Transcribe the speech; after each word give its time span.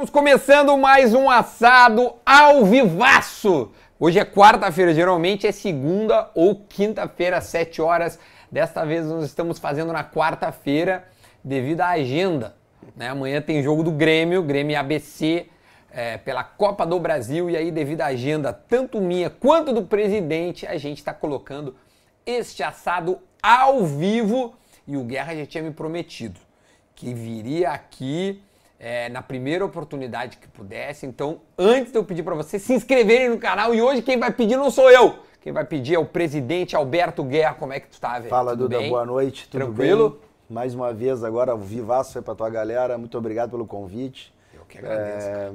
Estamos 0.00 0.18
começando 0.18 0.78
mais 0.78 1.12
um 1.12 1.28
assado 1.28 2.14
ao 2.24 2.64
vivaço. 2.64 3.70
Hoje 3.98 4.18
é 4.18 4.24
quarta-feira, 4.24 4.94
geralmente 4.94 5.46
é 5.46 5.52
segunda 5.52 6.30
ou 6.34 6.56
quinta-feira, 6.56 7.36
às 7.36 7.44
7 7.44 7.82
horas. 7.82 8.18
Desta 8.50 8.82
vez 8.86 9.04
nós 9.04 9.24
estamos 9.24 9.58
fazendo 9.58 9.92
na 9.92 10.02
quarta-feira 10.02 11.04
devido 11.44 11.82
à 11.82 11.88
agenda. 11.88 12.56
Né? 12.96 13.10
Amanhã 13.10 13.42
tem 13.42 13.62
jogo 13.62 13.82
do 13.82 13.90
Grêmio, 13.90 14.42
Grêmio 14.42 14.80
ABC, 14.80 15.48
é, 15.92 16.16
pela 16.16 16.44
Copa 16.44 16.86
do 16.86 16.98
Brasil. 16.98 17.50
E 17.50 17.56
aí, 17.58 17.70
devido 17.70 18.00
à 18.00 18.06
agenda, 18.06 18.54
tanto 18.54 19.02
minha 19.02 19.28
quanto 19.28 19.70
do 19.70 19.82
presidente, 19.82 20.66
a 20.66 20.78
gente 20.78 20.96
está 20.96 21.12
colocando 21.12 21.76
este 22.24 22.62
assado 22.62 23.18
ao 23.42 23.84
vivo. 23.84 24.54
E 24.88 24.96
o 24.96 25.04
Guerra 25.04 25.36
já 25.36 25.44
tinha 25.44 25.62
me 25.62 25.72
prometido 25.72 26.40
que 26.94 27.12
viria 27.12 27.72
aqui 27.72 28.42
é, 28.80 29.10
na 29.10 29.20
primeira 29.20 29.62
oportunidade 29.62 30.38
que 30.38 30.48
pudesse. 30.48 31.04
Então, 31.04 31.42
antes 31.58 31.92
de 31.92 31.98
eu 31.98 32.04
pedir 32.04 32.22
para 32.22 32.34
vocês 32.34 32.62
se 32.62 32.72
inscreverem 32.72 33.28
no 33.28 33.38
canal, 33.38 33.74
e 33.74 33.82
hoje 33.82 34.00
quem 34.00 34.18
vai 34.18 34.32
pedir 34.32 34.56
não 34.56 34.70
sou 34.70 34.90
eu. 34.90 35.16
Quem 35.42 35.52
vai 35.52 35.64
pedir 35.64 35.94
é 35.94 35.98
o 35.98 36.04
presidente 36.04 36.74
Alberto 36.74 37.22
Guerra. 37.22 37.54
Como 37.54 37.72
é 37.72 37.80
que 37.80 37.88
tu 37.88 38.00
tá, 38.00 38.18
velho? 38.18 38.30
Fala, 38.30 38.52
Tudo 38.52 38.64
Duda, 38.64 38.78
bem? 38.78 38.90
boa 38.90 39.04
noite. 39.04 39.48
Tudo 39.48 39.66
Tranquilo? 39.66 40.10
Bem? 40.10 40.20
Mais 40.48 40.74
uma 40.74 40.92
vez, 40.92 41.22
agora, 41.22 41.54
vivaço 41.56 42.18
aí 42.18 42.24
pra 42.24 42.34
tua 42.34 42.50
galera. 42.50 42.98
Muito 42.98 43.16
obrigado 43.16 43.50
pelo 43.50 43.66
convite. 43.66 44.34
Eu 44.52 44.64
que 44.64 44.78
agradeço. 44.78 45.28
É, 45.28 45.50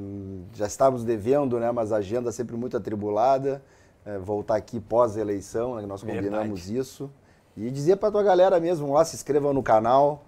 já 0.53 0.65
estávamos 0.65 1.03
devendo, 1.03 1.59
né? 1.59 1.71
Mas 1.71 1.91
a 1.91 1.97
agenda 1.97 2.31
sempre 2.31 2.55
muito 2.55 2.77
atribulada. 2.77 3.61
É, 4.05 4.17
voltar 4.19 4.55
aqui 4.55 4.79
pós-eleição, 4.79 5.75
né, 5.75 5.85
nós 5.87 6.01
combinamos 6.01 6.61
Verdade. 6.61 6.77
isso. 6.77 7.11
E 7.57 7.71
dizer 7.71 7.95
pra 7.95 8.11
tua 8.11 8.21
galera 8.21 8.59
mesmo, 8.59 8.93
lá, 8.93 9.03
se 9.03 9.15
inscrevam 9.15 9.51
no 9.51 9.63
canal. 9.63 10.23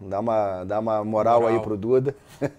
Dá 0.00 0.20
uma, 0.20 0.64
dá 0.64 0.80
uma 0.80 1.04
moral, 1.04 1.42
moral. 1.42 1.56
aí 1.56 1.62
pro 1.62 1.76
Duda. 1.76 2.14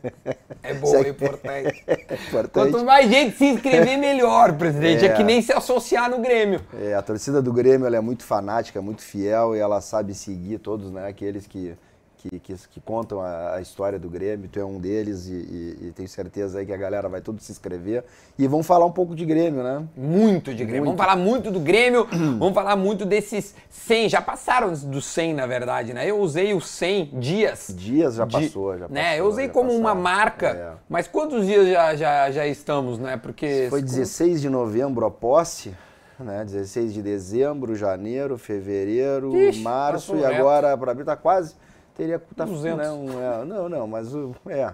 É 0.63 0.75
bom, 0.75 0.95
é 0.95 1.09
importante. 1.09 1.83
é 1.87 2.13
importante. 2.13 2.71
Quanto 2.71 2.85
mais 2.85 3.09
gente 3.09 3.35
se 3.35 3.45
inscrever, 3.45 3.97
melhor, 3.97 4.53
presidente. 4.53 5.03
É. 5.03 5.07
é. 5.07 5.13
que 5.13 5.23
nem 5.23 5.41
se 5.41 5.51
associar 5.51 6.07
no 6.07 6.19
Grêmio. 6.19 6.61
É, 6.79 6.93
a 6.93 7.01
torcida 7.01 7.41
do 7.41 7.51
Grêmio 7.51 7.87
ela 7.87 7.97
é 7.97 7.99
muito 7.99 8.23
fanática, 8.23 8.79
muito 8.79 9.01
fiel 9.01 9.55
e 9.55 9.59
ela 9.59 9.81
sabe 9.81 10.13
seguir 10.13 10.59
todos, 10.59 10.91
né? 10.91 11.07
Aqueles 11.07 11.47
que 11.47 11.75
que, 12.21 12.39
que, 12.39 12.53
que 12.53 12.79
contam 12.79 13.19
a, 13.21 13.55
a, 13.55 13.61
história 13.61 13.97
do 13.97 14.09
Grêmio, 14.09 14.47
tu 14.47 14.59
é 14.59 14.65
um 14.65 14.79
deles 14.79 15.27
e, 15.27 15.33
e, 15.33 15.87
e, 15.87 15.91
tenho 15.91 16.07
certeza 16.07 16.59
aí 16.59 16.65
que 16.65 16.73
a 16.73 16.77
galera 16.77 17.09
vai 17.09 17.19
tudo 17.19 17.41
se 17.41 17.51
inscrever. 17.51 18.03
E 18.37 18.47
vão 18.47 18.61
falar 18.61 18.85
um 18.85 18.91
pouco 18.91 19.15
de 19.15 19.25
Grêmio, 19.25 19.63
né? 19.63 19.83
Muito 19.97 20.53
de 20.53 20.63
Grêmio. 20.63 20.85
Muito. 20.85 20.97
Vamos 20.97 21.11
falar 21.11 21.15
muito 21.15 21.49
do 21.49 21.59
Grêmio, 21.59 22.07
vamos 22.37 22.53
falar 22.53 22.75
muito 22.75 23.05
desses 23.05 23.55
100, 23.69 24.09
já 24.09 24.21
passaram 24.21 24.71
dos 24.71 25.05
100 25.05 25.33
na 25.33 25.47
verdade, 25.47 25.93
né? 25.93 26.09
Eu 26.09 26.19
usei 26.19 26.53
os 26.53 26.67
100 26.67 27.19
dias. 27.19 27.73
Dias 27.75 28.15
já 28.15 28.27
passou, 28.27 28.77
já 28.77 28.87
né? 28.87 29.19
Eu 29.19 29.25
usei 29.25 29.49
como 29.49 29.69
passaram. 29.69 29.81
uma 29.81 29.95
marca, 29.95 30.47
é. 30.47 30.71
mas 30.87 31.07
quantos 31.07 31.45
dias 31.45 31.67
já, 31.67 31.95
já, 31.95 32.31
já 32.31 32.47
estamos, 32.47 32.99
né? 32.99 33.17
Porque... 33.17 33.67
Foi 33.69 33.81
16 33.81 34.41
de 34.41 34.49
novembro 34.49 35.05
a 35.05 35.11
posse 35.11 35.73
né? 36.19 36.45
16 36.45 36.93
de 36.93 37.01
dezembro, 37.01 37.75
janeiro, 37.75 38.37
fevereiro, 38.37 39.35
Ixi, 39.35 39.61
março 39.61 40.15
e 40.15 40.23
agora 40.23 40.77
para 40.77 40.91
abril 40.91 41.05
tá 41.05 41.15
quase 41.15 41.55
teria 41.95 42.19
tá, 42.35 42.45
200. 42.45 42.77
Né, 42.77 42.91
um, 42.91 43.21
é, 43.21 43.45
não, 43.45 43.69
não, 43.69 43.87
mas 43.87 44.13
o 44.13 44.35
é. 44.47 44.73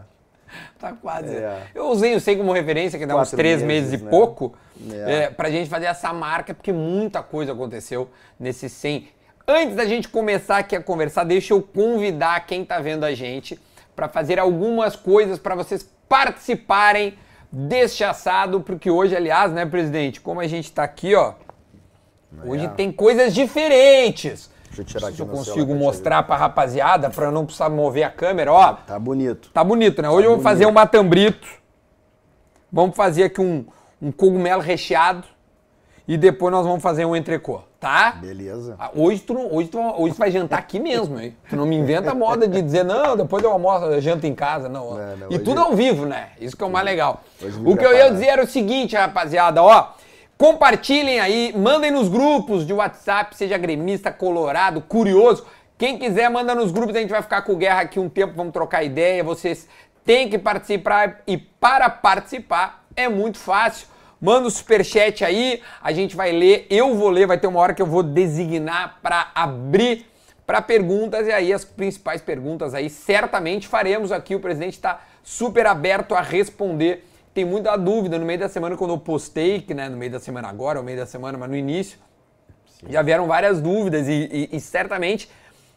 Tá 0.80 0.94
quase. 0.94 1.36
É. 1.36 1.68
Eu 1.76 1.90
usei 1.90 2.16
o 2.16 2.22
sei 2.22 2.38
como 2.38 2.54
referência, 2.54 2.98
que 2.98 3.06
dá 3.06 3.20
uns 3.20 3.32
três 3.32 3.62
meses, 3.62 3.92
meses 3.92 4.02
e 4.02 4.04
né? 4.04 4.10
pouco, 4.10 4.54
é. 4.90 5.14
É, 5.14 5.30
pra 5.30 5.50
gente 5.50 5.70
fazer 5.70 5.88
essa 5.88 6.14
marca, 6.14 6.54
porque 6.54 6.72
muita 6.72 7.22
coisa 7.22 7.52
aconteceu 7.52 8.10
nesse 8.40 8.70
100. 8.70 9.10
Antes 9.48 9.76
da 9.76 9.86
gente 9.86 10.08
começar 10.08 10.58
aqui 10.58 10.76
a 10.76 10.82
conversar, 10.82 11.24
deixa 11.24 11.54
eu 11.54 11.62
convidar 11.62 12.46
quem 12.46 12.64
tá 12.64 12.80
vendo 12.80 13.04
a 13.04 13.14
gente 13.14 13.60
para 13.96 14.08
fazer 14.08 14.40
algumas 14.40 14.96
coisas 14.96 15.40
para 15.40 15.56
vocês 15.56 15.88
participarem 16.08 17.18
deste 17.52 18.04
assado, 18.04 18.62
porque 18.62 18.90
hoje, 18.92 19.16
aliás, 19.16 19.52
né, 19.52 19.66
presidente, 19.66 20.22
como 20.22 20.40
a 20.40 20.48
gente 20.48 20.72
tá 20.72 20.84
aqui, 20.84 21.16
ó, 21.16 21.34
hoje 22.46 22.66
é. 22.66 22.70
tem 22.70 22.92
coisas 22.92 23.34
diferentes. 23.34 24.50
Deixa 24.78 24.82
eu 24.82 24.86
tirar 24.86 25.08
aqui 25.08 25.18
Se 25.18 25.22
eu 25.22 25.28
consigo 25.28 25.76
mostrar 25.76 26.24
pra 26.24 26.36
rapaziada, 26.36 27.10
pra 27.10 27.32
não 27.32 27.46
precisar 27.46 27.70
mover 27.70 28.04
a 28.04 28.10
câmera, 28.10 28.52
ó. 28.54 28.74
Tá 28.74 29.00
bonito. 29.00 29.50
Tá 29.52 29.64
bonito, 29.64 30.02
né? 30.02 30.10
Hoje 30.10 30.24
tá 30.24 30.30
eu 30.30 30.36
vou 30.36 30.44
fazer 30.44 30.66
um 30.66 30.72
matambrito. 30.72 31.48
Vamos 32.72 32.96
fazer 32.96 33.24
aqui 33.24 33.42
um, 33.42 33.66
um 34.02 34.12
cogumelo 34.12 34.62
recheado. 34.62 35.28
E 36.08 36.16
depois 36.16 36.54
nós 36.54 36.66
vamos 36.66 36.82
fazer 36.82 37.04
um 37.04 37.14
entrecô, 37.14 37.64
tá? 37.82 38.12
Beleza. 38.12 38.76
Ah, 38.80 38.92
hoje 38.96 39.20
tu, 39.20 39.34
não, 39.34 39.54
hoje, 39.54 39.68
tu, 39.68 39.78
hoje 39.78 40.16
tu 40.16 40.18
vai 40.18 40.32
jantar 40.32 40.58
aqui 40.58 40.80
mesmo, 40.80 41.20
hein? 41.20 41.36
Tu 41.50 41.56
não 41.58 41.66
me 41.66 41.76
inventa 41.76 42.12
a 42.12 42.16
moda 42.16 42.48
de 42.48 42.62
dizer, 42.62 42.86
não, 42.86 43.18
depois 43.18 43.44
eu 43.44 43.52
almoço, 43.52 43.88
eu 43.88 44.00
janto 44.00 44.26
em 44.26 44.34
casa, 44.34 44.70
não. 44.70 44.92
não, 44.92 45.18
não 45.18 45.28
e 45.30 45.38
tudo 45.38 45.60
ao 45.60 45.76
vivo, 45.76 46.06
né? 46.06 46.30
Isso 46.40 46.56
que 46.56 46.64
é 46.64 46.66
o 46.66 46.70
mais 46.70 46.86
legal. 46.86 47.24
O 47.66 47.76
que 47.76 47.86
eu 47.86 47.94
ia 47.94 48.10
dizer 48.10 48.28
era 48.28 48.44
o 48.44 48.48
seguinte, 48.48 48.96
rapaziada, 48.96 49.62
ó. 49.62 49.90
Compartilhem 50.38 51.20
aí, 51.20 51.52
mandem 51.58 51.90
nos 51.90 52.08
grupos 52.08 52.64
de 52.64 52.72
WhatsApp, 52.72 53.36
seja 53.36 53.58
gremista, 53.58 54.12
colorado, 54.12 54.82
curioso. 54.82 55.48
Quem 55.80 55.98
quiser, 55.98 56.30
manda 56.30 56.54
nos 56.54 56.72
grupos, 56.72 56.96
a 56.96 57.00
gente 57.00 57.10
vai 57.10 57.24
ficar 57.24 57.42
com 57.42 57.56
Guerra 57.56 57.82
aqui 57.82 58.00
um 58.00 58.08
tempo, 58.08 58.34
vamos 58.36 58.54
trocar 58.54 58.84
ideia. 58.84 59.24
Vocês 59.24 59.68
têm 60.06 60.30
que 60.30 60.38
participar 60.38 61.22
e 61.26 61.38
para 61.38 61.90
participar 61.90 62.86
é 62.96 63.10
muito 63.10 63.40
fácil. 63.40 63.88
Manda 64.22 64.48
o 64.48 64.52
superchat 64.52 65.26
aí, 65.26 65.60
a 65.82 65.92
gente 65.92 66.16
vai 66.16 66.32
ler, 66.32 66.68
eu 66.70 66.94
vou 66.94 67.10
ler, 67.10 67.26
vai 67.26 67.40
ter 67.40 67.48
uma 67.48 67.60
hora 67.60 67.74
que 67.74 67.82
eu 67.82 67.88
vou 67.88 68.04
designar 68.04 69.00
para 69.02 69.32
abrir 69.34 70.06
para 70.46 70.62
perguntas 70.62 71.26
e 71.26 71.32
aí 71.32 71.52
as 71.52 71.66
principais 71.66 72.22
perguntas 72.22 72.76
aí 72.76 72.92
certamente 72.92 73.68
faremos 73.68 74.12
aqui. 74.12 74.36
O 74.36 74.40
presidente 74.40 74.74
está 74.74 75.02
super 75.24 75.66
aberto 75.66 76.14
a 76.14 76.22
responder 76.22 77.07
tem 77.38 77.46
muita 77.46 77.78
dúvida 77.78 78.18
no 78.18 78.26
meio 78.26 78.40
da 78.40 78.50
semana 78.50 78.76
quando 78.76 78.96
eu 78.96 78.98
postei, 78.98 79.62
que 79.62 79.72
né, 79.72 79.88
no 79.88 79.96
meio 79.96 80.12
da 80.12 80.20
semana 80.20 80.48
agora, 80.48 80.80
ou 80.80 80.84
meio 80.84 80.98
da 80.98 81.06
semana, 81.06 81.38
mas 81.38 81.48
no 81.48 81.56
início, 81.56 82.00
Sim. 82.66 82.88
já 82.90 83.04
vieram 83.04 83.28
várias 83.28 83.62
dúvidas 83.62 84.08
e, 84.08 84.28
e, 84.52 84.58
e, 84.58 84.60
certamente 84.60 85.30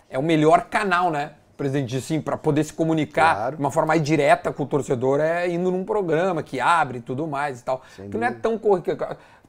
é 0.09 0.19
o 0.19 0.23
melhor 0.23 0.71
canal, 0.71 1.11
né? 1.11 1.33
Presidente, 1.59 1.99
assim, 1.99 2.19
para 2.19 2.39
poder 2.39 2.65
se 2.65 2.73
comunicar 2.73 3.37
claro. 3.37 3.57
de 3.57 3.63
uma 3.63 3.71
forma 3.71 3.89
mais 3.89 4.03
direta 4.03 4.51
com 4.51 4.63
o 4.63 4.67
torcedor 4.67 5.21
é 5.21 5.51
indo 5.51 5.71
num 5.71 5.85
programa 5.85 6.43
que 6.43 6.59
abre 6.59 6.97
e 6.97 7.03
tudo 7.03 7.27
mais 7.27 7.61
e 7.61 7.65
tal. 7.65 7.83
Sem 7.95 8.09
que 8.09 8.17
não 8.17 8.27
é 8.27 8.33
tão 8.33 8.57
corriqueiro. 8.57 8.99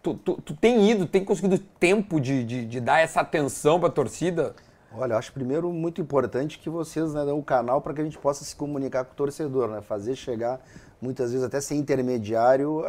Tu, 0.03 0.13
tu, 0.15 0.33
tu, 0.41 0.53
tem 0.53 0.91
ido, 0.91 1.05
tem 1.05 1.23
conseguido 1.23 1.57
tempo 1.57 2.19
de, 2.19 2.43
de, 2.43 2.65
de 2.65 2.81
dar 2.81 2.99
essa 2.99 3.21
atenção 3.21 3.79
para 3.79 3.87
a 3.87 3.91
torcida? 3.91 4.53
Olha, 4.93 5.13
eu 5.13 5.17
acho 5.17 5.31
primeiro 5.31 5.71
muito 5.71 6.01
importante 6.01 6.59
que 6.59 6.69
vocês 6.69 7.13
né, 7.13 7.23
dão 7.23 7.39
o 7.39 7.43
canal 7.43 7.79
para 7.79 7.93
que 7.93 8.01
a 8.01 8.03
gente 8.03 8.17
possa 8.17 8.43
se 8.43 8.53
comunicar 8.53 9.05
com 9.05 9.13
o 9.13 9.15
torcedor, 9.15 9.69
né? 9.69 9.79
Fazer 9.79 10.17
chegar 10.17 10.59
muitas 11.01 11.31
vezes 11.31 11.45
até 11.45 11.59
ser 11.59 11.75
intermediário 11.75 12.83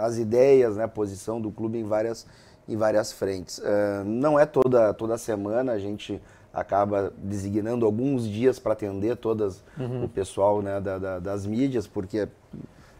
as 0.00 0.18
ideias, 0.18 0.76
né, 0.76 0.84
a 0.84 0.88
posição 0.88 1.40
do 1.40 1.50
clube 1.50 1.78
em 1.78 1.84
várias, 1.84 2.26
em 2.68 2.76
várias 2.76 3.12
frentes. 3.12 3.58
Uh, 3.58 4.04
não 4.04 4.38
é 4.38 4.46
toda, 4.46 4.94
toda 4.94 5.18
semana, 5.18 5.72
a 5.72 5.78
gente 5.78 6.20
acaba 6.52 7.12
designando 7.18 7.84
alguns 7.84 8.26
dias 8.28 8.58
para 8.58 8.72
atender 8.72 9.16
todas 9.16 9.62
uhum. 9.78 10.04
o 10.04 10.08
pessoal 10.08 10.62
né, 10.62 10.80
da, 10.80 10.98
da, 10.98 11.18
das 11.18 11.44
mídias, 11.44 11.86
porque 11.86 12.28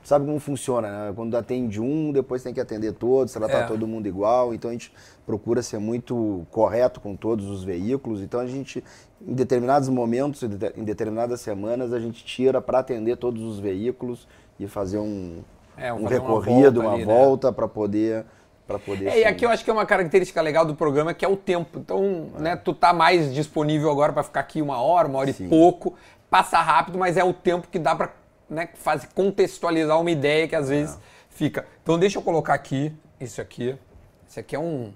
sabe 0.04 0.26
como 0.26 0.38
funciona, 0.38 0.88
né? 0.88 1.12
Quando 1.15 1.37
atende 1.37 1.81
um, 1.81 2.12
depois 2.12 2.42
tem 2.42 2.53
que 2.53 2.60
atender 2.60 2.92
todos, 2.92 3.32
tratar 3.32 3.60
é. 3.60 3.66
todo 3.66 3.87
mundo 3.87 4.06
igual. 4.06 4.54
Então 4.54 4.70
a 4.70 4.72
gente 4.72 4.92
procura 5.26 5.62
ser 5.62 5.78
muito 5.78 6.47
correto 6.51 7.01
com 7.01 7.16
todos 7.16 7.47
os 7.47 7.65
veículos. 7.65 8.21
Então 8.21 8.39
a 8.39 8.47
gente, 8.47 8.84
em 9.27 9.34
determinados 9.34 9.89
momentos, 9.89 10.42
em 10.42 10.84
determinadas 10.84 11.41
semanas, 11.41 11.92
a 11.92 11.98
gente 11.98 12.24
tira 12.24 12.60
para 12.60 12.78
atender 12.78 13.16
todos 13.16 13.42
os 13.42 13.59
veículos 13.59 14.28
e 14.60 14.68
fazer 14.68 14.98
um, 14.98 15.42
é, 15.77 15.92
um 15.92 16.04
recorrido, 16.04 16.80
uma 16.80 17.03
volta, 17.04 17.48
né? 17.48 17.54
para 17.54 17.66
poder 17.66 18.24
para 18.66 18.78
poder. 18.78 19.09
É, 19.09 19.21
e 19.21 19.24
aqui 19.24 19.45
eu 19.45 19.50
acho 19.50 19.62
que 19.62 19.71
é 19.71 19.72
uma 19.72 19.84
característica 19.84 20.41
legal 20.41 20.65
do 20.65 20.74
programa 20.74 21.12
que 21.12 21.24
é 21.24 21.28
o 21.28 21.36
tempo. 21.36 21.78
Então, 21.78 22.30
é. 22.39 22.41
né, 22.41 22.57
tu 22.57 22.72
tá 22.72 22.92
mais 22.92 23.34
disponível 23.34 23.91
agora 23.91 24.12
para 24.12 24.22
ficar 24.22 24.41
aqui 24.41 24.62
uma 24.62 24.80
hora, 24.80 25.07
uma 25.07 25.18
hora 25.18 25.33
Sim. 25.33 25.47
e 25.47 25.48
pouco, 25.48 25.95
passa 26.30 26.59
rápido, 26.60 26.98
mas 26.98 27.16
é 27.16 27.24
o 27.24 27.33
tempo 27.33 27.68
que 27.71 27.78
dá 27.78 27.95
para 27.95 28.12
né, 28.49 28.69
faz, 28.75 29.07
contextualizar 29.15 30.01
uma 30.01 30.11
ideia 30.11 30.47
que 30.49 30.57
às 30.57 30.69
vezes 30.69 30.95
é. 30.95 30.99
fica. 31.31 31.67
Então 31.83 31.99
deixa 31.99 32.19
eu 32.19 32.23
colocar 32.23 32.55
aqui, 32.55 32.93
isso 33.21 33.41
aqui. 33.41 33.77
Isso 34.29 34.41
aqui 34.41 34.57
é 34.57 34.59
um. 34.59 34.93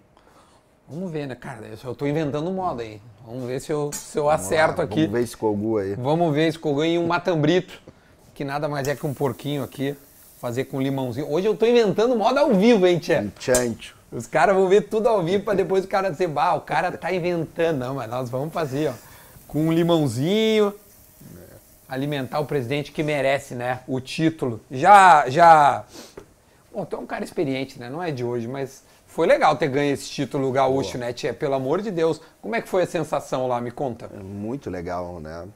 Vamos 0.89 1.11
ver, 1.11 1.27
né, 1.27 1.35
cara? 1.35 1.67
Eu 1.67 1.93
estou 1.93 2.09
inventando 2.09 2.51
moda 2.51 2.83
aí. 2.83 3.01
Vamos 3.27 3.45
ver 3.47 3.61
se 3.61 3.71
eu, 3.71 3.91
se 3.93 4.19
eu 4.19 4.31
acerto 4.31 4.79
lá, 4.79 4.85
aqui. 4.85 5.03
Vamos 5.03 5.13
ver 5.13 5.23
esse 5.23 5.37
cogu 5.37 5.79
aí. 5.79 5.95
Vamos 5.95 6.35
ver 6.35 6.49
esse 6.49 6.59
cogu 6.59 6.85
e 6.85 6.99
um 6.99 7.07
matambrito, 7.07 7.81
que 8.35 8.43
nada 8.43 8.69
mais 8.69 8.89
é 8.89 8.97
que 8.97 9.07
um 9.07 9.13
porquinho 9.13 9.63
aqui. 9.63 9.95
Fazer 10.41 10.65
com 10.65 10.81
limãozinho. 10.81 11.31
Hoje 11.31 11.47
eu 11.47 11.53
estou 11.53 11.69
inventando 11.69 12.17
moda 12.17 12.41
ao 12.41 12.55
vivo, 12.55 12.87
hein, 12.87 12.99
Tchê? 12.99 13.29
Chancho. 13.39 13.97
Os 14.11 14.27
caras 14.27 14.57
vão 14.57 14.69
ver 14.69 14.83
tudo 14.83 15.09
ao 15.09 15.23
vivo 15.23 15.45
para 15.45 15.55
depois 15.55 15.85
o 15.85 15.89
cara 15.89 16.11
dizer, 16.11 16.29
bah, 16.29 16.55
o 16.55 16.61
cara 16.61 16.93
tá 16.93 17.13
inventando. 17.13 17.79
Não, 17.79 17.95
mas 17.97 18.09
nós 18.09 18.31
vamos 18.31 18.53
fazer, 18.53 18.89
ó. 18.89 18.93
Com 19.47 19.67
um 19.67 19.73
limãozinho, 19.73 20.73
alimentar 21.89 22.39
o 22.41 22.45
presidente 22.45 22.93
que 22.93 23.03
merece, 23.03 23.55
né? 23.55 23.81
O 23.87 24.01
título. 24.01 24.61
Já, 24.71 25.29
já. 25.29 25.85
Bom, 26.73 26.85
tu 26.85 26.97
é 26.97 26.99
um 26.99 27.07
cara 27.07 27.25
experiente, 27.25 27.79
né? 27.79 27.89
Não 27.89 28.03
é 28.03 28.11
de 28.11 28.23
hoje, 28.23 28.47
mas 28.47 28.85
foi 29.07 29.27
legal 29.27 29.57
ter 29.57 29.69
ganho 29.69 29.93
esse 29.95 30.09
título 30.11 30.53
gaúcho, 30.53 30.93
Boa. 30.93 31.07
né, 31.07 31.13
Tia? 31.13 31.33
Pelo 31.33 31.55
amor 31.55 31.81
de 31.81 31.91
Deus. 31.91 32.21
Como 32.43 32.55
é 32.55 32.61
que 32.61 32.69
foi 32.69 32.83
a 32.83 32.87
sensação 32.87 33.49
lá? 33.49 33.61
Me 33.61 33.71
conta. 33.71 34.11
É 34.15 34.23
muito 34.23 34.69
legal, 34.69 35.19
né? 35.19 35.49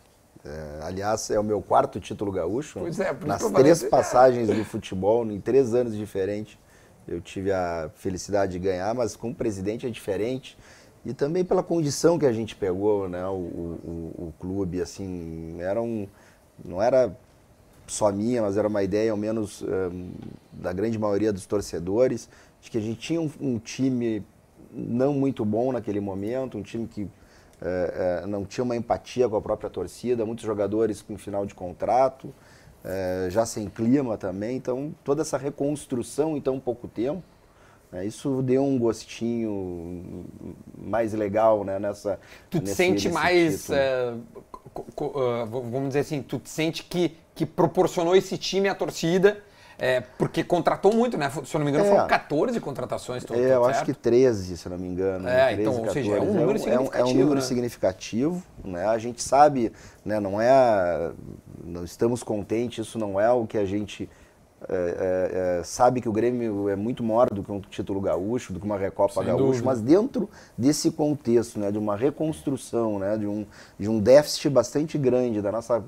É, 0.44 0.80
aliás, 0.82 1.30
é 1.30 1.38
o 1.38 1.44
meu 1.44 1.62
quarto 1.62 2.00
título 2.00 2.32
gaúcho. 2.32 2.80
Pois 2.80 2.98
é, 2.98 3.12
por 3.12 3.28
Nas 3.28 3.42
três 3.42 3.84
passagens 3.84 4.48
do 4.48 4.64
futebol, 4.64 5.24
em 5.30 5.40
três 5.40 5.74
anos 5.74 5.96
diferentes, 5.96 6.58
eu 7.06 7.20
tive 7.20 7.52
a 7.52 7.90
felicidade 7.94 8.52
de 8.52 8.58
ganhar, 8.58 8.92
mas 8.94 9.14
com 9.14 9.30
o 9.30 9.34
presidente 9.34 9.86
é 9.86 9.90
diferente. 9.90 10.56
E 11.04 11.12
também 11.12 11.44
pela 11.44 11.62
condição 11.62 12.18
que 12.18 12.26
a 12.26 12.32
gente 12.32 12.56
pegou, 12.56 13.08
né? 13.08 13.24
O, 13.26 13.30
o, 13.30 14.14
o 14.28 14.34
clube, 14.38 14.80
assim, 14.80 15.56
era 15.60 15.80
um, 15.82 16.08
não 16.64 16.82
era 16.82 17.16
só 17.86 18.10
minha, 18.10 18.42
mas 18.42 18.56
era 18.56 18.68
uma 18.68 18.82
ideia, 18.82 19.10
ao 19.10 19.16
menos, 19.16 19.62
um, 19.62 20.10
da 20.52 20.72
grande 20.72 20.98
maioria 20.98 21.32
dos 21.32 21.46
torcedores, 21.46 22.28
de 22.60 22.70
que 22.70 22.78
a 22.78 22.80
gente 22.80 22.98
tinha 22.98 23.20
um, 23.20 23.30
um 23.40 23.58
time 23.58 24.24
não 24.72 25.12
muito 25.12 25.44
bom 25.44 25.72
naquele 25.72 26.00
momento, 26.00 26.56
um 26.56 26.62
time 26.62 26.86
que 26.86 27.08
é, 27.60 28.22
é, 28.24 28.26
não 28.26 28.44
tinha 28.44 28.64
uma 28.64 28.74
empatia 28.74 29.28
com 29.28 29.36
a 29.36 29.40
própria 29.40 29.70
torcida, 29.70 30.26
muitos 30.26 30.44
jogadores 30.44 31.00
com 31.00 31.16
final 31.16 31.46
de 31.46 31.54
contrato, 31.54 32.34
é, 32.84 33.28
já 33.30 33.46
sem 33.46 33.68
clima 33.68 34.18
também. 34.18 34.56
Então, 34.56 34.92
toda 35.04 35.22
essa 35.22 35.38
reconstrução 35.38 36.36
em 36.36 36.40
tão 36.40 36.58
pouco 36.58 36.88
tempo, 36.88 37.22
né, 37.92 38.04
isso 38.04 38.42
deu 38.42 38.64
um 38.64 38.78
gostinho 38.78 40.24
mais 40.76 41.12
legal 41.12 41.62
né, 41.62 41.78
nessa. 41.78 42.18
Tu 42.50 42.58
te 42.58 42.70
sente 42.70 43.08
mais. 43.08 43.68
Uh, 44.74 45.46
vamos 45.46 45.88
dizer 45.88 46.00
assim, 46.00 46.22
tu 46.22 46.38
te 46.38 46.48
sente 46.48 46.84
que, 46.84 47.16
que 47.34 47.44
proporcionou 47.44 48.14
esse 48.14 48.38
time 48.38 48.68
à 48.68 48.74
torcida 48.74 49.42
é, 49.78 50.00
porque 50.16 50.44
contratou 50.44 50.94
muito, 50.94 51.16
né? 51.18 51.28
Se 51.44 51.56
eu 51.56 51.58
não 51.58 51.64
me 51.64 51.72
engano, 51.72 51.86
é. 51.86 51.90
foram 51.90 52.06
14 52.06 52.60
contratações. 52.60 53.24
Tô, 53.24 53.34
é, 53.34 53.54
eu 53.54 53.64
acho 53.64 53.84
que 53.84 53.92
13, 53.92 54.56
se 54.56 54.66
eu 54.66 54.70
não 54.70 54.78
me 54.78 54.86
engano. 54.86 55.28
É, 55.28 55.54
13, 55.54 55.60
então, 55.60 55.72
14. 55.72 55.88
ou 55.88 55.92
seja, 55.92 56.16
é 56.16 56.20
um 56.20 56.34
número 56.34 56.58
significativo. 56.58 56.94
É 56.94 57.02
um, 57.02 57.08
é 57.08 57.10
um 57.10 57.14
número 57.14 57.34
né? 57.34 57.40
significativo, 57.40 58.42
né? 58.64 58.86
A 58.86 58.98
gente 58.98 59.20
sabe, 59.20 59.72
né? 60.04 60.20
Não 60.20 60.40
é. 60.40 61.10
Não 61.64 61.84
estamos 61.84 62.22
contentes, 62.22 62.86
isso 62.86 62.96
não 62.96 63.20
é 63.20 63.30
o 63.32 63.44
que 63.44 63.58
a 63.58 63.64
gente. 63.64 64.08
É, 64.68 64.74
é, 64.74 65.58
é, 65.60 65.64
sabe 65.64 66.00
que 66.00 66.08
o 66.08 66.12
Grêmio 66.12 66.68
é 66.68 66.76
muito 66.76 67.02
maior 67.02 67.28
do 67.30 67.42
que 67.42 67.50
um 67.50 67.60
título 67.60 68.00
gaúcho, 68.00 68.52
do 68.52 68.60
que 68.60 68.66
uma 68.66 68.78
Recopa 68.78 69.14
Sem 69.14 69.24
gaúcho, 69.24 69.44
dúvida. 69.44 69.64
mas 69.66 69.80
dentro 69.80 70.28
desse 70.56 70.90
contexto, 70.90 71.58
né, 71.58 71.70
de 71.70 71.78
uma 71.78 71.96
reconstrução, 71.96 72.98
né, 72.98 73.16
de 73.16 73.26
um, 73.26 73.46
de 73.78 73.88
um 73.88 73.98
déficit 73.98 74.48
bastante 74.48 74.96
grande 74.96 75.40
da 75.40 75.50
nossa 75.50 75.82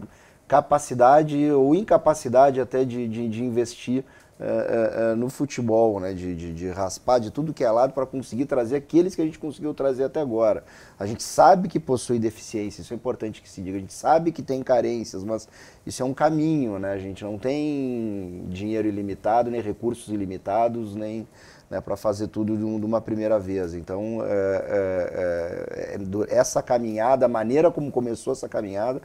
capacidade 0.47 1.51
ou 1.51 1.75
incapacidade 1.75 2.61
até 2.61 2.85
de, 2.85 3.09
de, 3.09 3.29
de 3.29 3.45
investir 3.45 4.05
é, 4.41 5.13
é, 5.13 5.15
no 5.15 5.31
futebol, 5.31 6.01
né? 6.01 6.13
De, 6.13 6.35
de, 6.35 6.53
de, 6.53 6.69
raspar 6.69 7.21
de 7.21 7.31
tudo 7.31 7.55
que 7.55 7.63
é 7.63 7.71
lado 7.71 7.93
para 7.93 8.05
conseguir 8.05 8.47
trazer 8.47 8.75
aqueles 8.77 9.15
que 9.15 9.23
a 9.23 9.25
gente 9.25 9.39
conseguiu 9.39 9.73
trazer 9.73 10.05
até 10.05 10.21
agora. 10.21 10.65
A 10.99 11.07
gente 11.07 11.23
sabe 11.23 11.69
que 11.69 11.79
possui 11.79 12.19
deficiência, 12.19 12.83
isso 12.83 12.93
é 12.93 12.97
importante 12.97 13.41
que 13.41 13.49
se 13.49 13.63
diga. 13.63 13.77
A 13.77 13.81
gente 13.81 13.93
sabe 13.93 14.33
que 14.33 14.43
tem 14.43 14.61
carências, 14.63 15.23
mas 15.23 15.49
isso 15.87 16.03
é 16.03 16.05
um 16.05 16.13
caminho, 16.13 16.81
né? 16.81 16.93
A 16.93 16.99
gente 16.99 17.23
não 17.23 17.39
tem 17.39 18.45
dinheiro 18.49 18.89
ilimitado, 18.89 19.53
nem 19.53 19.61
recursos 19.61 20.13
ilimitados, 20.13 20.97
nem 20.97 21.29
né, 21.71 21.81
para 21.81 21.97
fazer 21.97 22.27
tudo 22.29 22.57
de, 22.57 22.65
um, 22.65 22.77
uma 22.85 23.01
primeira 23.01 23.39
vez. 23.39 23.73
Então, 23.75 24.19
é, 24.27 25.97
essa 26.29 26.61
caminhada, 26.61 27.27
a 27.27 27.29
maneira 27.29 27.71
como 27.71 27.91
começou 27.91 28.33
essa 28.33 28.49
caminhada, 28.49 29.01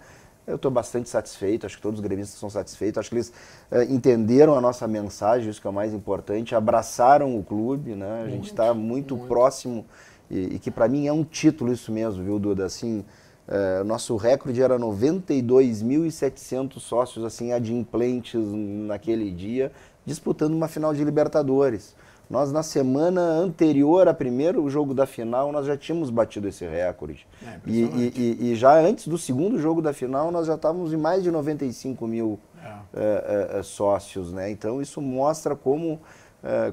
eu 0.50 0.56
estou 0.56 0.72
bastante 0.72 1.08
satisfeito, 1.08 1.66
acho 1.66 1.78
que 1.78 1.82
todos 1.82 2.00
os 2.00 2.04
gremistas 2.04 2.40
são 2.40 2.50
satisfeitos, 2.50 2.98
acho 2.98 3.10
que 3.10 3.16
eles 3.16 3.32
é, 3.70 3.84
entenderam 3.86 4.56
a 4.56 4.62
nossa 4.62 4.88
mensagem, 4.88 5.50
isso 5.50 5.62
que 5.62 5.68
é 5.68 5.70
o 5.70 5.74
mais 5.74 5.94
importante, 5.94 6.56
abraçaram 6.56 7.38
o 7.38 7.44
clube, 7.44 7.96
né? 7.96 8.24
A 8.26 8.30
gente 8.30 8.50
está 8.50 8.74
muito, 8.74 9.16
muito, 9.16 9.28
próximo 9.28 9.86
e, 10.30 10.56
e 10.56 10.60
que 10.60 10.72
para 10.72 10.88
mim 10.88 11.08
é 11.08 11.14
um 11.14 11.24
título 11.24 11.72
isso 11.72 11.92
mesmo, 11.92 12.24
viu, 12.24 12.40
Duda? 12.40 12.66
Assim, 12.66 13.06
é, 13.48 13.84
nosso 13.84 14.16
recorde 14.16 14.62
era 14.62 14.78
92.700 14.78 16.80
sócios 16.80 17.26
assim 17.26 17.52
adimplentes 17.52 18.40
naquele 18.44 19.32
dia, 19.32 19.72
disputando 20.06 20.54
uma 20.54 20.68
final 20.68 20.94
de 20.94 21.04
Libertadores. 21.04 21.96
Nós, 22.30 22.52
na 22.52 22.62
semana 22.62 23.22
anterior 23.22 24.08
ao 24.08 24.14
primeiro 24.14 24.70
jogo 24.70 24.94
da 24.94 25.08
final, 25.08 25.52
nós 25.52 25.66
já 25.66 25.76
tínhamos 25.76 26.12
batido 26.12 26.48
esse 26.48 26.64
recorde. 26.64 27.26
É, 27.44 27.60
e, 27.66 27.82
e, 28.16 28.52
e, 28.52 28.56
já 28.56 28.80
antes 28.80 29.08
do 29.08 29.18
segundo 29.18 29.58
jogo 29.58 29.82
da 29.82 29.94
final, 29.94 30.32
nós 30.32 30.46
já 30.46 30.54
estávamos 30.54 30.94
em 30.94 30.98
mais 30.98 31.24
de 31.24 31.32
95 31.32 32.06
mil 32.06 32.40
é. 32.64 32.70
É, 32.94 33.60
é. 33.60 33.64
sócios. 33.64 34.32
Né? 34.32 34.52
Então, 34.52 34.80
isso 34.80 35.02
mostra 35.02 35.56
como, 35.56 36.00
é, 36.44 36.72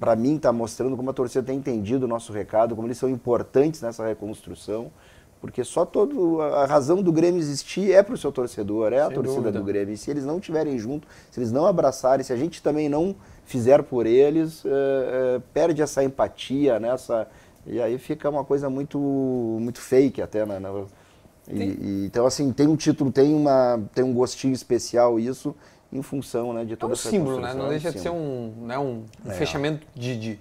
para 0.00 0.16
mim, 0.16 0.34
está 0.34 0.52
mostrando 0.52 0.96
como 0.96 1.10
a 1.10 1.14
torcida 1.14 1.46
tem 1.46 1.56
entendido 1.56 2.06
o 2.06 2.08
nosso 2.08 2.32
recado, 2.32 2.74
como 2.74 2.88
eles 2.88 2.98
são 2.98 3.08
importantes 3.08 3.80
nessa 3.82 4.04
reconstrução. 4.04 4.90
Porque 5.40 5.62
só 5.62 5.84
todo 5.84 6.42
a 6.42 6.66
razão 6.66 7.00
do 7.00 7.12
Grêmio 7.12 7.40
existir 7.40 7.92
é 7.92 8.02
para 8.02 8.14
o 8.14 8.18
seu 8.18 8.32
torcedor, 8.32 8.92
é 8.92 9.00
a 9.00 9.06
Sem 9.06 9.14
torcida 9.14 9.36
dúvida. 9.42 9.58
do 9.60 9.64
Grêmio. 9.64 9.94
E 9.94 9.96
se 9.96 10.10
eles 10.10 10.24
não 10.24 10.38
estiverem 10.38 10.76
junto, 10.76 11.06
se 11.30 11.38
eles 11.38 11.52
não 11.52 11.64
abraçarem, 11.64 12.24
se 12.24 12.32
a 12.32 12.36
gente 12.36 12.60
também 12.60 12.88
não 12.88 13.14
fizer 13.48 13.82
por 13.82 14.06
eles, 14.06 14.62
é, 14.64 14.68
é, 14.68 15.40
perde 15.54 15.80
essa 15.80 16.04
empatia, 16.04 16.78
né? 16.78 16.90
Essa, 16.90 17.26
e 17.66 17.80
aí 17.80 17.98
fica 17.98 18.28
uma 18.28 18.44
coisa 18.44 18.68
muito, 18.68 18.98
muito 18.98 19.80
fake 19.80 20.20
até, 20.20 20.44
né? 20.44 20.60
E, 21.50 21.62
e, 21.62 22.04
então, 22.06 22.26
assim, 22.26 22.52
tem 22.52 22.66
um 22.66 22.76
título, 22.76 23.10
tem, 23.10 23.34
uma, 23.34 23.80
tem 23.94 24.04
um 24.04 24.12
gostinho 24.12 24.52
especial 24.52 25.18
isso, 25.18 25.56
em 25.90 26.02
função 26.02 26.52
né, 26.52 26.66
de 26.66 26.76
toda 26.76 26.92
é 26.92 26.94
um 26.94 26.96
símbolo, 26.96 27.40
né? 27.40 27.54
Não 27.54 27.70
deixa 27.70 27.90
de 27.90 28.00
ser 28.00 28.10
um, 28.10 28.52
né, 28.66 28.78
um, 28.78 29.04
um 29.24 29.30
é. 29.30 29.34
fechamento 29.34 29.86
de, 29.94 30.18
de, 30.18 30.38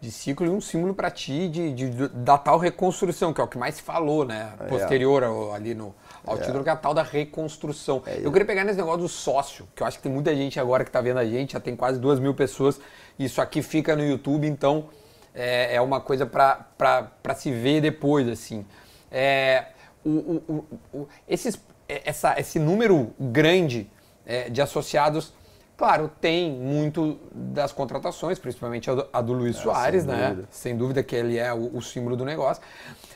de, 0.00 0.10
ciclo 0.10 0.44
e 0.44 0.50
um 0.50 0.60
símbolo 0.60 0.92
para 0.92 1.12
ti 1.12 1.48
de, 1.48 1.72
de, 1.72 1.90
de, 1.90 2.08
da 2.08 2.36
tal 2.36 2.58
reconstrução, 2.58 3.32
que 3.32 3.40
é 3.40 3.44
o 3.44 3.46
que 3.46 3.56
mais 3.56 3.76
se 3.76 3.82
falou, 3.82 4.24
né? 4.24 4.52
É. 4.58 4.64
Posterior 4.64 5.22
ao, 5.22 5.54
ali 5.54 5.76
no, 5.76 5.94
ao 6.26 6.36
é. 6.36 6.40
título 6.40 6.62
que 6.62 6.70
é 6.70 6.72
a 6.72 6.76
tal 6.76 6.94
da 6.94 7.02
reconstrução. 7.02 8.02
É, 8.06 8.20
eu... 8.22 8.30
queria 8.30 8.46
pegar 8.46 8.64
nesse 8.64 8.78
negócio 8.78 9.00
do 9.00 9.08
sócio, 9.08 9.68
que 9.74 9.82
eu 9.82 9.86
acho 9.86 9.98
que 9.98 10.02
tem 10.02 10.12
muita 10.12 10.34
gente 10.34 10.58
agora 10.58 10.84
que 10.84 10.90
está 10.90 11.00
vendo 11.00 11.18
a 11.18 11.24
gente, 11.24 11.52
já 11.52 11.60
tem 11.60 11.74
quase 11.76 11.98
duas 11.98 12.18
mil 12.18 12.34
pessoas. 12.34 12.80
Isso 13.18 13.40
aqui 13.40 13.62
fica 13.62 13.96
no 13.96 14.04
YouTube, 14.04 14.46
então 14.46 14.88
é, 15.34 15.76
é 15.76 15.80
uma 15.80 16.00
coisa 16.00 16.26
para 16.26 17.34
se 17.36 17.50
ver 17.50 17.80
depois, 17.80 18.28
assim. 18.28 18.66
É, 19.10 19.66
o, 20.04 20.10
o, 20.48 20.64
o, 20.92 21.08
esses, 21.26 21.58
é, 21.88 22.02
essa, 22.04 22.38
esse 22.38 22.58
número 22.58 23.14
grande 23.18 23.90
é, 24.26 24.50
de 24.50 24.60
associados, 24.60 25.32
claro, 25.76 26.10
tem 26.20 26.50
muito 26.50 27.18
das 27.32 27.72
contratações, 27.72 28.38
principalmente 28.38 28.90
a 28.90 28.94
do, 28.94 29.08
a 29.12 29.20
do 29.20 29.32
Luiz 29.32 29.56
é, 29.56 29.62
Soares, 29.62 30.02
sem 30.02 30.12
né? 30.12 30.28
Dúvida. 30.28 30.48
Sem 30.50 30.76
dúvida 30.76 31.02
que 31.02 31.16
ele 31.16 31.38
é 31.38 31.52
o, 31.52 31.76
o 31.76 31.82
símbolo 31.82 32.16
do 32.16 32.24
negócio. 32.24 32.62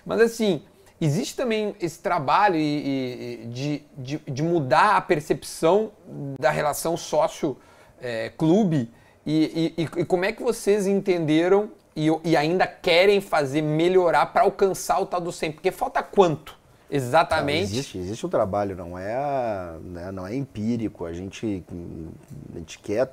Mas 0.05 0.21
assim, 0.21 0.63
Existe 1.05 1.35
também 1.35 1.75
esse 1.81 1.99
trabalho 1.99 2.55
de, 2.55 3.83
de, 3.99 4.19
de 4.19 4.43
mudar 4.43 4.97
a 4.97 5.01
percepção 5.01 5.91
da 6.41 6.49
relação 6.49 6.97
sócio-clube 6.97 7.57
é, 8.89 9.03
e, 9.27 9.75
e, 9.77 9.83
e, 9.83 10.05
como 10.05 10.25
é 10.25 10.31
que 10.31 10.45
vocês 10.45 10.87
entenderam 10.87 11.71
e, 11.97 12.07
e 12.23 12.37
ainda 12.37 12.69
querem 12.69 13.21
fazer 13.21 13.63
melhorar 13.63 14.27
para 14.27 14.43
alcançar 14.43 15.01
o 15.01 15.07
tal 15.07 15.21
do 15.21 15.33
100? 15.33 15.53
Porque 15.53 15.73
falta 15.73 16.05
quanto 16.05 16.57
exatamente? 16.89 17.57
Não, 17.57 17.73
existe, 17.73 17.99
existe 17.99 18.25
o 18.25 18.29
trabalho, 18.29 18.77
não 18.77 18.97
é, 18.97 19.77
né, 19.83 20.13
não 20.13 20.25
é 20.25 20.37
empírico. 20.37 21.05
A 21.05 21.13
gente, 21.13 21.65
a 22.55 22.59
gente 22.59 22.79
quer 22.79 23.13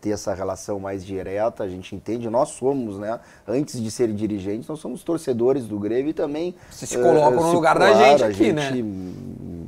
ter 0.00 0.10
essa 0.10 0.32
relação 0.32 0.80
mais 0.80 1.04
direta, 1.04 1.62
a 1.62 1.68
gente 1.68 1.94
entende, 1.94 2.28
nós 2.30 2.50
somos, 2.50 2.98
né, 2.98 3.20
antes 3.46 3.80
de 3.80 3.90
ser 3.90 4.12
dirigentes, 4.12 4.66
nós 4.66 4.80
somos 4.80 5.02
torcedores 5.02 5.66
do 5.66 5.78
Grêmio 5.78 6.10
e 6.10 6.14
também... 6.14 6.54
Você 6.70 6.86
se 6.86 6.96
coloca 6.96 7.38
uh, 7.38 7.42
no 7.42 7.52
lugar 7.52 7.78
da 7.78 7.92
gente 7.92 8.24
aqui, 8.24 8.44
gente, 8.44 8.54
né? 8.54 9.12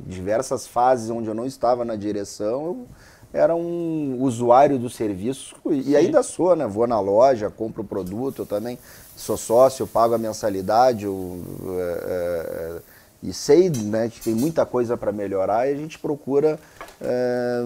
diversas 0.07 0.65
fases 0.65 1.09
onde 1.09 1.27
eu 1.27 1.35
não 1.35 1.45
estava 1.45 1.85
na 1.85 1.95
direção, 1.95 2.63
eu 2.63 2.87
era 3.31 3.55
um 3.55 4.17
usuário 4.21 4.77
do 4.77 4.89
serviço 4.89 5.55
e 5.67 5.83
Sim. 5.83 5.95
ainda 5.95 6.23
sou, 6.23 6.55
né, 6.55 6.65
vou 6.67 6.87
na 6.87 6.99
loja, 6.99 7.49
compro 7.49 7.83
o 7.83 7.85
produto, 7.85 8.41
eu 8.41 8.45
também 8.45 8.79
sou 9.15 9.37
sócio, 9.37 9.85
pago 9.85 10.15
a 10.15 10.17
mensalidade, 10.17 11.05
eu, 11.05 11.41
é, 11.67 12.03
é, 12.07 12.81
e 13.21 13.33
sei, 13.33 13.69
né, 13.69 14.09
que 14.09 14.19
tem 14.19 14.33
muita 14.33 14.65
coisa 14.65 14.97
para 14.97 15.11
melhorar 15.11 15.69
e 15.69 15.73
a 15.73 15.77
gente 15.77 15.99
procura... 15.99 16.59
É, 16.99 17.63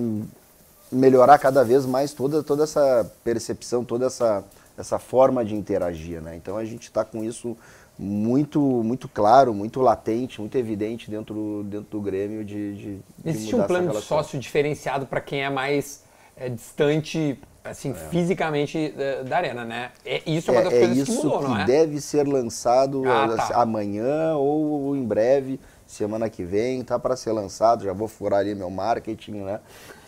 melhorar 0.92 1.38
cada 1.38 1.64
vez 1.64 1.86
mais 1.86 2.14
toda, 2.14 2.44
toda 2.44 2.64
essa 2.64 3.10
percepção, 3.24 3.84
toda 3.84 4.06
essa, 4.06 4.44
essa 4.78 5.00
forma 5.00 5.44
de 5.44 5.56
interagir. 5.56 6.22
Né? 6.22 6.36
Então 6.36 6.58
a 6.58 6.66
gente 6.66 6.84
está 6.84 7.04
com 7.04 7.24
isso 7.24 7.58
muito 8.00 8.62
muito 8.62 9.08
claro, 9.08 9.54
muito 9.54 9.82
latente, 9.82 10.40
muito 10.40 10.56
evidente 10.56 11.10
dentro, 11.10 11.64
dentro 11.64 11.88
do 11.90 12.02
Grêmio 12.02 12.46
de, 12.46 12.76
de, 12.76 12.96
de 12.96 13.02
Existe 13.26 13.56
um 13.56 13.64
plano 13.64 13.92
de 13.92 14.02
sócio 14.02 14.40
diferenciado 14.40 15.08
para 15.08 15.20
quem 15.20 15.44
é 15.44 15.50
mais 15.50 16.04
é, 16.36 16.48
distante 16.48 17.40
assim, 17.64 17.92
é. 17.92 17.94
fisicamente 17.94 18.94
da, 18.96 19.24
da, 19.24 19.38
arena, 19.38 19.66
né? 19.66 19.92
É, 20.06 20.22
isso 20.26 20.52
é 20.52 20.54
uma 20.54 20.64
das 20.64 20.74
é, 20.74 20.80
coisas 20.80 21.08
que 21.08 21.16
mudou, 21.16 21.40
que 21.40 21.44
não 21.46 21.60
é? 21.60 21.66
deve 21.66 22.00
ser 22.00 22.28
lançado 22.28 23.04
ah, 23.10 23.36
tá. 23.36 23.62
amanhã 23.62 24.36
ou 24.36 24.96
em 24.96 25.04
breve, 25.04 25.60
semana 25.86 26.30
que 26.30 26.44
vem, 26.44 26.84
tá 26.84 27.00
para 27.00 27.16
ser 27.16 27.32
lançado, 27.32 27.84
já 27.84 27.94
vou 27.94 28.08
furar 28.08 28.40
ali 28.40 28.54
meu 28.54 28.70
marketing, 28.70 29.44
né? 29.44 29.60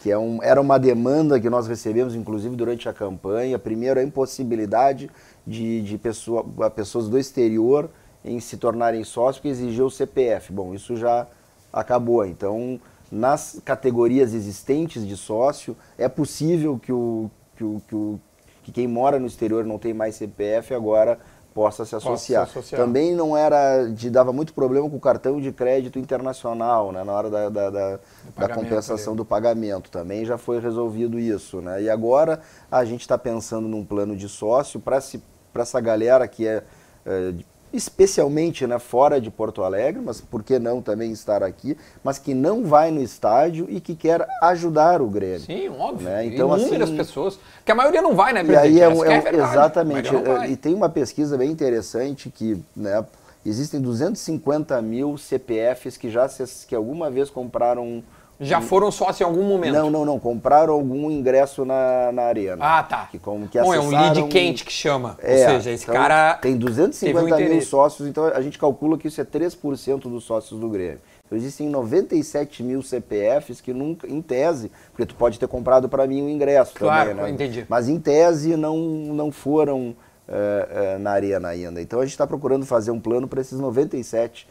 Que 0.01 0.09
é 0.09 0.17
um, 0.17 0.41
era 0.41 0.59
uma 0.61 0.77
demanda 0.77 1.39
que 1.39 1.49
nós 1.49 1.67
recebemos, 1.67 2.15
inclusive, 2.15 2.55
durante 2.55 2.87
a 2.87 2.93
campanha. 2.93 3.59
Primeiro, 3.59 3.99
a 3.99 4.03
impossibilidade 4.03 5.09
de, 5.45 5.81
de 5.81 5.97
pessoa, 5.97 6.43
pessoas 6.69 7.09
do 7.09 7.17
exterior 7.17 7.89
em 8.23 8.39
se 8.39 8.57
tornarem 8.57 9.03
sócios, 9.03 9.41
que 9.41 9.47
exigiu 9.47 9.85
o 9.85 9.91
CPF. 9.91 10.53
Bom, 10.53 10.73
isso 10.73 10.95
já 10.95 11.27
acabou. 11.71 12.25
Então, 12.25 12.79
nas 13.11 13.61
categorias 13.65 14.33
existentes 14.33 15.05
de 15.05 15.17
sócio, 15.17 15.75
é 15.97 16.07
possível 16.07 16.79
que, 16.79 16.91
o, 16.91 17.29
que, 17.55 17.63
o, 17.63 17.81
que, 17.87 17.95
o, 17.95 18.19
que 18.63 18.71
quem 18.71 18.87
mora 18.87 19.19
no 19.19 19.27
exterior 19.27 19.65
não 19.65 19.77
tem 19.77 19.93
mais 19.93 20.15
CPF 20.15 20.73
agora 20.73 21.19
possa 21.53 21.85
se 21.85 21.95
associar. 21.95 22.43
Posso 22.43 22.53
se 22.53 22.59
associar. 22.59 22.81
Também 22.81 23.13
não 23.15 23.35
era 23.35 23.87
de 23.87 24.09
dava 24.09 24.31
muito 24.31 24.53
problema 24.53 24.89
com 24.89 24.97
o 24.97 24.99
cartão 24.99 25.39
de 25.41 25.51
crédito 25.51 25.99
internacional, 25.99 26.91
né, 26.91 27.03
na 27.03 27.11
hora 27.11 27.29
da, 27.29 27.49
da, 27.49 27.69
da, 27.69 27.99
da 28.37 28.49
compensação 28.49 29.13
ali. 29.13 29.17
do 29.17 29.25
pagamento. 29.25 29.89
Também 29.89 30.25
já 30.25 30.37
foi 30.37 30.59
resolvido 30.59 31.19
isso, 31.19 31.61
né? 31.61 31.81
E 31.81 31.89
agora 31.89 32.39
a 32.71 32.85
gente 32.85 33.01
está 33.01 33.17
pensando 33.17 33.67
num 33.67 33.83
plano 33.83 34.15
de 34.15 34.29
sócio 34.29 34.79
para 34.79 34.97
essa 35.55 35.79
galera 35.81 36.27
que 36.27 36.47
é, 36.47 36.63
é 37.05 37.33
especialmente 37.71 38.65
né, 38.65 38.79
fora 38.79 39.21
de 39.21 39.29
Porto 39.29 39.63
Alegre, 39.63 40.01
mas 40.03 40.19
por 40.19 40.43
que 40.43 40.57
não 40.57 40.81
também 40.81 41.11
estar 41.11 41.43
aqui, 41.43 41.77
mas 42.03 42.17
que 42.17 42.33
não 42.33 42.65
vai 42.65 42.91
no 42.91 43.01
estádio 43.01 43.67
e 43.69 43.79
que 43.79 43.95
quer 43.95 44.27
ajudar 44.41 45.01
o 45.01 45.07
Grêmio. 45.07 45.41
Sim, 45.41 45.69
óbvio. 45.69 46.09
Né? 46.09 46.25
Então, 46.25 46.57
Inúmeras 46.57 46.89
assim, 46.89 46.97
pessoas, 46.97 47.39
que 47.63 47.71
a 47.71 47.75
maioria 47.75 48.01
não 48.01 48.15
vai, 48.15 48.33
né, 48.33 48.43
presidente? 48.43 48.75
E 48.75 48.81
aí 48.83 48.91
é, 48.91 49.11
é, 49.11 49.17
é 49.17 49.21
verdade, 49.21 49.51
exatamente. 49.51 50.11
E 50.49 50.55
tem 50.55 50.73
uma 50.73 50.89
pesquisa 50.89 51.37
bem 51.37 51.51
interessante 51.51 52.29
que 52.29 52.61
né, 52.75 53.05
existem 53.45 53.79
250 53.79 54.81
mil 54.81 55.17
CPFs 55.17 55.97
que 55.97 56.09
já 56.09 56.27
que 56.67 56.75
alguma 56.75 57.09
vez 57.09 57.29
compraram 57.29 58.03
já 58.39 58.61
foram 58.61 58.89
sócios 58.91 59.21
em 59.21 59.23
algum 59.23 59.43
momento? 59.43 59.73
Não, 59.73 59.89
não, 59.89 60.05
não. 60.05 60.19
Compraram 60.19 60.73
algum 60.73 61.11
ingresso 61.11 61.65
na, 61.65 62.11
na 62.11 62.23
arena. 62.23 62.57
Ah, 62.59 62.83
tá. 62.83 63.07
Que, 63.11 63.19
como, 63.19 63.47
que 63.47 63.59
Bom, 63.61 63.73
é 63.73 63.79
um 63.79 63.89
lead 63.89 64.23
quente 64.29 64.63
que 64.63 64.71
chama. 64.71 65.17
É, 65.21 65.31
Ou 65.31 65.37
seja, 65.37 65.71
esse 65.71 65.83
então, 65.83 65.95
cara. 65.95 66.35
Tem 66.35 66.55
250 66.55 67.35
um 67.35 67.39
mil 67.39 67.61
sócios, 67.61 68.07
então 68.07 68.25
a 68.25 68.41
gente 68.41 68.57
calcula 68.57 68.97
que 68.97 69.07
isso 69.07 69.19
é 69.19 69.25
3% 69.25 70.03
dos 70.03 70.23
sócios 70.23 70.59
do 70.59 70.69
Grêmio. 70.69 70.99
Então, 71.25 71.37
existem 71.37 71.69
97 71.69 72.63
mil 72.63 72.81
CPFs 72.81 73.61
que 73.61 73.71
nunca, 73.71 74.07
em 74.07 74.21
tese, 74.21 74.71
porque 74.91 75.05
tu 75.05 75.15
pode 75.15 75.37
ter 75.37 75.47
comprado 75.47 75.87
para 75.87 76.07
mim 76.07 76.23
um 76.23 76.29
ingresso 76.29 76.73
claro, 76.73 77.09
também, 77.11 77.25
né? 77.25 77.29
entendi. 77.29 77.65
Mas 77.69 77.87
em 77.87 77.99
tese 77.99 78.55
não, 78.55 78.77
não 78.77 79.31
foram 79.31 79.95
é, 80.27 80.93
é, 80.95 80.97
na 80.97 81.11
arena 81.11 81.49
ainda. 81.49 81.81
Então 81.81 81.99
a 81.99 82.03
gente 82.03 82.13
está 82.13 82.25
procurando 82.25 82.65
fazer 82.65 82.91
um 82.91 82.99
plano 82.99 83.27
para 83.27 83.41
esses 83.41 83.59
97%, 83.59 84.45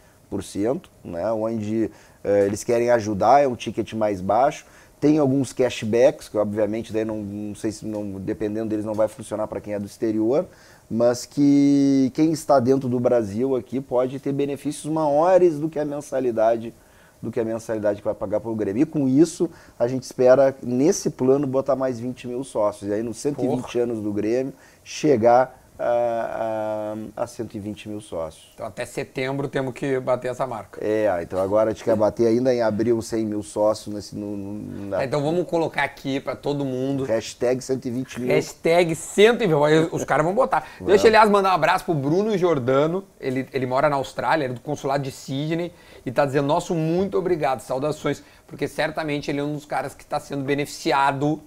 né? 1.03 1.31
onde 1.31 1.89
eles 2.23 2.63
querem 2.63 2.89
ajudar, 2.89 3.41
é 3.41 3.47
um 3.47 3.55
ticket 3.55 3.93
mais 3.93 4.21
baixo. 4.21 4.65
Tem 4.99 5.17
alguns 5.17 5.53
cashbacks, 5.53 6.27
que 6.27 6.37
obviamente 6.37 6.91
daí 6.91 7.05
não, 7.05 7.17
não 7.17 7.55
sei 7.55 7.71
se 7.71 7.85
não, 7.85 8.19
dependendo 8.19 8.69
deles 8.69 8.83
não 8.83 8.93
vai 8.93 9.07
funcionar 9.07 9.47
para 9.47 9.61
quem 9.61 9.73
é 9.73 9.79
do 9.79 9.85
exterior, 9.85 10.45
mas 10.91 11.25
que 11.25 12.11
quem 12.13 12.31
está 12.31 12.59
dentro 12.59 12.89
do 12.89 12.99
Brasil 12.99 13.55
aqui 13.55 13.79
pode 13.79 14.19
ter 14.19 14.33
benefícios 14.33 14.91
maiores 14.91 15.57
do 15.57 15.69
que 15.69 15.79
a 15.79 15.85
mensalidade 15.85 16.73
do 17.21 17.31
que 17.31 17.39
a 17.39 17.43
mensalidade 17.43 17.99
que 17.99 18.05
vai 18.05 18.13
pagar 18.13 18.39
para 18.39 18.49
o 18.49 18.55
Grêmio. 18.55 18.83
E 18.83 18.85
com 18.85 19.07
isso, 19.07 19.49
a 19.77 19.87
gente 19.87 20.03
espera, 20.03 20.55
nesse 20.63 21.09
plano, 21.09 21.45
botar 21.45 21.75
mais 21.75 21.99
20 21.99 22.27
mil 22.27 22.43
sócios. 22.43 22.89
E 22.89 22.93
aí, 22.93 23.03
nos 23.03 23.17
120 23.17 23.61
Porra. 23.61 23.83
anos 23.83 24.01
do 24.01 24.13
Grêmio, 24.13 24.53
chegar 24.85 25.58
a, 25.79 26.93
a, 27.15 27.23
a 27.23 27.27
120 27.27 27.87
mil 27.87 28.01
sócios. 28.01 28.51
Então 28.53 28.65
até 28.65 28.85
setembro 28.85 29.47
temos 29.47 29.73
que 29.73 29.97
bater 29.99 30.29
essa 30.29 30.45
marca. 30.45 30.79
É, 30.83 31.07
então 31.21 31.41
agora 31.41 31.69
a 31.69 31.73
gente 31.73 31.85
quer 31.85 31.95
bater 31.95 32.27
ainda 32.27 32.53
em 32.53 32.61
abril 32.61 33.01
100 33.01 33.25
mil 33.25 33.41
sócios. 33.41 33.95
Nesse, 33.95 34.15
no, 34.15 34.35
no, 34.35 34.87
na... 34.87 35.01
é, 35.01 35.05
então 35.05 35.23
vamos 35.23 35.47
colocar 35.47 35.83
aqui 35.83 36.19
para 36.19 36.35
todo 36.35 36.65
mundo. 36.65 37.05
Hashtag 37.05 37.61
120 37.61 38.19
mil. 38.19 38.27
Hashtag 38.27 38.93
120 38.93 39.47
mil. 39.47 39.89
Os 39.93 40.03
caras 40.03 40.25
vão 40.25 40.35
botar. 40.35 40.67
Deixa, 40.81 41.07
aliás, 41.07 41.29
mandar 41.29 41.51
um 41.51 41.55
abraço 41.55 41.85
pro 41.85 41.93
Bruno 41.93 42.37
Jordano. 42.37 43.05
Ele, 43.19 43.47
ele 43.53 43.65
mora 43.65 43.89
na 43.89 43.95
Austrália, 43.95 44.43
ele 44.43 44.53
é 44.53 44.55
do 44.55 44.61
consulado 44.61 45.03
de 45.03 45.11
Sydney. 45.11 45.71
E 46.05 46.09
está 46.09 46.25
dizendo, 46.25 46.47
nosso 46.47 46.75
muito 46.75 47.17
obrigado, 47.17 47.61
saudações. 47.61 48.21
Porque 48.45 48.67
certamente 48.67 49.31
ele 49.31 49.39
é 49.39 49.43
um 49.43 49.53
dos 49.53 49.65
caras 49.65 49.95
que 49.95 50.03
está 50.03 50.19
sendo 50.19 50.43
beneficiado 50.43 51.41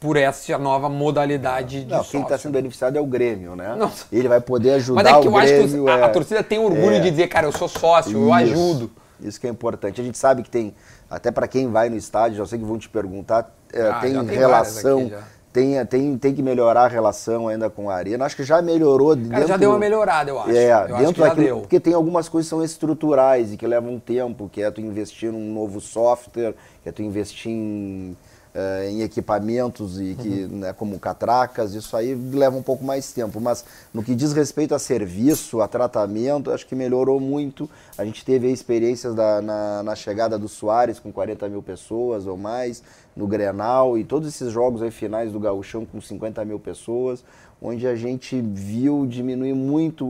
por 0.00 0.16
essa 0.16 0.56
nova 0.56 0.88
modalidade 0.88 1.84
de 1.84 1.92
Não, 1.92 2.02
quem 2.02 2.22
está 2.22 2.38
sendo 2.38 2.52
beneficiado 2.52 2.96
é 2.96 3.00
o 3.00 3.06
Grêmio, 3.06 3.54
né? 3.54 3.76
Ele 4.10 4.26
vai 4.26 4.40
poder 4.40 4.72
ajudar 4.72 5.02
Mas 5.02 5.12
é 5.12 5.20
que 5.20 5.28
eu 5.28 5.32
Grêmio, 5.32 5.64
acho 5.64 5.74
que 5.84 5.90
a, 5.90 5.98
é... 5.98 6.02
a, 6.04 6.08
torcida 6.08 6.42
tem 6.42 6.58
orgulho 6.58 6.96
é... 6.96 7.00
de 7.00 7.10
dizer, 7.10 7.28
cara, 7.28 7.46
eu 7.46 7.52
sou 7.52 7.68
sócio, 7.68 8.10
Isso. 8.10 8.18
eu 8.18 8.32
ajudo. 8.32 8.90
Isso 9.20 9.38
que 9.38 9.46
é 9.46 9.50
importante. 9.50 10.00
A 10.00 10.04
gente 10.04 10.16
sabe 10.16 10.42
que 10.42 10.48
tem, 10.48 10.74
até 11.10 11.30
para 11.30 11.46
quem 11.46 11.70
vai 11.70 11.90
no 11.90 11.96
estádio, 11.96 12.38
já 12.38 12.46
sei 12.46 12.58
que 12.58 12.64
vão 12.64 12.78
te 12.78 12.88
perguntar, 12.88 13.54
é, 13.70 13.82
ah, 13.82 13.98
tem, 14.00 14.12
tem 14.24 14.38
relação, 14.38 15.12
tem, 15.52 15.84
tem, 15.84 16.16
tem 16.16 16.34
que 16.34 16.42
melhorar 16.42 16.84
a 16.84 16.88
relação 16.88 17.46
ainda 17.48 17.68
com 17.68 17.90
a 17.90 17.94
arena. 17.94 18.24
Acho 18.24 18.36
que 18.36 18.44
já 18.44 18.62
melhorou 18.62 19.10
Cara, 19.10 19.28
dentro... 19.28 19.48
já 19.48 19.56
deu 19.58 19.68
uma 19.68 19.78
melhorada, 19.78 20.30
eu 20.30 20.40
acho. 20.40 20.50
É, 20.50 20.72
eu 20.72 20.96
dentro 20.96 21.22
acho 21.22 21.36
daquilo, 21.36 21.60
porque 21.60 21.78
tem 21.78 21.92
algumas 21.92 22.26
coisas 22.26 22.46
que 22.46 22.56
são 22.56 22.64
estruturais 22.64 23.52
e 23.52 23.58
que 23.58 23.66
levam 23.66 23.98
tempo, 23.98 24.48
que 24.50 24.62
é 24.62 24.70
tu 24.70 24.80
investir 24.80 25.30
num 25.30 25.52
novo 25.52 25.78
software, 25.78 26.54
que 26.82 26.88
é 26.88 26.92
tu 26.92 27.02
investir 27.02 27.52
em 27.52 28.16
uh, 28.54 28.88
em 28.88 29.02
equipamentos 29.02 30.00
e 30.00 30.14
que, 30.14 30.44
uhum. 30.44 30.58
né, 30.58 30.72
como 30.72 30.98
catracas, 30.98 31.74
isso 31.74 31.96
aí 31.96 32.14
leva 32.14 32.56
um 32.56 32.62
pouco 32.62 32.84
mais 32.84 33.12
tempo. 33.12 33.40
Mas 33.40 33.64
no 33.92 34.02
que 34.02 34.14
diz 34.14 34.32
respeito 34.32 34.74
a 34.74 34.78
serviço, 34.78 35.60
a 35.60 35.68
tratamento, 35.68 36.50
acho 36.50 36.66
que 36.66 36.74
melhorou 36.74 37.20
muito. 37.20 37.68
A 37.96 38.04
gente 38.04 38.24
teve 38.24 38.50
experiências 38.50 39.14
da, 39.14 39.40
na, 39.40 39.82
na, 39.82 39.94
chegada 39.94 40.38
do 40.38 40.48
Soares 40.48 40.98
com 40.98 41.12
40 41.12 41.48
mil 41.48 41.62
pessoas 41.62 42.26
ou 42.26 42.36
mais, 42.36 42.82
no 43.16 43.26
Grenal 43.26 43.98
e 43.98 44.04
todos 44.04 44.28
esses 44.28 44.52
jogos 44.52 44.82
aí 44.82 44.90
finais 44.90 45.32
do 45.32 45.40
Gauchão 45.40 45.84
com 45.84 46.00
50 46.00 46.44
mil 46.44 46.58
pessoas 46.58 47.24
onde 47.62 47.86
a 47.86 47.94
gente 47.94 48.40
viu 48.40 49.06
diminuir 49.06 49.52
muito 49.52 50.06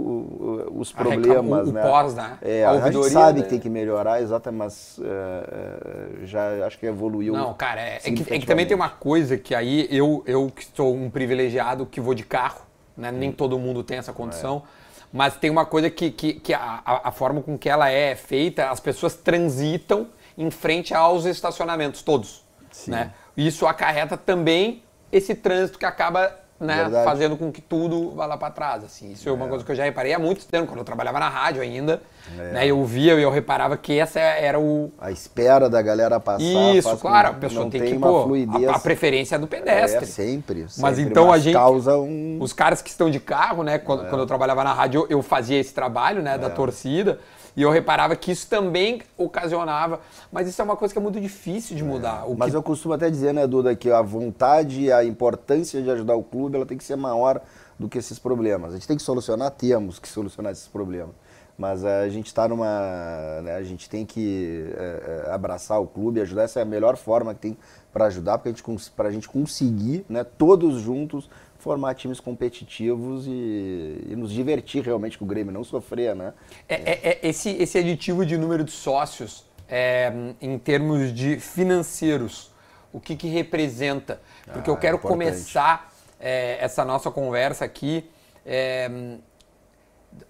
os 0.72 0.92
problemas. 0.92 1.68
O, 1.68 1.72
né? 1.72 1.82
pós, 1.82 2.14
né? 2.14 2.38
É, 2.40 2.64
a, 2.64 2.70
a 2.70 2.90
gente 2.90 3.10
sabe 3.10 3.40
né? 3.40 3.44
que 3.44 3.50
tem 3.50 3.58
que 3.58 3.68
melhorar, 3.68 4.22
exatamente, 4.22 4.58
mas 4.58 4.98
uh, 4.98 6.26
já 6.26 6.64
acho 6.66 6.78
que 6.78 6.86
evoluiu. 6.86 7.32
Não, 7.32 7.52
cara, 7.54 7.80
é, 7.80 7.96
é, 7.96 7.98
que, 8.12 8.34
é, 8.34 8.38
que, 8.38 8.46
também 8.46 8.66
tem 8.66 8.76
uma 8.76 8.88
coisa 8.88 9.36
que 9.36 9.54
aí 9.54 9.88
eu, 9.90 10.22
eu 10.26 10.50
que 10.54 10.66
sou 10.74 10.94
um 10.94 11.10
privilegiado 11.10 11.84
que 11.86 12.00
vou 12.00 12.14
de 12.14 12.24
carro, 12.24 12.62
né? 12.96 13.10
nem 13.10 13.32
todo 13.32 13.58
mundo 13.58 13.82
tem 13.82 13.98
essa 13.98 14.12
condição. 14.12 14.62
É. 14.76 14.80
Mas 15.12 15.34
tem 15.34 15.50
uma 15.50 15.66
coisa 15.66 15.90
que, 15.90 16.12
que, 16.12 16.34
que 16.34 16.54
a, 16.54 16.82
a 16.84 17.10
forma 17.10 17.42
com 17.42 17.58
que 17.58 17.68
ela 17.68 17.90
é 17.90 18.14
feita, 18.14 18.70
as 18.70 18.78
pessoas 18.78 19.14
transitam 19.16 20.06
em 20.38 20.52
frente 20.52 20.94
aos 20.94 21.24
estacionamentos 21.24 22.00
todos. 22.00 22.44
Sim. 22.70 22.92
Né? 22.92 23.12
Isso 23.36 23.66
acarreta 23.66 24.16
também 24.16 24.84
esse 25.10 25.34
trânsito 25.34 25.80
que 25.80 25.84
acaba 25.84 26.32
né, 26.60 26.90
fazendo 27.04 27.36
com 27.36 27.50
que 27.50 27.62
tudo 27.62 28.10
vá 28.10 28.26
lá 28.26 28.36
para 28.36 28.52
trás, 28.52 28.84
assim. 28.84 29.12
Isso 29.12 29.28
é. 29.28 29.32
é. 29.32 29.34
uma 29.34 29.48
coisa 29.48 29.64
que 29.64 29.72
eu 29.72 29.76
já 29.76 29.84
reparei 29.84 30.12
há 30.12 30.18
muito 30.18 30.46
tempo, 30.46 30.68
quando 30.68 30.80
eu 30.80 30.84
trabalhava 30.84 31.18
na 31.18 31.28
rádio 31.28 31.62
ainda, 31.62 32.02
é. 32.38 32.52
né, 32.52 32.66
eu 32.66 32.84
via 32.84 33.14
e 33.14 33.22
eu 33.22 33.30
reparava 33.30 33.76
que 33.76 33.98
essa 33.98 34.18
era 34.18 34.58
o... 34.58 34.92
A 34.98 35.10
espera 35.10 35.68
da 35.68 35.80
galera 35.80 36.20
passar. 36.20 36.42
Isso, 36.42 36.96
claro, 36.98 37.28
a 37.28 37.32
pessoa 37.34 37.70
tem, 37.70 37.80
tem 37.80 37.94
que, 37.94 37.98
pô, 37.98 38.24
fluidez. 38.24 38.68
A, 38.68 38.76
a, 38.76 38.78
preferência 38.78 39.36
é 39.36 39.38
do 39.38 39.46
pedestre. 39.46 40.04
É, 40.04 40.06
sempre, 40.06 40.68
sempre. 40.68 40.82
Mas 40.82 40.98
então 40.98 41.26
mas 41.26 41.34
a 41.34 41.38
gente... 41.38 41.54
causa 41.54 41.96
um... 41.96 42.38
Os 42.40 42.52
caras 42.52 42.82
que 42.82 42.90
estão 42.90 43.10
de 43.10 43.20
carro, 43.20 43.62
né, 43.62 43.78
quando, 43.78 44.04
é. 44.04 44.08
quando 44.08 44.20
eu 44.20 44.26
trabalhava 44.26 44.64
na 44.64 44.72
rádio, 44.72 45.06
eu 45.08 45.22
fazia 45.22 45.58
esse 45.58 45.74
trabalho, 45.74 46.22
né, 46.22 46.38
da 46.38 46.46
é. 46.48 46.50
torcida, 46.50 47.18
e 47.56 47.62
eu 47.62 47.70
reparava 47.70 48.14
que 48.16 48.30
isso 48.30 48.46
também 48.48 49.02
ocasionava. 49.16 50.00
Mas 50.30 50.48
isso 50.48 50.60
é 50.60 50.64
uma 50.64 50.76
coisa 50.76 50.94
que 50.94 50.98
é 50.98 51.02
muito 51.02 51.20
difícil 51.20 51.76
de 51.76 51.82
mudar. 51.82 52.24
É. 52.26 52.34
mas 52.36 52.50
que... 52.50 52.56
eu 52.56 52.62
costumo 52.62 52.94
até 52.94 53.10
dizer, 53.10 53.34
né, 53.34 53.46
Duda, 53.46 53.74
que 53.74 53.90
a 53.90 54.02
vontade 54.02 54.82
e 54.82 54.92
a 54.92 55.04
importância 55.04 55.82
de 55.82 55.90
ajudar 55.90 56.14
o 56.14 56.22
clube 56.22 56.56
ela 56.56 56.66
tem 56.66 56.78
que 56.78 56.84
ser 56.84 56.96
maior 56.96 57.40
do 57.78 57.88
que 57.88 57.98
esses 57.98 58.18
problemas. 58.18 58.72
A 58.72 58.74
gente 58.74 58.86
tem 58.86 58.96
que 58.96 59.02
solucionar, 59.02 59.50
temos 59.50 59.98
que 59.98 60.06
solucionar 60.06 60.52
esses 60.52 60.68
problemas. 60.68 61.14
Mas 61.60 61.84
a 61.84 62.08
gente 62.08 62.28
está 62.28 62.48
numa. 62.48 63.42
Né, 63.42 63.54
a 63.54 63.62
gente 63.62 63.86
tem 63.86 64.06
que 64.06 64.72
é, 64.78 65.26
é 65.28 65.30
abraçar 65.30 65.78
o 65.78 65.86
clube, 65.86 66.18
ajudar. 66.22 66.44
Essa 66.44 66.60
é 66.60 66.62
a 66.62 66.64
melhor 66.64 66.96
forma 66.96 67.34
que 67.34 67.40
tem 67.40 67.58
para 67.92 68.06
ajudar, 68.06 68.38
para 68.38 68.48
a 68.48 68.54
gente, 68.54 68.64
a 68.96 69.10
gente 69.10 69.28
conseguir, 69.28 70.06
né, 70.08 70.24
todos 70.24 70.80
juntos, 70.80 71.28
formar 71.58 71.94
times 71.96 72.18
competitivos 72.18 73.26
e, 73.26 74.06
e, 74.08 74.16
nos 74.16 74.32
divertir 74.32 74.82
realmente 74.82 75.18
com 75.18 75.26
o 75.26 75.28
Grêmio, 75.28 75.52
não 75.52 75.62
sofrer, 75.62 76.16
né? 76.16 76.32
É, 76.66 76.76
é, 76.76 77.08
é 77.10 77.28
esse, 77.28 77.50
esse 77.50 77.76
aditivo 77.76 78.24
de 78.24 78.38
número 78.38 78.64
de 78.64 78.72
sócios, 78.72 79.44
é, 79.68 80.10
em 80.40 80.58
termos 80.58 81.12
de 81.12 81.38
financeiros, 81.38 82.50
o 82.90 82.98
que, 82.98 83.14
que 83.14 83.28
representa? 83.28 84.18
Porque 84.50 84.70
ah, 84.70 84.72
eu 84.72 84.76
quero 84.78 84.98
começar 84.98 85.92
é, 86.18 86.56
essa 86.58 86.86
nossa 86.86 87.10
conversa 87.10 87.66
aqui 87.66 88.08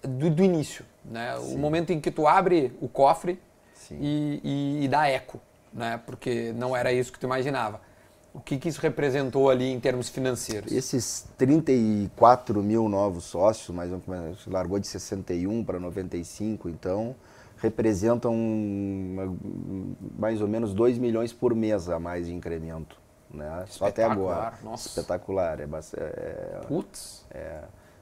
do, 0.03 0.29
do, 0.29 0.43
início, 0.43 0.85
né? 1.03 1.37
O 1.37 1.57
momento 1.57 1.91
em 1.91 1.99
que 1.99 2.11
tu 2.11 2.27
abre 2.27 2.75
o 2.81 2.87
cofre 2.87 3.39
e, 3.91 4.41
e, 4.43 4.85
e 4.85 4.87
dá 4.87 5.07
eco, 5.07 5.39
né? 5.73 5.99
Porque 6.05 6.53
não 6.53 6.75
era 6.75 6.91
isso 6.91 7.11
que 7.11 7.19
tu 7.19 7.25
imaginava. 7.25 7.81
O 8.33 8.39
que, 8.39 8.57
que, 8.57 8.69
isso 8.69 8.79
representou 8.79 9.49
ali 9.49 9.69
em 9.69 9.79
termos 9.79 10.07
financeiros? 10.07 10.71
Esses 10.71 11.27
34 11.37 12.63
mil 12.63 12.87
novos 12.87 13.25
sócios, 13.25 13.75
mais 13.75 13.91
ou 13.91 14.01
menos, 14.07 14.47
largou 14.47 14.79
de 14.79 14.87
61 14.87 15.65
para 15.65 15.79
95, 15.79 16.69
então 16.69 17.13
representam 17.57 18.33
mais 20.17 20.41
ou 20.41 20.47
menos 20.47 20.73
2 20.73 20.97
milhões 20.97 21.33
por 21.33 21.53
mês 21.53 21.89
a 21.89 21.99
mais 21.99 22.25
de 22.25 22.33
incremento. 22.33 22.97
Né? 23.29 23.65
Só 23.67 23.85
até 23.85 24.03
agora. 24.03 24.53
Nossa. 24.63 24.87
Espetacular. 24.87 25.59
É, 25.59 25.67
é, 25.97 26.61
Putz. 26.67 27.25
É, 27.31 27.61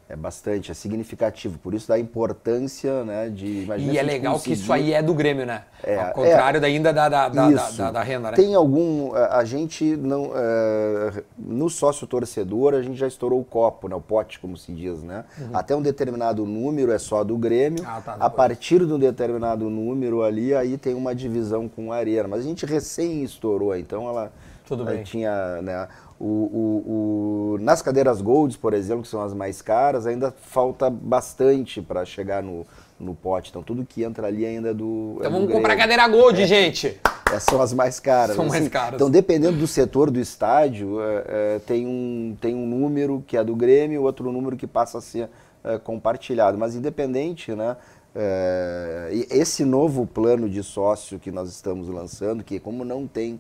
É 0.10 0.16
bastante, 0.16 0.72
é 0.72 0.74
significativo. 0.74 1.60
Por 1.60 1.76
isso 1.76 1.88
da 1.88 2.00
importância 2.00 3.04
né, 3.04 3.30
de. 3.30 3.68
E 3.78 3.96
é 3.96 4.02
legal 4.02 4.34
conseguir... 4.34 4.56
que 4.56 4.60
isso 4.60 4.74
aí 4.74 4.92
é 4.92 5.04
do 5.04 5.14
Grêmio, 5.14 5.46
né? 5.46 5.62
É, 5.84 6.00
Ao 6.00 6.14
contrário 6.14 6.60
é, 6.60 6.66
ainda 6.66 6.92
da, 6.92 7.08
da, 7.08 7.30
da, 7.30 7.50
da, 7.52 7.92
da, 7.92 8.02
renda, 8.02 8.32
né? 8.32 8.36
Tem 8.36 8.56
algum. 8.56 9.14
A 9.14 9.46
gente 9.46 9.96
não. 9.96 10.32
É, 10.34 11.24
no 11.38 11.70
sócio 11.70 12.08
torcedor, 12.08 12.74
a 12.74 12.82
gente 12.82 12.98
já 12.98 13.06
estourou 13.06 13.40
o 13.40 13.46
copo, 13.46 13.88
né, 13.88 13.96
o 13.96 14.02
pote, 14.02 14.40
como 14.40 14.58
se 14.58 14.72
diz, 14.72 15.04
né? 15.04 15.26
Uhum. 15.38 15.50
Até 15.54 15.76
um 15.76 15.82
determinado 15.82 16.44
número 16.44 16.92
é 16.92 16.98
só 16.98 17.24
do 17.24 17.38
Grêmio. 17.38 17.84
Ah, 17.86 18.02
tá, 18.04 18.18
a 18.20 18.30
partir 18.32 18.84
de 18.84 18.92
um 18.92 18.98
determinado 18.98 19.70
número 19.70 20.24
ali, 20.24 20.56
aí 20.56 20.76
tem 20.76 20.96
uma 20.96 21.14
divisão 21.14 21.70
com 21.70 21.94
a 21.94 21.98
Arena. 21.98 22.28
Mas 22.28 22.40
a 22.40 22.44
gente 22.44 22.66
recém 22.66 23.24
estourou, 23.24 23.76
então 23.78 24.10
ela. 24.10 24.32
Tudo 24.66 24.86
bem. 24.86 25.04
Tinha, 25.04 25.62
né, 25.64 25.88
o, 26.20 26.26
o, 26.26 27.54
o, 27.54 27.58
nas 27.62 27.82
cadeiras 27.82 28.22
Golds, 28.22 28.58
por 28.58 28.74
exemplo, 28.74 29.04
que 29.04 29.08
são 29.08 29.22
as 29.22 29.34
mais 29.34 29.62
caras, 29.62 30.06
ainda 30.06 30.32
falta 30.32 30.90
bastante 30.90 31.82
para 31.82 32.04
chegar 32.04 32.44
no, 32.44 32.68
no 33.00 33.16
pote. 33.16 33.50
Então 33.50 33.64
tudo 33.64 33.86
que 33.86 34.04
entra 34.04 34.28
ali 34.28 34.46
ainda 34.46 34.72
é 34.72 34.74
do. 34.74 35.16
Então 35.18 35.28
é 35.28 35.32
vamos 35.32 35.48
do 35.48 35.54
comprar 35.54 35.78
cadeira 35.78 36.08
Gold, 36.08 36.42
é, 36.42 36.46
gente! 36.46 37.00
É, 37.34 37.40
são 37.40 37.62
as 37.62 37.74
mais 37.74 38.00
caras. 38.00 38.36
São 38.36 38.46
assim. 38.46 38.60
mais 38.60 38.68
caras. 38.68 38.96
Então, 38.96 39.10
dependendo 39.10 39.58
do 39.58 39.68
setor 39.68 40.12
do 40.12 40.20
estádio, 40.20 41.00
é, 41.02 41.24
é, 41.28 41.60
tem, 41.60 41.88
um, 41.88 42.36
tem 42.42 42.54
um 42.54 42.66
número 42.66 43.24
que 43.26 43.38
é 43.38 43.44
do 43.44 43.56
Grêmio, 43.56 44.02
outro 44.04 44.32
número 44.32 44.58
que 44.58 44.68
passa 44.68 44.98
a 44.98 45.02
ser 45.02 45.30
é, 45.64 45.78
compartilhado. 45.78 46.58
Mas 46.58 46.76
independente, 46.76 47.54
né? 47.54 47.78
É, 48.16 49.10
esse 49.30 49.64
novo 49.64 50.06
plano 50.06 50.50
de 50.50 50.64
sócio 50.64 51.20
que 51.20 51.32
nós 51.32 51.48
estamos 51.50 51.88
lançando, 51.88 52.44
que 52.44 52.60
como 52.60 52.84
não 52.84 53.08
tem 53.08 53.40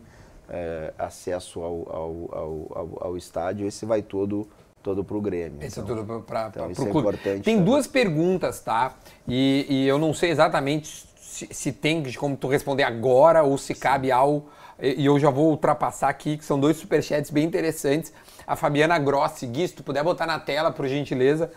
é, 0.50 0.94
acesso 0.98 1.62
ao, 1.62 1.88
ao, 1.90 2.30
ao, 2.32 2.98
ao, 3.02 3.18
estádio, 3.18 3.68
esse 3.68 3.86
vai 3.86 4.02
todo 4.02 4.48
todo 4.82 5.04
para 5.04 5.18
o 5.18 5.22
Grêmio. 5.22 5.62
Esse 5.62 5.80
então, 5.80 5.96
é 5.96 6.00
tudo 6.00 6.22
para 6.22 6.48
então, 6.48 6.72
isso 6.72 6.88
é 6.88 6.90
importante. 6.90 7.44
Tem 7.44 7.56
também. 7.56 7.64
duas 7.64 7.86
perguntas, 7.86 8.62
tá? 8.62 8.94
E, 9.28 9.66
e, 9.70 9.88
eu 9.88 10.00
não 10.00 10.14
sei 10.14 10.32
exatamente 10.32 11.06
se, 11.18 11.48
se 11.52 11.72
tem 11.72 12.02
como 12.14 12.38
tu 12.38 12.48
responder 12.48 12.84
agora 12.84 13.44
ou 13.44 13.58
se 13.58 13.74
Sim. 13.74 13.80
cabe 13.80 14.12
ao... 14.12 14.46
E 14.82 15.06
eu 15.06 15.20
já 15.20 15.30
vou 15.30 15.50
ultrapassar 15.50 16.08
aqui, 16.08 16.38
que 16.38 16.46
são 16.46 16.58
dois 16.58 16.78
superchats 16.78 17.30
bem 17.30 17.46
interessantes. 17.46 18.14
A 18.48 18.56
Fabiana 18.56 18.98
Grossi, 18.98 19.46
Gui, 19.46 19.68
se 19.68 19.76
tu 19.76 19.84
puder 19.84 20.02
botar 20.02 20.26
na 20.26 20.40
tela, 20.40 20.72
por 20.72 20.88
gentileza, 20.88 21.52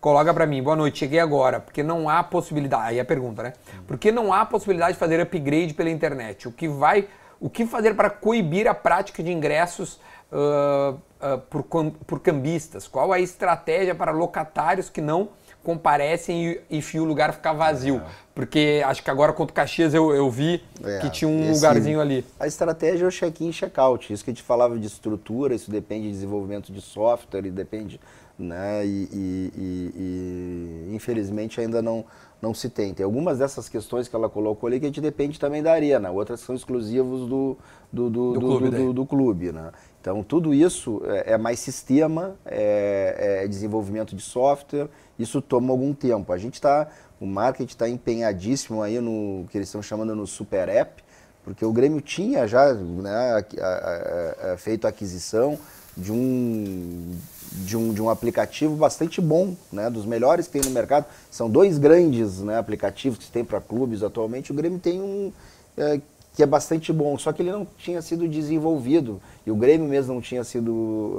coloca 0.00 0.32
para 0.32 0.46
mim. 0.46 0.62
Boa 0.62 0.76
noite, 0.76 1.00
cheguei 1.00 1.18
agora. 1.18 1.58
Porque 1.58 1.82
não 1.82 2.08
há 2.08 2.22
possibilidade... 2.22 2.90
Aí 2.90 3.00
a 3.00 3.04
pergunta, 3.04 3.42
né? 3.42 3.52
Porque 3.88 4.12
não 4.12 4.32
há 4.32 4.46
possibilidade 4.46 4.92
de 4.92 4.98
fazer 5.00 5.18
upgrade 5.20 5.74
pela 5.74 5.90
internet. 5.90 6.46
O 6.46 6.52
que 6.52 6.68
vai 6.68 7.08
o 7.40 7.48
que 7.48 7.64
fazer 7.64 7.94
para 7.94 8.10
coibir 8.10 8.68
a 8.68 8.74
prática 8.74 9.22
de 9.22 9.32
ingressos 9.32 9.98
uh, 10.30 10.92
uh, 10.94 11.38
por, 11.48 11.64
por 12.06 12.20
cambistas? 12.20 12.86
Qual 12.86 13.12
a 13.12 13.18
estratégia 13.18 13.94
para 13.94 14.12
locatários 14.12 14.90
que 14.90 15.00
não 15.00 15.30
comparecem 15.64 16.58
e, 16.70 16.78
e 16.78 17.00
o 17.00 17.04
lugar 17.04 17.32
ficar 17.32 17.54
vazio? 17.54 17.96
É. 17.96 18.30
Porque 18.34 18.82
acho 18.86 19.02
que 19.02 19.10
agora 19.10 19.32
contra 19.32 19.52
o 19.52 19.54
Caxias 19.54 19.94
eu, 19.94 20.14
eu 20.14 20.30
vi 20.30 20.62
é, 20.84 20.98
que 20.98 21.10
tinha 21.10 21.28
um 21.28 21.42
esse, 21.42 21.52
lugarzinho 21.52 22.00
ali. 22.00 22.24
A 22.38 22.46
estratégia 22.46 23.04
é 23.04 23.08
o 23.08 23.10
check-in 23.10 23.48
e 23.48 23.52
check-out. 23.52 24.12
Isso 24.12 24.22
que 24.22 24.30
a 24.30 24.34
gente 24.34 24.42
falava 24.42 24.78
de 24.78 24.86
estrutura, 24.86 25.54
isso 25.54 25.70
depende 25.70 26.06
de 26.06 26.12
desenvolvimento 26.12 26.72
de 26.72 26.80
software 26.80 27.42
depende. 27.50 28.00
Né, 28.38 28.86
e, 28.86 29.08
e, 29.12 29.52
e, 29.54 30.88
e 30.88 30.96
infelizmente 30.96 31.60
ainda 31.60 31.82
não, 31.82 32.06
não 32.40 32.54
se 32.54 32.68
tem. 32.68 32.94
Tem 32.94 33.04
algumas 33.04 33.38
dessas 33.38 33.68
questões 33.68 34.08
que 34.08 34.16
ela 34.16 34.28
colocou 34.28 34.66
ali 34.66 34.80
que 34.80 34.86
a 34.86 34.88
gente 34.88 35.00
depende 35.00 35.38
também 35.38 35.62
da 35.62 35.72
arena, 35.72 36.10
outras 36.10 36.40
são 36.40 36.54
exclusivos 36.54 37.28
do, 37.28 37.56
do, 37.92 38.10
do, 38.10 38.32
do, 38.32 38.32
do 38.32 38.40
clube, 38.40 38.70
do, 38.70 38.92
do, 38.92 39.06
clube 39.06 39.52
né? 39.52 39.70
Então, 40.00 40.22
tudo 40.22 40.54
isso 40.54 41.02
é, 41.04 41.34
é 41.34 41.38
mais 41.38 41.60
sistema, 41.60 42.34
é, 42.46 43.42
é, 43.42 43.48
desenvolvimento 43.48 44.16
de 44.16 44.22
software, 44.22 44.88
isso 45.18 45.42
toma 45.42 45.72
algum 45.72 45.92
tempo. 45.92 46.32
A 46.32 46.38
gente 46.38 46.54
está, 46.54 46.88
o 47.20 47.26
marketing 47.26 47.72
está 47.72 47.88
empenhadíssimo 47.88 48.82
aí 48.82 48.98
no 48.98 49.46
que 49.50 49.58
eles 49.58 49.68
estão 49.68 49.82
chamando 49.82 50.16
no 50.16 50.26
Super 50.26 50.70
App, 50.70 51.04
porque 51.44 51.64
o 51.64 51.72
Grêmio 51.72 52.00
tinha 52.00 52.46
já 52.46 52.72
né, 52.72 53.44
a, 53.60 53.66
a, 53.66 54.52
a, 54.52 54.56
feito 54.56 54.86
a 54.86 54.88
aquisição 54.88 55.58
de 55.96 56.12
um 56.12 57.14
de 57.52 57.76
um, 57.76 57.92
de 57.92 58.00
um 58.00 58.08
aplicativo 58.08 58.76
bastante 58.76 59.20
bom, 59.20 59.54
né, 59.72 59.90
dos 59.90 60.06
melhores 60.06 60.46
que 60.46 60.52
tem 60.52 60.62
no 60.62 60.70
mercado. 60.70 61.06
São 61.30 61.50
dois 61.50 61.78
grandes 61.78 62.40
né, 62.40 62.58
aplicativos 62.58 63.18
que 63.18 63.30
tem 63.30 63.44
para 63.44 63.60
clubes 63.60 64.02
atualmente. 64.02 64.52
O 64.52 64.54
Grêmio 64.54 64.78
tem 64.78 65.00
um 65.00 65.32
é, 65.76 66.00
que 66.34 66.42
é 66.42 66.46
bastante 66.46 66.92
bom, 66.92 67.18
só 67.18 67.32
que 67.32 67.42
ele 67.42 67.50
não 67.50 67.66
tinha 67.76 68.00
sido 68.00 68.28
desenvolvido 68.28 69.20
e 69.44 69.50
o 69.50 69.56
Grêmio 69.56 69.88
mesmo 69.88 70.14
não 70.14 70.20
tinha 70.20 70.44
sido, 70.44 70.72
uh, 70.72 71.18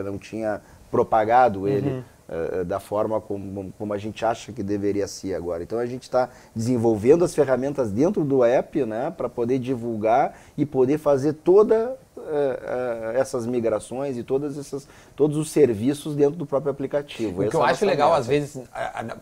uh, 0.00 0.04
não 0.04 0.18
tinha 0.18 0.60
propagado 0.90 1.68
ele. 1.68 1.90
Uhum. 1.90 2.02
Uh, 2.30 2.64
da 2.64 2.78
forma 2.78 3.20
como, 3.20 3.72
como 3.76 3.92
a 3.92 3.98
gente 3.98 4.24
acha 4.24 4.52
que 4.52 4.62
deveria 4.62 5.08
ser 5.08 5.34
agora. 5.34 5.64
Então 5.64 5.80
a 5.80 5.84
gente 5.84 6.04
está 6.04 6.28
desenvolvendo 6.54 7.24
as 7.24 7.34
ferramentas 7.34 7.90
dentro 7.90 8.22
do 8.24 8.44
app 8.44 8.84
né, 8.84 9.12
para 9.16 9.28
poder 9.28 9.58
divulgar 9.58 10.38
e 10.56 10.64
poder 10.64 10.98
fazer 10.98 11.32
toda 11.32 11.98
uh, 12.16 13.16
essas 13.16 13.46
migrações 13.46 14.16
e 14.16 14.22
todas 14.22 14.56
essas, 14.56 14.86
todos 15.16 15.36
os 15.36 15.50
serviços 15.50 16.14
dentro 16.14 16.36
do 16.36 16.46
próprio 16.46 16.70
aplicativo. 16.70 17.42
O 17.42 17.50
que 17.50 17.56
eu 17.56 17.64
acho 17.64 17.84
legal, 17.84 18.10
meta. 18.10 18.20
às 18.20 18.26
vezes, 18.28 18.62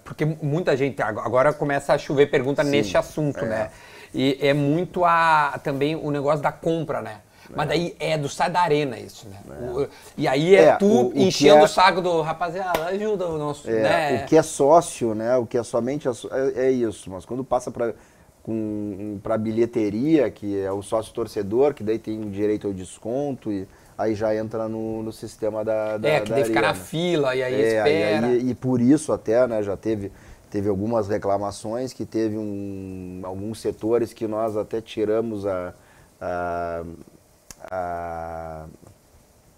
porque 0.05 0.27
muita 0.27 0.77
gente, 0.77 1.01
agora 1.01 1.53
começa 1.55 1.94
a 1.94 1.99
chover 1.99 2.31
pergunta 2.31 2.62
Sim, 2.62 2.71
neste 2.71 2.99
assunto, 2.99 3.42
é. 3.42 3.49
né? 3.49 3.71
E 4.12 4.38
é 4.40 4.53
muito 4.53 5.05
a, 5.05 5.59
também 5.64 5.97
o 5.97 6.11
negócio 6.11 6.42
da 6.42 6.53
compra, 6.53 7.01
né? 7.01 7.21
Mas 7.54 7.66
é. 7.66 7.68
daí 7.68 7.96
é 7.98 8.18
do 8.18 8.28
sai 8.28 8.50
da 8.50 8.61
arena 8.61 8.98
isso, 8.98 9.28
né? 9.28 9.38
É. 9.48 9.70
O, 9.70 9.88
e 10.16 10.28
aí 10.28 10.54
é, 10.54 10.64
é 10.64 10.76
tu 10.76 10.87
o, 10.87 11.08
o 11.08 11.18
enchendo 11.18 11.64
o 11.64 11.68
saco 11.68 12.00
do 12.00 12.20
rapaziada, 12.20 12.87
ajuda 12.87 13.26
o 13.26 13.38
nosso. 13.38 13.70
Né? 13.70 14.22
O 14.22 14.26
que 14.26 14.37
é 14.37 14.42
sócio, 14.42 15.14
né? 15.14 15.37
O 15.37 15.46
que 15.46 15.56
é 15.56 15.62
somente 15.62 16.08
é, 16.56 16.70
isso. 16.70 17.11
Mas 17.11 17.24
quando 17.24 17.44
passa 17.44 17.70
para 17.70 17.94
para 19.22 19.37
bilheteria, 19.37 20.30
que 20.30 20.58
é 20.58 20.72
o 20.72 20.82
sócio 20.82 21.12
torcedor, 21.12 21.74
que 21.74 21.82
daí 21.82 21.98
tem 21.98 22.30
direito 22.30 22.66
ao 22.66 22.72
desconto 22.72 23.52
e 23.52 23.68
aí 23.96 24.14
já 24.14 24.34
entra 24.34 24.68
no, 24.68 25.02
no 25.02 25.12
sistema 25.12 25.64
da, 25.64 25.98
da 25.98 26.08
É, 26.08 26.20
que 26.20 26.30
daí 26.30 26.44
fica 26.44 26.62
na 26.62 26.74
fila 26.74 27.34
e 27.34 27.42
aí 27.42 27.54
é, 27.54 27.78
espera. 27.78 28.28
E, 28.28 28.50
e, 28.50 28.54
por 28.54 28.80
isso 28.80 29.12
até, 29.12 29.46
né, 29.46 29.62
já 29.62 29.76
teve, 29.76 30.11
teve 30.50 30.68
algumas 30.68 31.08
reclamações, 31.08 31.92
que 31.92 32.06
teve 32.06 32.38
um, 32.38 33.20
alguns 33.24 33.61
setores 33.61 34.14
que 34.14 34.26
nós 34.26 34.56
até 34.56 34.80
tiramos 34.80 35.46
a, 35.46 35.74
a, 36.20 36.84
a, 37.70 38.66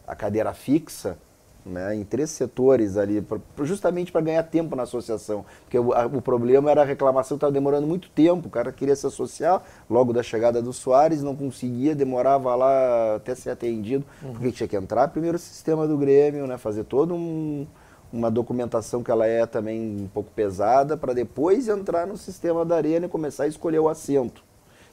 a 0.06 0.16
cadeira 0.16 0.52
fixa, 0.52 1.16
né, 1.64 1.94
em 1.94 2.04
três 2.04 2.30
setores 2.30 2.96
ali, 2.96 3.20
pra, 3.20 3.38
justamente 3.62 4.10
para 4.10 4.20
ganhar 4.20 4.42
tempo 4.44 4.74
na 4.74 4.84
associação. 4.84 5.44
Porque 5.62 5.78
o, 5.78 5.92
a, 5.92 6.06
o 6.06 6.22
problema 6.22 6.70
era 6.70 6.82
a 6.82 6.84
reclamação 6.84 7.36
que 7.36 7.38
estava 7.38 7.52
demorando 7.52 7.86
muito 7.86 8.08
tempo, 8.10 8.48
o 8.48 8.50
cara 8.50 8.72
queria 8.72 8.96
se 8.96 9.06
associar 9.06 9.62
logo 9.88 10.12
da 10.12 10.22
chegada 10.22 10.62
do 10.62 10.72
Soares, 10.72 11.22
não 11.22 11.36
conseguia, 11.36 11.94
demorava 11.94 12.54
lá 12.54 13.16
até 13.16 13.34
ser 13.34 13.50
atendido, 13.50 14.04
uhum. 14.22 14.32
porque 14.32 14.52
tinha 14.52 14.68
que 14.68 14.76
entrar 14.76 15.08
primeiro 15.08 15.34
no 15.34 15.38
sistema 15.38 15.86
do 15.86 15.96
Grêmio, 15.96 16.46
né, 16.46 16.56
fazer 16.56 16.84
todo 16.84 17.14
um, 17.14 17.66
uma 18.12 18.30
documentação 18.30 19.02
que 19.02 19.10
ela 19.10 19.26
é 19.26 19.44
também 19.46 20.02
um 20.02 20.08
pouco 20.08 20.30
pesada, 20.30 20.96
para 20.96 21.12
depois 21.12 21.68
entrar 21.68 22.06
no 22.06 22.16
sistema 22.16 22.64
da 22.64 22.76
arena 22.76 23.06
e 23.06 23.08
começar 23.08 23.44
a 23.44 23.48
escolher 23.48 23.78
o 23.78 23.88
assento. 23.88 24.42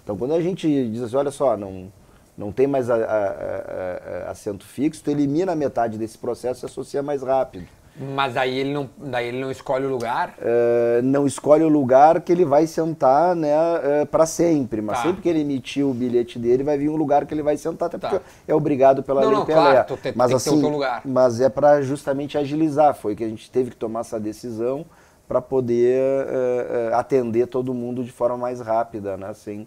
Então 0.03 0.17
quando 0.17 0.33
a 0.33 0.41
gente 0.41 0.67
diz 0.89 1.01
assim, 1.01 1.15
olha 1.15 1.31
só, 1.31 1.55
não 1.55 1.91
não 2.37 2.51
tem 2.51 2.67
mais 2.67 2.89
a, 2.89 2.95
a, 2.95 4.27
a, 4.27 4.31
assento 4.31 4.65
fixo, 4.65 5.03
tu 5.03 5.09
elimina 5.09 5.55
metade 5.55 5.97
desse 5.97 6.17
processo 6.17 6.63
e 6.63 6.67
associa 6.67 7.01
mais 7.01 7.23
rápido. 7.23 7.67
Mas 7.99 8.37
aí 8.37 8.59
ele 8.59 8.71
não, 8.71 8.87
daí 8.95 9.29
ele 9.29 9.39
não 9.39 9.49
escolhe 9.49 9.85
o 9.85 9.89
lugar? 9.89 10.35
Uh, 10.37 11.01
não 11.01 11.25
escolhe 11.25 11.63
o 11.63 11.67
lugar 11.67 12.21
que 12.21 12.31
ele 12.31 12.45
vai 12.45 12.67
sentar 12.67 13.35
né, 13.35 13.55
uh, 13.55 14.05
para 14.05 14.27
sempre. 14.27 14.83
Mas 14.83 14.97
tá. 14.97 15.03
sempre 15.05 15.23
que 15.23 15.27
ele 15.27 15.41
emitir 15.41 15.83
o 15.83 15.93
bilhete 15.95 16.37
dele, 16.37 16.63
vai 16.63 16.77
vir 16.77 16.89
um 16.89 16.95
lugar 16.95 17.25
que 17.25 17.33
ele 17.33 17.41
vai 17.41 17.57
sentar, 17.57 17.87
até 17.87 17.97
tá. 17.97 18.09
porque 18.09 18.25
é 18.47 18.53
obrigado 18.53 19.01
pela 19.01 19.21
não, 19.21 19.29
lei 19.29 19.37
não, 19.39 19.45
claro, 19.45 19.97
mas, 20.15 20.27
tem 20.27 20.35
assim, 20.35 20.61
lugar. 20.61 21.01
Mas 21.03 21.41
é 21.41 21.49
para 21.49 21.81
justamente 21.81 22.37
agilizar. 22.37 22.93
Foi 22.93 23.15
que 23.15 23.23
a 23.23 23.27
gente 23.27 23.49
teve 23.49 23.71
que 23.71 23.75
tomar 23.75 24.01
essa 24.01 24.19
decisão 24.19 24.85
para 25.27 25.41
poder 25.41 25.99
uh, 26.25 26.95
atender 26.95 27.47
todo 27.47 27.73
mundo 27.73 28.03
de 28.03 28.11
forma 28.11 28.37
mais 28.37 28.61
rápida, 28.61 29.17
né? 29.17 29.33
Sem, 29.33 29.61
é. 29.61 29.65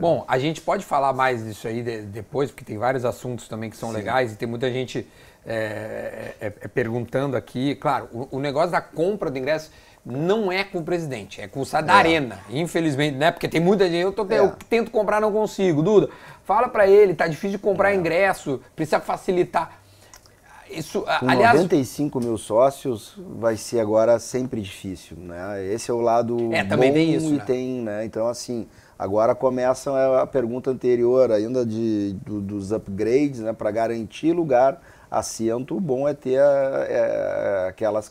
Bom, 0.00 0.24
a 0.26 0.38
gente 0.38 0.60
pode 0.60 0.84
falar 0.84 1.12
mais 1.12 1.44
disso 1.44 1.66
aí 1.68 1.82
de, 1.82 2.02
depois, 2.02 2.50
porque 2.50 2.64
tem 2.64 2.78
vários 2.78 3.04
assuntos 3.04 3.48
também 3.48 3.70
que 3.70 3.76
são 3.76 3.90
Sim. 3.90 3.96
legais 3.96 4.32
e 4.32 4.36
tem 4.36 4.48
muita 4.48 4.70
gente 4.70 5.06
é, 5.44 6.34
é, 6.40 6.46
é, 6.46 6.68
perguntando 6.68 7.36
aqui. 7.36 7.74
Claro, 7.76 8.08
o, 8.12 8.36
o, 8.36 8.40
negócio 8.40 8.70
da 8.70 8.80
compra 8.80 9.30
do 9.30 9.38
ingresso 9.38 9.70
não 10.04 10.50
é 10.50 10.64
com 10.64 10.78
o 10.78 10.84
presidente, 10.84 11.40
é 11.40 11.48
com 11.48 11.60
o 11.60 11.66
SAD 11.66 11.86
da 11.86 11.94
é. 11.94 11.96
Arena, 11.96 12.38
infelizmente, 12.50 13.16
né? 13.16 13.30
Porque 13.30 13.48
tem 13.48 13.60
muita 13.60 13.84
gente, 13.84 14.02
eu, 14.02 14.12
tô, 14.12 14.26
eu 14.26 14.52
tento 14.68 14.90
comprar, 14.90 15.20
não 15.20 15.32
consigo. 15.32 15.82
Duda, 15.82 16.10
fala 16.44 16.68
para 16.68 16.86
ele, 16.86 17.14
tá 17.14 17.26
difícil 17.26 17.52
de 17.52 17.58
comprar 17.58 17.94
ingresso, 17.94 18.60
precisa 18.74 19.00
facilitar. 19.00 19.80
Isso, 20.70 21.00
Com 21.02 21.28
aliás, 21.28 21.56
95 21.56 22.20
mil 22.20 22.38
sócios 22.38 23.14
vai 23.16 23.56
ser 23.56 23.80
agora 23.80 24.18
sempre 24.20 24.60
difícil, 24.60 25.16
né? 25.16 25.66
Esse 25.66 25.90
é 25.90 25.94
o 25.94 26.00
lado 26.00 26.52
é, 26.52 26.62
também 26.62 26.90
bom 26.90 26.94
tem 26.94 27.14
isso, 27.14 27.28
e 27.28 27.38
né? 27.38 27.44
tem, 27.44 27.82
né? 27.82 28.04
Então 28.04 28.28
assim, 28.28 28.68
Agora 29.00 29.34
começa 29.34 30.20
a 30.20 30.26
pergunta 30.26 30.70
anterior 30.70 31.32
ainda 31.32 31.64
de, 31.64 32.12
do, 32.22 32.38
dos 32.38 32.70
upgrades, 32.70 33.40
né, 33.40 33.50
para 33.50 33.70
garantir 33.70 34.34
lugar, 34.34 34.78
assento, 35.10 35.78
o 35.78 35.80
bom 35.80 36.06
é 36.06 36.12
ter 36.12 36.38
é, 36.38 37.68
aquelas 37.70 38.10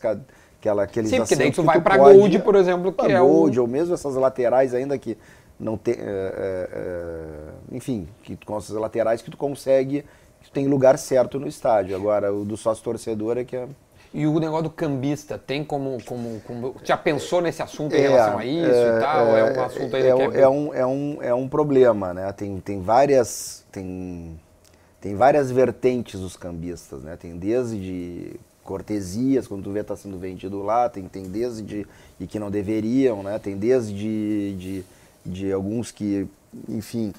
aquela, 0.58 0.82
aqueles 0.82 1.10
Sim, 1.10 1.18
porque 1.18 1.36
daí 1.36 1.52
tu 1.52 1.62
vai 1.62 1.80
para 1.80 1.96
Gold, 1.96 2.40
por 2.40 2.56
exemplo, 2.56 2.92
que 2.92 3.06
é 3.06 3.20
Gold, 3.20 3.60
o... 3.60 3.62
ou 3.62 3.68
mesmo 3.68 3.94
essas 3.94 4.16
laterais 4.16 4.74
ainda 4.74 4.98
que 4.98 5.16
não 5.60 5.76
tem, 5.76 5.94
é, 5.94 5.98
é, 6.00 6.68
é, 6.72 7.76
enfim, 7.76 8.08
que 8.24 8.36
com 8.44 8.58
essas 8.58 8.74
laterais 8.74 9.22
que 9.22 9.30
tu 9.30 9.36
consegue, 9.36 10.04
que 10.40 10.50
tu 10.50 10.52
tem 10.52 10.66
lugar 10.66 10.98
certo 10.98 11.38
no 11.38 11.46
estádio. 11.46 11.94
Agora, 11.94 12.34
o 12.34 12.44
do 12.44 12.56
sócio 12.56 12.82
torcedor 12.82 13.38
é 13.38 13.44
que 13.44 13.54
é... 13.54 13.68
E 14.12 14.26
o 14.26 14.40
negócio 14.40 14.64
do 14.64 14.70
cambista, 14.70 15.38
tem 15.38 15.64
como, 15.64 16.02
como, 16.04 16.40
como 16.44 16.74
já 16.82 16.96
pensou 16.96 17.40
nesse 17.40 17.62
assunto 17.62 17.94
em 17.94 17.98
é, 17.98 18.08
relação 18.08 18.38
a 18.38 18.44
isso 18.44 18.70
é, 18.70 18.96
e 18.96 19.00
tal? 19.00 19.36
É, 19.36 19.40
é 19.40 19.44
um 19.44 19.64
assunto 19.64 19.96
aí 19.96 20.02
é, 20.02 20.14
que 20.14 20.36
é, 20.36 20.40
é, 20.40 20.48
um, 20.48 20.74
é, 20.74 20.86
um, 20.86 21.18
é 21.22 21.34
um 21.34 21.48
problema, 21.48 22.12
né? 22.12 22.32
Tem, 22.32 22.58
tem 22.60 22.80
várias... 22.80 23.64
Tem, 23.70 24.38
tem 25.00 25.14
várias 25.14 25.50
vertentes 25.50 26.20
os 26.20 26.36
cambistas, 26.36 27.02
né? 27.02 27.16
Tem 27.16 27.38
desde 27.38 27.78
de 27.78 28.40
cortesias, 28.64 29.46
quando 29.48 29.64
tu 29.64 29.72
vê 29.72 29.80
está 29.80 29.96
sendo 29.96 30.18
vendido 30.18 30.62
lá, 30.62 30.88
tem, 30.88 31.04
tem 31.08 31.24
desde 31.24 31.62
de, 31.62 31.86
e 32.20 32.26
que 32.26 32.38
não 32.38 32.50
deveriam, 32.50 33.22
né? 33.22 33.38
Tem 33.38 33.56
desde 33.56 33.94
de, 33.94 34.56
de, 34.56 34.84
de 35.24 35.52
alguns 35.52 35.90
que, 35.90 36.28
enfim, 36.68 37.12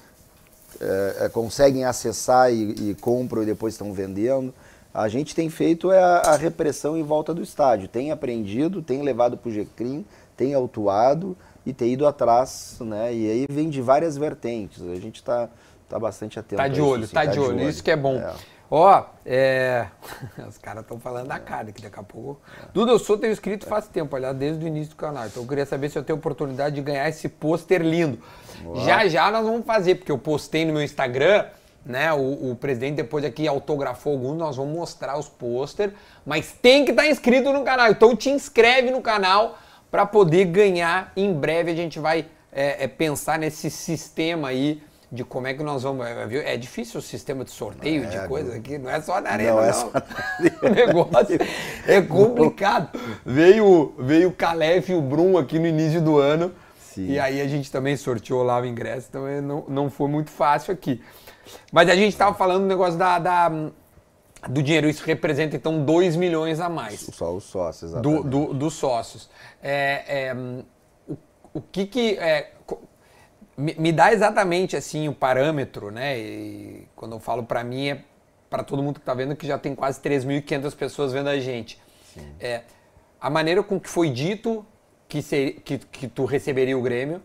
é, 0.80 1.16
é, 1.20 1.28
conseguem 1.28 1.84
acessar 1.84 2.52
e, 2.52 2.90
e, 2.90 2.96
compram 3.00 3.42
e 3.42 3.46
depois 3.46 3.74
estão 3.74 3.92
vendendo. 3.92 4.54
A 4.94 5.08
gente 5.08 5.34
tem 5.34 5.48
feito 5.48 5.90
é 5.90 6.02
a, 6.02 6.18
a, 6.18 6.36
repressão 6.36 6.96
em 6.96 7.02
volta 7.02 7.32
do 7.32 7.42
estádio, 7.42 7.88
tem 7.88 8.10
aprendido, 8.10 8.82
tem 8.82 9.02
levado 9.02 9.38
para 9.38 9.48
o 9.48 9.52
GCRIM, 9.52 10.04
tem 10.36 10.52
autuado 10.54 11.36
e 11.64 11.72
tem 11.72 11.94
ido 11.94 12.06
atrás, 12.06 12.76
né? 12.80 13.14
E 13.14 13.30
aí 13.30 13.46
vem 13.48 13.70
de 13.70 13.80
várias 13.80 14.18
vertentes. 14.18 14.82
A 14.82 14.96
gente 14.96 15.16
está 15.16 15.48
tá 15.88 15.98
bastante 15.98 16.38
atento. 16.38 16.60
Tá 16.60 16.68
de 16.68 16.80
olho, 16.80 17.04
isso, 17.04 17.14
tá, 17.14 17.24
tá, 17.24 17.30
de, 17.30 17.40
olho. 17.40 17.56
olho. 17.56 17.68
Isso 17.68 17.82
que 17.82 17.90
é 17.90 17.96
bom. 17.96 18.16
É. 18.16 18.34
Ó, 18.70 19.04
é... 19.24 19.86
os 20.48 20.56
caras 20.58 20.82
estão 20.82 20.98
falando 20.98 21.28
da 21.28 21.38
carne, 21.38 21.72
que 21.72 21.82
daqui 21.82 22.00
a 22.00 22.02
pouco. 22.02 22.40
Duda, 22.72 22.90
eu 22.90 22.98
sou 22.98 23.18
teu 23.18 23.30
inscrito 23.30 23.66
faz 23.66 23.86
tempo, 23.86 24.16
aliás, 24.16 24.36
desde 24.36 24.64
o 24.64 24.66
início 24.66 24.90
do 24.90 24.96
canal. 24.96 25.26
Então 25.26 25.42
eu 25.42 25.48
queria 25.48 25.66
saber 25.66 25.90
se 25.90 25.98
eu 25.98 26.02
tenho 26.02 26.18
oportunidade 26.18 26.74
de 26.74 26.82
ganhar 26.82 27.08
esse 27.08 27.28
pôster 27.28 27.82
lindo. 27.82 28.18
Já 28.84 29.06
já 29.08 29.30
nós 29.30 29.44
vamos 29.44 29.66
fazer, 29.66 29.96
porque 29.96 30.10
eu 30.10 30.18
postei 30.18 30.64
no 30.64 30.72
meu 30.72 30.82
Instagram, 30.82 31.46
né? 31.84 32.12
O, 32.12 32.52
o 32.52 32.56
presidente 32.56 32.96
depois 32.96 33.24
aqui 33.24 33.46
autografou 33.46 34.12
alguns, 34.12 34.36
nós 34.36 34.56
vamos 34.56 34.74
mostrar 34.74 35.18
os 35.18 35.28
pôster, 35.28 35.92
mas 36.24 36.52
tem 36.52 36.84
que 36.84 36.90
estar 36.92 37.02
tá 37.02 37.08
inscrito 37.08 37.52
no 37.52 37.62
canal. 37.62 37.90
Então 37.90 38.16
te 38.16 38.30
inscreve 38.30 38.90
no 38.90 39.00
canal 39.00 39.58
para 39.90 40.06
poder 40.06 40.46
ganhar. 40.46 41.12
Em 41.16 41.32
breve 41.32 41.70
a 41.70 41.74
gente 41.74 41.98
vai 41.98 42.26
é, 42.52 42.84
é, 42.84 42.88
pensar 42.88 43.38
nesse 43.38 43.70
sistema 43.70 44.48
aí 44.48 44.82
de 45.10 45.24
como 45.24 45.46
é 45.46 45.54
que 45.54 45.62
nós 45.62 45.82
vamos. 45.82 46.06
É, 46.06 46.54
é 46.54 46.56
difícil 46.56 47.00
o 47.00 47.02
sistema 47.02 47.44
de 47.44 47.50
sorteio 47.50 48.04
é, 48.04 48.06
de 48.06 48.28
coisa 48.28 48.56
aqui, 48.56 48.78
não 48.78 48.88
é 48.88 49.00
só 49.00 49.20
na 49.20 49.30
arena, 49.30 49.52
não. 49.52 49.60
É 49.60 49.62
não. 49.62 49.68
É 49.68 49.72
só 49.72 49.90
na 49.92 50.02
o 50.70 50.72
negócio 50.72 51.38
é 51.86 52.00
complicado. 52.00 52.98
Veio, 53.24 53.92
veio 53.98 54.28
o 54.28 54.32
Calef 54.32 54.90
e 54.90 54.94
o 54.94 55.02
Brum 55.02 55.36
aqui 55.36 55.58
no 55.58 55.66
início 55.66 56.00
do 56.00 56.18
ano. 56.18 56.52
Sim. 56.78 57.06
E 57.06 57.18
aí 57.18 57.40
a 57.40 57.48
gente 57.48 57.70
também 57.70 57.96
sorteou 57.96 58.42
lá 58.42 58.60
o 58.60 58.66
ingresso, 58.66 59.06
então 59.08 59.26
não, 59.40 59.64
não 59.66 59.90
foi 59.90 60.08
muito 60.08 60.30
fácil 60.30 60.74
aqui. 60.74 61.02
Mas 61.70 61.88
a 61.88 61.94
gente 61.94 62.12
estava 62.12 62.34
falando 62.34 62.62
do 62.62 62.68
negócio 62.68 62.98
da, 62.98 63.18
da, 63.18 63.48
do 64.48 64.62
dinheiro, 64.62 64.88
isso 64.88 65.04
representa 65.04 65.56
então 65.56 65.84
2 65.84 66.16
milhões 66.16 66.60
a 66.60 66.68
mais. 66.68 67.00
Só 67.00 67.32
os 67.34 67.44
sócios, 67.44 67.90
exatamente. 67.90 68.22
Do, 68.24 68.46
do, 68.46 68.54
dos 68.54 68.74
sócios. 68.74 69.30
É, 69.62 70.28
é, 70.28 70.34
o, 71.08 71.16
o 71.54 71.60
que 71.60 71.86
que. 71.86 72.14
É, 72.18 72.52
me, 73.56 73.74
me, 73.78 73.92
dá 73.92 74.12
exatamente 74.12 74.76
assim 74.76 75.08
o 75.08 75.14
parâmetro, 75.14 75.90
né? 75.90 76.18
E 76.18 76.88
quando 76.96 77.12
eu 77.12 77.20
falo 77.20 77.44
para 77.44 77.62
mim 77.62 77.88
é 77.88 78.04
para 78.48 78.62
todo 78.62 78.82
mundo 78.82 78.94
que 78.94 79.00
está 79.00 79.14
vendo 79.14 79.34
que 79.34 79.46
já 79.46 79.58
tem 79.58 79.74
quase 79.74 80.00
3.500 80.00 80.76
pessoas 80.76 81.12
vendo 81.12 81.28
a 81.28 81.38
gente. 81.38 81.80
É, 82.38 82.62
a 83.20 83.30
maneira 83.30 83.62
com 83.62 83.80
que 83.80 83.88
foi 83.88 84.10
dito 84.10 84.66
que, 85.08 85.22
ser, 85.22 85.60
que, 85.64 85.78
que 85.78 86.08
tu 86.08 86.24
receberia 86.24 86.76
o 86.76 86.82
Grêmio 86.82 87.22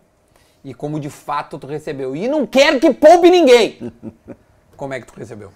e 0.68 0.74
como 0.74 1.00
de 1.00 1.10
fato 1.10 1.58
tu 1.58 1.66
recebeu. 1.66 2.14
E 2.14 2.28
não 2.28 2.46
quero 2.46 2.78
que 2.78 2.94
poupe 2.94 3.30
ninguém. 3.30 3.90
como 4.76 4.94
é 4.94 5.00
que 5.00 5.08
tu 5.08 5.18
recebeu? 5.18 5.50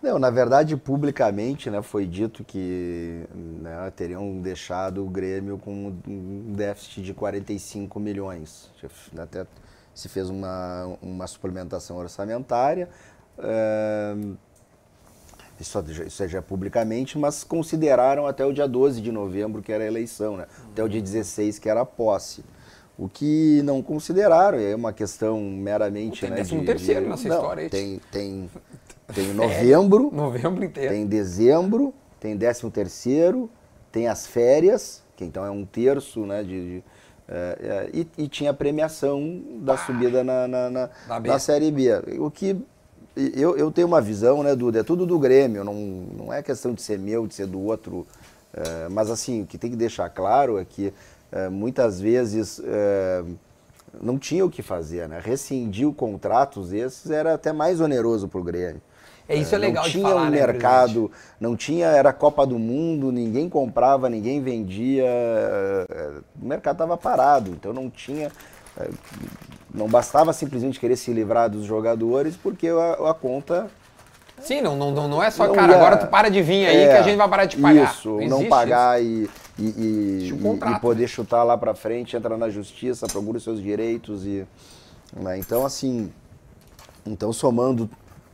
Não, 0.00 0.16
na 0.16 0.30
verdade, 0.30 0.76
publicamente, 0.76 1.68
né, 1.68 1.82
foi 1.82 2.06
dito 2.06 2.44
que 2.44 3.24
né, 3.34 3.92
teriam 3.96 4.40
deixado 4.40 5.04
o 5.04 5.10
Grêmio 5.10 5.58
com 5.58 5.92
um 6.06 6.52
déficit 6.52 7.02
de 7.02 7.12
45 7.12 7.98
milhões. 7.98 8.70
Até 9.18 9.44
se 9.92 10.08
fez 10.08 10.30
uma, 10.30 10.96
uma 11.02 11.26
suplementação 11.26 11.96
orçamentária. 11.96 12.88
É, 13.40 14.14
isso, 15.60 15.84
isso 16.06 16.28
já 16.28 16.38
é 16.38 16.40
publicamente, 16.40 17.18
mas 17.18 17.42
consideraram 17.42 18.24
até 18.24 18.46
o 18.46 18.52
dia 18.52 18.68
12 18.68 19.00
de 19.00 19.10
novembro, 19.10 19.62
que 19.62 19.72
era 19.72 19.82
a 19.82 19.86
eleição, 19.88 20.36
né? 20.36 20.46
até 20.70 20.84
o 20.84 20.88
dia 20.88 21.02
16, 21.02 21.58
que 21.58 21.68
era 21.68 21.80
a 21.80 21.84
posse. 21.84 22.44
O 22.98 23.08
que 23.08 23.62
não 23.62 23.80
consideraram, 23.80 24.58
é 24.58 24.74
uma 24.74 24.92
questão 24.92 25.40
meramente. 25.40 26.22
Tem 26.22 26.30
né, 26.30 26.42
de, 26.42 26.64
terceiro 26.64 27.02
de, 27.02 27.08
nessa 27.08 27.28
não, 27.28 27.36
história. 27.36 27.70
Tem, 27.70 28.00
tem, 28.10 28.50
tem 29.14 29.32
novembro, 29.32 30.10
é, 30.12 30.16
novembro 30.16 30.64
inteiro. 30.64 30.92
tem 30.92 31.06
dezembro, 31.06 31.94
tem 32.18 32.36
décimo 32.36 32.72
terceiro, 32.72 33.48
tem 33.92 34.08
as 34.08 34.26
férias, 34.26 35.02
que 35.16 35.24
então 35.24 35.44
é 35.44 35.50
um 35.50 35.64
terço 35.64 36.26
né, 36.26 36.42
de, 36.42 36.48
de 36.48 36.84
é, 37.28 37.58
é, 37.60 37.90
e, 37.92 38.08
e, 38.24 38.26
tinha 38.28 38.54
premiação 38.54 39.42
da 39.60 39.74
ah, 39.74 39.78
subida 39.78 40.24
na, 40.24 40.48
na, 40.48 40.70
na, 40.70 40.90
na, 41.20 41.38
Série 41.38 41.70
B. 41.70 41.90
O 42.18 42.30
que 42.30 42.56
eu, 43.14 43.56
eu 43.56 43.70
tenho 43.70 43.86
uma 43.86 44.00
visão, 44.00 44.42
né, 44.42 44.56
Duda? 44.56 44.80
É 44.80 44.82
tudo 44.82 45.04
do 45.04 45.18
Grêmio, 45.18 45.62
não, 45.62 45.74
não 45.74 46.32
é 46.32 46.42
questão 46.42 46.72
de 46.72 46.80
ser 46.80 46.98
meu, 46.98 47.26
de 47.26 47.34
ser 47.34 47.46
do 47.46 47.60
outro. 47.60 48.06
É, 48.52 48.88
mas 48.88 49.10
assim, 49.10 49.42
o 49.42 49.46
que 49.46 49.58
tem 49.58 49.70
que 49.70 49.76
deixar 49.76 50.08
claro 50.08 50.58
é 50.58 50.64
que 50.64 50.92
é, 51.30 51.48
muitas 51.48 52.00
vezes 52.00 52.60
é, 52.64 53.22
não 54.00 54.18
tinha 54.18 54.44
o 54.44 54.50
que 54.50 54.62
fazer, 54.62 55.08
né? 55.08 55.20
Rescindir 55.22 55.90
contratos 55.92 56.72
esses 56.72 57.10
era 57.10 57.34
até 57.34 57.52
mais 57.52 57.80
oneroso 57.80 58.28
para 58.28 58.40
o 58.40 58.44
Grêmio. 58.44 58.80
É 59.28 59.36
isso 59.36 59.54
é 59.54 59.58
legal 59.58 59.84
não 59.84 59.90
tinha 59.90 60.08
falar, 60.08 60.22
um 60.22 60.30
né, 60.30 60.30
mercado, 60.30 61.10
presidente? 61.10 61.34
não 61.38 61.54
tinha, 61.54 61.86
era 61.88 62.14
Copa 62.14 62.46
do 62.46 62.58
Mundo, 62.58 63.12
ninguém 63.12 63.46
comprava, 63.46 64.08
ninguém 64.08 64.40
vendia, 64.40 65.04
é, 65.04 66.12
o 66.40 66.46
mercado 66.46 66.76
estava 66.76 66.96
parado, 66.96 67.50
então 67.50 67.74
não 67.74 67.90
tinha, 67.90 68.32
é, 68.80 68.88
não 69.72 69.86
bastava 69.86 70.32
simplesmente 70.32 70.80
querer 70.80 70.96
se 70.96 71.12
livrar 71.12 71.50
dos 71.50 71.66
jogadores, 71.66 72.36
porque 72.36 72.68
a, 72.68 73.10
a 73.10 73.12
conta 73.12 73.68
Sim, 74.40 74.60
não, 74.60 74.76
não, 74.76 75.08
não 75.08 75.22
é 75.22 75.30
só, 75.30 75.46
não 75.46 75.54
cara, 75.54 75.72
ia, 75.72 75.76
agora 75.76 75.96
tu 75.96 76.06
para 76.06 76.28
de 76.28 76.40
vir 76.40 76.66
aí 76.66 76.76
é, 76.76 76.88
que 76.88 76.96
a 76.96 77.02
gente 77.02 77.16
vai 77.16 77.28
parar 77.28 77.44
de 77.44 77.56
pagar. 77.56 77.92
Isso, 77.92 78.18
não, 78.20 78.28
não 78.28 78.44
pagar 78.48 79.02
isso. 79.02 79.30
E, 79.58 80.28
e, 80.28 80.32
um 80.32 80.54
e, 80.54 80.80
poder 80.80 81.08
chutar 81.08 81.42
lá 81.42 81.58
para 81.58 81.74
frente, 81.74 82.16
entrar 82.16 82.36
na 82.36 82.48
justiça, 82.48 83.06
procura 83.06 83.38
os 83.38 83.44
seus 83.44 83.60
direitos 83.60 84.24
e... 84.24 84.46
Né? 85.16 85.38
Então, 85.38 85.64
assim, 85.66 86.12
então 87.04 87.32
somando 87.32 87.90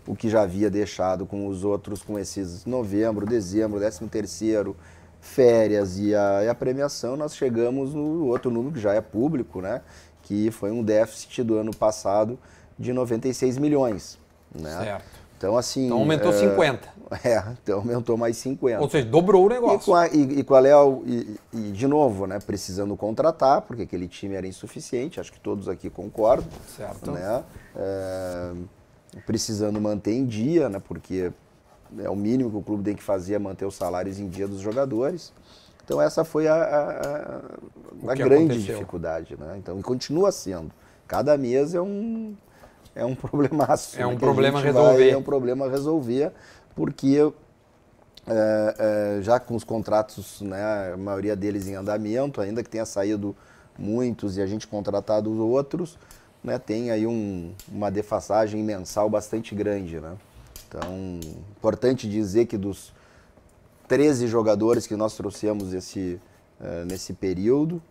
o 0.06 0.14
que 0.14 0.28
já 0.28 0.42
havia 0.42 0.68
deixado 0.68 1.24
com 1.24 1.46
os 1.46 1.64
outros, 1.64 2.02
com 2.02 2.18
esses 2.18 2.66
novembro, 2.66 3.24
dezembro, 3.24 3.80
décimo 3.80 4.08
terceiro, 4.08 4.76
férias 5.20 5.98
e 5.98 6.14
a, 6.14 6.44
e 6.44 6.48
a, 6.48 6.54
premiação, 6.54 7.16
nós 7.16 7.34
chegamos 7.34 7.94
no 7.94 8.26
outro 8.26 8.50
número 8.50 8.74
que 8.74 8.80
já 8.80 8.92
é 8.92 9.00
público, 9.00 9.62
né? 9.62 9.80
Que 10.22 10.50
foi 10.50 10.70
um 10.70 10.82
déficit 10.82 11.42
do 11.42 11.56
ano 11.56 11.74
passado 11.74 12.38
de 12.78 12.92
96 12.92 13.56
milhões. 13.58 14.18
Né? 14.54 14.70
Certo. 14.70 15.04
Então, 15.36 15.56
assim. 15.56 15.86
Então 15.86 15.98
aumentou 15.98 16.30
é, 16.30 16.38
50. 16.38 16.88
É, 17.24 17.42
então 17.62 17.78
aumentou 17.80 18.16
mais 18.16 18.36
50. 18.38 18.80
Ou 18.80 18.88
seja, 18.88 19.06
dobrou 19.06 19.46
o 19.46 19.48
negócio. 19.48 19.92
E, 19.92 19.96
a, 19.96 20.08
e, 20.08 20.40
e 20.40 20.44
qual 20.44 20.64
é 20.64 20.76
o. 20.76 21.02
E, 21.06 21.36
e, 21.52 21.72
de 21.72 21.86
novo, 21.86 22.26
né? 22.26 22.38
Precisando 22.38 22.96
contratar, 22.96 23.62
porque 23.62 23.82
aquele 23.82 24.08
time 24.08 24.34
era 24.34 24.46
insuficiente, 24.46 25.20
acho 25.20 25.32
que 25.32 25.40
todos 25.40 25.68
aqui 25.68 25.90
concordam. 25.90 26.48
Certo. 26.76 27.10
Né? 27.10 27.44
É, 27.76 28.52
precisando 29.26 29.80
manter 29.80 30.12
em 30.12 30.24
dia, 30.24 30.68
né? 30.68 30.80
Porque 30.80 31.32
é 31.98 32.08
o 32.08 32.16
mínimo 32.16 32.50
que 32.50 32.56
o 32.56 32.62
clube 32.62 32.82
tem 32.82 32.94
que 32.94 33.02
fazer 33.02 33.34
é 33.34 33.38
manter 33.38 33.64
os 33.64 33.74
salários 33.74 34.18
em 34.18 34.28
dia 34.28 34.48
dos 34.48 34.60
jogadores. 34.60 35.32
Então 35.84 36.00
essa 36.00 36.24
foi 36.24 36.48
a, 36.48 36.54
a, 36.54 38.10
a 38.10 38.14
grande 38.14 38.52
aconteceu? 38.52 38.74
dificuldade, 38.74 39.36
né? 39.38 39.56
Então 39.58 39.78
e 39.78 39.82
continua 39.82 40.32
sendo. 40.32 40.72
Cada 41.06 41.36
mês 41.36 41.74
é 41.74 41.80
um 41.80 42.34
é 42.94 43.04
um 43.04 43.14
problemaço. 43.14 44.00
É 44.00 44.06
um 44.06 44.12
né? 44.12 44.18
problema 44.18 44.58
a 44.58 44.62
resolver. 44.62 44.96
Vai, 44.96 45.10
é 45.10 45.16
um 45.16 45.22
problema 45.22 45.66
a 45.66 45.70
resolver, 45.70 46.32
porque 46.74 47.32
é, 48.26 49.18
é, 49.18 49.22
já 49.22 49.38
com 49.38 49.54
os 49.54 49.64
contratos, 49.64 50.40
né, 50.40 50.92
a 50.94 50.96
maioria 50.96 51.36
deles 51.36 51.68
em 51.68 51.74
andamento, 51.74 52.40
ainda 52.40 52.62
que 52.62 52.70
tenha 52.70 52.86
saído 52.86 53.36
muitos 53.78 54.36
e 54.36 54.42
a 54.42 54.46
gente 54.46 54.66
contratado 54.66 55.30
outros, 55.46 55.98
né, 56.42 56.58
tem 56.58 56.90
aí 56.90 57.06
um, 57.06 57.52
uma 57.68 57.90
defasagem 57.90 58.62
mensal 58.62 59.10
bastante 59.10 59.54
grande. 59.54 60.00
Né? 60.00 60.16
Então, 60.68 61.20
importante 61.56 62.08
dizer 62.08 62.46
que 62.46 62.56
dos 62.56 62.92
13 63.88 64.26
jogadores 64.26 64.86
que 64.86 64.96
nós 64.96 65.14
trouxemos 65.14 65.74
esse, 65.74 66.18
uh, 66.60 66.84
nesse 66.86 67.12
período, 67.12 67.82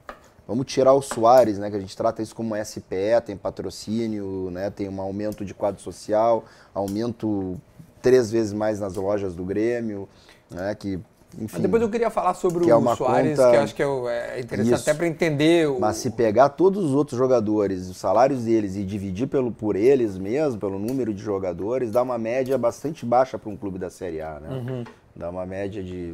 vamos 0.47 0.65
tirar 0.65 0.93
o 0.93 1.01
Soares, 1.01 1.59
né, 1.59 1.69
que 1.69 1.75
a 1.75 1.79
gente 1.79 1.95
trata 1.95 2.21
isso 2.21 2.35
como 2.35 2.55
SPE, 2.63 3.21
tem 3.23 3.37
patrocínio, 3.37 4.49
né, 4.51 4.69
tem 4.69 4.89
um 4.89 4.99
aumento 4.99 5.45
de 5.45 5.53
quadro 5.53 5.81
social, 5.81 6.45
aumento 6.73 7.59
três 8.03 8.29
vezes 8.29 8.53
mais 8.53 8.79
nas 8.79 8.95
lojas 8.95 9.33
do 9.33 9.43
Grêmio, 9.43 10.07
né, 10.51 10.75
que 10.75 10.99
Enfim, 11.35 11.47
Mas 11.53 11.61
depois 11.63 11.81
eu 11.81 11.89
queria 11.89 12.11
falar 12.11 12.35
sobre 12.35 12.69
é 12.69 12.75
o 12.75 12.95
Soares, 12.95 13.37
conta... 13.39 13.49
que 13.49 13.55
eu 13.55 13.61
acho 13.61 13.75
que 13.75 13.81
é, 13.81 13.85
é 13.85 14.39
interessante 14.39 14.75
Isso. 14.75 14.89
até 14.89 14.93
para 14.93 15.07
entender. 15.07 15.67
O... 15.67 15.79
Mas 15.79 15.97
se 15.97 16.11
pegar 16.11 16.49
todos 16.49 16.83
os 16.83 16.93
outros 16.93 17.17
jogadores, 17.17 17.89
os 17.89 17.97
salários 17.97 18.43
deles 18.43 18.75
e 18.75 18.83
dividir 18.83 19.27
pelo, 19.27 19.51
por 19.51 19.75
eles 19.75 20.15
mesmo, 20.17 20.59
pelo 20.59 20.77
número 20.77 21.11
de 21.11 21.23
jogadores, 21.23 21.89
dá 21.89 22.03
uma 22.03 22.19
média 22.19 22.55
bastante 22.57 23.03
baixa 23.03 23.39
para 23.39 23.49
um 23.49 23.57
clube 23.57 23.79
da 23.79 23.89
Série 23.89 24.21
A, 24.21 24.39
né? 24.39 24.49
Uhum. 24.49 24.83
Dá 25.15 25.29
uma 25.29 25.45
média 25.45 25.83
de 25.83 26.13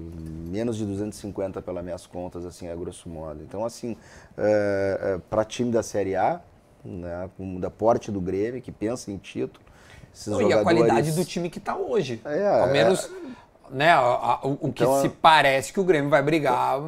menos 0.49 0.77
de 0.77 0.85
250 0.85 1.61
pelas 1.61 1.83
minhas 1.83 2.05
contas, 2.05 2.45
assim, 2.45 2.69
a 2.69 2.75
grosso 2.75 3.09
modo. 3.09 3.41
Então, 3.43 3.65
assim, 3.65 3.97
é, 4.37 4.99
é, 5.01 5.21
para 5.29 5.43
time 5.43 5.71
da 5.71 5.81
Série 5.81 6.15
A, 6.15 6.41
né, 6.83 7.29
da 7.59 7.69
porte 7.69 8.11
do 8.11 8.21
Grêmio, 8.21 8.61
que 8.61 8.71
pensa 8.71 9.11
em 9.11 9.17
título, 9.17 9.65
esses 10.13 10.27
Não, 10.27 10.39
jogadores... 10.39 10.57
E 10.57 10.59
a 10.59 10.63
qualidade 10.63 11.11
do 11.11 11.25
time 11.25 11.49
que 11.49 11.59
está 11.59 11.75
hoje. 11.75 12.21
É, 12.25 12.47
Ao 12.47 12.69
menos... 12.69 13.05
É 13.05 13.29
né, 13.71 13.91
a, 13.91 13.99
a, 13.99 14.39
o, 14.43 14.57
o 14.61 14.73
que 14.73 14.83
então, 14.83 15.01
se 15.01 15.09
parece 15.09 15.71
que 15.71 15.79
o 15.79 15.83
Grêmio 15.83 16.09
vai 16.09 16.23
brigar 16.23 16.81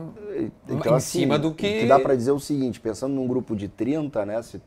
então, 0.67 0.93
em 0.93 0.95
assim, 0.95 1.19
cima 1.19 1.38
do 1.38 1.53
que... 1.53 1.81
que 1.81 1.88
dá 1.88 1.99
para 1.99 2.15
dizer 2.15 2.31
o 2.31 2.39
seguinte, 2.39 2.79
pensando 2.79 3.13
num 3.13 3.27
grupo 3.27 3.55
de 3.55 3.67
30, 3.67 4.25
né, 4.25 4.41
se, 4.41 4.60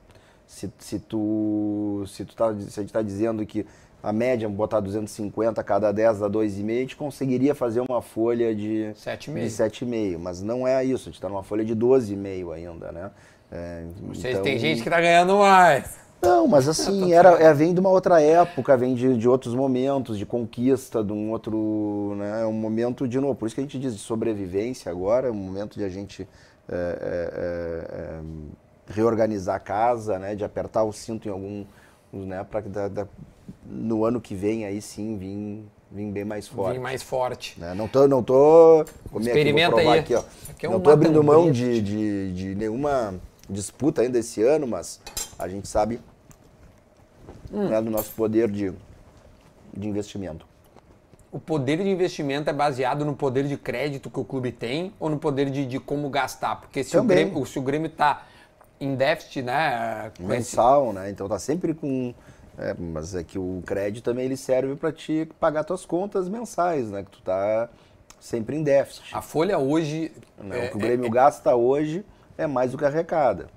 se, 0.47 0.73
se 0.79 0.99
tu 1.01 2.05
se 2.07 2.25
tu 2.25 2.37
tá, 2.37 2.55
se 2.55 2.79
a 2.79 2.83
gente 2.83 2.85
está 2.85 3.03
dizendo 3.03 3.45
que 3.45 3.67
a 4.03 4.13
média, 4.13 4.47
botar 4.51 4.81
250 4.81 5.59
a 5.59 5.65
cada 5.65 5.91
10 5.91 6.19
dá 6.19 6.29
2,5, 6.29 6.71
a 6.71 6.81
gente 6.81 6.95
conseguiria 6.97 7.55
fazer 7.55 7.81
uma 7.81 8.03
folha 8.03 8.55
de 8.55 8.93
7,5. 8.95 10.19
Mas 10.19 10.43
não 10.43 10.69
é 10.69 10.85
isso, 10.85 11.05
a 11.05 11.07
gente 11.07 11.15
está 11.15 11.27
numa 11.27 11.43
folha 11.43 11.65
de 11.65 11.75
12,5 11.75 12.55
ainda, 12.55 12.93
né? 12.93 13.11
É, 13.51 13.85
Vocês 14.09 14.35
então... 14.35 14.43
tem 14.43 14.59
gente 14.59 14.83
que 14.83 14.89
está 14.89 15.01
ganhando 15.01 15.39
mais. 15.39 16.04
Não, 16.25 16.47
mas 16.47 16.69
assim, 16.69 17.13
era, 17.13 17.31
é, 17.43 17.53
vem 17.53 17.73
de 17.75 17.81
uma 17.81 17.91
outra 17.91 18.21
época, 18.21 18.77
vem 18.77 18.95
de, 18.95 19.17
de 19.17 19.29
outros 19.29 19.55
momentos, 19.55 20.19
de 20.19 20.27
conquista, 20.27 21.03
de 21.03 21.13
um 21.13 21.31
outro. 21.31 22.15
Né, 22.17 22.43
é 22.43 22.47
um 22.47 22.53
momento, 22.53 23.07
de 23.07 23.21
novo, 23.21 23.35
por 23.35 23.47
isso 23.47 23.55
que 23.55 23.61
a 23.61 23.65
gente 23.65 23.79
diz 23.79 23.95
de 23.95 24.01
sobrevivência 24.01 24.91
agora, 24.91 25.29
é 25.29 25.31
um 25.31 25.35
momento 25.35 25.79
de 25.79 25.85
a 25.85 25.89
gente 25.89 26.29
é, 26.69 26.75
é, 26.75 27.91
é, 27.93 28.93
reorganizar 28.93 29.57
a 29.57 29.61
casa, 29.61 30.19
né, 30.19 30.35
de 30.35 30.45
apertar 30.45 30.85
o 30.85 30.93
cinto 30.93 31.29
em 31.29 31.31
algum. 31.31 31.65
Né, 32.13 32.45
para 32.45 32.63
no 33.67 34.05
ano 34.05 34.21
que 34.21 34.35
vem 34.35 34.65
aí 34.65 34.81
sim 34.81 35.17
vir, 35.19 35.65
vir 35.91 36.11
bem 36.13 36.25
mais 36.25 36.47
forte. 36.47 36.75
Vir 36.75 36.81
mais 36.81 37.03
forte. 37.03 37.61
Né? 37.61 37.75
Não 37.75 37.89
tô. 37.89 38.07
Não 38.07 38.23
tô 38.23 38.85
Experimenta 39.19 39.77
aqui, 39.77 39.89
aí. 39.89 39.99
Aqui, 39.99 40.15
ó. 40.15 40.23
Aqui 40.51 40.67
é 40.67 40.69
não 40.69 40.81
tô 40.81 40.91
abrindo 40.91 41.23
mão 41.23 41.51
de, 41.51 41.83
de, 41.83 42.33
de 42.33 42.55
nenhuma 42.55 43.15
disputa 43.49 44.03
ainda 44.03 44.19
esse 44.19 44.43
ano, 44.43 44.67
mas 44.67 45.01
a 45.39 45.49
gente 45.49 45.69
sabe 45.69 46.01
hum. 47.55 47.69
né, 47.69 47.81
do 47.81 47.91
nosso 47.91 48.11
poder 48.13 48.51
de, 48.51 48.73
de 49.73 49.89
investimento. 49.89 50.47
O 51.31 51.39
poder 51.39 51.79
de 51.79 51.89
investimento 51.89 52.49
é 52.49 52.53
baseado 52.53 53.05
no 53.05 53.15
poder 53.15 53.45
de 53.45 53.57
crédito 53.57 54.09
que 54.09 54.21
o 54.21 54.25
clube 54.25 54.53
tem 54.53 54.93
ou 55.01 55.11
no 55.11 55.19
poder 55.19 55.51
de, 55.51 55.67
de 55.67 55.81
como 55.81 56.09
gastar? 56.09 56.61
Porque 56.61 56.85
se 56.85 56.97
o 56.97 57.03
Grêmio, 57.03 57.45
se 57.45 57.59
o 57.59 57.63
Grêmio 57.63 57.89
está 57.89 58.25
em 58.81 58.95
déficit, 58.95 59.43
né? 59.43 60.13
Mensal, 60.21 60.87
esse... 60.87 60.95
né? 60.95 61.11
Então 61.11 61.29
tá 61.29 61.39
sempre 61.39 61.75
com. 61.75 62.15
É, 62.57 62.73
mas 62.79 63.17
é 63.17 63.25
que 63.25 63.37
o 63.37 63.61
crédito 63.67 64.05
também 64.05 64.27
ele 64.27 64.37
serve 64.37 64.77
para 64.77 64.93
te 64.93 65.29
pagar 65.41 65.65
tuas 65.65 65.85
contas 65.85 66.29
mensais, 66.29 66.89
né? 66.93 67.03
Que 67.03 67.11
tu 67.11 67.23
tá 67.23 67.69
sempre 68.21 68.57
em 68.57 68.63
déficit. 68.63 69.13
A 69.13 69.21
folha 69.21 69.59
hoje. 69.59 70.13
Né? 70.39 70.67
É, 70.67 70.69
o 70.69 70.71
que 70.71 70.77
o 70.77 70.81
Grêmio 70.81 71.07
é, 71.07 71.09
é 71.09 71.11
gasta 71.11 71.57
hoje 71.57 72.05
é 72.39 72.47
mais 72.47 72.71
do 72.71 72.79
que 72.79 72.85
arrecada. 72.85 73.49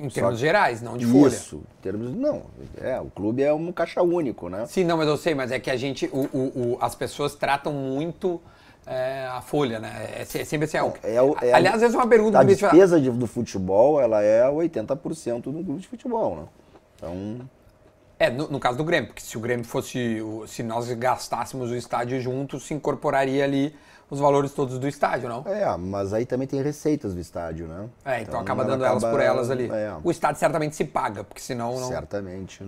Em 0.00 0.08
termos 0.08 0.34
Só... 0.34 0.40
gerais, 0.40 0.80
não 0.80 0.96
de 0.96 1.04
folha. 1.04 1.28
Isso, 1.28 1.56
em 1.56 1.82
termos. 1.82 2.14
Não, 2.16 2.44
é, 2.80 2.98
o 2.98 3.10
clube 3.10 3.42
é 3.42 3.52
um 3.52 3.70
caixa 3.70 4.00
único, 4.00 4.48
né? 4.48 4.64
Sim, 4.66 4.82
não, 4.84 4.96
mas 4.96 5.06
eu 5.06 5.16
sei, 5.18 5.34
mas 5.34 5.52
é 5.52 5.60
que 5.60 5.70
a 5.70 5.76
gente. 5.76 6.06
O, 6.06 6.20
o, 6.32 6.38
o 6.38 6.78
as 6.80 6.94
pessoas 6.94 7.34
tratam 7.34 7.72
muito. 7.72 8.40
É, 8.86 9.26
a 9.30 9.42
folha, 9.42 9.78
né? 9.78 10.08
É, 10.16 10.22
é 10.22 10.24
sempre 10.24 10.64
assim. 10.64 10.78
É, 10.78 11.16
é, 11.16 11.48
é, 11.48 11.52
aliás, 11.52 11.82
essa 11.82 11.94
é 11.94 11.98
uma 11.98 12.08
pergunta 12.08 12.38
a 12.38 12.42
despesa 12.42 12.98
de, 12.98 13.10
do 13.10 13.26
futebol, 13.26 14.00
ela 14.00 14.22
é 14.22 14.42
80% 14.50 15.42
do 15.42 15.52
clube 15.52 15.80
de 15.80 15.86
futebol, 15.86 16.36
né? 16.36 16.42
Então. 16.96 17.40
É, 18.18 18.30
no, 18.30 18.48
no, 18.48 18.58
caso 18.58 18.78
do 18.78 18.84
Grêmio, 18.84 19.08
porque 19.08 19.22
se 19.22 19.36
o 19.36 19.40
Grêmio 19.40 19.66
fosse. 19.66 20.18
Se 20.46 20.62
nós 20.62 20.90
gastássemos 20.92 21.70
o 21.70 21.76
estádio 21.76 22.18
junto, 22.20 22.58
se 22.58 22.72
incorporaria 22.72 23.44
ali 23.44 23.74
os 24.10 24.18
valores 24.18 24.52
todos 24.52 24.78
do 24.78 24.88
estádio, 24.88 25.28
não? 25.28 25.44
É, 25.46 25.76
mas 25.76 26.12
aí 26.12 26.26
também 26.26 26.48
tem 26.48 26.60
receitas 26.60 27.14
do 27.14 27.20
estádio, 27.20 27.66
né? 27.66 27.88
É, 28.04 28.14
então, 28.14 28.22
então 28.22 28.40
acaba 28.40 28.64
dando 28.64 28.84
elas 28.84 29.04
por 29.04 29.20
elas 29.20 29.50
ali. 29.50 29.70
É. 29.70 29.94
O 30.02 30.10
estádio 30.10 30.40
certamente 30.40 30.74
se 30.74 30.84
paga, 30.84 31.22
porque 31.22 31.40
senão 31.40 31.78
não. 31.78 31.88
Certamente. 31.88 32.64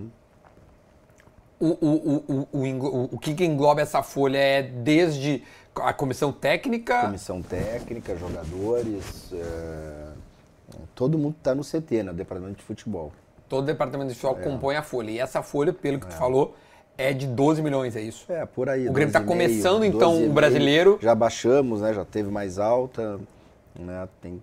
O, 1.58 1.66
o, 1.66 1.68
o, 1.70 2.48
o, 2.52 2.58
o, 2.58 3.08
o 3.12 3.18
que 3.18 3.44
engloba 3.44 3.80
essa 3.80 4.02
folha 4.02 4.38
é 4.38 4.62
desde 4.62 5.42
a 5.76 5.92
comissão 5.92 6.32
técnica. 6.32 7.02
Comissão 7.02 7.42
técnica, 7.42 8.16
jogadores. 8.16 9.32
É... 9.32 10.12
Todo 10.94 11.18
mundo 11.18 11.36
está 11.38 11.54
no 11.54 11.62
CT, 11.62 12.02
né? 12.04 12.12
Departamento 12.12 12.58
de 12.58 12.64
Futebol. 12.64 13.12
Todo 13.48 13.66
departamento 13.66 14.08
de 14.08 14.14
futebol 14.14 14.40
é. 14.40 14.44
compõe 14.44 14.76
a 14.76 14.82
folha. 14.82 15.10
E 15.10 15.18
essa 15.18 15.42
folha, 15.42 15.72
pelo 15.72 15.98
que 16.00 16.06
é. 16.06 16.08
tu 16.08 16.14
falou, 16.14 16.56
é 16.96 17.12
de 17.12 17.26
12 17.26 17.62
milhões, 17.62 17.96
é 17.96 18.00
isso? 18.00 18.30
É, 18.30 18.44
por 18.44 18.68
aí. 18.68 18.88
O 18.88 18.92
Grêmio 18.92 19.08
está 19.08 19.22
começando, 19.22 19.84
então, 19.84 20.24
o 20.24 20.32
brasileiro. 20.32 20.98
Já 21.00 21.14
baixamos, 21.14 21.80
né? 21.80 21.94
Já 21.94 22.04
teve 22.04 22.30
mais 22.30 22.58
alta. 22.58 23.18
Né? 23.78 24.08
Tem... 24.20 24.42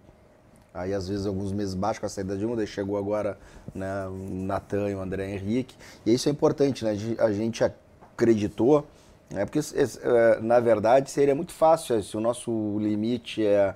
Aí, 0.74 0.94
às 0.94 1.08
vezes, 1.08 1.26
alguns 1.26 1.52
meses 1.52 1.74
baixo 1.74 2.00
com 2.00 2.06
a 2.06 2.10
saída 2.10 2.36
de 2.38 2.46
um, 2.46 2.56
daí 2.56 2.68
chegou 2.68 2.98
agora 2.98 3.38
né, 3.74 4.08
o 4.08 4.46
Natan 4.46 4.90
e 4.90 4.96
o 4.96 5.00
André 5.00 5.32
Henrique. 5.32 5.76
E 6.06 6.14
isso 6.14 6.30
é 6.30 6.32
importante, 6.32 6.84
né? 6.84 6.96
A 7.20 7.32
gente 7.32 7.64
acreditou, 7.64 8.86
né? 9.30 9.46
porque, 9.46 9.60
é, 9.60 10.40
na 10.42 10.60
verdade, 10.60 11.10
seria 11.10 11.36
muito 11.36 11.54
fácil 11.54 12.02
se 12.02 12.18
o 12.18 12.20
nosso 12.20 12.78
limite 12.80 13.46
é 13.46 13.74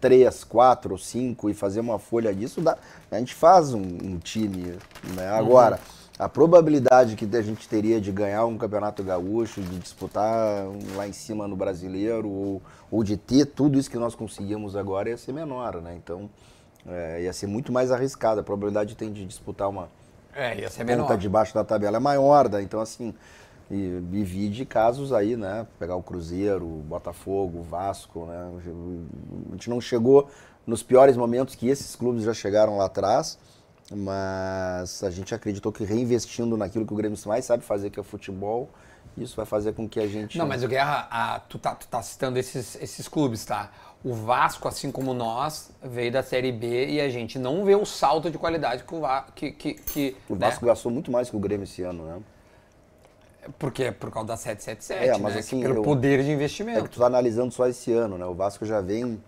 três, 0.00 0.44
quatro 0.44 0.92
ou 0.92 0.98
cinco 0.98 1.48
e 1.48 1.54
fazer 1.54 1.80
uma 1.80 1.98
folha 1.98 2.34
disso, 2.34 2.60
dá, 2.60 2.76
a 3.10 3.18
gente 3.18 3.34
faz 3.34 3.72
um, 3.72 3.80
um 3.80 4.18
time. 4.18 4.76
Né? 5.16 5.28
Agora. 5.28 5.76
Uhum 5.76 6.03
a 6.18 6.28
probabilidade 6.28 7.16
que 7.16 7.24
a 7.36 7.42
gente 7.42 7.68
teria 7.68 8.00
de 8.00 8.12
ganhar 8.12 8.46
um 8.46 8.56
campeonato 8.56 9.02
gaúcho, 9.02 9.60
de 9.60 9.78
disputar 9.78 10.66
lá 10.94 11.08
em 11.08 11.12
cima 11.12 11.48
no 11.48 11.56
brasileiro, 11.56 12.28
ou, 12.28 12.62
ou 12.90 13.02
de 13.02 13.16
ter 13.16 13.46
tudo 13.46 13.78
isso 13.78 13.90
que 13.90 13.98
nós 13.98 14.14
conseguimos 14.14 14.76
agora 14.76 15.08
ia 15.08 15.16
ser 15.16 15.32
menor, 15.32 15.80
né? 15.80 15.94
Então, 15.96 16.30
é, 16.86 17.22
ia 17.22 17.32
ser 17.32 17.46
muito 17.46 17.72
mais 17.72 17.90
arriscada. 17.90 18.42
A 18.42 18.44
probabilidade 18.44 18.94
tem 18.94 19.12
de 19.12 19.24
disputar 19.24 19.68
uma 19.68 19.88
é, 20.34 20.60
ia 20.60 20.68
ser 20.68 20.84
menor. 20.84 21.04
ponta 21.04 21.16
debaixo 21.16 21.54
da 21.54 21.64
tabela 21.64 21.96
é 21.96 22.00
maior, 22.00 22.48
né? 22.48 22.62
Então, 22.62 22.80
assim, 22.80 23.14
e, 23.70 23.74
e 23.74 24.24
vi 24.24 24.48
de 24.48 24.64
casos 24.64 25.12
aí, 25.12 25.36
né? 25.36 25.66
Pegar 25.78 25.96
o 25.96 26.02
Cruzeiro, 26.02 26.64
o 26.64 26.82
Botafogo, 26.86 27.60
o 27.60 27.62
Vasco, 27.62 28.26
né? 28.26 28.50
A 29.48 29.52
gente 29.52 29.70
não 29.70 29.80
chegou 29.80 30.28
nos 30.66 30.82
piores 30.82 31.16
momentos 31.16 31.54
que 31.54 31.68
esses 31.68 31.94
clubes 31.94 32.24
já 32.24 32.34
chegaram 32.34 32.76
lá 32.76 32.86
atrás, 32.86 33.38
mas 33.90 35.02
a 35.04 35.10
gente 35.10 35.34
acreditou 35.34 35.70
que 35.70 35.84
reinvestindo 35.84 36.56
naquilo 36.56 36.86
que 36.86 36.92
o 36.92 36.96
Grêmio 36.96 37.18
mais 37.26 37.44
sabe 37.44 37.62
fazer, 37.64 37.90
que 37.90 37.98
é 37.98 38.02
o 38.02 38.04
futebol, 38.04 38.70
isso 39.16 39.36
vai 39.36 39.46
fazer 39.46 39.72
com 39.74 39.88
que 39.88 40.00
a 40.00 40.06
gente. 40.06 40.38
Não, 40.38 40.46
mas 40.46 40.62
o 40.62 40.68
Guerra, 40.68 41.06
a, 41.10 41.40
tu, 41.40 41.58
tá, 41.58 41.74
tu 41.74 41.86
tá 41.86 42.02
citando 42.02 42.38
esses, 42.38 42.76
esses 42.80 43.06
clubes, 43.06 43.44
tá? 43.44 43.70
O 44.02 44.12
Vasco, 44.12 44.66
assim 44.68 44.90
como 44.90 45.14
nós, 45.14 45.70
veio 45.82 46.10
da 46.10 46.22
Série 46.22 46.52
B 46.52 46.88
e 46.88 47.00
a 47.00 47.08
gente 47.08 47.38
não 47.38 47.64
vê 47.64 47.74
o 47.74 47.86
salto 47.86 48.30
de 48.30 48.38
qualidade 48.38 48.84
que 48.84 48.94
o 48.94 49.00
Vasco. 49.00 49.32
Que, 49.34 49.52
que, 49.52 49.74
que, 49.74 50.16
o 50.28 50.34
né? 50.34 50.48
Vasco 50.48 50.66
gastou 50.66 50.90
muito 50.90 51.10
mais 51.10 51.30
que 51.30 51.36
o 51.36 51.40
Grêmio 51.40 51.64
esse 51.64 51.82
ano, 51.82 52.04
né? 52.04 52.18
Porque 53.58 53.92
por 53.92 54.10
causa 54.10 54.28
da 54.28 54.36
777, 54.36 55.08
é, 55.08 55.22
mas 55.22 55.34
né? 55.34 55.40
assim, 55.40 55.60
pelo 55.60 55.76
eu, 55.76 55.82
poder 55.82 56.22
de 56.22 56.30
investimento. 56.30 56.78
É 56.78 56.82
que 56.82 56.88
tu 56.88 56.98
tá 56.98 57.06
analisando 57.06 57.52
só 57.52 57.68
esse 57.68 57.92
ano, 57.92 58.16
né? 58.18 58.24
O 58.24 58.34
Vasco 58.34 58.64
já 58.64 58.80
vem 58.80 59.22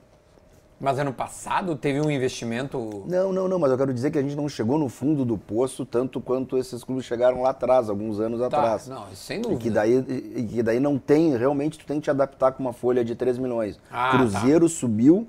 mas 0.78 0.98
ano 0.98 1.12
passado 1.12 1.74
teve 1.74 2.00
um 2.00 2.10
investimento. 2.10 3.04
Não, 3.06 3.32
não, 3.32 3.48
não, 3.48 3.58
mas 3.58 3.70
eu 3.70 3.78
quero 3.78 3.94
dizer 3.94 4.10
que 4.10 4.18
a 4.18 4.22
gente 4.22 4.36
não 4.36 4.48
chegou 4.48 4.78
no 4.78 4.90
fundo 4.90 5.24
do 5.24 5.38
poço 5.38 5.86
tanto 5.86 6.20
quanto 6.20 6.58
esses 6.58 6.84
clubes 6.84 7.06
chegaram 7.06 7.42
lá 7.42 7.50
atrás, 7.50 7.88
alguns 7.88 8.20
anos 8.20 8.40
tá, 8.40 8.46
atrás. 8.46 8.86
Não, 8.86 9.06
sem 9.14 9.40
dúvida. 9.40 9.58
E 9.58 9.62
que, 9.62 9.70
daí, 9.70 9.94
e 10.36 10.42
que 10.42 10.62
daí 10.62 10.78
não 10.78 10.98
tem, 10.98 11.34
realmente 11.34 11.78
tu 11.78 11.86
tem 11.86 11.98
que 11.98 12.04
te 12.04 12.10
adaptar 12.10 12.52
com 12.52 12.62
uma 12.62 12.74
folha 12.74 13.02
de 13.02 13.14
3 13.14 13.38
milhões. 13.38 13.80
Ah, 13.90 14.10
tá. 14.10 14.18
Cruzeiro 14.18 14.68
tá. 14.68 14.74
subiu 14.74 15.26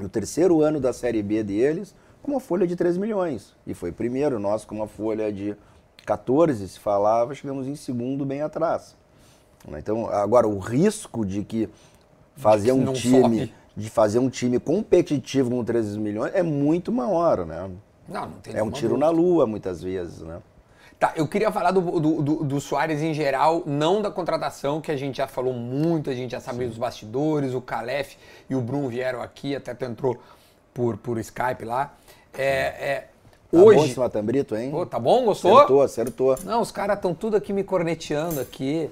no 0.00 0.08
terceiro 0.08 0.62
ano 0.62 0.80
da 0.80 0.92
Série 0.92 1.22
B 1.22 1.42
deles 1.42 1.94
com 2.22 2.32
uma 2.32 2.40
folha 2.40 2.66
de 2.66 2.74
3 2.74 2.96
milhões. 2.96 3.54
E 3.66 3.74
foi 3.74 3.92
primeiro, 3.92 4.38
nós 4.38 4.64
com 4.64 4.74
uma 4.74 4.88
folha 4.88 5.30
de 5.30 5.54
14, 6.06 6.66
se 6.68 6.80
falava, 6.80 7.34
chegamos 7.34 7.66
em 7.66 7.76
segundo 7.76 8.24
bem 8.24 8.40
atrás. 8.40 8.96
Então, 9.78 10.08
agora, 10.08 10.46
o 10.46 10.58
risco 10.58 11.24
de 11.24 11.42
que 11.42 11.68
fazer 12.36 12.72
um 12.72 12.92
time. 12.92 13.20
Sobe 13.20 13.63
de 13.76 13.90
fazer 13.90 14.18
um 14.18 14.28
time 14.28 14.58
competitivo 14.58 15.50
com 15.50 15.64
13 15.64 15.98
milhões 15.98 16.32
é 16.34 16.42
muito 16.42 16.92
maior, 16.92 17.44
né? 17.44 17.70
Não, 18.08 18.26
não 18.26 18.38
tem 18.38 18.54
É 18.54 18.62
um 18.62 18.70
tiro 18.70 18.90
dúvida. 18.90 19.06
na 19.06 19.10
lua, 19.10 19.46
muitas 19.46 19.82
vezes, 19.82 20.20
né? 20.20 20.40
Tá, 20.98 21.12
eu 21.16 21.26
queria 21.26 21.50
falar 21.50 21.72
do, 21.72 21.80
do, 21.80 22.22
do, 22.22 22.44
do, 22.44 22.60
Soares 22.60 23.02
em 23.02 23.12
geral, 23.12 23.62
não 23.66 24.00
da 24.00 24.10
contratação, 24.10 24.80
que 24.80 24.92
a 24.92 24.96
gente 24.96 25.16
já 25.16 25.26
falou 25.26 25.52
muito, 25.52 26.08
a 26.08 26.14
gente 26.14 26.30
já 26.30 26.40
sabe 26.40 26.60
Sim. 26.60 26.68
dos 26.68 26.78
bastidores, 26.78 27.52
o 27.52 27.60
Calef 27.60 28.16
e 28.48 28.54
o 28.54 28.60
Bruno 28.60 28.88
vieram 28.88 29.20
aqui, 29.20 29.56
até 29.56 29.74
tu 29.74 29.84
entrou 29.84 30.16
por, 30.72 30.96
por 30.96 31.18
Skype 31.18 31.64
lá. 31.64 31.94
É, 32.32 32.44
é, 32.46 33.08
tá 33.50 33.58
hoje... 33.58 33.78
bom 33.78 33.84
esse 33.84 33.98
Matambrito, 33.98 34.56
hein? 34.56 34.70
Pô, 34.70 34.86
tá 34.86 34.98
bom? 34.98 35.24
Gostou? 35.24 35.56
Acertou, 35.56 35.82
acertou. 35.82 36.38
Não, 36.44 36.60
os 36.60 36.70
caras 36.70 36.96
estão 36.96 37.12
tudo 37.12 37.36
aqui 37.36 37.52
me 37.52 37.64
corneteando 37.64 38.40
aqui. 38.40 38.88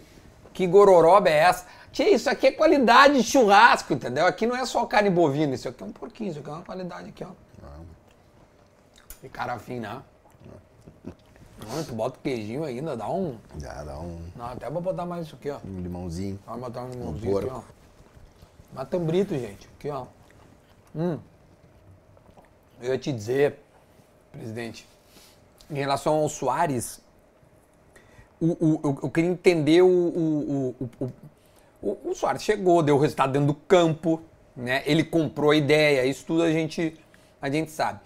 Que 0.52 0.66
gororoba 0.66 1.30
é 1.30 1.38
essa? 1.38 1.66
Tia, 1.92 2.14
isso 2.14 2.30
aqui 2.30 2.46
é 2.46 2.52
qualidade 2.52 3.20
de 3.20 3.22
churrasco, 3.22 3.92
entendeu? 3.92 4.26
Aqui 4.26 4.46
não 4.46 4.56
é 4.56 4.64
só 4.64 4.86
carne 4.86 5.10
bovina, 5.10 5.54
isso 5.54 5.68
aqui 5.68 5.82
é 5.82 5.86
um 5.86 5.92
porquinho, 5.92 6.30
isso 6.30 6.40
aqui 6.40 6.48
é 6.48 6.52
uma 6.52 6.62
qualidade 6.62 7.10
aqui, 7.10 7.22
ó. 7.22 7.30
E 9.22 9.28
cara 9.28 9.52
afim, 9.52 9.78
né? 9.78 10.02
Não, 11.04 11.84
tu 11.84 11.94
bota 11.94 12.18
o 12.18 12.22
queijinho 12.22 12.64
ainda, 12.64 12.96
dá 12.96 13.08
um. 13.08 13.38
Já 13.58 13.84
dá 13.84 13.98
um. 14.00 14.20
Não, 14.34 14.46
até 14.46 14.68
vou 14.68 14.82
botar 14.82 15.06
mais 15.06 15.26
isso 15.26 15.36
aqui, 15.36 15.48
ó. 15.48 15.58
Um 15.64 15.80
limãozinho. 15.80 16.40
Vou 16.44 16.58
botar 16.58 16.82
um 16.82 16.90
limãozinho 16.90 17.38
aqui, 17.38 17.48
ó. 17.48 17.62
Matambrito, 18.72 19.38
gente. 19.38 19.68
Aqui, 19.78 19.90
ó. 19.90 20.06
Hum. 20.96 21.18
Eu 22.80 22.92
ia 22.92 22.98
te 22.98 23.12
dizer, 23.12 23.60
presidente, 24.32 24.88
em 25.70 25.74
relação 25.74 26.14
ao 26.14 26.28
Soares, 26.28 27.00
o, 28.40 28.46
o, 28.46 28.80
eu, 28.82 28.98
eu 29.04 29.10
queria 29.10 29.30
entender 29.30 29.82
o, 29.82 29.86
o, 29.86 30.76
o, 30.80 31.04
o, 31.04 31.12
o 31.82 32.14
Soares 32.14 32.42
chegou, 32.42 32.82
deu 32.82 32.96
o 32.96 32.98
resultado 32.98 33.32
dentro 33.32 33.48
do 33.48 33.54
campo, 33.54 34.22
né? 34.56 34.82
Ele 34.86 35.02
comprou 35.02 35.50
a 35.50 35.56
ideia, 35.56 36.04
isso 36.06 36.24
tudo 36.24 36.42
a 36.42 36.52
gente, 36.52 36.96
a 37.40 37.50
gente 37.50 37.70
sabe. 37.70 38.00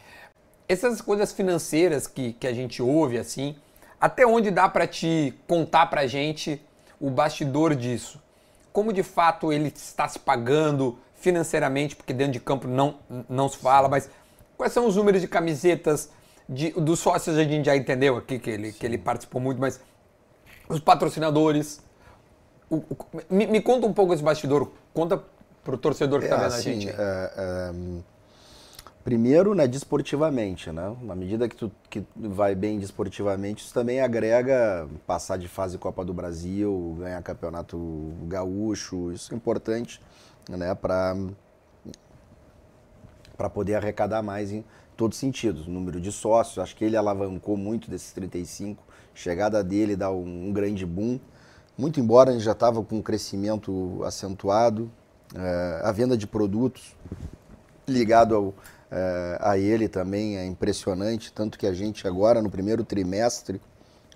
Essas 0.68 1.00
coisas 1.00 1.32
financeiras 1.32 2.06
que, 2.06 2.32
que 2.32 2.46
a 2.46 2.52
gente 2.52 2.82
ouve, 2.82 3.18
assim, 3.18 3.54
até 4.00 4.26
onde 4.26 4.50
dá 4.50 4.68
para 4.68 4.86
te 4.86 5.34
contar 5.46 5.86
pra 5.86 6.06
gente 6.06 6.60
o 7.00 7.10
bastidor 7.10 7.74
disso? 7.74 8.20
Como 8.72 8.92
de 8.92 9.02
fato 9.02 9.52
ele 9.52 9.68
está 9.68 10.08
se 10.08 10.18
pagando 10.18 10.98
financeiramente, 11.14 11.94
porque 11.94 12.12
dentro 12.12 12.32
de 12.32 12.40
campo 12.40 12.66
não, 12.66 12.96
não 13.28 13.48
se 13.48 13.58
fala, 13.58 13.88
mas 13.88 14.10
quais 14.56 14.72
são 14.72 14.86
os 14.86 14.96
números 14.96 15.20
de 15.20 15.28
camisetas, 15.28 16.10
de, 16.48 16.70
dos 16.70 17.00
sócios 17.00 17.36
a 17.36 17.44
gente 17.44 17.66
já 17.66 17.76
entendeu 17.76 18.16
aqui 18.16 18.38
que 18.38 18.50
ele, 18.50 18.72
que 18.72 18.86
ele 18.86 18.98
participou 18.98 19.40
muito, 19.40 19.60
mas 19.60 19.80
os 20.68 20.80
patrocinadores. 20.80 21.84
O, 22.68 22.76
o, 22.76 22.96
me, 23.30 23.46
me, 23.46 23.60
conta 23.60 23.86
um 23.86 23.92
pouco 23.92 24.12
esse 24.12 24.22
bastidor, 24.22 24.70
conta 24.92 25.22
pro 25.62 25.76
torcedor 25.78 26.20
que 26.20 26.26
está 26.26 26.36
é, 26.36 26.40
vendo 26.40 26.52
assim, 26.52 26.70
a 26.70 26.72
gente. 26.72 26.88
É, 26.88 26.94
é, 27.36 27.72
primeiro, 29.04 29.54
né, 29.54 29.68
desportivamente, 29.68 30.72
né? 30.72 30.96
Na 31.02 31.14
medida 31.14 31.48
que 31.48 31.54
tu 31.54 31.70
que 31.88 32.04
vai 32.16 32.56
bem 32.56 32.78
desportivamente, 32.78 33.64
isso 33.64 33.72
também 33.72 34.00
agrega 34.00 34.88
passar 35.06 35.36
de 35.36 35.46
fase 35.46 35.78
Copa 35.78 36.04
do 36.04 36.12
Brasil, 36.12 36.96
ganhar 36.98 37.22
campeonato 37.22 37.78
gaúcho, 38.24 39.12
isso 39.12 39.32
é 39.32 39.36
importante, 39.36 40.00
né, 40.48 40.74
para 40.74 41.16
para 43.36 43.50
poder 43.50 43.74
arrecadar 43.74 44.22
mais 44.22 44.50
em 44.50 44.64
todos 44.96 45.16
os 45.16 45.20
sentidos. 45.20 45.66
O 45.66 45.70
número 45.70 46.00
de 46.00 46.10
sócios, 46.10 46.58
acho 46.58 46.74
que 46.74 46.84
ele 46.84 46.96
alavancou 46.96 47.56
muito 47.56 47.90
desses 47.90 48.12
35. 48.12 48.82
Chegada 49.14 49.62
dele 49.62 49.94
dá 49.94 50.10
um, 50.10 50.48
um 50.48 50.52
grande 50.52 50.84
boom. 50.86 51.20
Muito 51.76 52.00
embora 52.00 52.30
a 52.30 52.32
gente 52.32 52.44
já 52.44 52.52
estava 52.52 52.82
com 52.82 52.96
um 52.96 53.02
crescimento 53.02 54.02
acentuado, 54.04 54.90
é, 55.34 55.80
a 55.84 55.92
venda 55.92 56.16
de 56.16 56.26
produtos 56.26 56.96
ligado 57.86 58.34
ao, 58.34 58.54
é, 58.90 59.38
a 59.40 59.58
ele 59.58 59.88
também 59.88 60.38
é 60.38 60.46
impressionante, 60.46 61.32
tanto 61.32 61.58
que 61.58 61.66
a 61.66 61.74
gente 61.74 62.06
agora 62.08 62.40
no 62.40 62.50
primeiro 62.50 62.82
trimestre 62.82 63.60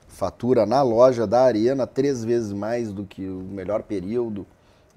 fatura 0.08 0.64
na 0.64 0.82
loja 0.82 1.26
da 1.26 1.42
Arena 1.42 1.86
três 1.86 2.24
vezes 2.24 2.52
mais 2.52 2.92
do 2.92 3.04
que 3.04 3.28
o 3.28 3.42
melhor 3.42 3.82
período. 3.82 4.46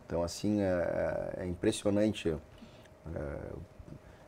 Então 0.06 0.24
assim 0.24 0.62
é, 0.62 1.34
é 1.40 1.46
impressionante 1.46 2.30
é, 2.30 3.20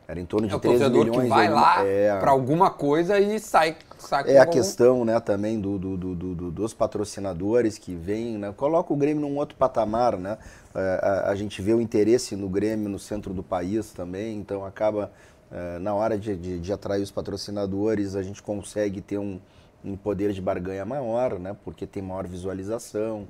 era 0.08 0.20
em 0.20 0.26
torno 0.26 0.46
de 0.46 0.54
é 0.54 0.58
13 0.58 0.88
milhões. 0.88 1.22
que 1.22 1.28
vai 1.28 1.48
lá 1.48 1.84
é, 1.84 2.16
para 2.18 2.30
alguma 2.30 2.70
coisa 2.70 3.18
e 3.18 3.40
sai, 3.40 3.76
sai 3.98 4.30
É 4.30 4.38
a 4.38 4.42
algum... 4.42 4.52
questão 4.52 5.04
né, 5.04 5.18
também 5.18 5.60
do, 5.60 5.78
do, 5.78 5.96
do, 5.96 6.14
do, 6.14 6.50
dos 6.50 6.72
patrocinadores 6.72 7.76
que 7.76 7.94
vêm, 7.94 8.38
né, 8.38 8.52
coloca 8.56 8.92
o 8.92 8.96
Grêmio 8.96 9.20
num 9.22 9.36
outro 9.36 9.56
patamar. 9.56 10.16
Né? 10.16 10.38
É, 10.74 11.00
a, 11.02 11.30
a, 11.30 11.34
gente 11.34 11.60
vê 11.60 11.74
o 11.74 11.80
interesse 11.80 12.36
no 12.36 12.48
Grêmio 12.48 12.88
no 12.88 12.98
centro 12.98 13.34
do 13.34 13.42
país 13.42 13.90
também, 13.90 14.38
então 14.38 14.64
acaba, 14.64 15.10
é, 15.50 15.78
na 15.80 15.92
hora 15.92 16.16
de, 16.16 16.36
de, 16.36 16.60
de, 16.60 16.72
atrair 16.72 17.02
os 17.02 17.10
patrocinadores, 17.10 18.14
a 18.14 18.22
gente 18.22 18.40
consegue 18.40 19.00
ter 19.00 19.18
um, 19.18 19.40
um 19.84 19.96
poder 19.96 20.32
de 20.32 20.40
barganha 20.40 20.84
maior, 20.84 21.36
né, 21.40 21.56
porque 21.64 21.84
tem 21.84 22.00
maior 22.00 22.28
visualização, 22.28 23.26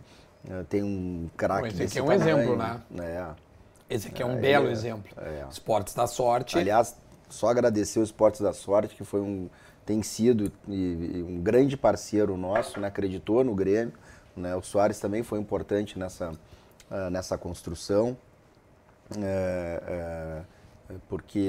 é, 0.47 0.63
tem 0.65 0.83
um 0.83 1.31
craque 1.39 1.69
Esse 1.69 1.85
aqui 1.85 1.99
é 1.99 2.03
um 2.03 2.19
tamanho, 2.19 2.39
exemplo, 2.39 2.57
né? 2.57 2.81
É. 2.99 3.46
Esse 3.89 4.09
aqui 4.09 4.23
é 4.23 4.27
um 4.27 4.39
é, 4.39 4.41
belo 4.41 4.69
é, 4.69 4.73
exemplo. 4.73 5.13
É. 5.17 5.47
Esportes 5.51 5.95
da 5.95 6.07
Sorte. 6.07 6.59
Aliás, 6.59 6.97
só 7.29 7.49
agradecer 7.49 8.01
o 8.01 8.03
Esportes 8.03 8.41
da 8.41 8.53
Sorte, 8.53 8.95
que 8.95 9.05
foi 9.05 9.21
um, 9.21 9.49
tem 9.85 10.03
sido 10.03 10.53
e, 10.69 11.25
um 11.27 11.41
grande 11.41 11.77
parceiro 11.77 12.37
nosso, 12.37 12.81
né? 12.81 12.89
acreditou 12.89 13.45
no 13.45 13.55
Grêmio. 13.55 13.93
Né? 14.37 14.55
O 14.57 14.63
Soares 14.63 14.99
também 14.99 15.23
foi 15.23 15.39
importante 15.39 15.99
nessa, 15.99 16.31
uh, 16.31 17.11
nessa 17.11 17.39
construção. 17.39 18.17
É, 19.17 19.83
é, 19.87 20.43
porque 21.09 21.49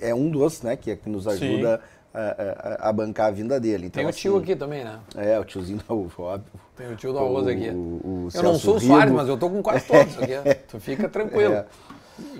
é 0.00 0.14
um 0.14 0.30
dos 0.30 0.62
né, 0.62 0.76
que, 0.76 0.94
que 0.94 1.08
nos 1.08 1.26
ajuda 1.26 1.78
Sim 1.78 1.95
a, 2.20 2.88
a, 2.88 2.92
bancar 2.92 3.26
a 3.26 3.30
vinda 3.30 3.60
dele. 3.60 3.86
Então, 3.86 3.98
Tem 3.98 4.06
o 4.06 4.08
assim, 4.08 4.20
tio 4.20 4.36
aqui 4.36 4.56
também, 4.56 4.84
né? 4.84 4.98
É, 5.16 5.38
o 5.38 5.44
tiozinho 5.44 5.80
da 5.86 5.94
UFOP. 5.94 6.44
Tem 6.76 6.90
o 6.90 6.96
tio 6.96 7.12
do 7.12 7.18
arroz 7.18 7.46
aqui. 7.46 7.70
O, 7.70 7.74
o 7.74 8.28
eu 8.32 8.42
não 8.42 8.58
sou 8.58 8.76
o 8.76 8.80
Soares, 8.80 9.12
mas 9.12 9.28
eu 9.28 9.36
tô 9.36 9.50
com 9.50 9.62
quase 9.62 9.86
todos 9.86 10.18
aqui. 10.18 10.32
tu 10.68 10.80
fica 10.80 11.08
tranquilo. 11.08 11.54
É. 11.54 11.66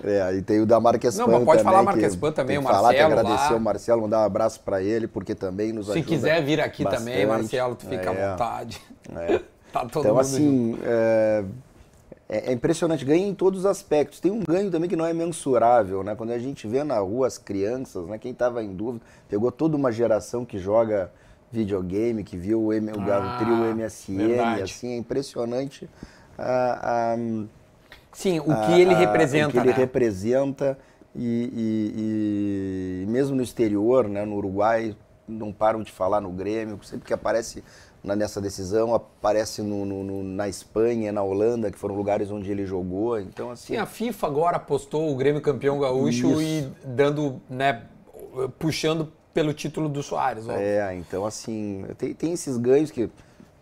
É, 0.03 0.33
e 0.33 0.41
tem 0.41 0.59
o 0.59 0.65
da 0.65 0.79
Marquespan 0.79 1.21
Não, 1.21 1.33
mas 1.33 1.43
pode 1.43 1.59
também, 1.59 1.63
falar 1.63 1.83
Marquespan 1.83 2.31
também, 2.31 2.57
o 2.57 2.63
Marcelo 2.63 2.85
falar, 2.87 3.05
agradecer 3.05 3.51
lá. 3.51 3.55
o 3.55 3.59
Marcelo, 3.59 4.01
mandar 4.01 4.19
um 4.21 4.25
abraço 4.25 4.59
para 4.61 4.81
ele, 4.81 5.07
porque 5.07 5.35
também 5.35 5.71
nos 5.71 5.85
Se 5.85 5.91
ajuda 5.91 6.07
Se 6.07 6.15
quiser 6.15 6.43
vir 6.43 6.59
aqui 6.59 6.83
bastante. 6.83 7.05
também, 7.05 7.25
Marcelo, 7.27 7.75
tu 7.75 7.85
fica 7.85 8.09
é, 8.11 8.23
à 8.25 8.31
vontade. 8.31 8.81
É. 9.15 9.39
tá 9.71 9.81
todo 9.81 10.01
então, 10.01 10.15
mundo 10.15 10.19
assim, 10.19 10.79
é, 10.83 11.43
é, 12.29 12.49
é, 12.49 12.53
impressionante, 12.53 13.05
ganha 13.05 13.25
em 13.25 13.33
todos 13.33 13.61
os 13.61 13.65
aspectos. 13.65 14.19
Tem 14.19 14.31
um 14.31 14.43
ganho 14.43 14.69
também 14.69 14.89
que 14.89 14.95
não 14.95 15.05
é 15.05 15.13
mensurável, 15.13 16.03
né? 16.03 16.15
Quando 16.15 16.31
a 16.31 16.39
gente 16.39 16.67
vê 16.67 16.83
na 16.83 16.99
rua 16.99 17.27
as 17.27 17.37
crianças, 17.37 18.05
né? 18.07 18.17
Quem 18.17 18.31
estava 18.31 18.63
em 18.63 18.75
dúvida, 18.75 19.05
pegou 19.29 19.51
toda 19.51 19.77
uma 19.77 19.91
geração 19.91 20.43
que 20.43 20.59
joga 20.59 21.11
videogame, 21.51 22.23
que 22.23 22.35
viu 22.35 22.61
o, 22.61 22.73
M, 22.73 22.91
ah, 22.91 23.35
o 23.35 23.39
trio 23.39 23.75
MSN, 23.75 24.17
verdade. 24.17 24.61
assim, 24.63 24.93
é 24.93 24.97
impressionante. 24.97 25.89
Ah, 26.37 27.15
ah, 27.15 27.45
Sim, 28.11 28.39
o 28.39 28.43
que 28.43 28.81
ele 28.81 28.93
representa, 28.93 29.47
O 29.47 29.51
que 29.51 29.57
ele 29.59 29.69
né? 29.69 29.73
representa 29.75 30.77
e, 31.15 31.23
e, 31.53 33.03
e, 33.03 33.05
mesmo 33.07 33.35
no 33.35 33.41
exterior, 33.41 34.09
né? 34.09 34.25
No 34.25 34.35
Uruguai, 34.35 34.95
não 35.27 35.53
param 35.53 35.81
de 35.81 35.91
falar 35.91 36.19
no 36.19 36.31
Grêmio, 36.31 36.79
sempre 36.83 37.05
que 37.05 37.13
aparece 37.13 37.63
nessa 38.15 38.39
decisão, 38.39 38.93
aparece 38.93 39.61
no, 39.61 39.85
no, 39.85 40.23
na 40.23 40.47
Espanha, 40.47 41.11
na 41.11 41.23
Holanda, 41.23 41.71
que 41.71 41.77
foram 41.77 41.95
lugares 41.95 42.31
onde 42.31 42.49
ele 42.51 42.65
jogou. 42.65 43.19
Então, 43.19 43.51
assim. 43.51 43.73
Sim, 43.73 43.77
a 43.77 43.85
FIFA 43.85 44.27
agora 44.27 44.57
apostou 44.57 45.11
o 45.11 45.15
Grêmio 45.15 45.41
campeão 45.41 45.79
gaúcho 45.79 46.39
Isso. 46.39 46.41
e 46.41 46.71
dando, 46.85 47.41
né, 47.49 47.83
puxando 48.59 49.11
pelo 49.33 49.53
título 49.53 49.87
do 49.87 50.01
Soares. 50.01 50.47
Óbvio. 50.47 50.61
É, 50.61 50.95
então 50.95 51.25
assim, 51.25 51.85
tem, 51.97 52.13
tem 52.13 52.33
esses 52.33 52.57
ganhos 52.57 52.89
que 52.89 53.09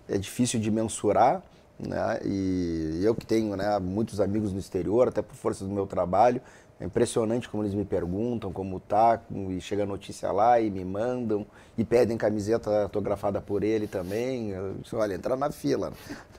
é 0.08 0.18
difícil 0.18 0.60
de 0.60 0.72
mensurar. 0.72 1.44
Né? 1.78 2.20
E 2.24 3.02
eu 3.04 3.14
que 3.14 3.26
tenho 3.26 3.56
né, 3.58 3.78
muitos 3.80 4.22
amigos 4.22 4.54
no 4.54 4.60
exterior, 4.60 5.10
até 5.10 5.22
por 5.22 5.36
força 5.36 5.66
do 5.66 5.72
meu 5.72 5.86
trabalho, 5.86 6.42
é 6.80 6.86
impressionante 6.86 7.48
como 7.48 7.64
eles 7.64 7.74
me 7.74 7.86
perguntam 7.86 8.52
como 8.52 8.80
tá, 8.80 9.22
e 9.50 9.62
chega 9.62 9.84
a 9.84 9.86
notícia 9.86 10.32
lá 10.32 10.60
e 10.60 10.70
me 10.70 10.84
mandam, 10.84 11.46
e 11.78 11.86
pedem 11.86 12.18
camiseta 12.18 12.84
autografada 12.84 13.40
por 13.40 13.64
ele 13.64 13.88
também. 13.88 14.50
Eu, 14.50 14.76
olha, 14.93 15.14
entrar 15.14 15.38
na 15.38 15.52
fila. 15.52 15.93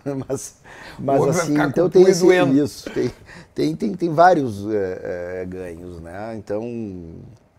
mas 0.29 0.57
mas 0.99 1.23
assim, 1.29 1.59
então 1.59 1.89
tem 1.89 2.03
esse, 2.03 2.27
isso, 2.63 2.91
tem, 2.91 3.11
tem, 3.55 3.77
tem, 3.77 3.95
tem 3.95 4.13
vários 4.13 4.67
é, 4.71 5.41
é, 5.43 5.47
ganhos, 5.47 6.01
né? 6.01 6.37
Então 6.37 6.63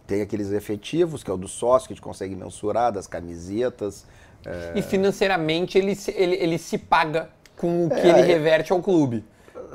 tem 0.05 0.21
aqueles 0.21 0.51
efetivos, 0.51 1.23
que 1.23 1.31
é 1.31 1.33
o 1.33 1.37
do 1.37 1.47
sócio, 1.47 1.87
que 1.87 1.93
a 1.93 1.95
gente 1.95 2.03
consegue 2.03 2.35
mensurar, 2.35 2.91
das 2.91 3.07
camisetas. 3.07 4.05
É... 4.45 4.73
E 4.75 4.81
financeiramente 4.83 5.77
ele, 5.77 5.97
ele, 6.15 6.35
ele 6.35 6.57
se 6.57 6.77
paga 6.77 7.29
com 7.57 7.87
o 7.87 7.89
que 7.89 8.07
ele 8.07 8.21
reverte 8.21 8.71
ao 8.71 8.81
clube. 8.81 9.25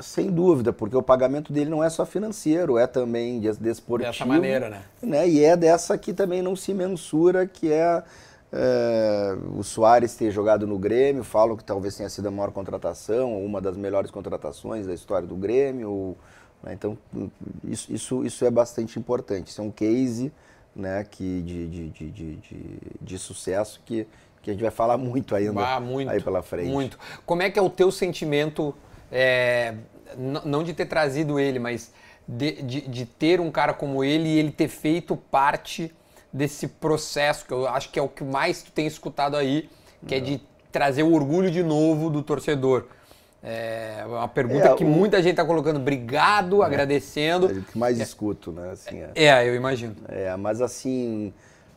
Sem 0.01 0.31
dúvida, 0.31 0.73
porque 0.73 0.95
o 0.95 1.01
pagamento 1.01 1.51
dele 1.51 1.69
não 1.69 1.83
é 1.83 1.89
só 1.89 2.05
financeiro, 2.05 2.77
é 2.77 2.87
também 2.87 3.39
desportivo. 3.39 4.11
Dessa 4.11 4.25
maneira, 4.25 4.69
né? 4.69 4.81
né? 5.01 5.27
E 5.27 5.43
é 5.43 5.55
dessa 5.55 5.97
que 5.97 6.13
também 6.13 6.41
não 6.41 6.55
se 6.55 6.73
mensura, 6.73 7.45
que 7.45 7.71
é, 7.71 8.03
é, 8.51 9.37
o 9.55 9.63
Soares 9.63 10.15
ter 10.15 10.31
jogado 10.31 10.67
no 10.67 10.77
Grêmio, 10.77 11.23
falam 11.23 11.57
que 11.57 11.63
talvez 11.63 11.95
tenha 11.95 12.09
sido 12.09 12.27
a 12.27 12.31
maior 12.31 12.51
contratação, 12.51 13.43
uma 13.43 13.59
das 13.59 13.75
melhores 13.75 14.11
contratações 14.11 14.85
da 14.85 14.93
história 14.93 15.27
do 15.27 15.35
Grêmio. 15.35 16.15
Né? 16.61 16.73
Então, 16.73 16.97
isso, 17.63 17.91
isso, 17.91 18.25
isso 18.25 18.45
é 18.45 18.51
bastante 18.51 18.97
importante. 18.99 19.47
Isso 19.47 19.61
é 19.61 19.63
um 19.63 19.71
case 19.71 20.31
né, 20.75 21.05
que 21.09 21.41
de, 21.41 21.67
de, 21.67 21.89
de, 21.89 22.11
de, 22.11 22.77
de 23.01 23.17
sucesso 23.19 23.81
que, 23.85 24.07
que 24.41 24.49
a 24.49 24.53
gente 24.53 24.61
vai 24.61 24.71
falar 24.71 24.97
muito 24.97 25.35
ainda 25.35 25.75
ah, 25.75 25.79
muito, 25.79 26.09
aí 26.09 26.21
pela 26.21 26.41
frente. 26.41 26.71
Muito. 26.71 26.97
Como 27.25 27.41
é 27.41 27.49
que 27.49 27.59
é 27.59 27.61
o 27.61 27.69
teu 27.69 27.91
sentimento 27.91 28.73
é, 29.13 29.75
não 30.17 30.63
de 30.63 30.73
ter 30.73 30.87
trazido 30.87 31.39
ele, 31.39 31.59
mas 31.59 31.93
de, 32.27 32.63
de, 32.63 32.81
de, 32.81 33.05
ter 33.05 33.39
um 33.39 33.51
cara 33.51 33.73
como 33.73 34.03
ele 34.03 34.27
e 34.27 34.39
ele 34.39 34.51
ter 34.51 34.67
feito 34.67 35.15
parte 35.15 35.93
desse 36.31 36.67
processo, 36.67 37.45
que 37.45 37.53
eu 37.53 37.67
acho 37.67 37.91
que 37.91 37.99
é 37.99 38.01
o 38.01 38.09
que 38.09 38.23
mais 38.23 38.63
tu 38.63 38.71
tem 38.71 38.87
escutado 38.87 39.37
aí, 39.37 39.69
que 40.07 40.15
é 40.15 40.19
de 40.19 40.41
trazer 40.71 41.03
o 41.03 41.13
orgulho 41.13 41.51
de 41.51 41.61
novo 41.61 42.09
do 42.09 42.23
torcedor. 42.23 42.87
É 43.43 44.03
uma 44.07 44.27
pergunta 44.27 44.69
é, 44.69 44.73
que 44.73 44.83
o... 44.83 44.87
muita 44.87 45.17
gente 45.17 45.31
está 45.31 45.45
colocando. 45.45 45.75
Obrigado, 45.75 46.63
é, 46.63 46.65
agradecendo. 46.65 47.51
É 47.51 47.53
o 47.53 47.61
que 47.61 47.77
mais 47.77 47.99
escuto, 47.99 48.51
né? 48.51 48.71
Assim, 48.71 49.03
é. 49.13 49.25
é, 49.25 49.47
eu 49.47 49.53
imagino. 49.53 49.95
É, 50.07 50.35
mas 50.37 50.61
assim, 50.61 51.33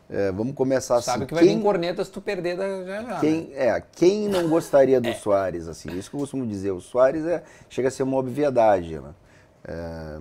é, 0.08 0.30
vamos 0.30 0.54
começar 0.54 1.00
Sabe 1.02 1.18
assim. 1.18 1.26
que 1.26 1.34
vai 1.34 1.44
quem, 1.44 1.56
vir 1.56 1.62
corneta 1.62 2.04
se 2.04 2.10
tu 2.10 2.20
perder 2.20 2.56
da, 2.56 2.84
já, 2.84 3.02
já 3.02 3.20
quem, 3.20 3.40
né? 3.42 3.48
É, 3.54 3.82
quem 3.92 4.28
não 4.28 4.48
gostaria 4.48 5.00
do 5.00 5.08
é. 5.08 5.14
Soares, 5.14 5.66
assim, 5.66 5.96
isso 5.98 6.08
que 6.08 6.16
eu 6.16 6.20
costumo 6.20 6.46
dizer, 6.46 6.70
o 6.70 6.80
Soares 6.80 7.24
é, 7.24 7.42
chega 7.68 7.88
a 7.88 7.90
ser 7.90 8.04
uma 8.04 8.16
obviedade, 8.16 8.98
né? 8.98 9.14
É, 9.64 10.18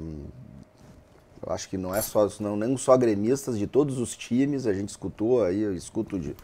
eu 1.45 1.53
acho 1.53 1.69
que 1.69 1.77
não 1.77 1.93
é 1.93 2.01
só, 2.01 2.27
não, 2.39 2.57
nem 2.57 2.75
só 2.77 2.97
gremistas 2.97 3.59
de 3.59 3.67
todos 3.67 3.99
os 3.99 4.17
times, 4.17 4.65
a 4.65 4.73
gente 4.73 4.89
escutou 4.89 5.43
aí, 5.43 5.61
eu 5.61 5.75
escuto 5.75 6.17
de 6.19 6.35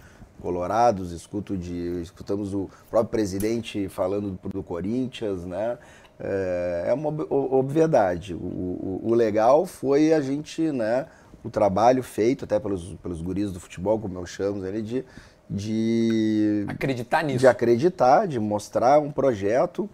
Colorados, 0.41 1.11
escuto 1.11 1.55
de, 1.55 2.01
escutamos 2.01 2.51
o 2.53 2.67
próprio 2.89 3.11
presidente 3.11 3.87
falando 3.87 4.39
do, 4.41 4.49
do 4.49 4.63
Corinthians, 4.63 5.45
né? 5.45 5.77
É, 6.19 6.85
é 6.87 6.93
uma 6.93 7.09
obviedade. 7.09 8.33
O, 8.33 8.37
o, 8.37 9.01
o 9.03 9.13
legal 9.13 9.67
foi 9.67 10.11
a 10.11 10.19
gente, 10.19 10.71
né? 10.71 11.05
O 11.43 11.49
trabalho 11.49 12.03
feito 12.03 12.45
até 12.45 12.59
pelos, 12.59 12.93
pelos 13.01 13.21
guris 13.21 13.51
do 13.51 13.59
futebol, 13.59 13.99
como 13.99 14.17
eu 14.19 14.25
chamo 14.25 14.65
ele, 14.65 14.81
de, 14.81 15.05
de 15.49 16.65
acreditar 16.67 17.23
nisso. 17.23 17.39
De 17.39 17.47
acreditar, 17.47 18.27
de 18.27 18.39
mostrar 18.39 18.99
um 18.99 19.11
projeto. 19.11 19.89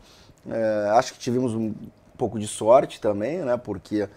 É, 0.49 0.89
acho 0.91 1.13
que 1.13 1.19
tivemos 1.19 1.53
um 1.53 1.73
pouco 2.17 2.39
de 2.39 2.47
sorte 2.47 2.99
também, 2.99 3.39
né? 3.39 3.57
Porque 3.57 4.07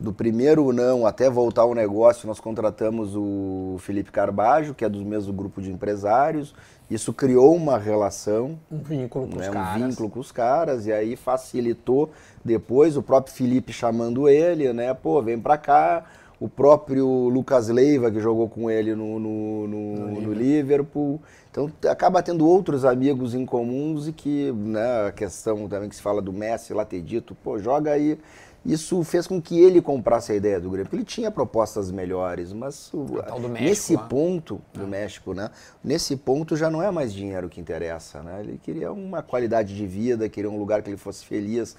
do 0.00 0.12
primeiro 0.12 0.72
não 0.72 1.06
até 1.06 1.28
voltar 1.28 1.62
ao 1.62 1.74
negócio, 1.74 2.26
nós 2.26 2.40
contratamos 2.40 3.14
o 3.14 3.76
Felipe 3.80 4.10
Carbajo, 4.10 4.74
que 4.74 4.84
é 4.84 4.88
do 4.88 5.04
mesmo 5.04 5.32
grupo 5.32 5.60
de 5.60 5.70
empresários. 5.70 6.54
Isso 6.90 7.12
criou 7.12 7.54
uma 7.54 7.78
relação, 7.78 8.58
um 8.70 8.78
vínculo 8.78 9.28
com 9.28 9.36
né, 9.36 9.42
os 9.42 9.48
um 9.48 9.52
caras. 9.52 9.82
vínculo 9.82 10.10
com 10.10 10.18
os 10.18 10.32
caras 10.32 10.86
e 10.86 10.92
aí 10.92 11.14
facilitou 11.16 12.10
depois 12.44 12.96
o 12.96 13.02
próprio 13.02 13.32
Felipe 13.32 13.72
chamando 13.72 14.28
ele, 14.28 14.72
né? 14.72 14.92
Pô, 14.94 15.22
vem 15.22 15.38
para 15.38 15.58
cá, 15.58 16.04
o 16.40 16.48
próprio 16.48 17.06
Lucas 17.28 17.68
Leiva, 17.68 18.10
que 18.10 18.18
jogou 18.18 18.48
com 18.48 18.70
ele 18.70 18.94
no, 18.94 19.20
no, 19.20 19.68
no, 19.68 20.20
no 20.22 20.32
Liverpool. 20.32 21.20
Então 21.50 21.70
acaba 21.88 22.22
tendo 22.22 22.48
outros 22.48 22.82
amigos 22.84 23.34
em 23.34 23.44
comuns 23.44 24.08
e 24.08 24.12
que, 24.12 24.50
né, 24.50 25.08
a 25.08 25.12
questão 25.12 25.68
também 25.68 25.90
que 25.90 25.96
se 25.96 26.00
fala 26.00 26.22
do 26.22 26.32
Messi 26.32 26.72
lá 26.72 26.84
ter 26.84 27.02
dito, 27.02 27.34
pô, 27.34 27.58
joga 27.58 27.92
aí. 27.92 28.18
Isso 28.64 29.02
fez 29.04 29.26
com 29.26 29.40
que 29.40 29.58
ele 29.58 29.80
comprasse 29.80 30.32
a 30.32 30.34
ideia 30.34 30.60
do 30.60 30.68
Grêmio, 30.68 30.84
porque 30.84 30.96
ele 30.96 31.04
tinha 31.04 31.30
propostas 31.30 31.90
melhores, 31.90 32.52
mas 32.52 32.92
o, 32.92 33.06
México, 33.48 33.48
nesse 33.48 33.96
lá. 33.96 34.02
ponto 34.02 34.60
do 34.74 34.82
é. 34.82 34.86
México, 34.86 35.32
né? 35.32 35.50
Nesse 35.82 36.14
ponto 36.14 36.54
já 36.56 36.68
não 36.70 36.82
é 36.82 36.90
mais 36.90 37.12
dinheiro 37.12 37.48
que 37.48 37.58
interessa, 37.58 38.22
né? 38.22 38.40
Ele 38.40 38.60
queria 38.62 38.92
uma 38.92 39.22
qualidade 39.22 39.74
de 39.74 39.86
vida, 39.86 40.28
queria 40.28 40.50
um 40.50 40.58
lugar 40.58 40.82
que 40.82 40.90
ele 40.90 40.98
fosse 40.98 41.24
feliz, 41.24 41.74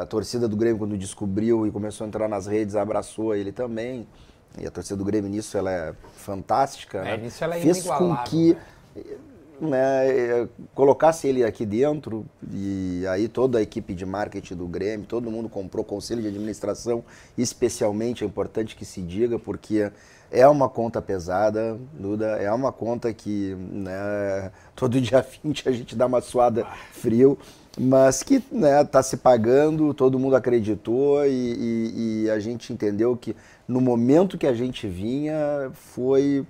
a 0.00 0.06
torcida 0.06 0.48
do 0.48 0.56
Grêmio, 0.56 0.78
quando 0.78 0.96
descobriu 0.96 1.66
e 1.66 1.70
começou 1.70 2.04
a 2.04 2.08
entrar 2.08 2.28
nas 2.28 2.46
redes, 2.46 2.76
abraçou 2.76 3.34
ele 3.34 3.52
também. 3.52 4.06
E 4.58 4.66
a 4.66 4.70
torcida 4.70 4.96
do 4.96 5.04
Grêmio 5.04 5.30
nisso 5.30 5.56
ela 5.56 5.70
é 5.70 5.94
fantástica. 6.14 6.98
É, 6.98 7.16
né? 7.16 7.16
nisso 7.18 7.44
ela 7.44 7.56
é 7.56 7.60
Fez 7.60 7.84
com 7.84 8.16
que 8.24 8.54
né? 8.54 8.60
né, 9.60 10.48
colocasse 10.74 11.28
ele 11.28 11.44
aqui 11.44 11.66
dentro 11.66 12.24
e 12.50 13.04
aí 13.08 13.28
toda 13.28 13.58
a 13.58 13.62
equipe 13.62 13.94
de 13.94 14.06
marketing 14.06 14.54
do 14.56 14.66
Grêmio, 14.66 15.06
todo 15.06 15.30
mundo 15.30 15.48
comprou 15.48 15.84
conselho 15.84 16.22
de 16.22 16.28
administração, 16.28 17.04
especialmente 17.36 18.24
é 18.24 18.26
importante 18.26 18.74
que 18.74 18.84
se 18.84 19.02
diga, 19.02 19.38
porque 19.38 19.90
é 20.30 20.48
uma 20.48 20.68
conta 20.68 21.02
pesada, 21.02 21.78
Duda, 21.92 22.36
é 22.36 22.50
uma 22.50 22.72
conta 22.72 23.12
que 23.12 23.54
né, 23.54 24.50
todo 24.74 25.00
dia 25.00 25.20
20 25.44 25.68
a 25.68 25.72
gente 25.72 25.94
dá 25.94 26.06
uma 26.06 26.20
suada 26.20 26.64
frio 26.92 27.38
mas 27.78 28.22
que 28.22 28.34
está 28.34 28.56
né, 28.56 28.84
tá 28.84 29.02
se 29.02 29.16
pagando, 29.16 29.94
todo 29.94 30.18
mundo 30.18 30.34
acreditou 30.34 31.24
e, 31.24 31.30
e, 31.30 32.24
e, 32.24 32.30
a 32.30 32.38
gente 32.40 32.72
entendeu 32.72 33.16
que 33.16 33.36
no 33.66 33.80
momento 33.80 34.36
que 34.36 34.46
a 34.46 34.52
gente 34.52 34.88
vinha 34.88 35.70
foi 35.72 36.44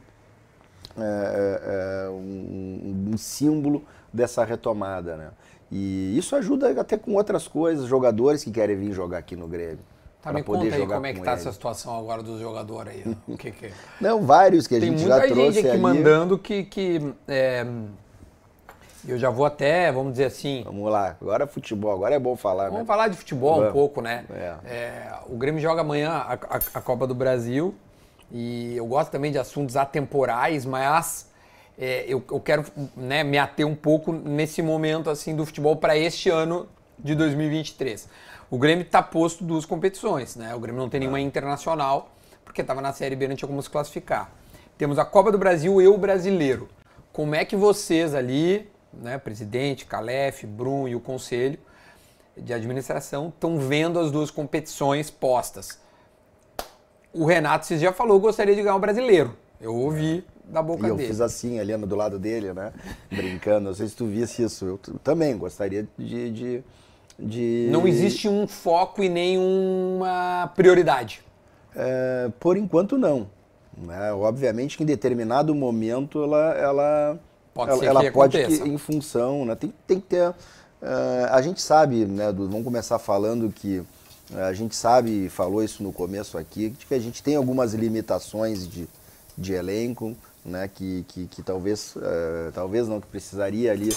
é, 0.98 1.02
é, 1.02 2.06
é 2.06 2.10
um, 2.10 3.10
um, 3.12 3.16
símbolo 3.18 3.84
dessa 4.12 4.44
retomada. 4.44 5.16
Né? 5.16 5.30
E 5.70 6.16
isso 6.16 6.34
ajuda 6.34 6.80
até 6.80 6.96
com 6.96 7.14
outras 7.14 7.46
coisas, 7.46 7.86
jogadores 7.86 8.42
que 8.42 8.50
querem 8.50 8.76
vir 8.76 8.92
jogar 8.92 9.18
aqui 9.18 9.36
no 9.36 9.46
Grêmio. 9.46 9.78
Tá, 10.22 10.32
me 10.32 10.42
conta 10.42 10.74
aí 10.74 10.86
como 10.86 11.06
é 11.06 11.14
que 11.14 11.20
tá 11.20 11.32
ele. 11.32 11.40
essa 11.40 11.52
situação 11.52 11.98
agora 11.98 12.22
dos 12.22 12.40
jogadores 12.40 12.92
aí. 12.92 13.16
O 13.26 13.36
que 13.38 13.50
que... 13.50 13.72
Não, 14.00 14.22
vários 14.22 14.66
que 14.66 14.76
a 14.76 14.80
Tem 14.80 14.90
gente 14.90 15.08
já 15.08 15.20
trouxe 15.20 15.34
Tem 15.34 15.36
muita 15.36 15.52
gente 15.52 15.66
aqui 15.66 15.68
ali. 15.70 15.80
mandando 15.80 16.38
que, 16.38 16.64
que 16.64 17.14
é, 17.26 17.66
eu 19.06 19.18
já 19.18 19.30
vou 19.30 19.44
até, 19.44 19.90
vamos 19.90 20.12
dizer 20.12 20.26
assim. 20.26 20.62
Vamos 20.64 20.90
lá, 20.90 21.16
agora 21.20 21.44
é 21.44 21.46
futebol, 21.46 21.92
agora 21.92 22.14
é 22.14 22.18
bom 22.18 22.36
falar. 22.36 22.64
Vamos 22.64 22.80
né? 22.80 22.84
falar 22.84 23.08
de 23.08 23.16
futebol 23.16 23.56
vamos. 23.56 23.70
um 23.70 23.72
pouco, 23.72 24.00
né? 24.00 24.24
É. 24.30 24.54
É, 24.66 25.12
o 25.26 25.36
Grêmio 25.36 25.60
joga 25.60 25.80
amanhã 25.80 26.10
a, 26.10 26.34
a, 26.34 26.60
a, 26.74 26.80
Copa 26.80 27.06
do 27.06 27.14
Brasil 27.14 27.74
e 28.30 28.76
eu 28.76 28.86
gosto 28.86 29.10
também 29.10 29.32
de 29.32 29.38
assuntos 29.38 29.76
atemporais, 29.76 30.64
mas 30.64 31.30
é, 31.78 32.04
eu, 32.06 32.22
eu, 32.30 32.40
quero 32.40 32.64
né, 32.96 33.24
me 33.24 33.38
ater 33.38 33.66
um 33.66 33.74
pouco 33.74 34.12
nesse 34.12 34.62
momento 34.62 35.10
assim 35.10 35.34
do 35.34 35.44
futebol 35.46 35.76
para 35.76 35.96
este 35.96 36.28
ano 36.28 36.68
de 36.98 37.14
2023. 37.14 38.08
O 38.50 38.58
Grêmio 38.58 38.82
está 38.84 39.02
posto 39.02 39.44
duas 39.44 39.64
competições, 39.64 40.36
né? 40.36 40.54
O 40.54 40.60
Grêmio 40.60 40.80
não 40.80 40.88
tem 40.88 41.00
nenhuma 41.00 41.20
internacional 41.20 42.10
porque 42.50 42.62
estava 42.62 42.80
na 42.80 42.92
Série 42.92 43.14
B 43.14 43.28
não 43.28 43.36
tinha 43.36 43.48
como 43.48 43.62
se 43.62 43.70
classificar. 43.70 44.30
Temos 44.76 44.98
a 44.98 45.04
Copa 45.04 45.30
do 45.30 45.38
Brasil 45.38 45.80
e 45.80 45.86
o 45.86 45.96
Brasileiro. 45.96 46.68
Como 47.12 47.34
é 47.34 47.44
que 47.44 47.54
vocês 47.54 48.12
ali 48.12 48.68
né, 48.92 49.18
presidente, 49.18 49.86
Calef, 49.86 50.44
Brum 50.44 50.88
e 50.88 50.94
o 50.94 51.00
conselho 51.00 51.58
de 52.36 52.52
administração 52.52 53.28
estão 53.28 53.58
vendo 53.58 53.98
as 53.98 54.10
duas 54.10 54.30
competições 54.30 55.10
postas. 55.10 55.78
O 57.12 57.24
Renato 57.24 57.66
você 57.66 57.78
já 57.78 57.92
falou 57.92 58.20
gostaria 58.20 58.54
de 58.54 58.62
ganhar 58.62 58.76
o 58.76 58.80
brasileiro. 58.80 59.36
Eu 59.60 59.74
ouvi 59.74 60.24
da 60.44 60.62
boca 60.62 60.86
e 60.86 60.90
eu 60.90 60.96
dele. 60.96 61.08
Eu 61.08 61.12
fiz 61.12 61.20
assim, 61.20 61.58
ali 61.58 61.76
do 61.76 61.96
lado 61.96 62.18
dele, 62.18 62.52
né? 62.52 62.72
Brincando. 63.10 63.66
Não 63.66 63.74
sei 63.74 63.88
se 63.88 63.96
tu 63.96 64.06
visse 64.06 64.42
isso. 64.42 64.64
Eu 64.64 64.78
também 65.02 65.36
gostaria 65.36 65.86
de, 65.98 66.30
de, 66.30 66.64
de... 67.18 67.68
Não 67.70 67.86
existe 67.86 68.28
um 68.28 68.46
foco 68.46 69.02
e 69.02 69.08
nem 69.08 69.38
uma 69.38 70.52
prioridade. 70.54 71.22
É, 71.74 72.30
por 72.38 72.56
enquanto, 72.56 72.96
não. 72.96 73.28
Né? 73.76 74.12
Obviamente 74.12 74.76
que 74.76 74.82
em 74.82 74.86
determinado 74.86 75.54
momento 75.54 76.22
ela, 76.22 76.54
ela 76.54 77.20
Pode 77.54 77.70
ela, 77.70 77.80
ser 77.80 77.86
ela 77.86 78.12
pode. 78.12 78.46
Que, 78.46 78.54
em 78.62 78.78
função, 78.78 79.44
né? 79.44 79.54
Tem, 79.54 79.72
tem 79.86 80.00
que 80.00 80.06
ter. 80.06 80.28
Uh, 80.28 81.26
a 81.30 81.42
gente 81.42 81.60
sabe, 81.60 82.06
né, 82.06 82.32
do, 82.32 82.48
vamos 82.48 82.64
começar 82.64 82.98
falando 82.98 83.52
que 83.52 83.80
uh, 84.30 84.38
a 84.48 84.54
gente 84.54 84.74
sabe, 84.74 85.28
falou 85.28 85.62
isso 85.62 85.82
no 85.82 85.92
começo 85.92 86.38
aqui, 86.38 86.70
que 86.70 86.94
a 86.94 86.98
gente 86.98 87.22
tem 87.22 87.36
algumas 87.36 87.74
limitações 87.74 88.66
de, 88.66 88.88
de 89.36 89.52
elenco, 89.52 90.16
né, 90.42 90.70
que, 90.72 91.04
que, 91.06 91.26
que 91.26 91.42
talvez, 91.42 91.94
uh, 91.96 92.50
talvez 92.54 92.88
não, 92.88 92.98
que 92.98 93.06
precisaria 93.06 93.70
ali 93.70 93.94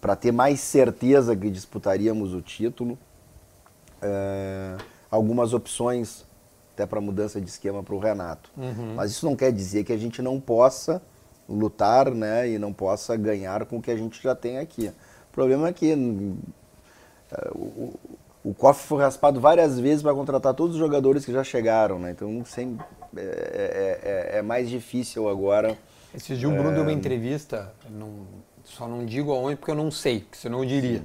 para 0.00 0.14
ter 0.14 0.30
mais 0.30 0.60
certeza 0.60 1.34
que 1.34 1.50
disputaríamos 1.50 2.34
o 2.34 2.40
título. 2.40 2.96
algumas 5.10 5.52
opções 5.52 6.24
até 6.74 6.86
para 6.86 7.00
mudança 7.00 7.40
de 7.40 7.48
esquema 7.48 7.82
para 7.82 7.94
o 7.94 7.98
Renato. 7.98 8.50
Uhum. 8.56 8.94
Mas 8.94 9.10
isso 9.10 9.26
não 9.26 9.34
quer 9.34 9.50
dizer 9.50 9.82
que 9.82 9.92
a 9.92 9.96
gente 9.96 10.22
não 10.22 10.38
possa 10.38 11.02
lutar 11.50 12.10
né, 12.10 12.48
e 12.48 12.58
não 12.58 12.72
possa 12.72 13.16
ganhar 13.16 13.66
com 13.66 13.78
o 13.78 13.82
que 13.82 13.90
a 13.90 13.96
gente 13.96 14.22
já 14.22 14.34
tem 14.34 14.58
aqui. 14.58 14.88
O 14.88 15.32
problema 15.32 15.68
é 15.68 15.72
que 15.72 15.92
uh, 15.92 16.38
o, 17.54 17.98
o 18.44 18.54
cofre 18.54 18.86
foi 18.86 19.02
raspado 19.02 19.40
várias 19.40 19.78
vezes 19.78 20.02
para 20.02 20.14
contratar 20.14 20.54
todos 20.54 20.76
os 20.76 20.80
jogadores 20.80 21.24
que 21.24 21.32
já 21.32 21.44
chegaram, 21.44 21.98
né? 21.98 22.10
Então 22.12 22.44
sem, 22.44 22.78
é, 23.16 23.20
é, 23.20 24.34
é, 24.34 24.38
é 24.38 24.42
mais 24.42 24.68
difícil 24.68 25.28
agora. 25.28 25.76
Esses 26.14 26.38
dias 26.38 26.50
o 26.50 26.54
Bruno 26.54 26.72
deu 26.72 26.82
uma 26.82 26.92
entrevista, 26.92 27.72
não, 27.88 28.26
só 28.64 28.88
não 28.88 29.04
digo 29.04 29.32
aonde 29.32 29.56
porque 29.56 29.70
eu 29.70 29.76
não 29.76 29.90
sei, 29.90 30.20
porque 30.20 30.38
senão 30.38 30.62
eu 30.62 30.68
diria. 30.68 31.02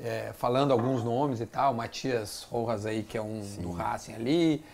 É, 0.00 0.32
falando 0.34 0.70
alguns 0.70 1.02
nomes 1.02 1.40
e 1.40 1.46
tal, 1.46 1.74
Matias 1.74 2.46
Rojas 2.48 2.86
aí, 2.86 3.02
que 3.02 3.18
é 3.18 3.22
um 3.22 3.42
Sim. 3.42 3.62
do 3.62 3.72
Racing 3.72 4.14
ali, 4.14 4.64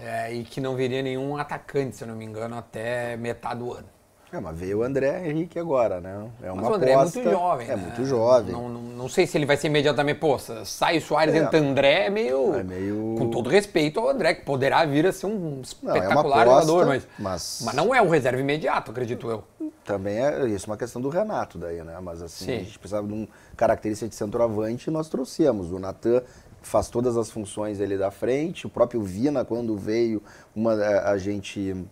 é, 0.00 0.32
e 0.34 0.42
que 0.42 0.60
não 0.60 0.74
viria 0.74 1.02
nenhum 1.02 1.36
atacante, 1.36 1.96
se 1.96 2.02
eu 2.02 2.08
não 2.08 2.16
me 2.16 2.24
engano, 2.24 2.56
até 2.56 3.16
metade 3.16 3.60
do 3.60 3.72
ano. 3.72 3.95
É, 4.36 4.40
mas 4.40 4.58
veio 4.58 4.78
o 4.78 4.82
André 4.82 5.28
Henrique 5.28 5.58
agora, 5.58 5.98
né? 5.98 6.28
É 6.42 6.52
uma 6.52 6.62
mas 6.62 6.70
o 6.70 6.74
André 6.74 6.92
aposta, 6.92 7.18
é 7.18 7.22
muito 7.22 7.34
jovem. 7.34 7.66
É 7.66 7.76
né? 7.76 7.82
muito 7.82 8.04
jovem. 8.04 8.52
Não, 8.52 8.68
não, 8.68 8.82
não, 8.82 9.08
sei 9.08 9.26
se 9.26 9.38
ele 9.38 9.46
vai 9.46 9.56
ser 9.56 9.68
imediatamente, 9.68 10.18
pô, 10.18 10.38
sai 10.38 10.98
o 10.98 11.00
Soares, 11.00 11.34
é. 11.34 11.38
entra 11.38 11.58
André, 11.58 12.06
é 12.06 12.10
meio, 12.10 12.54
é 12.54 12.62
meio. 12.62 13.14
Com 13.16 13.30
todo 13.30 13.48
respeito 13.48 13.98
ao 13.98 14.10
André, 14.10 14.34
que 14.34 14.44
poderá 14.44 14.84
vir 14.84 15.06
a 15.06 15.12
ser 15.12 15.26
um 15.26 15.60
espetacular 15.62 16.24
não, 16.24 16.36
é 16.36 16.42
aposta, 16.42 16.66
jogador, 16.66 16.86
mas, 16.86 17.08
mas... 17.18 17.62
mas 17.64 17.74
não 17.74 17.94
é 17.94 18.02
o 18.02 18.08
reserva 18.10 18.38
imediato, 18.38 18.90
acredito 18.90 19.30
eu. 19.30 19.42
Também 19.84 20.18
é 20.18 20.46
isso, 20.48 20.66
é 20.66 20.70
uma 20.70 20.76
questão 20.76 21.00
do 21.00 21.08
Renato 21.08 21.56
daí, 21.56 21.82
né? 21.82 21.98
Mas 22.02 22.20
assim, 22.20 22.44
Sim. 22.44 22.56
a 22.56 22.58
gente 22.58 22.78
precisava 22.78 23.06
de 23.06 23.14
um 23.14 23.26
característica 23.56 24.08
de 24.08 24.14
centroavante 24.14 24.90
e 24.90 24.92
nós 24.92 25.08
trouxemos. 25.08 25.72
O 25.72 25.78
Natan 25.78 26.22
faz 26.60 26.88
todas 26.88 27.16
as 27.16 27.30
funções 27.30 27.80
ele 27.80 27.96
da 27.96 28.10
frente, 28.10 28.66
o 28.66 28.70
próprio 28.70 29.00
Vina, 29.00 29.44
quando 29.44 29.76
veio, 29.76 30.20
uma, 30.54 30.72
a 30.74 31.16
gente 31.16 31.86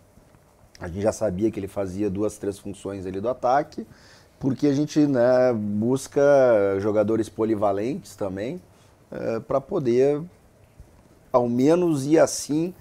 a 0.81 0.89
gente 0.89 1.03
já 1.03 1.13
sabia 1.13 1.51
que 1.51 1.59
ele 1.59 1.69
fazia 1.69 2.11
duas, 2.11 2.37
três 2.37 2.59
funções 2.59 3.07
ali 3.07 3.21
do 3.21 3.29
ataque. 3.29 3.87
porque 4.39 4.67
a 4.67 4.75
gente 4.75 5.07
né, 5.07 5.53
busca 5.55 6.21
jogadores 6.81 7.31
polivalentes 7.31 8.15
também, 8.15 8.61
é, 9.11 9.41
para 9.41 9.61
poder, 9.61 10.21
ao 11.33 11.49
menos, 11.49 12.05
ir 12.05 12.19
assim 12.19 12.75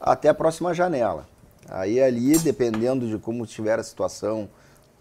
até 0.00 0.28
a 0.30 0.34
próxima 0.34 0.72
janela. 0.72 1.28
Aí 1.68 2.00
ali, 2.00 2.38
dependendo 2.38 3.06
de 3.06 3.18
como 3.18 3.44
estiver 3.44 3.78
a 3.78 3.82
situação 3.82 4.48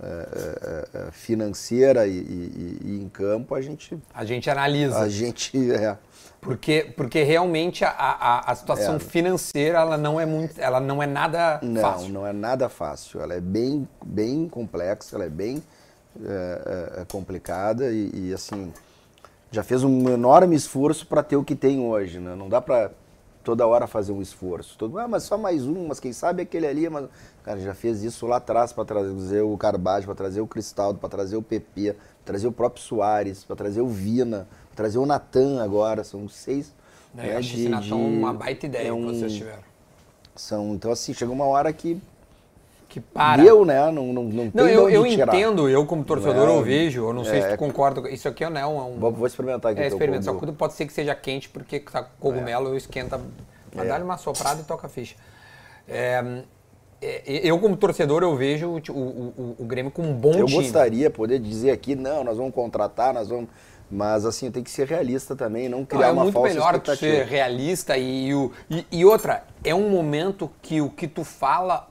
é, 0.02 0.06
é, 0.06 1.08
é, 1.08 1.12
financeira 1.12 2.08
e, 2.08 2.12
e, 2.12 2.80
e, 2.86 3.00
em 3.02 3.10
campo, 3.10 3.54
a 3.54 3.62
gente... 3.62 3.98
A 4.14 4.24
gente 4.24 4.50
analisa. 4.50 5.00
A 5.00 5.10
gente, 5.10 5.72
é. 5.72 5.98
Porque, 6.40 6.94
porque 6.96 7.24
realmente 7.24 7.84
a, 7.84 7.90
a, 7.90 8.52
a 8.52 8.56
situação 8.56 8.96
é. 8.96 9.00
financeira 9.00 9.80
ela 9.80 9.98
não 9.98 10.20
é 10.20 10.26
muito, 10.26 10.60
ela 10.60 10.80
não 10.80 11.04
é 11.04 11.08
nada 11.08 11.60
não, 11.62 11.82
fácil. 11.82 12.08
Não, 12.08 12.22
não 12.22 12.28
é 12.28 12.32
nada 12.32 12.70
fácil. 12.70 13.22
Ela 13.22 13.34
é 13.34 13.42
bem, 13.42 13.88
bem 14.06 14.48
complexa, 14.48 15.16
ela 15.16 15.26
é 15.26 15.30
bem 15.30 15.62
complicada 17.08 17.92
e, 17.92 18.12
e, 18.14 18.34
assim 18.34 18.74
já 19.52 19.64
fez 19.64 19.84
um 19.84 20.10
enorme 20.10 20.56
esforço 20.56 21.08
para 21.08 21.24
ter 21.24 21.36
o 21.36 21.44
que 21.44 21.56
tem 21.56 21.80
hoje, 21.80 22.20
né? 22.20 22.36
Não 22.36 22.48
dá 22.48 22.62
para 22.62 22.92
toda 23.44 23.66
hora 23.66 23.88
fazer 23.88 24.12
um 24.12 24.22
esforço. 24.22 24.78
Todo, 24.78 24.98
ah, 25.00 25.08
mas 25.08 25.24
só 25.24 25.38
mais 25.38 25.66
um, 25.66 25.88
mas 25.88 26.00
quem 26.00 26.14
sabe 26.14 26.42
aquele 26.42 26.68
ali. 26.68 26.90
Mas... 26.90 27.08
Cara, 27.44 27.60
já 27.60 27.74
fez 27.74 28.04
isso 28.04 28.28
lá 28.28 28.38
atrás 28.38 28.72
para 28.74 28.86
trazer 28.86 29.42
o 29.42 29.58
Carbage, 29.58 30.06
para 30.06 30.16
trazer 30.16 30.42
o 30.42 30.48
Cristaldo, 30.48 31.00
para 31.00 31.10
trazer 31.10 31.36
o 31.36 31.42
PP, 31.42 31.94
para 31.94 32.26
trazer 32.26 32.48
o 32.48 32.52
próprio 32.52 32.84
Soares, 32.84 33.44
para 33.44 33.56
trazer 33.56 33.82
o 33.82 33.88
Vina, 33.88 34.48
para 34.68 34.76
trazer 34.76 34.98
o 34.98 35.06
Natan 35.06 35.64
agora. 35.64 36.04
São 36.04 36.28
seis. 36.28 36.74
É, 37.18 37.22
né, 37.22 37.34
eu 37.34 37.38
acho 37.40 37.50
de, 37.50 37.62
esse 37.62 37.70
Natan 37.70 37.96
uma 37.96 38.34
baita 38.34 38.66
ideia 38.66 38.90
é 38.90 38.94
um, 38.94 39.08
que 39.08 39.20
vocês 39.20 39.34
tiveram. 39.34 39.70
São, 40.36 40.74
então, 40.74 40.92
assim, 40.92 41.14
chega 41.14 41.32
uma 41.32 41.46
hora 41.46 41.72
que 41.74 42.00
que 42.90 43.00
para. 43.00 43.44
Deu, 43.44 43.64
né? 43.64 43.80
Não, 43.92 44.12
não, 44.12 44.24
não, 44.24 44.52
não 44.52 44.68
eu, 44.68 44.90
eu 44.90 45.06
entendo, 45.06 45.70
eu 45.70 45.86
como 45.86 46.04
torcedor 46.04 46.48
não, 46.48 46.56
eu 46.56 46.64
vejo, 46.64 47.06
eu 47.06 47.14
não 47.14 47.24
sei 47.24 47.38
é, 47.38 47.42
se 47.44 47.50
tu 47.50 47.58
concorda. 47.58 48.10
Isso 48.10 48.28
aqui 48.28 48.48
não 48.50 48.60
é 48.60 48.66
um. 48.66 49.00
Vou, 49.00 49.12
vou 49.12 49.28
experimentar 49.28 49.72
aqui. 49.72 49.82
É, 49.82 49.88
experimenta. 49.88 50.24
Só 50.24 50.34
que 50.34 50.52
pode 50.52 50.74
ser 50.74 50.88
que 50.88 50.92
seja 50.92 51.14
quente, 51.14 51.48
porque 51.48 51.80
tá 51.80 52.04
cogumelo 52.20 52.74
é. 52.74 52.78
esquenta. 52.78 53.22
Mas 53.74 53.86
é. 53.86 53.90
dá-lhe 53.90 54.04
uma 54.04 54.18
soprada 54.18 54.62
e 54.62 54.64
toca 54.64 54.88
a 54.88 54.90
ficha. 54.90 55.16
É, 55.88 56.42
é 57.00 57.22
eu, 57.48 57.60
como 57.60 57.78
torcedor, 57.78 58.24
eu 58.24 58.36
vejo 58.36 58.68
o, 58.68 58.82
o, 58.90 58.94
o, 58.94 59.56
o 59.60 59.66
Grêmio 59.66 59.92
com 59.92 60.02
um 60.02 60.14
bom 60.14 60.34
eu 60.34 60.48
time. 60.48 60.58
Eu 60.58 60.64
gostaria 60.64 61.10
poder 61.12 61.40
dizer 61.40 61.70
aqui, 61.70 61.96
não, 61.96 62.24
nós 62.24 62.38
vamos 62.38 62.54
contratar, 62.54 63.14
nós 63.14 63.30
vamos. 63.30 63.50
Mas 63.92 64.24
assim, 64.24 64.52
tem 64.52 64.64
que 64.64 64.70
ser 64.70 64.88
realista 64.88 65.36
também, 65.36 65.68
não 65.68 65.84
criar 65.84 66.14
não, 66.14 66.22
é 66.22 66.24
uma 66.26 66.32
falsa 66.32 66.58
expectativa. 66.58 67.08
É 67.08 67.10
muito 67.10 67.12
melhor 67.12 67.26
ser 67.26 67.32
realista 67.32 67.98
e, 67.98 68.32
e, 68.70 68.86
e 68.92 69.06
outra, 69.06 69.44
é 69.64 69.74
um 69.74 69.90
momento 69.90 70.52
que 70.62 70.80
o 70.80 70.92
que 70.92 71.08
tu 71.08 71.24
fala 71.24 71.89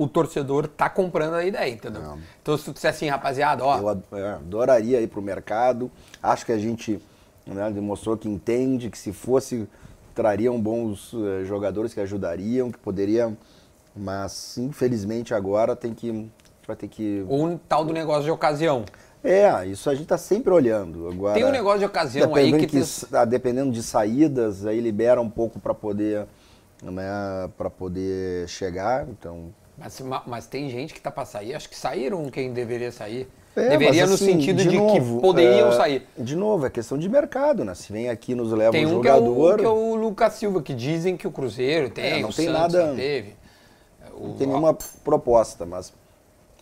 o 0.00 0.08
torcedor 0.08 0.66
tá 0.66 0.88
comprando 0.88 1.34
a 1.34 1.44
ideia, 1.44 1.70
entendeu? 1.70 2.00
Não. 2.00 2.18
Então 2.40 2.56
se 2.56 2.64
tu 2.64 2.72
disser 2.72 2.88
assim, 2.88 3.06
rapaziada, 3.06 3.62
ó... 3.62 3.78
Eu 3.78 4.18
é, 4.18 4.30
adoraria 4.30 4.98
ir 4.98 5.08
pro 5.08 5.20
mercado, 5.20 5.90
acho 6.22 6.46
que 6.46 6.52
a 6.52 6.58
gente 6.58 6.98
né, 7.46 7.70
demonstrou 7.70 8.16
que 8.16 8.26
entende, 8.26 8.88
que 8.88 8.96
se 8.96 9.12
fosse, 9.12 9.68
trariam 10.14 10.58
bons 10.58 11.12
uh, 11.12 11.44
jogadores 11.44 11.92
que 11.92 12.00
ajudariam, 12.00 12.70
que 12.70 12.78
poderiam, 12.78 13.36
mas 13.94 14.56
infelizmente 14.56 15.34
agora 15.34 15.76
tem 15.76 15.92
que... 15.92 16.30
Vai 16.66 16.76
ter 16.76 16.88
que... 16.88 17.22
Um 17.28 17.58
tal 17.58 17.84
do 17.84 17.92
negócio 17.92 18.24
de 18.24 18.30
ocasião. 18.30 18.86
É, 19.22 19.66
isso 19.66 19.90
a 19.90 19.92
gente 19.92 20.04
está 20.04 20.16
sempre 20.16 20.50
olhando. 20.50 21.08
Agora, 21.08 21.34
tem 21.34 21.44
um 21.44 21.50
negócio 21.50 21.80
de 21.80 21.84
ocasião 21.84 22.34
aí 22.34 22.50
que... 22.58 22.66
que 22.68 22.82
ah, 23.12 23.26
dependendo 23.26 23.70
de 23.70 23.82
saídas, 23.82 24.64
aí 24.64 24.80
libera 24.80 25.20
um 25.20 25.28
pouco 25.28 25.60
para 25.60 25.74
poder... 25.74 26.26
Né, 26.82 27.50
para 27.58 27.68
poder 27.68 28.48
chegar, 28.48 29.06
então 29.06 29.52
mas, 29.80 30.02
mas 30.26 30.46
tem 30.46 30.68
gente 30.68 30.92
que 30.92 31.00
tá 31.00 31.10
para 31.10 31.24
sair, 31.24 31.54
acho 31.54 31.68
que 31.68 31.76
saíram 31.76 32.28
quem 32.30 32.52
deveria 32.52 32.92
sair. 32.92 33.26
É, 33.56 33.70
deveria 33.70 34.02
mas, 34.02 34.12
assim, 34.12 34.26
no 34.26 34.32
sentido 34.32 34.62
de, 34.62 34.68
de 34.68 34.76
novo, 34.76 35.16
que 35.16 35.22
poderiam 35.22 35.70
é, 35.70 35.72
sair. 35.72 36.06
De 36.16 36.36
novo, 36.36 36.66
é 36.66 36.70
questão 36.70 36.98
de 36.98 37.08
mercado, 37.08 37.64
né? 37.64 37.74
Se 37.74 37.90
vem 37.90 38.10
aqui 38.10 38.34
nos 38.34 38.52
leva 38.52 38.72
tem 38.72 38.86
um, 38.86 38.90
jogador... 38.90 39.54
Um 39.54 39.56
que 39.56 39.64
é 39.64 39.68
o, 39.68 39.74
que 39.74 39.82
é 39.82 39.92
o 39.92 39.94
Lucas 39.96 40.34
Silva, 40.34 40.62
que 40.62 40.74
dizem 40.74 41.16
que 41.16 41.26
o 41.26 41.32
Cruzeiro 41.32 41.90
tem, 41.90 42.04
é, 42.04 42.20
não 42.20 42.28
o 42.28 42.32
tem 42.32 42.46
Santos 42.46 42.74
nada, 42.74 42.94
teve. 42.94 43.34
O, 44.12 44.28
não 44.28 44.34
tem 44.34 44.46
nenhuma 44.46 44.74
proposta, 45.02 45.64
mas 45.64 45.92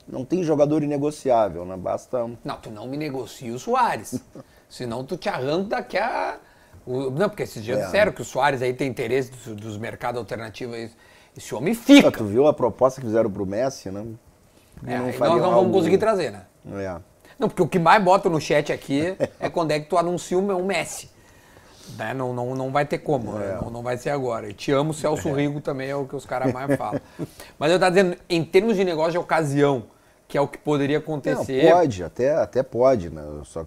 não 0.07 0.25
tem 0.25 0.43
jogador 0.43 0.83
inegociável, 0.83 1.67
né? 1.67 1.77
Basta... 1.77 2.31
Não, 2.45 2.57
tu 2.57 2.71
não 2.71 2.87
me 2.87 2.97
negocia 2.97 3.53
o 3.53 3.59
Soares. 3.59 4.21
Senão 4.69 5.05
tu 5.05 5.17
te 5.17 5.29
arranca 5.29 5.71
daqui 5.71 5.99
a... 5.99 6.39
Não, 6.87 7.29
porque 7.29 7.43
esses 7.43 7.63
dias 7.63 7.81
é. 7.81 7.85
disseram 7.85 8.13
que 8.13 8.23
o 8.23 8.25
Soares 8.25 8.63
aí 8.63 8.73
tem 8.73 8.89
interesse 8.89 9.31
dos, 9.31 9.57
dos 9.57 9.77
mercados 9.77 10.19
alternativos 10.19 10.91
esse 11.37 11.55
homem 11.55 11.75
fica. 11.75 12.09
Ah, 12.09 12.13
tu 12.13 12.25
viu 12.25 12.47
a 12.47 12.53
proposta 12.53 13.01
que 13.01 13.07
fizeram 13.07 13.31
pro 13.31 13.47
Messi, 13.47 13.91
né? 13.91 14.05
É, 14.87 14.99
não 14.99 15.07
nós 15.07 15.19
não 15.19 15.33
algo... 15.33 15.51
vamos 15.57 15.73
conseguir 15.73 15.99
trazer, 15.99 16.31
né? 16.31 16.43
É. 16.73 16.97
Não, 17.39 17.49
porque 17.49 17.63
o 17.63 17.69
que 17.69 17.79
mais 17.79 18.03
bota 18.03 18.29
no 18.29 18.41
chat 18.41 18.73
aqui 18.73 19.17
é 19.39 19.49
quando 19.49 19.71
é 19.71 19.81
que 19.81 19.89
tu 19.89 19.97
anuncia 19.97 20.39
um 20.39 20.65
Messi. 20.65 21.11
Né? 21.97 22.13
Não, 22.13 22.35
não, 22.35 22.55
não 22.55 22.71
vai 22.71 22.85
ter 22.85 22.99
como, 22.99 23.41
é. 23.41 23.57
não, 23.63 23.71
não 23.71 23.83
vai 23.83 23.97
ser 23.97 24.11
agora. 24.11 24.49
E 24.49 24.53
te 24.53 24.73
amo, 24.73 24.93
Celso 24.93 25.29
é. 25.29 25.33
Rigo 25.33 25.61
também 25.61 25.89
é 25.89 25.97
o 25.97 26.05
que 26.07 26.17
os 26.17 26.27
caras 26.27 26.53
mais 26.53 26.77
falam. 26.77 27.01
Mas 27.59 27.71
eu 27.71 27.77
estava 27.77 27.95
dizendo, 27.95 28.17
em 28.29 28.45
termos 28.45 28.77
de 28.77 28.85
negócio 28.85 29.13
de 29.13 29.19
ocasião, 29.19 29.85
que 30.27 30.37
é 30.37 30.41
o 30.41 30.47
que 30.47 30.59
poderia 30.59 30.99
acontecer. 30.99 31.65
Não, 31.65 31.73
pode, 31.73 32.05
até, 32.05 32.35
até 32.35 32.63
pode, 32.63 33.09
né? 33.09 33.23
Só, 33.45 33.67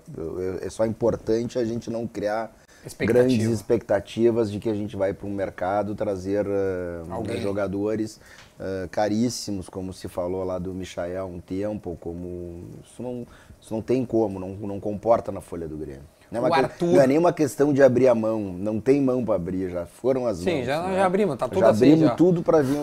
é 0.61 0.69
só 0.69 0.85
importante 0.85 1.57
a 1.57 1.65
gente 1.65 1.89
não 1.89 2.05
criar 2.05 2.55
Expectativa. 2.85 3.27
grandes 3.27 3.47
expectativas 3.47 4.51
de 4.51 4.59
que 4.59 4.67
a 4.67 4.73
gente 4.73 4.95
vai 4.95 5.13
para 5.13 5.27
um 5.27 5.33
mercado 5.33 5.93
trazer 5.93 6.47
uh, 6.47 7.39
jogadores 7.39 8.19
uh, 8.59 8.89
caríssimos, 8.89 9.69
como 9.69 9.93
se 9.93 10.07
falou 10.07 10.43
lá 10.43 10.57
do 10.57 10.73
Michael 10.73 11.27
um 11.27 11.39
tempo, 11.39 11.95
como 12.01 12.63
isso 12.83 13.03
não, 13.03 13.27
isso 13.61 13.73
não 13.73 13.81
tem 13.81 14.03
como, 14.03 14.39
não, 14.39 14.49
não 14.55 14.79
comporta 14.79 15.31
na 15.31 15.41
folha 15.41 15.67
do 15.67 15.77
Grêmio. 15.77 16.01
Não 16.31 16.45
é, 16.45 16.49
uma, 16.49 16.57
Arthur... 16.57 16.93
não 16.93 17.01
é 17.01 17.07
nenhuma 17.07 17.33
questão 17.33 17.73
de 17.73 17.83
abrir 17.83 18.07
a 18.07 18.15
mão, 18.15 18.39
não 18.39 18.79
tem 18.79 19.01
mão 19.01 19.23
para 19.25 19.35
abrir, 19.35 19.69
já 19.69 19.85
foram 19.85 20.25
as 20.25 20.37
Sim, 20.37 20.45
mãos. 20.45 20.59
Sim, 20.59 20.63
já, 20.63 20.81
né? 20.81 20.95
já 20.95 21.05
abrimos, 21.05 21.37
tá 21.37 21.49
tudo 21.49 21.59
já 21.59 21.69
assim. 21.69 21.91
Abrimos 21.91 22.09
já 22.09 22.15
tudo 22.15 22.41
para 22.41 22.61
vir, 22.61 22.77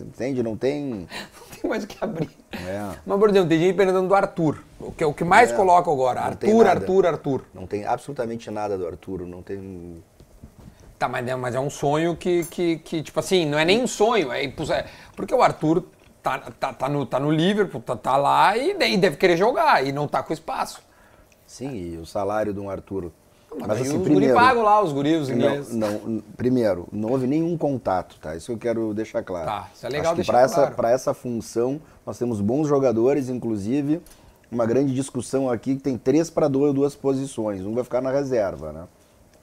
entende? 0.00 0.44
Não 0.44 0.56
tem... 0.56 0.84
não 1.10 1.60
tem 1.60 1.68
mais 1.68 1.82
o 1.82 1.86
que 1.88 1.96
abrir. 2.00 2.30
É. 2.52 2.94
Mas, 3.04 3.18
por 3.18 3.30
exemplo, 3.30 3.48
tem 3.48 3.58
gente 3.58 3.74
perguntando 3.74 4.06
do 4.06 4.14
Arthur, 4.14 4.62
o 4.78 4.92
que 4.92 5.02
é 5.02 5.06
o 5.08 5.12
que 5.12 5.24
mais 5.24 5.50
é, 5.50 5.56
coloca 5.56 5.90
agora, 5.90 6.20
Arthur, 6.20 6.68
Arthur, 6.68 7.06
Arthur. 7.06 7.44
Não 7.52 7.66
tem 7.66 7.84
absolutamente 7.84 8.48
nada 8.48 8.78
do 8.78 8.86
Arthur, 8.86 9.26
não 9.26 9.42
tem... 9.42 10.00
Tá, 10.96 11.08
mas 11.08 11.26
é, 11.26 11.34
mas 11.34 11.54
é 11.56 11.60
um 11.60 11.70
sonho 11.70 12.14
que, 12.14 12.44
que, 12.44 12.78
que, 12.78 13.02
tipo 13.02 13.18
assim, 13.18 13.44
não 13.44 13.58
é 13.58 13.64
nem 13.64 13.82
um 13.82 13.88
sonho, 13.88 14.30
é 14.30 14.44
impossível. 14.44 14.84
Porque 15.16 15.34
o 15.34 15.42
Arthur 15.42 15.82
tá, 16.22 16.38
tá, 16.38 16.72
tá, 16.72 16.88
no, 16.88 17.04
tá 17.04 17.18
no 17.18 17.32
Liverpool, 17.32 17.80
tá, 17.80 17.96
tá 17.96 18.16
lá 18.16 18.56
e, 18.56 18.70
e 18.70 18.96
deve 18.96 19.16
querer 19.16 19.36
jogar, 19.36 19.84
e 19.84 19.90
não 19.90 20.06
tá 20.06 20.22
com 20.22 20.32
espaço. 20.32 20.80
Sim, 21.54 21.72
e 21.72 21.96
o 21.98 22.04
salário 22.04 22.52
de 22.52 22.58
um 22.58 22.68
Arthur 22.68 23.12
mas, 23.56 23.68
mas 23.68 23.80
assim, 23.82 23.96
os 23.96 24.02
primeiro, 24.02 24.34
guri 24.34 24.46
pagam 24.46 24.64
lá, 24.64 24.82
os 24.82 24.92
guris 24.92 25.28
ingleses. 25.28 25.72
Não, 25.72 26.00
não, 26.00 26.22
primeiro, 26.36 26.88
não 26.90 27.12
houve 27.12 27.28
nenhum 27.28 27.56
contato, 27.56 28.16
tá? 28.20 28.34
Isso 28.34 28.50
eu 28.50 28.58
quero 28.58 28.92
deixar 28.92 29.22
claro. 29.22 29.46
Tá, 29.46 29.70
isso 29.72 29.86
é 29.86 29.88
legal 29.88 30.06
Acho 30.06 30.16
deixar 30.16 30.32
pra 30.32 30.48
claro. 30.48 30.62
Essa, 30.62 30.74
para 30.74 30.90
essa 30.90 31.14
função, 31.14 31.80
nós 32.04 32.18
temos 32.18 32.40
bons 32.40 32.66
jogadores, 32.66 33.28
inclusive 33.28 34.02
uma 34.50 34.66
grande 34.66 34.92
discussão 34.92 35.48
aqui 35.48 35.76
que 35.76 35.82
tem 35.82 35.96
três 35.96 36.28
para 36.28 36.48
duas, 36.48 36.74
duas 36.74 36.96
posições. 36.96 37.64
Um 37.64 37.72
vai 37.72 37.84
ficar 37.84 38.00
na 38.00 38.10
reserva, 38.10 38.72
né? 38.72 38.88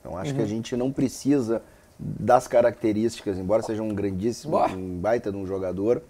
Então 0.02 0.18
acho 0.18 0.32
uhum. 0.32 0.36
que 0.36 0.42
a 0.42 0.44
uhum. 0.44 0.50
gente 0.50 0.76
não 0.76 0.92
precisa 0.92 1.62
das 1.98 2.46
características, 2.46 3.38
embora 3.38 3.64
seja 3.64 3.82
um 3.82 3.96
grandíssimo, 3.96 4.52
Boa. 4.52 4.68
um 4.68 4.98
baita 4.98 5.32
de 5.32 5.38
um 5.38 5.48
jogador, 5.48 6.02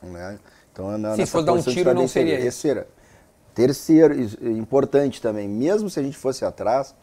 né? 0.00 0.38
Então, 0.72 0.96
na, 0.96 1.16
Se 1.16 1.26
fosse 1.26 1.44
dar 1.44 1.54
um 1.54 1.62
tiro, 1.62 1.92
não 1.92 2.06
seria 2.06 2.38
esse. 2.38 2.86
Terceiro, 3.58 4.14
importante 4.56 5.20
também, 5.20 5.48
mesmo 5.48 5.90
se 5.90 5.98
a 5.98 6.02
gente 6.04 6.16
fosse 6.16 6.44
atrás, 6.44 6.94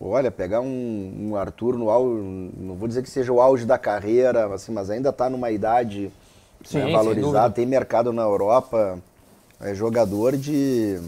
olha, 0.00 0.28
pegar 0.28 0.60
um, 0.60 1.28
um 1.28 1.36
Arthur 1.36 1.78
no 1.78 1.90
auge, 1.90 2.24
não 2.58 2.74
vou 2.74 2.88
dizer 2.88 3.04
que 3.04 3.08
seja 3.08 3.32
o 3.32 3.40
auge 3.40 3.64
da 3.64 3.78
carreira, 3.78 4.52
assim, 4.52 4.72
mas 4.72 4.90
ainda 4.90 5.10
está 5.10 5.30
numa 5.30 5.52
idade 5.52 6.10
Sim, 6.64 6.78
né, 6.78 6.90
valorizada, 6.90 7.54
tem 7.54 7.66
mercado 7.66 8.12
na 8.12 8.22
Europa, 8.22 8.98
é 9.60 9.72
jogador 9.72 10.36
de, 10.36 11.00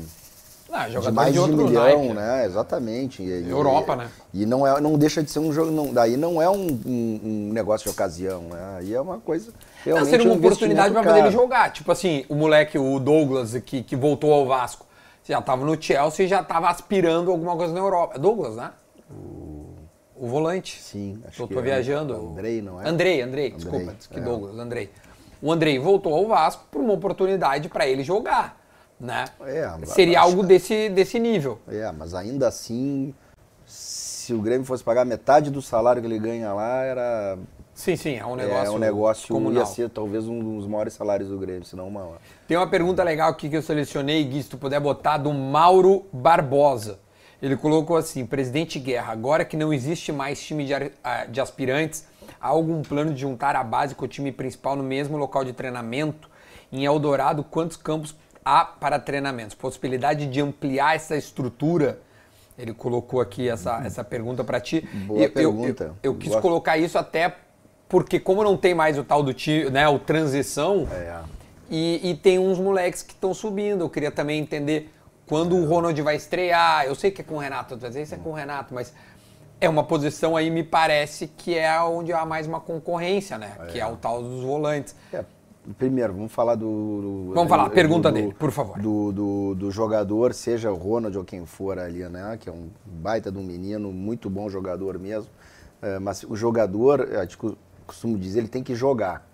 ah, 0.71 0.89
jogador 0.91 1.11
de 1.11 1.17
mais 1.17 1.35
de, 1.35 1.41
de 1.43 1.45
um 1.45 1.67
milhão, 1.67 2.15
né? 2.15 2.47
Exatamente. 2.47 3.25
E, 3.25 3.51
Europa, 3.51 3.95
e, 3.95 3.97
né? 3.97 4.11
E 4.33 4.47
não, 4.47 4.65
é, 4.65 4.81
não 4.81 4.97
deixa 4.97 5.25
de 5.25 5.31
ser 5.33 5.41
um 5.41 5.53
jogo, 5.53 5.73
não, 5.73 5.93
daí 5.93 6.17
não 6.17 6.41
é 6.41 6.49
um, 6.49 6.69
um, 6.87 7.21
um 7.25 7.53
negócio 7.53 7.83
de 7.83 7.91
ocasião, 7.91 8.43
né? 8.43 8.77
Aí 8.79 8.95
é 8.95 9.01
uma 9.01 9.19
coisa 9.19 9.53
Realmente 9.87 10.11
seria 10.11 10.27
uma 10.27 10.35
um 10.35 10.39
oportunidade 10.39 10.93
para 10.93 11.03
poder 11.03 11.19
ele 11.21 11.31
jogar. 11.31 11.73
Tipo 11.73 11.93
assim, 11.93 12.25
o 12.29 12.35
moleque, 12.35 12.79
o 12.79 12.99
Douglas, 12.99 13.55
que, 13.65 13.83
que 13.83 13.95
voltou 13.95 14.33
ao 14.33 14.47
Vasco, 14.47 14.87
já 15.25 15.39
estava 15.39 15.65
no 15.65 15.81
Chelsea 15.81 16.27
e 16.27 16.29
já 16.29 16.41
estava 16.41 16.69
aspirando 16.69 17.31
alguma 17.31 17.57
coisa 17.57 17.73
na 17.73 17.81
Europa. 17.81 18.17
É 18.17 18.19
Douglas, 18.19 18.57
né? 18.57 18.73
O, 19.11 19.75
o 20.17 20.27
volante. 20.27 20.81
Sim, 20.81 21.23
acho 21.27 21.39
tô, 21.39 21.49
que 21.49 21.55
tô 21.55 21.61
é. 21.61 21.63
viajando. 21.63 22.15
Andrei, 22.15 22.61
não 22.61 22.81
é? 22.81 22.89
Andrei, 22.89 23.23
Andrei, 23.23 23.23
Andrei 23.23 23.51
desculpa. 23.51 23.95
Que 24.11 24.19
é. 24.19 24.23
Douglas, 24.23 24.59
Andrei. 24.59 24.91
O 25.41 25.53
Andrei 25.53 25.79
voltou 25.79 26.15
ao 26.15 26.27
Vasco 26.27 26.65
por 26.71 26.81
uma 26.81 26.93
oportunidade 26.93 27.69
para 27.69 27.87
ele 27.87 28.03
jogar. 28.03 28.61
Né? 28.99 29.27
É, 29.43 29.71
Seria 29.85 30.21
algo 30.21 30.43
desse, 30.43 30.89
desse 30.89 31.19
nível. 31.19 31.59
É, 31.69 31.93
mas 31.93 32.15
ainda 32.15 32.49
assim, 32.49 33.15
se 33.67 34.33
o 34.33 34.41
Grêmio 34.41 34.67
fosse 34.67 34.83
pagar 34.83 35.05
metade 35.05 35.51
do 35.51 35.61
salário 35.61 36.01
que 36.01 36.09
ele 36.09 36.19
ganha 36.19 36.53
lá, 36.53 36.83
era. 36.83 37.39
Sim, 37.77 37.95
sim, 37.95 38.17
é 38.17 38.25
um 38.25 38.35
negócio. 38.35 38.67
É 38.67 38.71
um 38.71 38.79
negócio 38.79 39.29
comunal. 39.29 39.63
ia 39.63 39.67
ser 39.67 39.91
talvez 39.91 40.27
um 40.27 40.57
dos 40.57 40.67
maiores 40.67 40.95
salários 40.95 41.29
do 41.29 41.39
Grêmio, 41.39 41.63
se 41.63 41.77
não 41.77 41.89
o 41.89 41.91
maior. 41.93 42.17
Tem 42.49 42.57
uma 42.57 42.67
pergunta 42.67 43.05
legal 43.05 43.29
aqui 43.29 43.51
que 43.51 43.57
eu 43.57 43.61
selecionei, 43.61 44.25
Gui, 44.25 44.43
se 44.43 44.49
tu 44.49 44.57
puder 44.57 44.81
botar, 44.81 45.19
do 45.19 45.31
Mauro 45.31 46.07
Barbosa. 46.11 46.99
Ele 47.41 47.55
colocou 47.55 47.99
assim: 47.99 48.25
presidente 48.25 48.79
Guerra, 48.79 49.13
agora 49.13 49.45
que 49.45 49.59
não 49.59 49.75
existe 49.75 50.11
mais 50.11 50.43
time 50.43 50.65
de, 50.65 50.73
de 51.29 51.39
aspirantes, 51.39 52.07
há 52.41 52.49
algum 52.49 52.81
plano 52.81 53.13
de 53.13 53.21
juntar 53.21 53.55
a 53.55 53.63
base 53.63 53.95
com 53.95 54.07
o 54.07 54.09
time 54.09 54.33
principal 54.33 54.75
no 54.75 54.83
mesmo 54.83 55.19
local 55.19 55.45
de 55.45 55.53
treinamento? 55.53 56.31
Em 56.73 56.87
Eldorado, 56.87 57.45
quantos 57.45 57.77
campos 57.77 58.17
há 58.43 58.65
para 58.65 58.99
treinamentos? 58.99 59.55
Possibilidade 59.55 60.27
de 60.27 60.41
ampliar 60.41 60.97
essa 60.97 61.15
estrutura? 61.15 62.01
Ele 62.59 62.73
colocou 62.73 63.21
aqui 63.21 63.51
essa, 63.51 63.83
essa 63.85 64.03
pergunta 64.03 64.43
para 64.43 64.59
ti. 64.59 64.81
Boa 65.07 65.21
eu, 65.21 65.31
pergunta. 65.31 65.85
Eu, 65.85 65.89
eu, 66.03 66.13
eu 66.13 66.15
quis 66.15 66.35
colocar 66.37 66.79
isso 66.79 66.99
até 66.99 67.37
porque 67.89 68.19
como 68.19 68.43
não 68.43 68.57
tem 68.57 68.75
mais 68.75 68.99
o 68.99 69.05
tal 69.05 69.23
do 69.23 69.33
time, 69.33 69.71
né, 69.71 69.89
o 69.89 69.99
transição, 69.99 70.89
é. 70.91 71.21
e, 71.71 72.11
e, 72.11 72.15
tem 72.15 72.39
uns 72.39 72.59
moleques 72.59 73.03
que 73.03 73.13
estão 73.13 73.33
subindo. 73.33 73.83
Eu 73.83 73.91
queria 73.91 74.11
também 74.11 74.41
entender 74.41 74.93
quando 75.27 75.57
é. 75.57 75.61
o 75.61 75.67
Ronald 75.67 76.01
vai 76.03 76.17
estrear. 76.17 76.85
Eu 76.85 76.95
sei 76.95 77.11
que 77.11 77.21
é 77.21 77.25
com 77.25 77.37
o 77.37 77.39
Renato, 77.39 77.75
às 77.75 77.95
vezes 77.95 78.13
é 78.13 78.17
com 78.17 78.31
o 78.31 78.33
Renato, 78.33 78.75
mas 78.75 78.93
é 79.61 79.69
uma 79.69 79.85
posição 79.85 80.37
aí, 80.37 80.51
me 80.51 80.63
parece, 80.63 81.29
que 81.29 81.57
é 81.57 81.81
onde 81.83 82.13
há 82.13 82.25
mais 82.27 82.47
uma 82.47 82.61
concorrência, 82.61 83.39
né? 83.39 83.53
É. 83.61 83.67
Que 83.67 83.81
é 83.81 83.87
o 83.87 83.97
tal 83.97 84.23
dos 84.23 84.43
volantes. 84.43 84.95
É. 85.13 85.25
Primeiro, 85.79 86.13
vamos 86.13 86.33
falar 86.33 86.55
do. 86.55 86.63
do 86.65 87.33
vamos 87.35 87.49
falar, 87.49 87.69
do, 87.69 87.71
pergunta 87.71 88.11
do, 88.11 88.15
dele, 88.15 88.35
por 88.39 88.53
favor. 88.53 88.79
Do, 88.79 89.11
do, 89.11 89.55
do, 89.57 89.71
jogador, 89.71 90.33
seja 90.33 90.71
o 90.71 90.77
Ronald 90.77 91.17
ou 91.19 91.25
quem 91.25 91.45
for 91.45 91.77
ali, 91.77 92.09
né? 92.09 92.39
Que 92.41 92.49
é 92.49 92.53
um 92.53 92.69
baita 92.85 93.33
de 93.33 93.39
um 93.39 93.43
menino, 93.43 93.91
muito 93.91 94.31
bom 94.31 94.49
jogador 94.49 94.97
mesmo. 94.97 95.29
É, 95.83 95.99
mas 95.99 96.23
o 96.23 96.37
jogador, 96.37 97.01
eu 97.01 97.57
costumo 97.87 98.19
dizer, 98.19 98.41
ele 98.41 98.49
tem 98.49 98.63
que 98.63 98.75
jogar. 98.75 99.27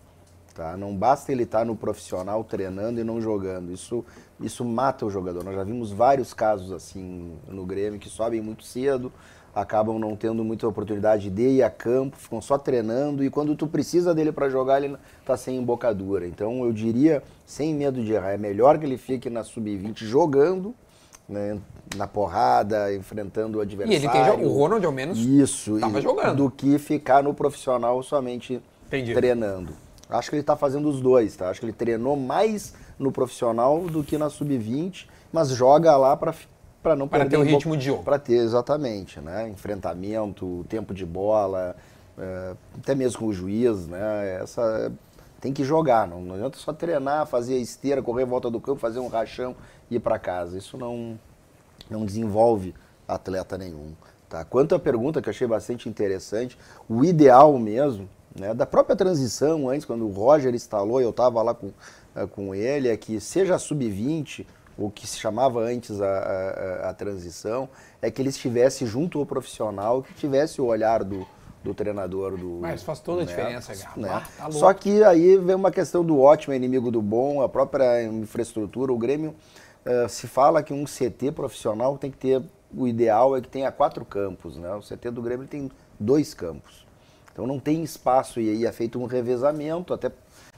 Tá? 0.55 0.77
Não 0.77 0.95
basta 0.95 1.33
ele 1.33 1.45
estar 1.45 1.61
tá 1.61 1.65
no 1.65 1.75
profissional 1.75 2.45
treinando 2.45 3.01
e 3.01 3.05
não 3.05 3.21
jogando. 3.21 3.73
Isso, 3.73 4.05
isso 4.41 4.65
mata 4.65 5.07
o 5.07 5.11
jogador. 5.11 5.43
Nós 5.43 5.55
já 5.55 5.65
vimos 5.65 5.91
vários 5.91 6.35
casos 6.35 6.73
assim 6.73 7.37
no 7.49 7.65
Grêmio 7.65 7.99
que 7.99 8.09
sobem 8.09 8.41
muito 8.41 8.65
cedo, 8.65 9.11
acabam 9.55 9.99
não 9.99 10.15
tendo 10.15 10.45
muita 10.45 10.69
oportunidade 10.69 11.31
de 11.31 11.43
ir 11.43 11.63
a 11.63 11.71
campo, 11.71 12.17
ficam 12.17 12.41
só 12.41 12.59
treinando 12.59 13.25
e 13.25 13.31
quando 13.31 13.57
tu 13.57 13.67
precisa 13.67 14.15
dele 14.15 14.33
para 14.33 14.49
jogar, 14.49 14.83
ele 14.83 14.97
está 15.21 15.37
sem 15.37 15.57
embocadura. 15.57 16.27
Então 16.27 16.65
eu 16.65 16.73
diria, 16.73 17.23
sem 17.47 17.75
medo 17.75 18.03
de 18.03 18.13
errar, 18.13 18.33
é 18.33 18.39
melhor 18.39 18.79
que 18.79 18.85
ele 18.85 18.99
fique 18.99 19.31
na 19.31 19.43
sub-20 19.43 20.05
jogando, 20.05 20.75
né, 21.33 21.59
na 21.97 22.07
porrada, 22.07 22.95
enfrentando 22.95 23.59
o 23.59 23.61
adversário. 23.61 23.93
E 23.93 23.97
ele 23.97 24.09
tem 24.09 24.47
o 24.47 24.53
Ronald 24.53 24.85
ao 24.85 24.93
menos 24.93 25.19
isso 25.19 25.77
estava 25.77 26.01
jogando. 26.01 26.37
Do 26.37 26.51
que 26.51 26.79
ficar 26.79 27.23
no 27.23 27.35
profissional 27.35 28.03
somente 28.03 28.63
Entendi. 28.87 29.15
treinando. 29.15 29.73
Acho 30.09 30.29
que 30.29 30.37
ele 30.37 30.43
está 30.43 30.57
fazendo 30.57 30.89
os 30.89 31.01
dois, 31.01 31.35
tá? 31.35 31.49
Acho 31.49 31.61
que 31.61 31.67
ele 31.67 31.73
treinou 31.73 32.17
mais 32.17 32.75
no 32.99 33.11
profissional 33.11 33.81
do 33.81 34.05
que 34.05 34.19
na 34.19 34.29
sub-20, 34.29 35.07
mas 35.33 35.51
joga 35.51 35.97
lá 35.97 36.17
para 36.17 36.35
para 36.83 36.97
não 36.97 37.07
para 37.07 37.25
ter 37.25 37.37
o 37.37 37.43
ritmo 37.43 37.77
de 37.77 37.87
jogo. 37.87 38.03
Para 38.03 38.19
ter, 38.19 38.35
exatamente, 38.35 39.21
né? 39.21 39.49
Enfrentamento, 39.49 40.67
tempo 40.69 40.93
de 40.93 41.07
bola, 41.07 41.77
é, 42.19 42.55
até 42.77 42.95
mesmo 42.95 43.21
com 43.21 43.27
o 43.27 43.33
juiz, 43.33 43.87
né? 43.87 44.41
Essa 44.43 44.93
tem 45.41 45.53
que 45.53 45.65
jogar, 45.65 46.07
não, 46.07 46.21
não 46.21 46.37
adianta 46.37 46.57
só 46.57 46.73
treinar, 46.73 47.27
fazer 47.27 47.55
a 47.55 47.59
esteira, 47.59 48.01
correr 48.01 48.23
em 48.23 48.27
volta 48.27 48.49
do 48.49 48.61
campo, 48.61 48.79
fazer 48.79 49.01
um 49.01 49.09
rachão 49.09 49.57
e 49.82 49.82
ir 49.97 50.01
para 50.01 50.19
casa. 50.19 50.57
Isso 50.57 50.77
não 50.77 51.19
não 51.91 52.05
desenvolve 52.05 52.75
atleta 53.07 53.59
nenhum. 53.59 53.93
Tá? 54.29 54.45
Quanto 54.45 54.75
à 54.75 54.79
pergunta 54.79 55.21
que 55.21 55.29
eu 55.29 55.31
achei 55.31 55.47
bastante 55.47 55.89
interessante, 55.89 56.59
o 56.89 57.05
ideal 57.05 57.59
mesmo, 57.59 58.09
né, 58.35 58.55
da 58.55 58.65
própria 58.65 58.97
transição 58.97 59.69
antes, 59.69 59.85
quando 59.85 60.07
o 60.07 60.11
Roger 60.11 60.55
instalou, 60.55 61.01
eu 61.01 61.11
estava 61.11 61.43
lá 61.43 61.55
com, 61.55 61.71
eh, 62.17 62.27
com 62.27 62.55
ele, 62.55 62.89
é 62.89 62.97
que 62.97 63.21
seja 63.21 63.59
sub-20 63.59 64.47
o 64.79 64.91
que 64.91 65.07
se 65.07 65.19
chamava 65.19 65.61
antes 65.61 66.01
a, 66.01 66.07
a, 66.07 66.91
a, 66.91 66.95
transição, 66.95 67.69
é 68.01 68.11
que 68.11 68.23
ele 68.23 68.31
estivesse 68.31 68.87
junto 68.87 69.19
ao 69.19 69.27
profissional, 69.27 70.03
que 70.03 70.15
tivesse 70.15 70.63
o 70.63 70.65
olhar 70.65 71.05
do, 71.05 71.27
do 71.63 71.75
treinador. 71.75 72.39
Do, 72.39 72.59
Mas 72.63 72.83
faz 72.83 72.99
toda 73.01 73.23
a 73.23 73.25
né, 73.27 73.31
diferença, 73.31 73.77
cara. 73.77 74.01
Né? 74.01 74.09
Ah, 74.11 74.45
tá 74.45 74.51
Só 74.51 74.73
que 74.73 75.05
aí 75.05 75.37
vem 75.37 75.55
uma 75.55 75.71
questão 75.71 76.03
do 76.03 76.19
ótimo 76.19 76.55
inimigo 76.55 76.91
do 76.91 77.03
bom, 77.03 77.43
a 77.43 77.49
própria 77.51 78.03
infraestrutura. 78.03 78.91
O 78.91 78.97
Grêmio 78.97 79.35
uh, 79.87 80.09
se 80.09 80.27
fala 80.27 80.63
que 80.63 80.73
um 80.73 80.85
CT 80.85 81.33
profissional 81.33 81.99
tem 81.99 82.11
que 82.11 82.19
ter, 82.19 82.43
o 82.75 82.87
ideal 82.87 83.37
é 83.37 83.41
que 83.41 83.49
tenha 83.49 83.71
quatro 83.71 84.05
campos. 84.05 84.57
Né? 84.57 84.73
O 84.75 84.81
CT 84.81 85.11
do 85.11 85.23
Grêmio 85.23 85.47
tem 85.47 85.71
dois 85.99 86.35
campos. 86.35 86.87
Então 87.33 87.47
não 87.47 87.59
tem 87.59 87.83
espaço 87.83 88.41
e 88.41 88.51
aí 88.51 88.67
é 88.67 88.73
feito 88.73 89.01
um 89.01 89.07
revezamento, 89.07 89.95
até 89.95 90.11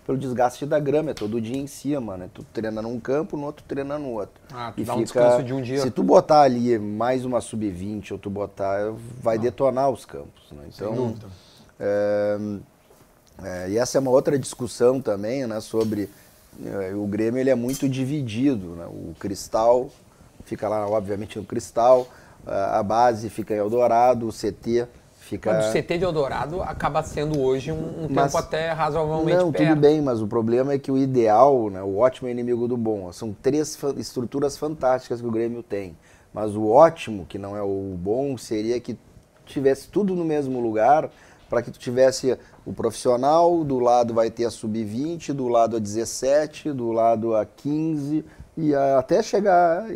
pelo 0.05 0.19
desgaste 0.19 0.67
da 0.67 0.79
grama, 0.79 1.13
é 1.13 1.15
todo 1.15 1.41
dia 1.41 1.57
em 1.57 1.67
cima, 1.67 2.17
né? 2.17 2.29
Tu 2.33 2.45
treina 2.53 2.83
num 2.83 3.01
campo, 3.01 3.37
no 3.37 3.47
outro 3.47 3.65
treina 3.67 3.99
no 3.99 4.11
outro. 4.11 4.35
Ah, 4.53 4.71
tu 4.71 4.81
e 4.81 4.85
dá 4.85 4.93
fica, 4.93 5.01
um 5.01 5.03
descanso 5.03 5.43
de 5.43 5.55
um 5.55 5.63
dia. 5.63 5.81
Se 5.81 5.91
tu 5.91 6.03
botar 6.03 6.43
ali 6.43 6.79
mais 6.79 7.25
uma 7.25 7.41
sub-20 7.41 8.13
ou 8.13 8.19
tu 8.19 8.29
botar, 8.29 8.93
vai 9.23 9.37
ah. 9.37 9.41
detonar 9.41 9.89
os 9.89 10.05
campos, 10.05 10.53
né? 10.53 10.65
Então, 10.69 11.15
é, 11.81 12.39
é, 13.43 13.71
e 13.71 13.79
essa 13.79 13.97
é 13.97 14.01
uma 14.01 14.11
outra 14.11 14.39
discussão 14.39 15.01
também, 15.01 15.47
né? 15.47 15.59
Sobre 15.61 16.03
é, 16.03 16.09
o 16.97 17.07
Grêmio, 17.07 17.41
ele 17.41 17.51
é 17.51 17.55
muito 17.55 17.89
dividido, 17.89 18.77
né? 18.77 18.87
O 18.87 19.15
Cristal 19.19 19.91
fica 20.45 20.69
lá, 20.69 20.87
obviamente, 20.87 21.39
no 21.39 21.45
Cristal, 21.45 22.07
a 22.47 22.83
base 22.83 23.31
fica 23.31 23.55
em 23.55 23.59
Eldorado, 23.59 24.29
o 24.29 24.33
CT 24.33 24.87
Fica... 25.25 25.55
Mas 25.55 25.69
o 25.69 25.73
CT 25.73 25.99
de 25.99 26.05
Eldorado 26.05 26.63
acaba 26.63 27.03
sendo 27.03 27.41
hoje 27.41 27.73
um, 27.73 28.05
um 28.05 28.09
mas, 28.11 28.27
tempo 28.27 28.37
até 28.37 28.71
razoavelmente 28.73 29.39
Não, 29.39 29.51
perto. 29.51 29.69
tudo 29.69 29.81
bem, 29.81 30.03
mas 30.03 30.21
o 30.21 30.27
problema 30.27 30.75
é 30.75 30.79
que 30.79 30.93
o 30.93 30.99
ideal, 30.99 31.71
né, 31.71 31.83
o 31.83 31.97
ótimo 31.97 32.29
é 32.29 32.31
inimigo 32.31 32.69
do 32.69 32.77
bom. 32.77 33.11
São 33.11 33.35
três 33.43 33.79
estruturas 33.97 34.59
fantásticas 34.59 35.23
que 35.23 35.27
o 35.27 35.31
Grêmio 35.31 35.63
tem. 35.63 35.97
Mas 36.33 36.55
o 36.55 36.69
ótimo, 36.69 37.25
que 37.25 37.39
não 37.39 37.57
é 37.57 37.63
o 37.63 37.95
bom, 37.97 38.37
seria 38.37 38.79
que 38.79 38.99
tivesse 39.47 39.89
tudo 39.89 40.15
no 40.15 40.27
mesmo 40.27 40.61
lugar, 40.61 41.11
para 41.49 41.63
que 41.63 41.71
tu 41.71 41.79
tivesse 41.79 42.37
o 42.65 42.73
profissional, 42.73 43.63
do 43.65 43.79
lado 43.79 44.15
vai 44.15 44.31
ter 44.31 44.45
a 44.45 44.51
sub-20, 44.51 45.33
do 45.33 45.49
lado 45.49 45.77
a 45.77 45.79
17, 45.79 46.73
do 46.73 46.91
lado 46.91 47.35
a 47.35 47.45
15, 47.45 48.25
e 48.57 48.75
a, 48.75 48.99
até 48.99 49.23
chegar 49.23 49.87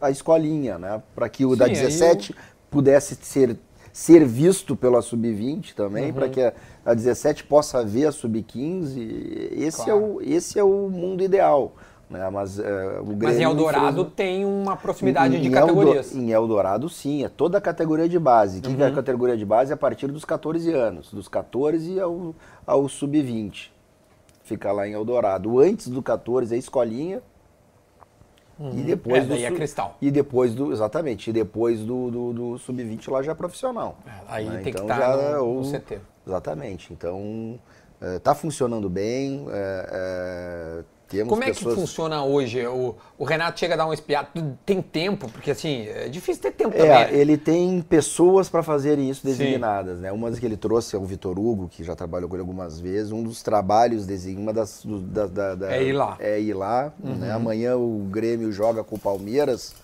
a 0.00 0.10
escolinha, 0.10 0.78
né? 0.78 1.02
Para 1.14 1.28
que 1.28 1.44
o 1.44 1.52
Sim, 1.52 1.56
da 1.56 1.66
17 1.68 2.34
pudesse 2.70 3.14
ser 3.22 3.56
ser 3.92 4.24
visto 4.24 4.74
pela 4.74 5.02
sub-20 5.02 5.74
também, 5.74 6.06
uhum. 6.06 6.14
para 6.14 6.28
que 6.28 6.40
a, 6.40 6.54
a 6.84 6.94
17 6.94 7.44
possa 7.44 7.84
ver 7.84 8.06
a 8.06 8.12
sub-15. 8.12 9.52
Esse, 9.52 9.84
claro. 9.84 9.90
é 9.90 9.94
o, 9.94 10.22
esse 10.22 10.58
é 10.58 10.64
o 10.64 10.88
mundo 10.88 11.22
ideal. 11.22 11.74
Né? 12.12 12.28
Mas, 12.28 12.58
uh, 12.58 12.62
o 13.00 13.16
Mas 13.20 13.38
em 13.38 13.42
Eldorado 13.42 14.04
tem 14.04 14.44
uma 14.44 14.76
proximidade 14.76 15.34
em, 15.34 15.40
de 15.40 15.50
categorias. 15.50 16.14
em 16.14 16.30
Eldorado, 16.30 16.88
sim, 16.90 17.24
é 17.24 17.28
toda 17.28 17.56
a 17.56 17.60
categoria 17.60 18.06
de 18.06 18.18
base. 18.18 18.60
O 18.60 18.68
uhum. 18.68 18.76
que 18.76 18.82
é 18.82 18.86
a 18.86 18.92
categoria 18.92 19.36
de 19.36 19.46
base? 19.46 19.72
É 19.72 19.74
a 19.74 19.78
partir 19.78 20.08
dos 20.08 20.22
14 20.22 20.70
anos, 20.74 21.10
dos 21.10 21.26
14 21.26 21.98
ao, 21.98 22.34
ao 22.66 22.86
sub-20. 22.86 23.70
Fica 24.44 24.70
lá 24.72 24.86
em 24.86 24.92
Eldorado. 24.92 25.58
Antes 25.58 25.88
do 25.88 26.02
14 26.02 26.54
é 26.54 26.58
escolinha, 26.58 27.22
Uhum. 28.58 28.78
E 28.78 28.82
depois 28.82 29.24
é, 29.24 29.26
do. 29.26 29.34
é 29.34 29.50
cristal. 29.50 29.96
E 30.00 30.10
depois 30.10 30.54
do. 30.54 30.70
Exatamente. 30.72 31.30
E 31.30 31.32
depois 31.32 31.80
do, 31.80 32.10
do, 32.10 32.32
do 32.32 32.58
sub-20 32.58 33.10
lá 33.10 33.22
já 33.22 33.32
é 33.32 33.34
profissional. 33.34 33.96
É, 34.06 34.10
aí 34.28 34.44
né? 34.44 34.58
tem 34.58 34.70
então, 34.70 34.86
que 34.86 34.92
estar 34.92 35.16
tá 35.16 35.38
no, 35.38 35.62
no 35.62 35.72
CT. 35.72 35.98
Exatamente. 36.24 36.92
Então, 36.92 37.58
está 38.00 38.30
é, 38.30 38.34
funcionando 38.34 38.88
bem. 38.88 39.46
É, 39.50 40.80
é 40.80 40.84
temos 41.12 41.28
Como 41.28 41.42
pessoas... 41.42 41.66
é 41.66 41.68
que 41.74 41.80
funciona 41.80 42.24
hoje? 42.24 42.66
O, 42.66 42.96
o, 43.18 43.24
Renato 43.24 43.60
chega 43.60 43.74
a 43.74 43.76
dar 43.76 43.86
um 43.86 43.92
espiado, 43.92 44.28
tem 44.64 44.80
tempo? 44.80 45.28
Porque 45.28 45.50
assim, 45.50 45.86
é 45.86 46.08
difícil 46.08 46.42
ter 46.42 46.52
tempo 46.52 46.74
é, 46.74 46.78
também. 46.78 47.12
Né? 47.12 47.20
Ele 47.20 47.36
tem 47.36 47.82
pessoas 47.82 48.48
para 48.48 48.62
fazerem 48.62 49.10
isso 49.10 49.22
designadas. 49.22 50.00
Né? 50.00 50.10
Uma 50.10 50.30
das 50.30 50.38
que 50.38 50.46
ele 50.46 50.56
trouxe 50.56 50.96
é 50.96 50.98
o 50.98 51.04
Vitor 51.04 51.38
Hugo, 51.38 51.68
que 51.68 51.84
já 51.84 51.94
trabalhou 51.94 52.30
com 52.30 52.36
ele 52.36 52.40
algumas 52.40 52.80
vezes. 52.80 53.12
Um 53.12 53.22
dos 53.22 53.42
trabalhos 53.42 54.06
designa 54.06 54.54
das, 54.54 54.82
do, 54.82 55.00
da, 55.00 55.26
da, 55.26 55.54
da, 55.54 55.76
é 55.76 55.82
ir 55.82 55.92
lá. 55.92 56.16
É 56.18 56.40
ir 56.40 56.54
lá. 56.54 56.90
Uhum. 57.04 57.16
Né? 57.16 57.30
Amanhã 57.30 57.76
o 57.76 58.08
Grêmio 58.10 58.50
joga 58.50 58.82
com 58.82 58.96
o 58.96 58.98
Palmeiras 58.98 59.74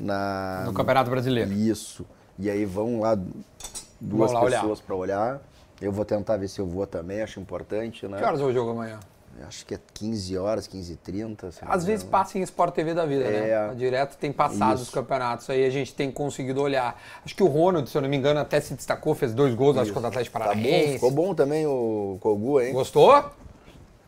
na... 0.00 0.62
no 0.64 0.72
Campeonato 0.72 1.10
Brasileiro. 1.10 1.52
Isso. 1.52 2.06
E 2.38 2.48
aí 2.48 2.64
vão 2.64 3.00
lá 3.00 3.14
duas 4.00 4.32
lá 4.32 4.40
pessoas 4.40 4.80
para 4.80 4.94
olhar. 4.94 5.38
Eu 5.82 5.92
vou 5.92 6.06
tentar 6.06 6.38
ver 6.38 6.48
se 6.48 6.60
eu 6.60 6.66
vou 6.66 6.86
também, 6.86 7.20
acho 7.20 7.38
importante. 7.38 8.08
Né? 8.08 8.16
Que 8.16 8.24
horas 8.24 8.40
é 8.40 8.44
o 8.44 8.52
jogo 8.54 8.70
amanhã? 8.70 8.98
Acho 9.46 9.64
que 9.66 9.74
é 9.74 9.78
15 9.94 10.36
horas, 10.38 10.66
15 10.66 10.92
h 10.92 11.00
30. 11.02 11.50
Às 11.66 11.84
vezes 11.84 12.04
passa 12.04 12.38
em 12.38 12.42
Sport 12.42 12.74
TV 12.74 12.94
da 12.94 13.04
vida, 13.06 13.24
né? 13.24 13.50
é, 13.50 13.68
né? 13.68 13.74
Direto 13.74 14.16
tem 14.16 14.32
passado 14.32 14.74
isso. 14.74 14.84
os 14.84 14.90
campeonatos, 14.90 15.48
aí 15.50 15.64
a 15.64 15.70
gente 15.70 15.94
tem 15.94 16.10
conseguido 16.10 16.60
olhar. 16.60 17.00
Acho 17.24 17.34
que 17.34 17.42
o 17.42 17.46
Ronald, 17.46 17.88
se 17.88 17.96
eu 17.96 18.02
não 18.02 18.08
me 18.08 18.16
engano, 18.16 18.40
até 18.40 18.60
se 18.60 18.74
destacou, 18.74 19.14
fez 19.14 19.34
dois 19.34 19.54
gols, 19.54 19.76
isso. 19.76 19.82
acho, 19.82 19.92
contra 19.92 20.08
o 20.08 20.10
Atlético 20.10 20.38
Paranaense. 20.38 20.70
Tá 20.70 20.86
bom, 20.86 20.92
ficou 20.94 21.10
bom 21.10 21.34
também 21.34 21.66
o 21.66 22.18
Kogu, 22.20 22.60
hein? 22.60 22.72
Gostou? 22.72 23.24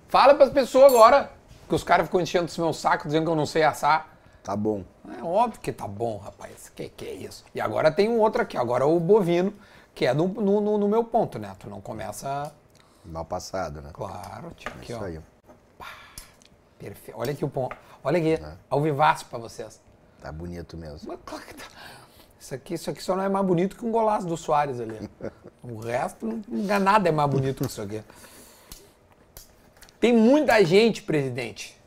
Fala 0.09 0.35
para 0.35 0.47
as 0.47 0.53
pessoas 0.53 0.93
agora, 0.93 1.31
que 1.69 1.75
os 1.75 1.85
caras 1.85 2.07
ficam 2.07 2.21
enchendo 2.21 2.47
esse 2.47 2.61
meu 2.61 2.73
saco, 2.73 3.07
dizendo 3.07 3.25
que 3.25 3.31
eu 3.31 3.37
não 3.37 3.47
sei 3.47 3.63
assar. 3.63 4.09
Tá 4.43 4.57
bom. 4.57 4.83
É 5.19 5.23
óbvio 5.23 5.61
que 5.61 5.73
tá 5.73 5.87
bom, 5.87 6.17
rapaz. 6.17 6.71
Que 6.75 6.89
que 6.89 7.05
é 7.05 7.13
isso? 7.13 7.45
E 7.55 7.61
agora 7.61 7.91
tem 7.91 8.09
um 8.09 8.19
outro 8.19 8.43
aqui, 8.43 8.57
agora 8.57 8.87
o 8.87 8.99
bovino, 8.99 9.55
que 9.95 10.07
é 10.07 10.15
no, 10.15 10.27
no, 10.29 10.79
no 10.79 10.89
meu 10.89 11.05
ponto, 11.05 11.39
né? 11.39 11.55
Tu 11.59 11.69
não 11.69 11.81
começa. 11.81 12.53
Mal 13.05 13.25
passado, 13.25 13.81
né? 13.81 13.91
Claro, 13.93 14.53
tio. 14.57 14.71
Aqui, 14.77 14.93
Isso 14.93 15.01
ó. 15.01 15.05
aí. 15.05 15.21
Perfeito. 16.79 17.19
Olha 17.19 17.33
aqui 17.33 17.45
o 17.45 17.49
ponto. 17.49 17.77
Olha 18.03 18.19
aqui, 18.19 18.43
ao 18.69 18.81
vivaço 18.81 19.27
pra 19.27 19.39
vocês. 19.39 19.81
Tá 20.21 20.31
bonito 20.33 20.77
mesmo. 20.77 21.09
Mas 21.09 21.19
claro 21.25 21.45
que 21.45 21.55
tá. 21.55 21.65
Isso 22.39 22.55
aqui, 22.55 22.75
isso 22.75 22.91
aqui 22.91 23.03
só 23.03 23.15
não 23.17 23.23
é 23.23 23.29
mais 23.29 23.45
bonito 23.45 23.77
que 23.77 23.85
um 23.85 23.91
golaço 23.91 24.27
do 24.27 24.37
Soares 24.37 24.81
ali. 24.81 25.11
O 25.63 25.79
resto, 25.79 26.25
não, 26.27 26.43
não- 26.49 26.81
nada 26.81 27.11
é 27.11 27.13
mais 27.13 27.29
bonito 27.29 27.63
que 27.65 27.71
isso 27.71 27.83
aqui. 27.83 28.03
Tem 30.01 30.11
muita 30.11 30.65
gente, 30.65 31.03
presidente. 31.03 31.79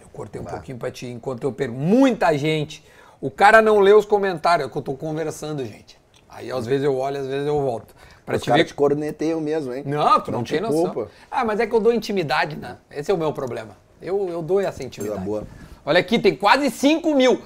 Eu 0.00 0.08
cortei 0.10 0.40
um 0.40 0.44
pouquinho 0.44 0.78
pra 0.78 0.88
ti 0.90 1.06
enquanto 1.06 1.42
eu 1.42 1.52
pergunto. 1.52 1.80
Muita 1.80 2.36
gente. 2.38 2.84
O 3.20 3.28
cara 3.28 3.60
não 3.60 3.80
lê 3.80 3.92
os 3.92 4.04
comentários, 4.04 4.68
é 4.68 4.70
que 4.70 4.78
eu 4.78 4.82
tô 4.82 4.94
conversando, 4.94 5.64
gente. 5.66 5.98
Aí 6.28 6.52
às 6.52 6.64
vezes 6.64 6.84
eu 6.84 6.96
olho, 6.96 7.18
às 7.20 7.26
vezes 7.26 7.46
eu 7.48 7.60
volto. 7.60 7.92
Pra 8.30 8.36
Os 8.38 8.42
te 8.42 8.50
ver 8.52 8.64
te 8.64 8.74
corneteiam 8.74 9.40
mesmo, 9.40 9.74
hein? 9.74 9.82
não, 9.86 10.20
tu 10.20 10.30
não, 10.30 10.38
Não 10.38 10.44
tem 10.44 10.58
te 10.58 10.62
noção. 10.62 10.90
culpa. 10.92 11.10
Ah, 11.30 11.44
mas 11.44 11.58
é 11.60 11.66
que 11.66 11.74
eu 11.74 11.80
dou 11.80 11.92
intimidade, 11.92 12.56
né? 12.56 12.76
Esse 12.90 13.10
é 13.10 13.14
o 13.14 13.18
meu 13.18 13.32
problema. 13.32 13.76
Eu, 14.00 14.28
eu 14.28 14.40
dou 14.42 14.60
essa 14.60 14.82
intimidade. 14.82 15.20
boa. 15.20 15.44
Olha 15.84 15.98
aqui, 16.00 16.18
tem 16.18 16.34
quase 16.36 16.70
5 16.70 17.14
mil. 17.14 17.40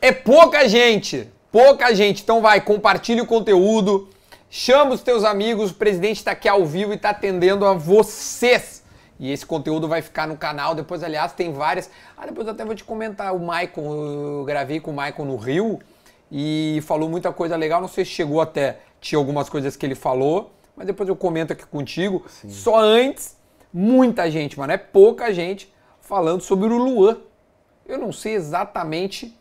É 0.00 0.10
pouca 0.10 0.66
gente. 0.68 1.28
Pouca 1.50 1.94
gente. 1.94 2.22
Então 2.22 2.40
vai, 2.40 2.60
compartilhe 2.60 3.20
o 3.20 3.26
conteúdo. 3.26 4.08
Chama 4.50 4.92
os 4.94 5.02
teus 5.02 5.24
amigos. 5.24 5.70
O 5.70 5.74
presidente 5.74 6.16
está 6.18 6.32
aqui 6.32 6.48
ao 6.48 6.64
vivo 6.64 6.92
e 6.92 6.96
está 6.96 7.10
atendendo 7.10 7.64
a 7.64 7.72
vocês. 7.74 8.82
E 9.20 9.30
esse 9.30 9.46
conteúdo 9.46 9.86
vai 9.86 10.02
ficar 10.02 10.26
no 10.26 10.36
canal. 10.36 10.74
Depois, 10.74 11.02
aliás, 11.04 11.32
tem 11.32 11.52
várias. 11.52 11.90
Ah, 12.16 12.26
depois 12.26 12.46
eu 12.46 12.52
até 12.54 12.64
vou 12.64 12.74
te 12.74 12.82
comentar. 12.84 13.34
O 13.34 13.38
Maicon, 13.38 13.94
eu 14.40 14.44
gravei 14.44 14.80
com 14.80 14.90
o 14.90 14.94
Maicon 14.94 15.24
no 15.24 15.36
Rio 15.36 15.78
e 16.30 16.80
falou 16.86 17.08
muita 17.08 17.32
coisa 17.32 17.54
legal. 17.56 17.80
Não 17.80 17.88
sei 17.88 18.04
se 18.04 18.10
chegou 18.12 18.40
até. 18.40 18.78
Tinha 19.02 19.18
algumas 19.18 19.50
coisas 19.50 19.76
que 19.76 19.84
ele 19.84 19.96
falou, 19.96 20.52
mas 20.76 20.86
depois 20.86 21.08
eu 21.08 21.16
comento 21.16 21.52
aqui 21.52 21.66
contigo. 21.66 22.24
Só 22.48 22.78
antes, 22.78 23.36
muita 23.72 24.30
gente, 24.30 24.56
mano, 24.58 24.72
é 24.72 24.78
pouca 24.78 25.34
gente 25.34 25.70
falando 26.00 26.40
sobre 26.40 26.72
o 26.72 26.78
Luan. 26.78 27.18
Eu 27.84 27.98
não 27.98 28.12
sei 28.12 28.34
exatamente 28.34 29.36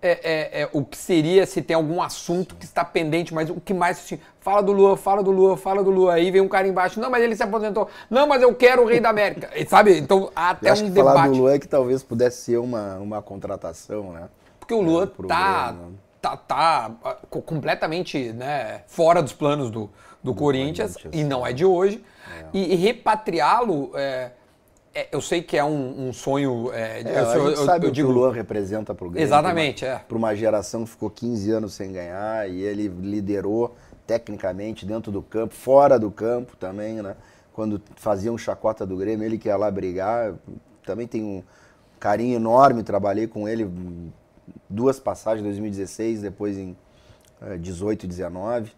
é, 0.00 0.10
é, 0.10 0.62
é, 0.62 0.68
o 0.72 0.84
que 0.84 0.96
seria, 0.96 1.44
se 1.44 1.60
tem 1.60 1.74
algum 1.74 2.00
assunto 2.00 2.54
que 2.54 2.64
está 2.64 2.84
pendente, 2.84 3.34
mas 3.34 3.50
o 3.50 3.60
que 3.60 3.74
mais 3.74 3.98
assim, 3.98 4.18
fala 4.40 4.62
do 4.62 4.70
Luan, 4.70 4.96
fala 4.96 5.24
do 5.24 5.32
Luan, 5.32 5.56
fala 5.56 5.82
do 5.82 5.90
Luan. 5.90 6.14
Aí 6.14 6.30
vem 6.30 6.40
um 6.40 6.48
cara 6.48 6.68
embaixo, 6.68 7.00
não, 7.00 7.10
mas 7.10 7.22
ele 7.22 7.34
se 7.34 7.42
aposentou. 7.42 7.88
Não, 8.08 8.28
mas 8.28 8.40
eu 8.40 8.54
quero 8.54 8.82
o 8.82 8.86
Rei 8.86 9.00
da 9.00 9.10
América. 9.10 9.50
E, 9.54 9.66
Sabe? 9.66 9.98
Então 9.98 10.30
há 10.36 10.50
Eu 10.50 10.52
até 10.52 10.70
acho 10.70 10.84
um 10.84 10.88
que 10.88 10.94
falar 10.94 11.14
debate. 11.14 11.30
do 11.32 11.36
Luan 11.36 11.54
é 11.54 11.58
que 11.58 11.68
talvez 11.68 12.02
pudesse 12.02 12.42
ser 12.42 12.58
uma, 12.58 12.94
uma 12.98 13.20
contratação, 13.20 14.12
né? 14.12 14.28
Porque 14.60 14.72
o 14.72 14.80
Luan 14.80 15.04
É, 15.04 15.26
tá, 15.26 15.72
Grêmio. 15.72 15.98
Tá, 16.20 16.36
tá 16.36 16.94
ah, 17.04 17.16
co- 17.28 17.42
completamente 17.42 18.32
né, 18.32 18.82
fora 18.86 19.22
dos 19.22 19.32
planos 19.32 19.70
do, 19.70 19.90
do, 20.22 20.34
Corinthians, 20.34 20.94
Corinthians, 20.94 21.22
e 21.22 21.24
não 21.24 21.46
é 21.46 21.52
de 21.52 21.64
hoje. 21.64 22.02
E, 22.52 22.74
e 22.74 22.76
repatriá-lo, 22.76 23.90
é, 23.94 24.32
é, 24.94 25.08
eu 25.12 25.20
sei 25.20 25.42
que 25.42 25.56
é 25.56 25.64
um, 25.64 26.08
um 26.08 26.12
sonho. 26.12 26.70
É, 26.72 27.00
É, 27.00 27.20
eu, 27.20 27.28
a 27.28 27.36
eu- 27.36 27.56
sabe 27.64 27.86
eu 27.86 27.90
o 27.90 27.92
digo, 27.92 28.08
que 28.08 28.12
o 28.14 28.16
Luan 28.16 28.32
representa 28.32 28.94
pro 28.94 29.08
Grêmio. 29.10 29.26
Exatamente, 29.26 29.80
pra 29.84 29.88
uma, 29.88 29.96
é. 29.96 30.04
Para 30.08 30.18
uma 30.18 30.34
geração 30.34 30.84
que 30.84 30.90
ficou 30.90 31.10
15 31.10 31.50
anos 31.50 31.74
sem 31.74 31.92
ganhar 31.92 32.48
e 32.48 32.60
ele 32.60 32.88
liderou 32.88 33.74
tecnicamente 34.06 34.84
dentro 34.84 35.12
do 35.12 35.22
campo, 35.22 35.54
fora 35.54 35.98
do 35.98 36.10
campo 36.10 36.56
também, 36.56 37.00
né? 37.00 37.14
Quando 37.52 37.80
faziam 37.96 38.36
chacota 38.36 38.86
do 38.86 38.96
Grêmio, 38.96 39.24
ele 39.24 39.38
que 39.38 39.48
ia 39.48 39.56
lá 39.56 39.70
brigar. 39.70 40.34
Também 40.84 41.06
tem 41.06 41.22
um 41.22 41.42
carinho 41.98 42.34
enorme, 42.36 42.82
trabalhei 42.82 43.26
com 43.26 43.48
ele 43.48 43.70
duas 44.70 45.00
passagens, 45.00 45.42
2016, 45.42 46.22
depois 46.22 46.56
em 46.56 46.76
eh, 47.42 47.56
18 47.58 48.04
e 48.04 48.08
19. 48.08 48.72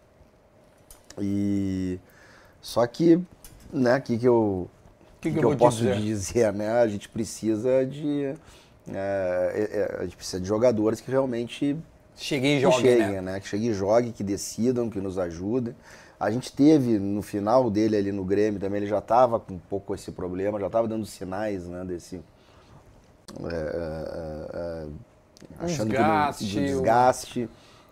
E 1.19 1.99
só 2.59 2.85
que, 2.87 3.21
né, 3.71 3.99
que 3.99 4.17
que 4.17 4.27
eu 4.27 4.69
Que 5.21 5.31
que 5.31 5.39
que 5.39 5.45
eu 5.45 5.51
eu 5.51 5.57
posso 5.57 5.77
dizer? 5.77 5.95
dizer, 6.01 6.53
né? 6.53 6.71
A 6.81 6.87
gente 6.87 7.07
precisa 7.07 7.85
de 7.85 8.33
é, 8.89 8.89
é, 8.93 9.79
é, 9.79 9.97
a 9.99 10.03
gente 10.03 10.17
precisa 10.17 10.41
de 10.41 10.47
jogadores 10.47 10.99
que 10.99 11.09
realmente 11.09 11.77
cheguei 12.15 12.53
e 12.53 12.55
que 12.57 12.61
joguei, 12.61 12.97
cheguem, 12.97 13.11
né? 13.13 13.21
né? 13.21 13.39
Que 13.39 13.47
cheguem 13.47 13.69
e 13.69 13.73
joguem, 13.73 14.11
que 14.11 14.23
decidam, 14.23 14.89
que 14.89 14.99
nos 14.99 15.17
ajudem. 15.17 15.75
A 16.19 16.31
gente 16.31 16.51
teve 16.53 16.99
no 16.99 17.21
final 17.21 17.69
dele 17.69 17.97
ali 17.97 18.11
no 18.11 18.23
Grêmio 18.23 18.59
também, 18.59 18.77
ele 18.81 18.89
já 18.89 18.99
estava 18.99 19.39
com 19.39 19.55
um 19.55 19.59
pouco 19.59 19.93
esse 19.93 20.11
problema, 20.11 20.59
já 20.59 20.67
estava 20.67 20.87
dando 20.87 21.05
sinais, 21.05 21.67
né, 21.67 21.83
desse 21.83 22.21
é, 23.41 23.55
é, 23.55 24.49
é, 24.53 24.87
achando 25.59 25.89
desgaste, 25.89 26.45
que 26.45 26.55
não, 26.55 26.61
do 26.61 26.67
desgaste. 26.67 27.49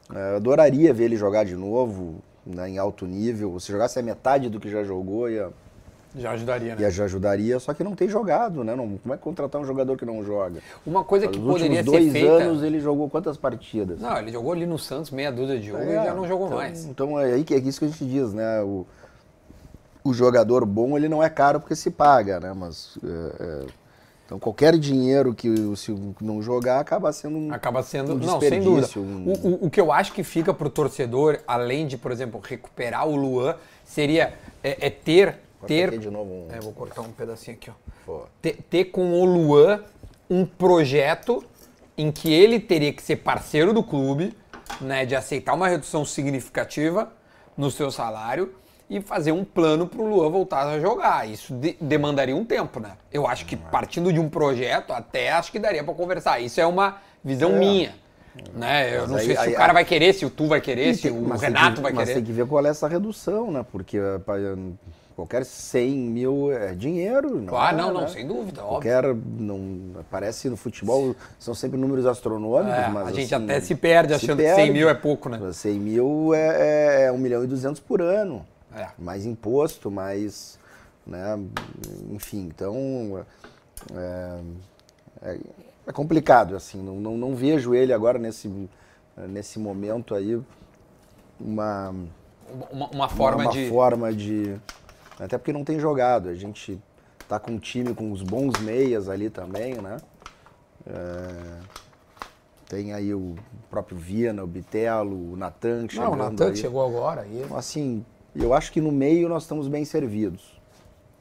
Eu 0.10 0.36
adoraria 0.36 0.93
ver 0.93 1.06
ele 1.06 1.16
jogar 1.16 1.45
de 1.45 1.56
novo, 1.56 2.16
né, 2.45 2.70
em 2.70 2.78
alto 2.78 3.06
nível. 3.06 3.60
Se 3.60 3.72
jogasse 3.72 3.97
a 3.97 4.02
metade 4.02 4.49
do 4.49 4.60
que 4.60 4.70
já 4.70 4.84
jogou, 4.84 5.30
ia, 5.30 5.49
Já 6.14 6.32
ajudaria, 6.32 6.76
né? 6.76 6.82
ia 6.82 6.91
já 6.91 7.06
ajudaria. 7.06 7.58
Só 7.60 7.74
que 7.74 7.82
não 7.84 7.95
tem 7.95 8.10
jogado, 8.10 8.62
né? 8.64 8.76
Não, 8.76 8.97
como 8.97 9.14
é 9.14 9.18
que 9.18 9.24
contratar 9.24 9.62
um 9.62 9.66
jogador 9.66 9.95
que 9.97 10.04
não 10.06 10.22
joga? 10.26 10.60
Uma 10.86 11.04
coisa 11.06 11.28
que 11.30 11.39
Nos 11.39 11.54
poderia 11.54 11.78
últimos 11.80 11.93
ser 11.95 11.99
dois 11.99 12.12
feita. 12.12 12.43
anos 12.43 12.64
ele 12.64 12.80
jogou 12.82 13.10
quantas 13.10 13.38
partidas? 13.38 14.02
Não, 14.02 14.18
ele 14.18 14.32
jogou 14.34 14.52
ali 14.52 14.66
no 14.66 14.78
Santos 14.78 15.12
meia 15.12 15.32
dúzia 15.32 15.58
de 15.58 15.68
jogo 15.68 15.84
e 15.84 15.89
É, 15.91 16.04
já 16.04 16.14
não 16.14 16.28
jogou 16.28 16.47
então, 16.47 16.58
mais. 16.58 16.86
Então 16.86 17.20
é 17.20 17.34
aí 17.34 17.43
que 17.45 17.54
é 17.54 17.58
isso 17.60 17.80
que 17.80 17.86
a 17.86 17.88
gente 17.88 18.04
diz, 18.06 18.34
né? 18.34 18.62
O, 18.64 18.86
o 20.04 20.14
jogador 20.14 20.66
bom 20.66 20.97
ele 20.97 21.08
não 21.08 21.24
é 21.24 21.30
caro 21.30 21.60
porque 21.62 21.76
se 21.76 21.89
paga, 21.89 22.39
né? 22.39 22.52
Mas 22.54 22.97
é, 23.02 23.43
é, 23.43 23.66
então 24.32 24.39
qualquer 24.39 24.77
dinheiro 24.77 25.34
que 25.36 25.49
o 25.49 25.75
se 25.75 25.93
não 26.21 26.41
jogar 26.41 26.79
acaba 26.79 27.11
sendo 27.11 27.38
um, 27.38 27.53
Acaba 27.53 27.84
sendo. 27.84 28.13
um 28.13 28.15
não, 28.15 28.39
sem 28.39 28.61
dúvida. 28.61 28.88
um- 28.95 29.29
O, 29.29 29.34
o- 29.34 29.65
o 29.65 29.69
que 29.69 29.82
eu 29.82 29.91
acho 29.91 30.13
que 30.13 30.23
fica 30.23 30.53
pro 30.53 30.69
torcedor, 30.69 31.41
além 31.45 31.86
de, 31.86 31.97
por 31.97 32.13
exemplo, 32.13 32.39
recuperar 32.41 33.05
o 33.05 33.13
Luan, 33.17 33.57
seria 33.84 34.34
é, 34.63 34.88
é 34.88 34.89
ter. 34.89 35.38
Ter 35.67 35.99
de 35.99 36.09
novo 36.09 36.32
um- 36.32 36.47
É, 36.49 36.61
vou 36.61 36.71
cortar 36.71 37.01
um 37.01 37.11
pedacinho 37.11 37.57
aqui, 37.57 37.69
ó. 38.07 38.21
Ter, 38.41 38.55
ter 38.69 38.86
com 38.86 39.11
o 39.21 39.25
Luan 39.25 39.82
um 40.29 40.45
projeto 40.45 41.43
em 41.97 42.09
que 42.09 42.32
ele 42.32 42.57
teria 42.57 42.93
que 42.93 43.03
ser 43.03 43.17
parceiro 43.17 43.73
do 43.73 43.84
clube, 43.84 44.34
né? 44.79 45.05
De 45.05 45.13
aceitar 45.13 45.53
uma 45.53 45.67
redução 45.67 46.05
significativa 46.05 47.11
no 47.57 47.69
seu 47.69 47.91
salário 47.91 48.53
e 48.91 48.99
fazer 48.99 49.31
um 49.31 49.45
plano 49.45 49.87
pro 49.87 50.05
Luan 50.05 50.29
voltar 50.29 50.67
a 50.67 50.77
jogar. 50.77 51.27
Isso 51.27 51.53
de- 51.55 51.77
demandaria 51.79 52.35
um 52.35 52.43
tempo, 52.43 52.77
né? 52.81 52.91
Eu 53.11 53.25
acho 53.25 53.45
que 53.45 53.55
partindo 53.55 54.11
de 54.11 54.19
um 54.19 54.27
projeto, 54.29 54.91
até 54.91 55.31
acho 55.31 55.49
que 55.49 55.57
daria 55.57 55.81
para 55.81 55.93
conversar. 55.93 56.41
Isso 56.41 56.59
é 56.59 56.65
uma 56.67 56.97
visão 57.23 57.51
É. 57.55 57.59
minha. 57.59 57.93
Né? 58.53 58.95
Eu 58.95 59.01
Mas 59.01 59.09
não 59.11 59.17
aí- 59.17 59.25
sei 59.25 59.35
se 59.35 59.41
aí- 59.41 59.53
o 59.53 59.55
cara 59.55 59.71
aí- 59.71 59.73
vai 59.73 59.85
querer, 59.85 60.13
se 60.13 60.25
o 60.25 60.29
tu 60.29 60.45
vai 60.47 60.59
querer, 60.59 60.93
se 60.95 61.09
o 61.09 61.21
Mas 61.21 61.41
Renato 61.41 61.75
que- 61.77 61.81
vai 61.81 61.93
mas 61.93 62.03
querer. 62.09 62.15
tem 62.15 62.23
que 62.25 62.31
ver 62.33 62.45
qual 62.45 62.65
é 62.65 62.69
essa 62.69 62.87
redução, 62.87 63.49
né? 63.51 63.65
Porque 63.71 63.97
qualquer 65.15 65.45
100 65.45 65.89
mil 65.97 66.51
é 66.51 66.73
dinheiro. 66.73 67.43
Claro, 67.47 67.77
é, 67.77 67.81
não, 67.81 67.93
não, 67.93 68.01
né? 68.01 68.07
sem 68.07 68.25
dúvida, 68.27 68.61
óbvio. 68.61 68.91
Qualquer, 68.91 69.15
não, 69.37 69.95
parece 70.09 70.49
no 70.49 70.57
futebol, 70.57 71.15
são 71.39 71.53
sempre 71.53 71.77
números 71.77 72.05
astronômicos, 72.05 72.73
É, 72.77 72.87
mas 72.89 73.07
a 73.07 73.11
gente 73.11 73.33
assim, 73.35 73.43
até 73.45 73.59
se 73.59 73.75
perde 73.75 74.13
achando 74.13 74.37
que 74.37 74.55
100 74.55 74.71
mil 74.71 74.89
é 74.89 74.93
pouco, 74.93 75.29
né? 75.29 75.39
100 75.53 75.79
mil 75.79 76.33
é, 76.33 77.05
é 77.05 77.11
1 77.11 77.17
milhão 77.17 77.43
e 77.43 77.47
200 77.47 77.79
por 77.81 78.01
ano. 78.01 78.45
É. 78.76 78.88
Mais 78.97 79.26
imposto, 79.26 79.91
mais, 79.91 80.57
né, 81.05 81.38
enfim, 82.11 82.49
então 82.53 83.26
é, 83.93 84.39
é- 85.24 85.39
é 85.88 85.91
complicado, 85.91 86.55
assim, 86.55 86.82
não, 86.82 86.95
não, 86.95 87.17
não 87.17 87.36
vejo 87.36 87.74
ele 87.74 87.91
agora 87.91 88.17
nesse, 88.19 88.69
nesse 89.30 89.59
momento 89.59 90.13
aí 90.15 90.41
uma, 91.39 91.93
Uma, 92.72 92.88
uma 92.89 93.09
forma 93.09 93.43
uma 93.43 93.51
de. 93.51 93.69
forma 93.69 94.13
de. 94.13 94.55
Até 95.19 95.38
porque 95.38 95.51
não 95.53 95.63
tem 95.63 95.80
jogado. 95.80 96.30
A 96.30 96.36
gente 96.36 96.80
tá 97.28 97.39
com 97.39 97.51
um 97.53 97.59
time 97.59 97.93
com 97.95 98.11
os 98.11 98.22
bons 98.22 98.59
meias 98.59 99.09
ali 99.09 99.30
também, 99.30 99.76
né? 99.76 99.97
É, 100.86 101.59
tem 102.67 102.93
aí 102.93 103.13
o 103.13 103.36
próprio 103.69 103.97
Viana, 103.97 104.43
o 104.43 104.47
Bitelo, 104.47 105.34
o 105.34 105.36
Natan 105.36 105.88
chegando 105.89 106.05
Não, 106.07 106.13
o 106.13 106.15
Natan 106.15 106.49
aí. 106.49 106.55
chegou 106.55 106.86
agora. 106.86 107.26
E... 107.28 107.45
Assim, 107.55 108.05
eu 108.36 108.53
acho 108.53 108.71
que 108.71 108.79
no 108.82 108.91
meio 108.91 109.27
nós 109.29 109.43
estamos 109.43 109.67
bem 109.67 109.84
servidos. 109.86 110.59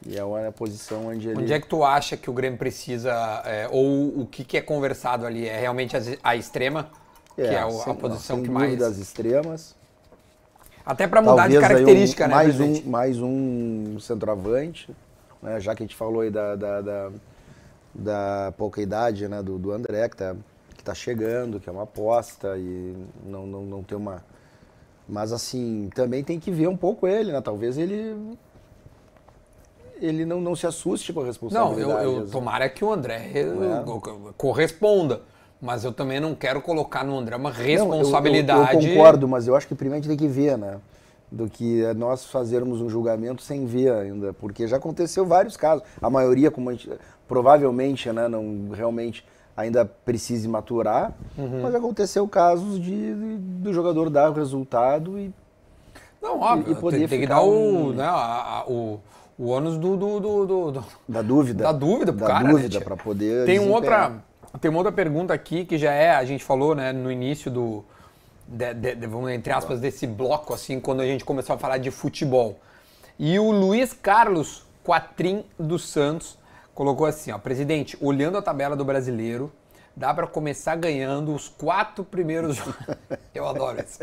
E 0.06 0.16
é 0.16 0.24
uma 0.24 0.50
posição 0.52 1.08
onde 1.08 1.28
ele. 1.28 1.38
Onde 1.42 1.52
é 1.52 1.60
que 1.60 1.66
tu 1.66 1.84
acha 1.84 2.16
que 2.16 2.30
o 2.30 2.32
Grêmio 2.32 2.58
precisa, 2.58 3.12
é, 3.44 3.68
ou 3.70 4.20
o 4.20 4.26
que, 4.26 4.44
que 4.44 4.56
é 4.56 4.62
conversado 4.62 5.26
ali? 5.26 5.46
É 5.46 5.60
realmente 5.60 5.96
a, 5.96 6.00
a 6.22 6.36
extrema? 6.36 6.88
que 7.34 7.42
é 7.42 7.64
o- 7.64 7.70
sem- 7.70 7.92
a 7.92 7.96
posição 7.96 8.36
sem 8.36 8.44
que 8.44 8.50
mais. 8.50 8.70
dúvidas 8.70 8.98
extremas. 8.98 9.74
Até 10.84 11.06
para 11.06 11.20
mudar 11.22 11.48
de 11.48 11.54
Talvez 11.54 11.62
aí 11.64 11.68
característica, 11.68 12.24
um- 12.24 12.28
né, 12.28 12.34
mais 12.34 12.56
presidente? 12.56 12.86
um, 12.86 12.90
mais 12.90 13.18
um 13.20 14.00
centroavante, 14.00 14.90
né? 15.42 15.60
já 15.60 15.74
que 15.74 15.82
a 15.82 15.86
gente 15.86 15.94
falou 15.96 16.20
aí 16.22 16.30
da, 16.30 16.56
da, 16.56 16.80
da, 16.80 17.10
da 17.94 18.52
pouca 18.58 18.80
idade 18.82 19.28
né? 19.28 19.42
do, 19.42 19.58
do 19.58 19.70
André, 19.72 20.08
que 20.08 20.16
tá, 20.16 20.34
que 20.76 20.82
tá 20.82 20.94
chegando, 20.94 21.60
que 21.60 21.68
é 21.68 21.72
uma 21.72 21.84
aposta 21.84 22.56
e 22.58 22.94
não, 23.24 23.46
não, 23.46 23.62
não 23.62 23.82
tem 23.82 23.96
uma... 23.96 24.22
Mas 25.10 25.32
assim, 25.32 25.90
também 25.94 26.22
tem 26.22 26.38
que 26.38 26.50
ver 26.50 26.68
um 26.68 26.76
pouco 26.76 27.06
ele, 27.06 27.32
né? 27.32 27.40
Talvez 27.40 27.76
ele... 27.76 28.16
Ele 30.00 30.24
não, 30.24 30.40
não 30.40 30.56
se 30.56 30.66
assuste 30.66 31.12
com 31.12 31.20
a 31.20 31.22
Não, 31.24 31.28
responsabilidade. 31.28 32.04
eu, 32.04 32.12
eu 32.16 32.22
às- 32.22 32.30
tomara 32.30 32.68
que 32.70 32.82
o 32.84 32.90
André 32.92 33.30
É. 33.34 33.84
corresponda. 34.36 35.20
Mas 35.60 35.84
eu 35.84 35.92
também 35.92 36.18
não 36.18 36.34
quero 36.34 36.62
colocar 36.62 37.04
no 37.04 37.18
André 37.18 37.36
uma 37.36 37.50
responsabilidade. 37.50 38.76
Não, 38.76 38.80
eu, 38.80 38.86
eu, 38.86 38.92
eu, 38.92 38.96
concordo, 38.96 39.28
mas 39.28 39.46
eu 39.46 39.54
acho 39.54 39.68
que 39.68 39.74
primeiro 39.74 39.98
a 39.98 40.02
gente 40.08 40.16
tem 40.16 40.26
que 40.26 40.32
ver, 40.32 40.56
né? 40.56 40.78
Do 41.30 41.50
que 41.50 41.82
nós 41.94 42.24
fazermos 42.24 42.80
um 42.80 42.88
julgamento 42.88 43.42
sem 43.42 43.66
ver 43.66 43.92
ainda. 43.92 44.32
Porque 44.32 44.66
já 44.66 44.78
aconteceu 44.78 45.26
vários 45.26 45.56
casos. 45.58 45.84
A 46.00 46.08
maioria, 46.08 46.50
como 46.50 46.70
a 46.70 46.72
gente, 46.72 46.90
provavelmente, 47.28 48.10
né, 48.10 48.26
não 48.26 48.70
realmente 48.72 49.22
ainda 49.60 49.84
precise 49.84 50.48
maturar, 50.48 51.12
uhum. 51.36 51.62
mas 51.62 51.74
aconteceu 51.74 52.26
casos 52.28 52.80
de, 52.80 53.14
de, 53.14 53.36
do 53.36 53.72
jogador 53.72 54.10
dar 54.10 54.30
o 54.30 54.34
resultado 54.34 55.18
e. 55.18 55.32
Não, 56.20 56.40
óbvio, 56.40 56.72
e, 56.72 56.76
poder 56.76 56.98
tem, 56.98 57.08
tem 57.08 57.20
que 57.20 57.26
dar 57.26 57.40
o, 57.40 57.94
né, 57.94 58.04
a, 58.04 58.10
a, 58.60 58.64
o, 58.68 59.00
o 59.38 59.46
ônus 59.46 59.78
do, 59.78 59.96
do, 59.96 60.20
do, 60.20 60.70
do, 60.72 60.84
Da 61.08 61.22
dúvida. 61.22 61.64
Da 61.64 61.72
dúvida 61.72 62.12
pro 62.12 62.26
da 62.26 62.26
cara. 62.26 62.44
Da 62.44 62.50
dúvida, 62.50 62.78
né, 62.78 62.84
para 62.84 62.96
poder. 62.96 63.46
Tem 63.46 63.58
um 63.58 63.72
outra 63.72 64.22
tem 64.58 64.68
uma 64.68 64.78
outra 64.78 64.92
pergunta 64.92 65.32
aqui 65.32 65.64
que 65.64 65.78
já 65.78 65.92
é, 65.92 66.10
a 66.10 66.24
gente 66.24 66.42
falou 66.42 66.74
né, 66.74 66.92
no 66.92 67.10
início 67.10 67.50
do, 67.50 67.84
de, 68.46 68.74
de, 68.74 68.94
de, 68.96 69.06
vamos 69.06 69.30
entre 69.30 69.52
aspas, 69.52 69.80
desse 69.80 70.06
bloco, 70.06 70.52
assim, 70.52 70.80
quando 70.80 71.00
a 71.00 71.06
gente 71.06 71.24
começou 71.24 71.54
a 71.54 71.58
falar 71.58 71.78
de 71.78 71.90
futebol. 71.90 72.58
E 73.18 73.38
o 73.38 73.50
Luiz 73.52 73.92
Carlos 73.92 74.64
Quatrim 74.82 75.44
dos 75.58 75.88
Santos 75.88 76.36
colocou 76.80 77.06
assim, 77.06 77.30
ó, 77.30 77.36
presidente, 77.36 77.94
olhando 78.00 78.38
a 78.38 78.42
tabela 78.42 78.74
do 78.74 78.86
brasileiro, 78.86 79.52
dá 79.94 80.14
para 80.14 80.26
começar 80.26 80.76
ganhando 80.76 81.34
os 81.34 81.46
quatro 81.46 82.02
primeiros 82.02 82.56
jogos. 82.56 82.74
Eu 83.34 83.46
adoro 83.46 83.84
isso. 83.86 83.98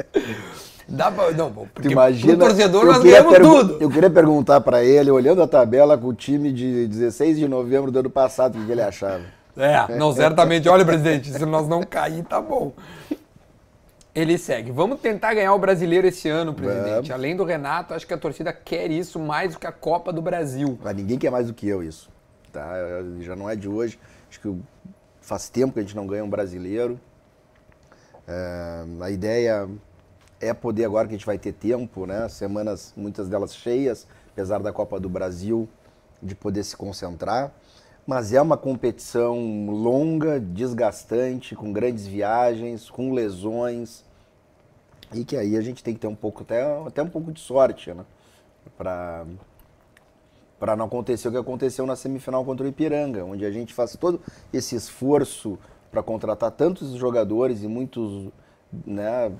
Dá 0.87 1.09
pra, 1.09 1.31
não, 1.31 1.51
porque 1.51 1.89
imagina, 1.89 2.37
pro 2.37 2.45
torcedor 2.45 2.85
nós 2.85 3.01
ganhamos 3.01 3.33
tudo. 3.33 3.77
Eu 3.81 3.89
queria 3.89 4.11
perguntar 4.11 4.61
para 4.61 4.83
ele, 4.83 5.09
olhando 5.09 5.41
a 5.41 5.47
tabela 5.47 5.97
com 5.97 6.09
o 6.09 6.13
time 6.13 6.53
de 6.53 6.85
16 6.85 7.39
de 7.39 7.47
novembro 7.47 7.89
do 7.89 7.97
ano 7.97 8.11
passado, 8.11 8.59
o 8.59 8.63
que 8.63 8.71
ele 8.71 8.83
achava. 8.83 9.23
É, 9.57 9.95
não, 9.95 10.13
certamente. 10.13 10.69
Olha, 10.69 10.85
presidente, 10.85 11.31
se 11.31 11.45
nós 11.47 11.67
não 11.67 11.81
cair, 11.81 12.23
tá 12.25 12.39
bom. 12.39 12.73
Ele 14.13 14.37
segue. 14.37 14.71
Vamos 14.71 14.99
tentar 14.99 15.33
ganhar 15.33 15.55
o 15.55 15.57
brasileiro 15.57 16.05
esse 16.05 16.29
ano, 16.29 16.53
presidente. 16.53 17.11
Além 17.11 17.35
do 17.35 17.43
Renato, 17.43 17.95
acho 17.95 18.05
que 18.05 18.13
a 18.13 18.17
torcida 18.19 18.53
quer 18.53 18.91
isso 18.91 19.19
mais 19.19 19.53
do 19.53 19.59
que 19.59 19.65
a 19.65 19.71
Copa 19.71 20.13
do 20.13 20.21
Brasil. 20.21 20.77
Mas 20.83 20.95
ninguém 20.95 21.17
quer 21.17 21.31
mais 21.31 21.47
do 21.47 21.55
que 21.55 21.67
eu 21.67 21.81
isso. 21.81 22.15
Tá? 22.51 22.73
Já 23.21 23.35
não 23.35 23.49
é 23.49 23.55
de 23.55 23.67
hoje. 23.67 23.99
Acho 24.29 24.41
que 24.41 24.61
faz 25.21 25.49
tempo 25.49 25.73
que 25.73 25.79
a 25.79 25.83
gente 25.83 25.95
não 25.95 26.07
ganha 26.07 26.23
um 26.23 26.29
brasileiro. 26.29 26.99
É, 28.27 28.85
a 29.01 29.09
ideia 29.09 29.69
é 30.39 30.53
poder, 30.53 30.85
agora 30.85 31.07
que 31.07 31.13
a 31.13 31.17
gente 31.17 31.25
vai 31.25 31.37
ter 31.37 31.53
tempo, 31.53 32.05
né? 32.05 32.27
Semanas, 32.29 32.93
muitas 32.95 33.27
delas 33.29 33.55
cheias, 33.55 34.07
apesar 34.31 34.59
da 34.59 34.71
Copa 34.71 34.99
do 34.99 35.09
Brasil, 35.09 35.67
de 36.21 36.35
poder 36.35 36.63
se 36.63 36.75
concentrar 36.75 37.53
mas 38.07 38.31
é 38.31 38.41
uma 38.41 38.55
competição 38.55 39.69
longa, 39.69 40.39
desgastante, 40.39 41.53
com 41.53 41.73
grandes 41.73 42.07
viagens, 42.07 42.89
com 42.89 43.11
lesões, 43.11 44.05
e 45.13 45.25
que 45.25 45.35
aí 45.35 45.57
a 45.57 45.61
gente 45.61 45.83
tem 45.83 45.93
que 45.93 45.99
ter 45.99 46.07
um 46.07 46.15
pouco, 46.15 46.43
até, 46.43 46.63
até 46.87 47.03
um 47.03 47.09
pouco 47.09 47.33
de 47.33 47.41
sorte, 47.41 47.93
né? 47.93 48.05
Para 48.77 49.25
para 50.59 50.75
não 50.75 50.85
acontecer 50.85 51.27
o 51.27 51.31
que 51.31 51.37
aconteceu 51.37 51.85
na 51.85 51.95
semifinal 51.95 52.43
contra 52.43 52.65
o 52.65 52.69
Ipiranga, 52.69 53.23
onde 53.23 53.45
a 53.45 53.51
gente 53.51 53.73
faz 53.73 53.95
todo 53.95 54.19
esse 54.51 54.75
esforço 54.75 55.57
para 55.91 56.01
contratar 56.01 56.51
tantos 56.51 56.93
jogadores 56.93 57.63
e 57.63 57.67
muitos 57.67 58.29
né, 58.85 59.31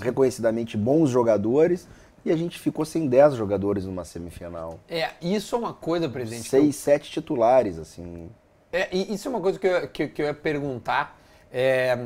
reconhecidamente 0.00 0.76
bons 0.76 1.08
jogadores, 1.08 1.88
e 2.24 2.30
a 2.30 2.36
gente 2.36 2.58
ficou 2.58 2.84
sem 2.84 3.08
10 3.08 3.34
jogadores 3.34 3.86
numa 3.86 4.04
semifinal. 4.04 4.78
É, 4.88 5.10
isso 5.22 5.54
é 5.54 5.58
uma 5.58 5.72
coisa, 5.72 6.08
presidente. 6.08 6.48
Seis, 6.48 6.66
eu... 6.66 6.72
sete 6.72 7.10
titulares, 7.10 7.78
assim. 7.78 8.28
É, 8.72 8.94
isso 8.94 9.26
é 9.26 9.30
uma 9.30 9.40
coisa 9.40 9.58
que 9.58 9.66
eu, 9.66 9.88
que, 9.88 10.08
que 10.08 10.22
eu 10.22 10.26
ia 10.26 10.34
perguntar. 10.34 11.18
É, 11.50 11.98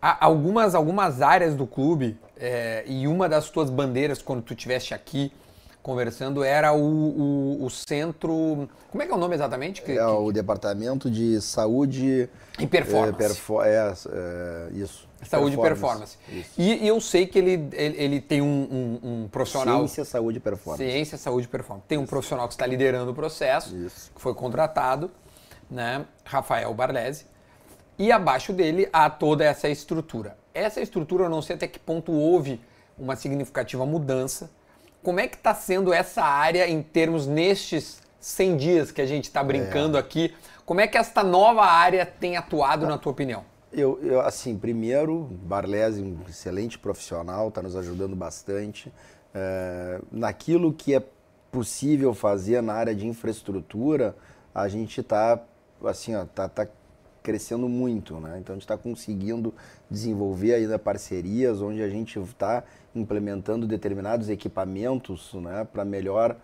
algumas, 0.00 0.74
algumas 0.74 1.22
áreas 1.22 1.54
do 1.54 1.66
clube, 1.66 2.18
é, 2.36 2.82
e 2.86 3.06
uma 3.06 3.28
das 3.28 3.48
tuas 3.48 3.70
bandeiras 3.70 4.20
quando 4.20 4.42
tu 4.42 4.52
estiveste 4.52 4.92
aqui 4.92 5.32
conversando 5.84 6.42
era 6.42 6.72
o, 6.72 6.80
o, 6.80 7.64
o, 7.66 7.70
centro. 7.70 8.66
Como 8.90 9.02
é 9.02 9.06
que 9.06 9.12
é 9.12 9.14
o 9.14 9.18
nome 9.18 9.34
exatamente? 9.34 9.82
Que, 9.82 9.92
é 9.92 9.96
que... 9.96 10.00
o 10.00 10.32
Departamento 10.32 11.10
de 11.10 11.38
Saúde 11.42 12.26
e 12.58 12.66
Performance. 12.66 13.14
É, 13.14 13.28
perfo 13.28 13.62
é, 13.62 13.94
é 14.10 14.68
isso. 14.72 15.06
Saúde 15.28 15.56
e 15.56 15.60
performance. 15.60 16.16
E, 16.56 16.84
e, 16.84 16.88
eu 16.88 16.98
sei 17.02 17.26
que 17.26 17.38
ele, 17.38 17.68
ele, 17.72 17.96
ele 18.02 18.20
tem 18.20 18.40
um, 18.40 18.46
um, 18.46 19.08
um, 19.24 19.28
profissional. 19.28 19.80
Ciência, 19.80 20.04
saúde 20.06 20.38
e 20.38 20.40
performance. 20.40 20.82
Ciência, 20.82 21.18
saúde 21.18 21.46
e 21.46 21.50
performance. 21.50 21.86
Tem 21.86 21.98
um 21.98 22.06
profissional 22.06 22.48
que 22.48 22.54
está 22.54 22.66
liderando 22.66 23.10
o 23.10 23.14
processo, 23.14 23.76
Isso. 23.76 24.10
que 24.14 24.20
foi 24.20 24.34
contratado, 24.34 25.10
né? 25.70 26.06
Rafael 26.24 26.72
Barlese. 26.72 27.26
E 27.98 28.10
abaixo 28.10 28.54
dele 28.54 28.88
há 28.90 29.10
toda 29.10 29.44
essa 29.44 29.68
estrutura. 29.68 30.36
Essa 30.54 30.80
estrutura, 30.80 31.24
eu 31.24 31.30
não 31.30 31.42
sei 31.42 31.56
até 31.56 31.68
que 31.68 31.78
ponto 31.78 32.10
houve 32.10 32.58
uma 32.98 33.16
significativa 33.16 33.84
mudança. 33.84 34.50
Como 35.04 35.20
é 35.20 35.28
que 35.28 35.36
está 35.36 35.54
sendo 35.54 35.92
essa 35.92 36.22
área 36.22 36.66
em 36.66 36.82
termos 36.82 37.26
nestes 37.26 38.00
100 38.20 38.56
dias 38.56 38.90
que 38.90 39.02
a 39.02 39.06
gente 39.06 39.24
está 39.24 39.44
brincando 39.44 39.98
é. 39.98 40.00
aqui? 40.00 40.34
Como 40.64 40.80
é 40.80 40.86
que 40.86 40.96
esta 40.96 41.22
nova 41.22 41.62
área 41.62 42.06
tem 42.06 42.38
atuado, 42.38 42.86
na 42.86 42.96
tua 42.96 43.12
opinião? 43.12 43.44
Eu, 43.70 44.00
eu, 44.02 44.20
assim, 44.22 44.56
primeiro, 44.56 45.28
Barlese, 45.42 46.00
um 46.00 46.18
excelente 46.26 46.78
profissional, 46.78 47.48
está 47.48 47.60
nos 47.60 47.76
ajudando 47.76 48.16
bastante. 48.16 48.90
É, 49.34 50.00
naquilo 50.10 50.72
que 50.72 50.94
é 50.94 51.02
possível 51.52 52.14
fazer 52.14 52.62
na 52.62 52.72
área 52.72 52.94
de 52.94 53.06
infraestrutura, 53.06 54.16
a 54.54 54.68
gente 54.68 55.02
está 55.02 55.38
assim, 55.84 56.14
ó, 56.14 56.24
tá, 56.24 56.48
tá 56.48 56.66
crescendo 57.22 57.68
muito, 57.68 58.18
né? 58.20 58.38
Então 58.38 58.54
a 58.54 58.56
gente 58.56 58.64
está 58.64 58.78
conseguindo 58.78 59.52
desenvolver 59.90 60.54
ainda 60.54 60.78
parcerias 60.78 61.60
onde 61.60 61.82
a 61.82 61.90
gente 61.90 62.18
está 62.18 62.64
implementando 62.94 63.66
determinados 63.66 64.28
equipamentos, 64.28 65.32
né, 65.34 65.66
para 65.72 65.84
melhor 65.84 66.36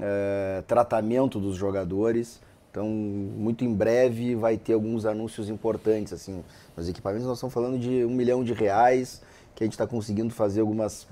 é, 0.00 0.62
tratamento 0.66 1.38
dos 1.38 1.56
jogadores. 1.56 2.40
Então, 2.70 2.86
muito 2.86 3.64
em 3.64 3.74
breve 3.74 4.34
vai 4.34 4.56
ter 4.56 4.74
alguns 4.74 5.06
anúncios 5.06 5.48
importantes, 5.48 6.12
assim. 6.12 6.44
Os 6.76 6.88
equipamentos 6.88 7.26
nós 7.26 7.38
estamos 7.38 7.52
falando 7.52 7.78
de 7.78 8.04
um 8.04 8.10
milhão 8.10 8.44
de 8.44 8.52
reais, 8.52 9.22
que 9.54 9.64
a 9.64 9.66
gente 9.66 9.72
está 9.72 9.86
conseguindo 9.86 10.32
fazer 10.32 10.60
algumas 10.60 11.06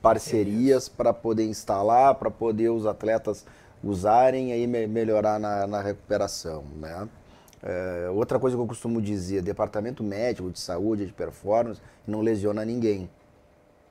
parcerias 0.00 0.88
para 0.88 1.12
poder 1.12 1.44
instalar, 1.46 2.14
para 2.14 2.30
poder 2.30 2.70
os 2.70 2.86
atletas 2.86 3.44
usarem 3.82 4.50
e 4.50 4.52
aí 4.52 4.66
melhorar 4.66 5.38
na, 5.38 5.66
na 5.66 5.80
recuperação, 5.80 6.64
né? 6.76 7.08
É, 7.62 8.08
outra 8.10 8.38
coisa 8.38 8.56
que 8.56 8.62
eu 8.62 8.66
costumo 8.66 9.02
dizer, 9.02 9.42
departamento 9.42 10.02
médico 10.02 10.50
de 10.50 10.58
saúde, 10.58 11.06
de 11.06 11.12
performance, 11.12 11.80
não 12.06 12.22
lesiona 12.22 12.64
ninguém. 12.64 13.08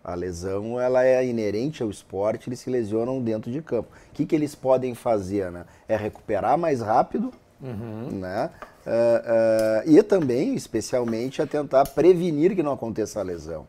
A 0.04 0.16
lesão 0.16 0.80
ela 0.80 1.04
é 1.06 1.26
inerente 1.26 1.84
ao 1.84 1.90
esporte, 1.90 2.50
eles 2.50 2.60
se 2.60 2.70
lesionam 2.70 3.22
dentro 3.22 3.52
de 3.52 3.62
campo. 3.62 3.90
O 3.92 4.14
que, 4.14 4.26
que 4.26 4.36
eles 4.36 4.56
podem 4.56 4.96
fazer? 4.96 5.52
Né? 5.52 5.66
É 5.88 5.96
recuperar 5.96 6.58
mais 6.58 6.82
rápido, 6.82 7.32
uhum. 7.62 8.20
né? 8.20 8.50
Uh, 8.86 9.90
uh, 9.90 9.92
e 9.92 10.02
também, 10.02 10.56
especialmente, 10.56 11.42
a 11.42 11.48
tentar 11.48 11.86
prevenir 11.90 12.56
que 12.56 12.64
não 12.64 12.72
aconteça 12.72 13.20
a 13.20 13.24
lesão. 13.24 13.68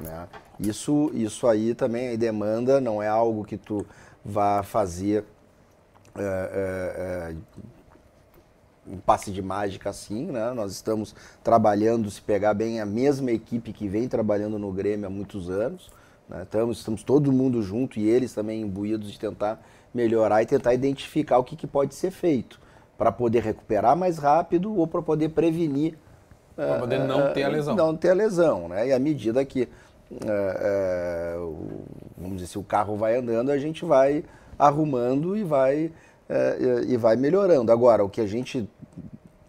Né? 0.00 0.28
Isso, 0.60 1.10
isso 1.14 1.46
aí 1.48 1.74
também 1.74 2.16
demanda, 2.16 2.80
não 2.80 3.02
é 3.02 3.08
algo 3.08 3.44
que 3.44 3.56
tu 3.56 3.84
vá 4.24 4.62
fazer 4.62 5.24
uh, 6.14 7.36
um 8.90 8.98
passe 8.98 9.30
de 9.30 9.40
mágica 9.40 9.90
assim, 9.90 10.26
né? 10.26 10.52
Nós 10.52 10.72
estamos 10.72 11.14
trabalhando, 11.42 12.10
se 12.10 12.20
pegar 12.20 12.54
bem, 12.54 12.80
a 12.80 12.86
mesma 12.86 13.30
equipe 13.30 13.72
que 13.72 13.88
vem 13.88 14.08
trabalhando 14.08 14.58
no 14.58 14.72
Grêmio 14.72 15.06
há 15.06 15.10
muitos 15.10 15.48
anos. 15.48 15.90
Né? 16.28 16.42
Estamos, 16.42 16.78
estamos 16.78 17.02
todo 17.02 17.32
mundo 17.32 17.62
junto 17.62 17.98
e 17.98 18.08
eles 18.08 18.34
também 18.34 18.62
imbuídos 18.62 19.10
de 19.12 19.18
tentar 19.18 19.62
melhorar 19.94 20.42
e 20.42 20.46
tentar 20.46 20.74
identificar 20.74 21.38
o 21.38 21.44
que, 21.44 21.56
que 21.56 21.66
pode 21.66 21.94
ser 21.94 22.10
feito 22.10 22.60
para 22.98 23.10
poder 23.10 23.42
recuperar 23.42 23.96
mais 23.96 24.18
rápido 24.18 24.76
ou 24.76 24.86
para 24.86 25.00
poder 25.02 25.30
prevenir. 25.30 25.94
Para 26.54 26.78
poder 26.78 26.98
não 27.00 27.30
uh, 27.30 27.32
ter 27.32 27.44
a 27.44 27.48
lesão. 27.48 27.76
Não 27.76 27.96
ter 27.96 28.10
a 28.10 28.14
lesão, 28.14 28.68
né? 28.68 28.88
E 28.88 28.92
à 28.92 28.98
medida 28.98 29.44
que, 29.44 29.68
uh, 30.10 31.40
uh, 31.40 31.84
vamos 32.18 32.36
dizer, 32.36 32.48
se 32.48 32.58
o 32.58 32.62
carro 32.62 32.96
vai 32.96 33.16
andando, 33.16 33.50
a 33.50 33.58
gente 33.58 33.84
vai 33.84 34.24
arrumando 34.58 35.36
e 35.36 35.42
vai 35.42 35.90
é, 36.30 36.84
e 36.86 36.96
vai 36.96 37.16
melhorando. 37.16 37.72
Agora, 37.72 38.04
o 38.04 38.08
que 38.08 38.20
a 38.20 38.26
gente 38.26 38.68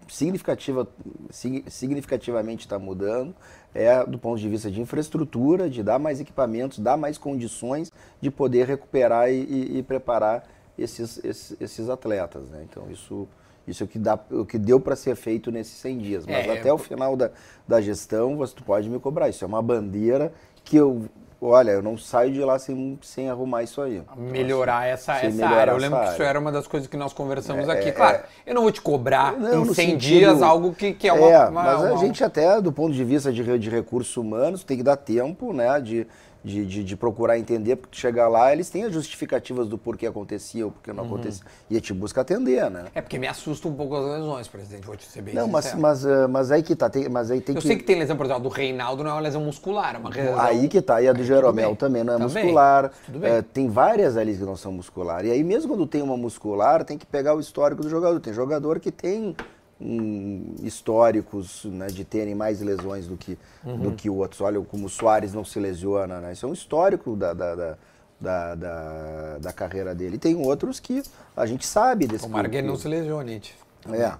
significativa, 0.10 0.88
significativamente 1.30 2.66
está 2.66 2.78
mudando 2.78 3.34
é 3.74 4.04
do 4.04 4.18
ponto 4.18 4.40
de 4.40 4.50
vista 4.50 4.70
de 4.70 4.82
infraestrutura, 4.82 5.70
de 5.70 5.82
dar 5.84 6.00
mais 6.00 6.20
equipamentos, 6.20 6.80
dar 6.80 6.98
mais 6.98 7.18
condições 7.18 7.92
de 8.20 8.30
poder 8.30 8.68
recuperar 8.68 9.32
e, 9.32 9.44
e, 9.44 9.78
e 9.78 9.84
preparar 9.84 10.46
esses, 10.78 11.24
esses, 11.24 11.62
esses, 11.62 11.88
atletas. 11.88 12.50
Né? 12.50 12.66
Então, 12.70 12.92
isso, 12.92 13.28
isso 13.66 13.84
é 13.84 13.86
o 13.86 13.88
que, 13.88 14.00
dá, 14.00 14.20
o 14.32 14.46
que 14.46 14.58
deu 14.58 14.80
para 14.80 14.96
ser 14.96 15.16
feito 15.16 15.52
nesses 15.52 15.76
100 15.76 15.98
dias. 16.00 16.26
Mas 16.26 16.46
é, 16.48 16.60
até 16.60 16.70
eu... 16.72 16.76
o 16.76 16.78
final 16.78 17.16
da, 17.16 17.32
da 17.66 17.80
gestão, 17.80 18.36
você 18.36 18.56
pode 18.66 18.90
me 18.90 19.00
cobrar. 19.00 19.30
Isso 19.30 19.46
é 19.46 19.48
uma 19.48 19.62
bandeira 19.62 20.34
que 20.66 20.76
eu 20.76 21.06
olha, 21.42 21.72
eu 21.72 21.82
não 21.82 21.98
saio 21.98 22.32
de 22.32 22.40
lá 22.42 22.60
sem, 22.60 23.00
sem 23.02 23.30
arrumar 23.30 23.64
isso 23.64 23.82
aí. 23.82 24.04
Melhorar 24.16 24.86
essa, 24.86 25.14
essa 25.14 25.36
melhorar 25.36 25.56
área. 25.56 25.72
Eu 25.72 25.78
lembro 25.78 26.00
que 26.00 26.10
isso 26.10 26.24
era 26.24 26.40
uma 26.40 26.52
das 26.52 26.68
coisas 26.68 26.88
que 26.88 26.96
nós 26.96 27.14
conversamos 27.14 27.68
é, 27.68 27.72
aqui. 27.72 27.90
É, 27.90 27.92
claro, 27.92 28.18
é, 28.18 28.24
eu 28.46 28.54
não 28.54 28.62
vou 28.62 28.72
te 28.72 28.82
cobrar 28.82 29.34
não, 29.34 29.64
em 29.64 29.66
100 29.66 29.74
sentido, 29.74 30.00
dias 30.00 30.42
algo 30.42 30.74
que, 30.74 30.94
que 30.94 31.08
é 31.08 31.14
uma... 31.14 31.28
É, 31.28 31.40
uma, 31.40 31.64
mas 31.64 31.82
uma, 31.82 31.94
a 31.94 31.98
gente 31.98 32.24
até, 32.24 32.62
do 32.62 32.72
ponto 32.72 32.94
de 32.94 33.04
vista 33.04 33.34
de, 33.34 33.58
de 33.58 33.70
recursos 33.70 34.16
humanos, 34.16 34.64
tem 34.64 34.78
que 34.78 34.84
dar 34.84 34.98
tempo, 34.98 35.52
né, 35.52 35.80
de 35.82 36.08
de, 36.44 36.66
de, 36.66 36.84
de, 36.84 36.96
procurar 36.96 37.38
entender, 37.38 37.76
porque 37.76 37.98
chegar 37.98 38.28
lá, 38.28 38.52
eles 38.52 38.70
têm 38.70 38.84
as 38.84 38.94
justificativas 38.94 39.68
do 39.68 39.78
porquê 39.78 40.08
acontecia 40.08 40.66
ou 40.66 40.72
porquê 40.72 40.92
não 40.92 41.04
uhum. 41.04 41.14
acontecia. 41.14 41.44
E 41.70 41.76
a 41.76 41.80
gente 41.80 41.94
busca 41.94 42.22
atender, 42.22 42.70
né? 42.70 42.86
É 42.96 43.02
porque 43.02 43.20
me 43.20 43.28
assusta 43.28 43.68
um 43.68 43.74
pouco 43.74 43.96
as 43.96 44.06
lesões, 44.06 44.48
presidente, 44.48 44.86
vou 44.86 44.96
te 44.96 45.06
ser 45.06 45.22
bem 45.22 45.36
Não, 45.36 45.48
mas, 45.48 45.74
mas, 45.76 46.04
uh, 46.04 46.28
mas 46.30 46.52
aí 46.52 46.64
que 46.64 46.76
tá. 46.76 46.90
Tem, 46.90 47.08
mas 47.08 47.30
aí 47.30 47.42
tem 47.42 47.56
Eu 47.56 47.62
que... 47.62 47.68
sei 47.68 47.78
que 47.78 47.84
tem 47.84 47.98
lesão, 47.98 48.18
por 48.18 48.26
exemplo, 48.26 48.44
do 48.44 48.50
Reinaldo 48.50 49.04
não 49.04 49.12
é 49.12 49.14
uma 49.14 49.22
lesão 49.22 49.42
muscular, 49.42 49.96
é 49.96 49.98
uma 50.00 50.10
lesão... 50.10 50.40
Aí 50.40 50.68
que 50.68 50.82
tá, 50.82 51.02
e 51.02 51.08
a 51.08 51.14
do 51.14 51.20
aí, 51.20 51.26
Jeromel 51.26 51.76
também 51.76 52.04
não 52.04 52.16
é 52.16 52.18
também. 52.18 52.44
muscular. 52.44 52.92
Tudo 53.06 53.20
bem. 53.20 53.40
Uh, 53.40 53.44
tem 53.44 53.70
várias 53.70 54.18
ali 54.18 54.36
que 54.36 54.44
não 54.44 54.56
são 54.56 54.72
muscular. 54.72 55.24
E 55.26 55.32
aí 55.32 55.44
mesmo 55.44 55.70
quando 55.70 55.86
tem 55.86 56.02
uma 56.02 56.18
muscular, 56.18 56.84
tem 56.84 56.98
que 56.98 57.06
pegar 57.06 57.36
o 57.36 57.40
histórico 57.40 57.84
do 57.84 57.90
jogador. 57.90 58.20
Tem 58.20 58.34
jogador 58.34 58.80
que 58.80 58.92
tem 58.92 59.36
um, 59.82 60.56
históricos 60.62 61.66
né, 61.66 61.88
de 61.88 62.06
terem 62.06 62.36
mais 62.36 62.62
lesões 62.62 63.08
do 63.08 63.18
que, 63.18 63.38
uhum. 63.66 63.78
do 63.78 63.92
que 63.94 64.10
outros. 64.10 64.42
Olha 64.42 64.62
como 64.62 64.86
o 64.86 64.90
Soares 64.90 65.34
não 65.34 65.44
se 65.44 65.60
lesiona, 65.60 66.20
né? 66.20 66.34
Isso 66.34 66.46
é 66.46 66.50
um 66.50 66.54
histórico 66.54 67.16
da, 67.16 67.34
da, 67.34 67.56
da 67.56 67.78
da, 68.22 68.54
da, 68.54 69.38
da, 69.40 69.52
carreira 69.52 69.96
dele. 69.96 70.16
E 70.16 70.20
tem 70.20 70.36
outros 70.36 70.80
que 70.80 71.02
a 71.36 71.44
gente 71.48 71.66
sabe 71.66 72.06
desse 72.06 72.28
O 72.28 72.30
Marguerite 72.30 72.68
não 72.68 72.78
se 72.78 72.88
lesionou, 72.88 73.24
Nietzsche. 73.24 73.54
É. 73.92 74.14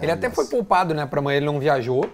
Ele 0.00 0.10
é, 0.10 0.14
até 0.14 0.28
mas... 0.28 0.34
foi 0.34 0.46
poupado, 0.46 0.94
né? 0.94 1.04
Para 1.04 1.20
amanhã 1.20 1.36
ele 1.36 1.44
não 1.44 1.60
viajou. 1.60 2.08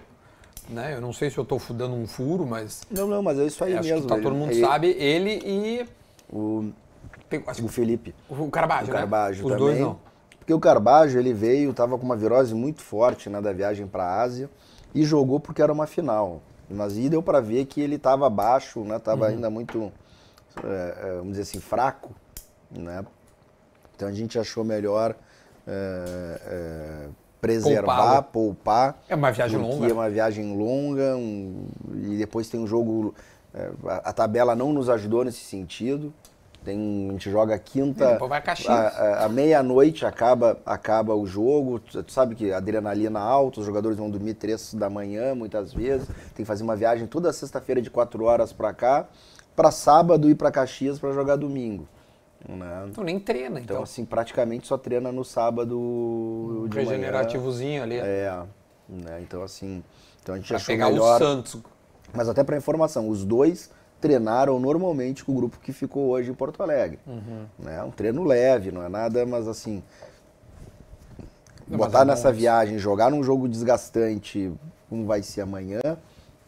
Né? 0.69 0.93
Eu 0.93 0.99
não 1.01 1.13
sei 1.13 1.29
se 1.29 1.37
eu 1.37 1.43
estou 1.43 1.61
dando 1.69 1.95
um 1.95 2.05
furo, 2.05 2.45
mas. 2.45 2.81
Não, 2.91 3.07
não, 3.07 3.23
mas 3.23 3.39
é 3.39 3.45
isso 3.45 3.63
aí 3.63 3.73
acho 3.73 3.87
mesmo. 3.87 4.01
Que 4.01 4.07
tá, 4.07 4.19
todo 4.19 4.35
mundo 4.35 4.51
ele... 4.51 4.61
sabe. 4.61 4.87
Ele 4.89 5.41
e. 5.45 5.85
O, 6.29 6.71
o 7.63 7.67
Felipe. 7.69 8.13
O 8.29 8.49
Carbajo, 8.49 8.89
o 8.89 8.93
Carbajo 8.93 9.47
né? 9.47 9.53
Os 9.53 9.57
dois 9.57 9.79
não. 9.79 9.97
Porque 10.41 10.55
o 10.55 10.59
Carbajo, 10.59 11.19
ele 11.19 11.33
veio, 11.33 11.69
estava 11.69 11.99
com 11.99 12.03
uma 12.03 12.17
virose 12.17 12.55
muito 12.55 12.81
forte 12.81 13.29
né, 13.29 13.39
da 13.39 13.53
viagem 13.53 13.85
para 13.85 14.03
a 14.03 14.21
Ásia 14.23 14.49
e 14.93 15.05
jogou 15.05 15.39
porque 15.39 15.61
era 15.61 15.71
uma 15.71 15.85
final. 15.85 16.41
Mas 16.67 16.97
aí 16.97 17.09
deu 17.09 17.21
para 17.21 17.39
ver 17.39 17.65
que 17.65 17.79
ele 17.79 17.97
estava 17.97 18.27
baixo, 18.27 18.83
né, 18.83 18.97
estava 18.97 19.25
uhum. 19.25 19.31
ainda 19.31 19.51
muito, 19.51 19.91
é, 20.63 21.13
vamos 21.17 21.33
dizer 21.33 21.43
assim, 21.43 21.59
fraco. 21.59 22.09
Né? 22.71 23.05
Então 23.95 24.07
a 24.07 24.11
gente 24.11 24.39
achou 24.39 24.63
melhor 24.63 25.15
é, 25.67 26.41
é, 26.47 27.07
preservar, 27.39 28.23
poupar. 28.23 28.99
É 29.07 29.13
uma 29.13 29.31
viagem 29.31 29.59
longa. 29.59 29.87
É 29.87 29.93
uma 29.93 30.09
viagem 30.09 30.57
longa 30.57 31.15
um, 31.17 31.67
e 31.93 32.17
depois 32.17 32.49
tem 32.49 32.59
um 32.59 32.65
jogo. 32.65 33.13
a, 33.85 34.09
a 34.09 34.13
tabela 34.13 34.55
não 34.55 34.73
nos 34.73 34.89
ajudou 34.89 35.23
nesse 35.23 35.41
sentido. 35.41 36.11
Tem, 36.63 37.07
a 37.09 37.11
gente 37.13 37.31
joga 37.31 37.57
quinta. 37.57 38.19
a, 38.67 38.73
a, 38.73 39.25
a 39.25 39.29
meia-noite 39.29 40.05
acaba, 40.05 40.59
acaba 40.63 41.15
o 41.15 41.25
jogo. 41.25 41.79
Tu, 41.79 42.03
tu 42.03 42.11
sabe 42.11 42.35
que 42.35 42.53
adrenalina 42.53 43.19
alta, 43.19 43.59
os 43.61 43.65
jogadores 43.65 43.97
vão 43.97 44.11
dormir 44.11 44.35
três 44.35 44.73
da 44.75 44.89
manhã 44.89 45.33
muitas 45.33 45.73
vezes. 45.73 46.07
Tem 46.35 46.43
que 46.43 46.45
fazer 46.45 46.63
uma 46.63 46.75
viagem 46.75 47.07
toda 47.07 47.33
sexta-feira 47.33 47.81
de 47.81 47.89
quatro 47.89 48.25
horas 48.25 48.53
para 48.53 48.71
cá, 48.73 49.07
para 49.55 49.71
sábado 49.71 50.29
ir 50.29 50.35
para 50.35 50.51
Caxias 50.51 50.99
para 50.99 51.11
jogar 51.11 51.35
domingo. 51.35 51.87
Né? 52.47 52.85
Então 52.89 53.03
nem 53.03 53.19
treina, 53.19 53.59
então. 53.59 53.75
Então, 53.75 53.83
assim, 53.83 54.05
praticamente 54.05 54.67
só 54.67 54.77
treina 54.77 55.11
no 55.11 55.25
sábado 55.25 55.79
um 55.79 56.67
de 56.67 56.77
regenerativozinho 56.77 57.81
ali. 57.83 57.97
É, 57.97 58.39
né? 58.87 59.19
Então, 59.21 59.41
assim, 59.41 59.83
então 60.21 60.35
a 60.35 60.37
gente 60.37 60.47
pra 60.47 60.57
achou 60.57 60.67
pegar 60.67 60.89
melhor. 60.89 61.15
o 61.15 61.19
Santos. 61.19 61.57
Mas 62.13 62.29
até 62.29 62.43
para 62.43 62.57
informação, 62.57 63.09
os 63.09 63.23
dois 63.23 63.71
treinaram 64.01 64.59
normalmente 64.59 65.23
com 65.23 65.31
o 65.31 65.35
grupo 65.35 65.59
que 65.59 65.71
ficou 65.71 66.09
hoje 66.09 66.31
em 66.31 66.33
Porto 66.33 66.61
Alegre. 66.61 66.99
Uhum. 67.05 67.45
Né? 67.59 67.81
Um 67.83 67.91
treino 67.91 68.23
leve, 68.23 68.71
não 68.71 68.83
é 68.83 68.89
nada, 68.89 69.25
mas 69.25 69.47
assim. 69.47 69.83
Não, 71.67 71.77
botar 71.77 71.99
mas 71.99 72.07
é 72.07 72.11
nessa 72.11 72.31
viagem, 72.31 72.77
jogar 72.77 73.11
num 73.11 73.23
jogo 73.23 73.47
desgastante, 73.47 74.51
como 74.89 75.05
vai 75.05 75.21
ser 75.21 75.41
amanhã. 75.41 75.81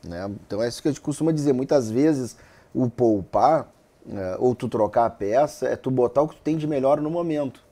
Né? 0.03 0.29
Então 0.45 0.61
é 0.61 0.67
isso 0.67 0.81
que 0.81 0.89
a 0.89 0.91
gente 0.91 0.99
costuma 0.99 1.31
dizer. 1.31 1.53
Muitas 1.53 1.89
vezes 1.89 2.35
o 2.73 2.89
poupar, 2.89 3.67
né, 4.05 4.35
ou 4.39 4.53
tu 4.53 4.67
trocar 4.67 5.05
a 5.05 5.09
peça, 5.09 5.67
é 5.67 5.75
tu 5.75 5.89
botar 5.89 6.23
o 6.23 6.27
que 6.27 6.35
tu 6.35 6.41
tem 6.41 6.57
de 6.57 6.67
melhor 6.67 6.99
no 6.99 7.09
momento. 7.09 7.62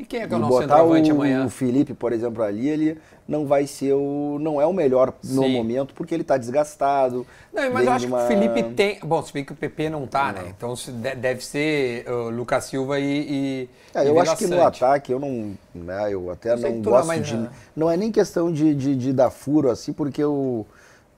E 0.00 0.04
quem 0.06 0.22
é 0.22 0.26
que 0.26 0.32
é 0.32 0.36
o 0.38 0.40
nosso 0.40 0.60
centroavante 0.60 1.10
amanhã? 1.10 1.44
O 1.44 1.50
Felipe, 1.50 1.92
por 1.92 2.10
exemplo, 2.10 2.42
ali, 2.42 2.70
ele 2.70 2.98
não 3.28 3.46
vai 3.46 3.66
ser 3.66 3.92
o. 3.92 4.38
não 4.40 4.58
é 4.58 4.64
o 4.64 4.72
melhor 4.72 5.12
no 5.22 5.42
Sim. 5.42 5.52
momento, 5.52 5.92
porque 5.92 6.14
ele 6.14 6.22
está 6.22 6.38
desgastado. 6.38 7.26
Não, 7.52 7.70
mas 7.70 7.84
eu 7.86 7.92
acho 7.92 8.06
uma... 8.06 8.18
que 8.18 8.24
o 8.24 8.26
Felipe 8.26 8.62
tem. 8.74 8.98
Bom, 9.04 9.22
se 9.22 9.30
bem 9.30 9.44
que 9.44 9.52
o 9.52 9.54
PP 9.54 9.90
não 9.90 10.04
está, 10.04 10.32
né? 10.32 10.54
Então 10.56 10.72
deve 11.18 11.44
ser 11.44 12.08
uh, 12.08 12.30
Lucas 12.30 12.64
Silva 12.64 12.98
e. 12.98 13.04
e 13.04 13.68
é, 13.94 14.08
eu 14.08 14.18
acho 14.18 14.38
que 14.38 14.46
no 14.46 14.62
ataque 14.62 15.12
eu 15.12 15.20
não. 15.20 15.52
Né, 15.74 16.14
eu 16.14 16.30
até 16.30 16.54
eu 16.54 16.56
não 16.56 16.80
gosto 16.80 17.08
não, 17.08 17.20
de. 17.20 17.36
Não. 17.36 17.50
não 17.76 17.90
é 17.90 17.96
nem 17.98 18.10
questão 18.10 18.50
de, 18.50 18.74
de, 18.74 18.96
de 18.96 19.12
dar 19.12 19.28
furo 19.28 19.70
assim, 19.70 19.92
porque 19.92 20.22
eu. 20.22 20.66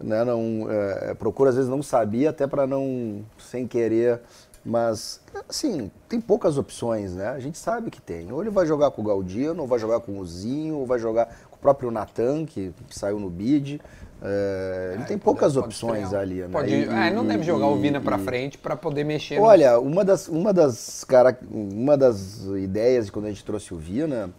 Né, 0.01 0.25
não, 0.25 0.67
é, 0.69 1.15
procuro 1.15 1.49
às 1.49 1.55
vezes 1.55 1.71
não 1.71 1.85
sabia, 1.85 2.31
até 2.31 2.49
para 2.49 2.67
não, 2.67 3.23
sem 3.39 3.69
querer, 3.69 4.21
mas, 4.65 5.21
assim, 5.49 5.91
tem 6.09 6.21
poucas 6.21 6.57
opções, 6.57 7.15
né? 7.15 7.29
A 7.29 7.41
gente 7.41 7.59
sabe 7.59 7.91
que 7.91 8.01
tem. 8.01 8.31
Ou 8.33 8.41
ele 8.41 8.51
vai 8.51 8.65
jogar 8.65 8.93
com 8.93 9.03
o 9.03 9.05
Galdino, 9.05 9.63
ou 9.63 9.69
vai 9.69 9.79
jogar 9.79 10.01
com 10.01 10.19
o 10.19 10.27
Zinho, 10.27 10.79
ou 10.79 10.87
vai 10.87 11.01
jogar 11.01 11.27
com 11.51 11.57
o 11.57 11.59
próprio 11.59 11.91
Natan, 11.91 12.47
que, 12.47 12.73
saiu 12.91 13.19
no 13.19 13.29
bid. 13.29 13.81
É, 14.23 14.93
ele 14.95 15.03
é, 15.03 15.07
tem 15.07 15.19
poucas 15.19 15.55
pode, 15.55 15.67
opções 15.67 16.11
pode 16.11 16.17
ali, 16.17 16.41
né? 16.43 16.49
Pode, 16.53 16.73
e, 16.73 16.85
é, 16.85 17.11
não 17.11 17.25
e, 17.25 17.29
deve 17.29 17.43
jogar 17.43 17.67
e, 17.67 17.71
o 17.71 17.77
Vina 17.77 18.01
para 18.01 18.19
frente 18.19 18.57
para 18.57 18.77
poder 18.77 19.03
mexer. 19.03 19.41
Olha, 19.41 19.73
no... 19.73 19.83
uma 19.83 20.05
das, 20.05 20.29
uma 20.29 20.53
das 20.53 21.03
cara, 21.03 21.37
uma 21.51 21.97
das 21.97 22.45
ideias 22.57 23.07
de 23.07 23.13
quando 23.13 23.27
a 23.27 23.29
gente 23.31 23.45
trouxe 23.45 23.75
o 23.75 23.77
Vina 23.77 24.31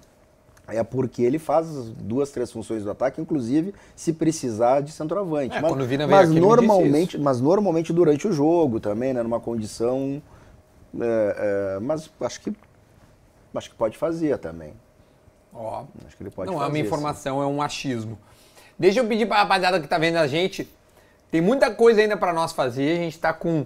é 0.68 0.84
porque 0.84 1.22
ele 1.22 1.38
faz 1.38 1.68
duas, 1.91 2.32
três 2.32 2.51
funções 2.51 2.84
do 2.84 2.91
ataque, 2.91 3.20
inclusive 3.20 3.74
se 3.95 4.14
precisar 4.14 4.82
de 4.82 4.91
centroavante. 4.91 5.57
É, 5.57 5.61
mas, 5.61 5.72
quando 5.72 6.07
mas 6.07 6.30
aqui, 6.30 6.39
normalmente, 6.39 7.18
mas 7.18 7.41
normalmente 7.41 7.91
durante 7.91 8.28
o 8.28 8.32
jogo 8.32 8.80
também, 8.80 9.14
né, 9.14 9.22
numa 9.22 9.39
condição, 9.39 10.22
é, 10.99 11.76
é, 11.76 11.80
mas 11.80 12.09
acho 12.22 12.41
que 12.41 12.53
acho 13.53 13.70
que 13.70 13.76
pode 13.76 13.97
fazer 13.97 14.38
também. 14.38 14.74
Ó, 15.53 15.84
acho 16.07 16.18
que 16.18 16.24
ele 16.24 16.32
pode 16.32 16.49
não 16.49 16.57
fazer, 16.57 16.72
é 16.72 16.74
uma 16.74 16.80
informação, 16.80 17.38
sim. 17.38 17.43
é 17.43 17.45
um 17.45 17.61
achismo. 17.61 18.18
Deixa 18.80 18.99
eu 18.99 19.07
pedir 19.07 19.28
para 19.28 19.38
a 19.38 19.39
rapaziada 19.39 19.80
que 19.80 19.86
está 19.86 19.97
vendo 19.97 20.16
a 20.16 20.26
gente, 20.26 20.68
tem 21.30 21.41
muita 21.41 21.70
coisa 21.72 22.01
ainda 22.01 22.18
para 22.18 22.34
nós 22.34 22.53
fazer. 22.53 22.93
A 22.93 23.01
gente 23.01 23.14
está 23.14 23.34
com 23.34 23.66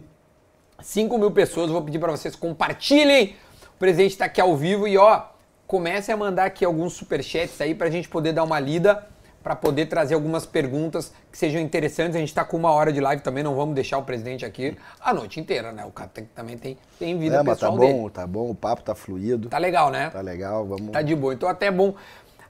5 0.82 1.18
mil 1.18 1.32
pessoas. 1.32 1.70
Vou 1.70 1.82
pedir 1.82 2.00
para 2.00 2.12
vocês 2.12 2.36
compartilhem. 2.36 3.36
O 3.76 3.80
presidente 3.80 4.12
está 4.12 4.26
aqui 4.26 4.42
ao 4.42 4.56
vivo 4.58 4.88
e 4.88 4.98
ó 4.98 5.24
comece 5.68 6.12
a 6.12 6.18
mandar 6.18 6.46
aqui 6.46 6.64
alguns 6.64 6.94
superchats 6.94 7.60
aí 7.60 7.76
para 7.76 7.88
a 7.88 7.92
gente 7.92 8.08
poder 8.08 8.32
dar 8.32 8.44
uma 8.44 8.60
lida, 8.60 9.06
para 9.44 9.56
poder 9.56 9.86
trazer 9.86 10.16
algumas 10.16 10.46
perguntas 10.46 11.14
que 11.32 11.38
sejam 11.38 11.62
interessantes. 11.62 12.16
A 12.16 12.20
gente 12.20 12.30
está 12.30 12.44
com 12.44 12.58
uma 12.58 12.72
hora 12.72 12.92
de 12.92 13.00
live 13.00 13.22
também, 13.22 13.44
não 13.44 13.56
vamos 13.56 13.76
deixar 13.76 13.98
o 13.98 14.04
presidente 14.04 14.46
aqui 14.46 14.78
a 15.00 15.14
noite 15.14 15.40
inteira, 15.40 15.72
né? 15.72 15.86
O 15.86 15.92
cara 15.92 16.10
tem, 16.12 16.26
também 16.34 16.58
tem, 16.58 16.78
tem 16.98 17.20
vida 17.20 17.42
é, 17.42 17.44
pessoal 17.44 17.74
tá 17.74 17.78
bom, 17.78 17.98
dele. 17.98 18.10
tá 18.10 18.28
bom, 18.28 18.50
o 18.50 18.56
papo 18.56 18.82
tá 18.82 18.96
fluido. 18.96 19.50
Tá 19.50 19.58
legal, 19.58 19.92
né? 19.92 20.10
Tá 20.10 20.22
legal, 20.22 20.66
vamos... 20.66 20.92
Tá 20.92 21.02
de 21.02 21.16
boa. 21.16 21.34
Então 21.34 21.48
até 21.48 21.68
é 21.68 21.72
bom 21.72 21.94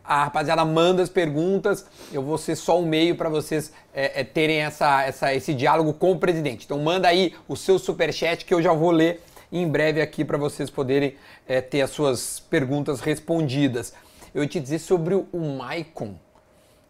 a 0.08 0.24
rapaziada 0.24 0.64
manda 0.64 1.04
as 1.04 1.10
perguntas, 1.10 1.86
eu 2.14 2.24
vou 2.24 2.38
ser 2.38 2.56
só 2.56 2.80
um 2.80 2.86
meio 2.86 3.16
para 3.16 3.28
vocês 3.28 3.74
é, 3.94 4.22
é, 4.22 4.24
terem 4.24 4.62
essa, 4.62 5.04
essa, 5.04 5.34
esse 5.34 5.54
diálogo 5.54 5.94
com 5.94 6.14
o 6.14 6.18
presidente. 6.18 6.64
Então 6.64 6.80
manda 6.80 7.10
aí 7.10 7.36
o 7.46 7.58
seu 7.58 7.78
superchat 7.78 8.46
que 8.46 8.54
eu 8.54 8.62
já 8.62 8.72
vou 8.72 8.92
ler 8.92 9.22
em 9.52 9.68
breve 9.68 10.02
aqui 10.02 10.26
para 10.26 10.38
vocês 10.38 10.70
poderem 10.70 11.16
é, 11.48 11.62
ter 11.62 11.82
as 11.82 11.92
suas 11.92 12.40
perguntas 12.40 13.00
respondidas. 13.00 13.94
Eu 14.34 14.44
ia 14.44 14.50
te 14.50 14.60
dizer 14.60 14.80
sobre 14.80 15.16
o 15.16 15.58
Maicon. 15.58 16.16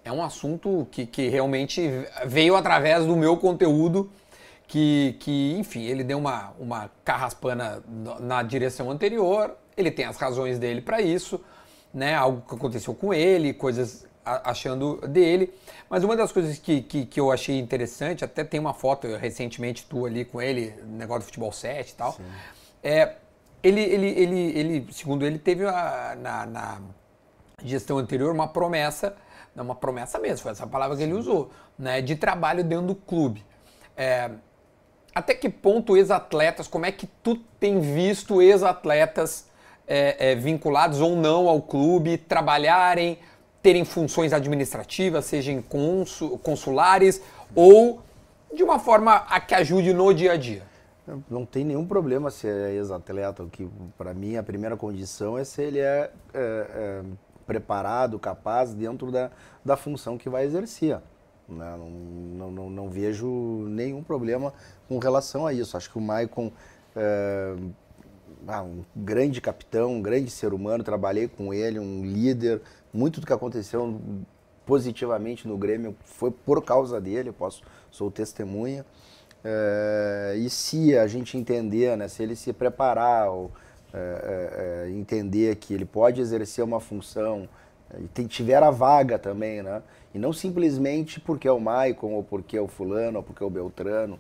É 0.04 0.12
um 0.12 0.24
assunto 0.24 0.88
que, 0.90 1.06
que 1.06 1.28
realmente 1.28 1.82
veio 2.26 2.56
através 2.56 3.06
do 3.06 3.16
meu 3.16 3.38
conteúdo, 3.38 4.10
que, 4.68 5.16
que 5.20 5.56
enfim, 5.58 5.84
ele 5.84 6.04
deu 6.04 6.18
uma, 6.18 6.54
uma 6.60 6.90
carraspana 7.04 7.84
na 8.20 8.42
direção 8.42 8.90
anterior, 8.90 9.56
ele 9.76 9.92
tem 9.92 10.06
as 10.06 10.18
razões 10.18 10.58
dele 10.58 10.82
para 10.82 11.02
isso, 11.02 11.40
né? 11.94 12.16
Algo 12.16 12.42
que 12.48 12.56
aconteceu 12.56 12.94
com 12.94 13.14
ele, 13.14 13.54
coisas 13.54 14.07
achando 14.44 14.96
dele. 15.08 15.54
Mas 15.90 16.04
uma 16.04 16.16
das 16.16 16.32
coisas 16.32 16.58
que, 16.58 16.82
que, 16.82 17.06
que, 17.06 17.20
eu 17.20 17.32
achei 17.32 17.58
interessante, 17.58 18.26
até 18.26 18.44
tem 18.44 18.60
uma 18.60 18.74
foto 18.74 19.08
recentemente 19.16 19.86
tu 19.86 20.06
ali 20.06 20.26
com 20.26 20.42
ele, 20.42 20.74
negócio 20.86 21.22
do 21.22 21.26
futebol 21.26 21.52
7 21.52 21.90
e 21.90 21.96
tal. 21.96 22.14
Sim. 22.14 22.24
É, 22.84 23.16
ele, 23.64 23.82
ele, 23.82 24.08
ele, 24.08 24.60
ele, 24.60 24.94
segundo 24.94 25.26
ele, 25.26 25.40
teve 25.40 25.66
a, 25.66 26.16
na, 26.20 26.46
na, 26.46 26.82
gestão 27.64 27.98
anterior 27.98 28.34
uma 28.34 28.48
promessa, 28.48 29.16
não 29.56 29.64
uma 29.64 29.76
promessa 29.76 30.20
mesmo, 30.20 30.44
foi 30.44 30.52
essa 30.52 30.68
palavra 30.68 30.96
que 30.96 31.04
ele 31.04 31.14
usou, 31.14 31.52
né, 31.78 32.02
de 32.02 32.16
trabalho 32.16 32.64
dentro 32.64 32.88
do 32.88 32.96
clube. 32.96 33.44
É, 33.96 34.30
até 35.14 35.34
que 35.34 35.50
ponto 35.50 35.98
ex-atletas, 35.98 36.68
como 36.68 36.86
é 36.86 36.92
que 36.92 37.08
tu 37.24 37.36
tem 37.60 37.80
visto 37.80 38.42
ex-atletas 38.42 39.48
é, 39.88 40.32
é, 40.32 40.36
vinculados 40.36 41.02
ou 41.02 41.16
não 41.16 41.48
ao 41.48 41.62
clube 41.62 42.18
trabalharem, 42.18 43.18
terem 43.68 43.84
funções 43.84 44.32
administrativas, 44.32 45.26
sejam 45.26 45.62
consulares 46.42 47.22
ou 47.54 48.02
de 48.56 48.64
uma 48.64 48.80
forma 48.80 49.14
a 49.14 49.42
que 49.42 49.54
ajude 49.54 49.94
no 49.94 50.14
dia 50.14 50.32
a 50.32 50.38
dia. 50.38 50.64
Não 51.30 51.46
tem 51.46 51.66
nenhum 51.66 51.86
problema 51.86 52.32
ser 52.32 52.70
ex-atleta. 52.70 53.44
O 53.44 53.50
que, 53.50 53.68
para 53.98 54.14
mim, 54.14 54.38
a 54.38 54.44
primeira 54.44 54.78
condição 54.78 55.38
é 55.38 55.44
se 55.44 55.62
ele 55.62 55.80
é, 55.80 56.10
é, 56.34 56.40
é 56.40 57.02
preparado, 57.46 58.18
capaz 58.18 58.74
dentro 58.74 59.12
da, 59.12 59.32
da 59.66 59.76
função 59.76 60.18
que 60.18 60.30
vai 60.30 60.46
exercer. 60.46 61.02
Né? 61.50 61.76
Não, 61.78 62.50
não, 62.50 62.70
não, 62.70 62.90
vejo 62.90 63.28
nenhum 63.68 64.02
problema 64.02 64.54
com 64.88 64.98
relação 64.98 65.46
a 65.46 65.52
isso. 65.52 65.76
Acho 65.76 65.92
que 65.92 65.98
o 65.98 66.02
Maicon 66.02 66.54
é 66.96 67.54
ah, 68.48 68.64
um 68.64 68.84
grande 68.96 69.42
capitão, 69.42 69.94
um 69.94 70.02
grande 70.02 70.32
ser 70.32 70.54
humano. 70.54 70.84
Trabalhei 70.84 71.28
com 71.28 71.54
ele, 71.54 71.80
um 71.80 72.04
líder. 72.04 72.62
Muito 72.94 73.20
do 73.20 73.28
que 73.28 73.34
aconteceu 73.34 74.00
positivamente 74.66 75.48
no 75.48 75.58
Grêmio 75.58 75.96
foi 76.04 76.32
por 76.32 76.64
causa 76.64 77.00
dele. 77.00 77.30
Eu 77.30 77.34
posso, 77.34 77.62
sou 77.92 78.10
testemunha. 78.10 78.86
É, 79.44 80.36
e 80.38 80.50
se 80.50 80.98
a 80.98 81.08
gente 81.08 81.38
entender, 81.38 81.96
né, 81.98 82.08
se 82.08 82.24
ele 82.24 82.36
se 82.36 82.52
preparar, 82.54 83.30
ou, 83.30 83.52
é, 83.94 84.86
é, 84.86 84.92
entender 84.92 85.56
que 85.56 85.74
ele 85.74 85.86
pode 85.86 86.22
exercer 86.22 86.64
uma 86.64 86.80
função, 86.80 87.48
e 87.98 88.08
tem, 88.08 88.28
tiver 88.28 88.62
a 88.62 88.70
vaga 88.70 89.18
também, 89.18 89.64
né? 89.64 89.82
E 90.14 90.20
não 90.20 90.34
simplesmente 90.34 91.22
porque 91.22 91.48
é 91.48 91.52
o 91.52 91.60
Maicon, 91.60 92.12
ou 92.12 92.24
porque 92.24 92.58
é 92.58 92.62
o 92.62 92.68
fulano, 92.68 93.20
ou 93.20 93.24
porque 93.24 93.42
é 93.42 93.46
o 93.46 93.50
Beltrano. 93.50 94.20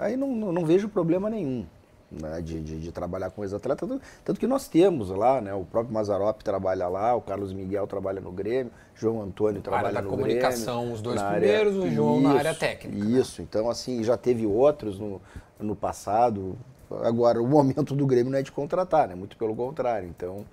aí 0.00 0.16
não, 0.16 0.34
não, 0.34 0.52
não 0.52 0.64
vejo 0.64 0.88
problema 0.88 1.28
nenhum. 1.28 1.66
Né, 2.10 2.40
de, 2.42 2.60
de, 2.60 2.78
de, 2.78 2.92
trabalhar 2.92 3.30
com 3.30 3.42
ex-atleta, 3.42 3.88
tanto 4.24 4.38
que 4.38 4.46
nós 4.46 4.68
temos 4.68 5.08
lá, 5.08 5.40
né, 5.40 5.52
o 5.52 5.64
próprio 5.64 5.92
Mazarop 5.92 6.42
trabalha 6.42 6.86
lá, 6.86 7.16
o 7.16 7.20
Carlos 7.20 7.52
Miguel 7.52 7.88
trabalha 7.88 8.20
no 8.20 8.30
Grêmio, 8.30 8.70
João 8.94 9.20
Antônio 9.20 9.60
trabalha 9.60 9.88
no 9.88 9.94
Grêmio. 9.94 10.10
comunicação, 10.10 10.92
os 10.92 11.02
dois 11.02 11.20
primeiros, 11.20 11.74
área, 11.74 11.88
o 11.88 11.90
João 11.90 12.18
isso, 12.18 12.28
na 12.28 12.34
área 12.34 12.54
técnica. 12.54 13.04
Isso, 13.04 13.42
então 13.42 13.68
assim, 13.68 14.04
já 14.04 14.16
teve 14.16 14.46
outros 14.46 14.96
no, 14.96 15.20
no 15.58 15.74
passado, 15.74 16.56
agora 17.02 17.42
o 17.42 17.48
momento 17.48 17.96
do 17.96 18.06
Grêmio 18.06 18.30
não 18.30 18.38
é 18.38 18.42
de 18.42 18.52
contratar, 18.52 19.08
né, 19.08 19.16
muito 19.16 19.36
pelo 19.36 19.56
contrário, 19.56 20.06
então 20.06 20.44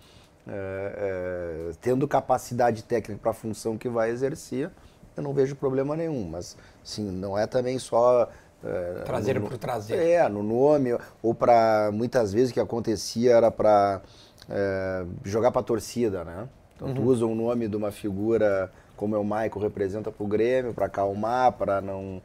é, 0.48 1.70
é, 1.70 1.72
tendo 1.80 2.08
capacidade 2.08 2.84
técnica 2.84 3.22
para 3.22 3.32
a 3.32 3.36
função 3.36 3.78
que 3.78 3.88
vai 3.88 4.10
exercer, 4.10 4.72
eu 5.16 5.22
não 5.22 5.34
vejo 5.34 5.56
problema 5.56 5.96
nenhum, 5.96 6.28
mas 6.28 6.58
sim, 6.84 7.12
não 7.12 7.38
é 7.38 7.46
também 7.46 7.78
só 7.78 8.28
é, 8.64 9.02
trazer 9.06 9.42
por 9.42 9.58
trazer. 9.58 9.96
É, 9.96 10.28
no 10.30 10.44
nome, 10.44 10.98
ou 11.22 11.34
para 11.34 11.90
muitas 11.94 12.32
vezes 12.32 12.52
o 12.52 12.54
que 12.54 12.60
acontecia 12.60 13.32
era 13.32 13.52
para 13.52 14.02
é, 14.50 15.06
jogar 15.24 15.52
para 15.52 15.62
a 15.62 15.64
torcida, 15.64 16.24
né? 16.24 16.48
Então 16.76 16.90
uhum. 16.90 16.94
tu 16.96 17.02
usa 17.04 17.26
o 17.26 17.36
nome 17.36 17.68
de 17.68 17.76
uma 17.76 17.92
figura 17.92 18.72
como 19.02 19.16
é 19.16 19.18
o 19.18 19.24
Maico 19.24 19.60
representa 19.60 20.12
para 20.12 20.24
o 20.24 20.28
Grêmio, 20.28 20.76
para 20.76 20.86
acalmar, 20.86 21.54
para 21.54 21.82
não. 21.82 22.22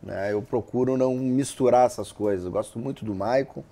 Né? 0.00 0.32
Eu 0.32 0.40
procuro 0.40 0.96
não 0.96 1.16
misturar 1.16 1.86
essas 1.86 2.12
coisas. 2.12 2.46
Eu 2.46 2.52
gosto 2.52 2.78
muito 2.78 3.04
do 3.04 3.12
Maico, 3.12 3.64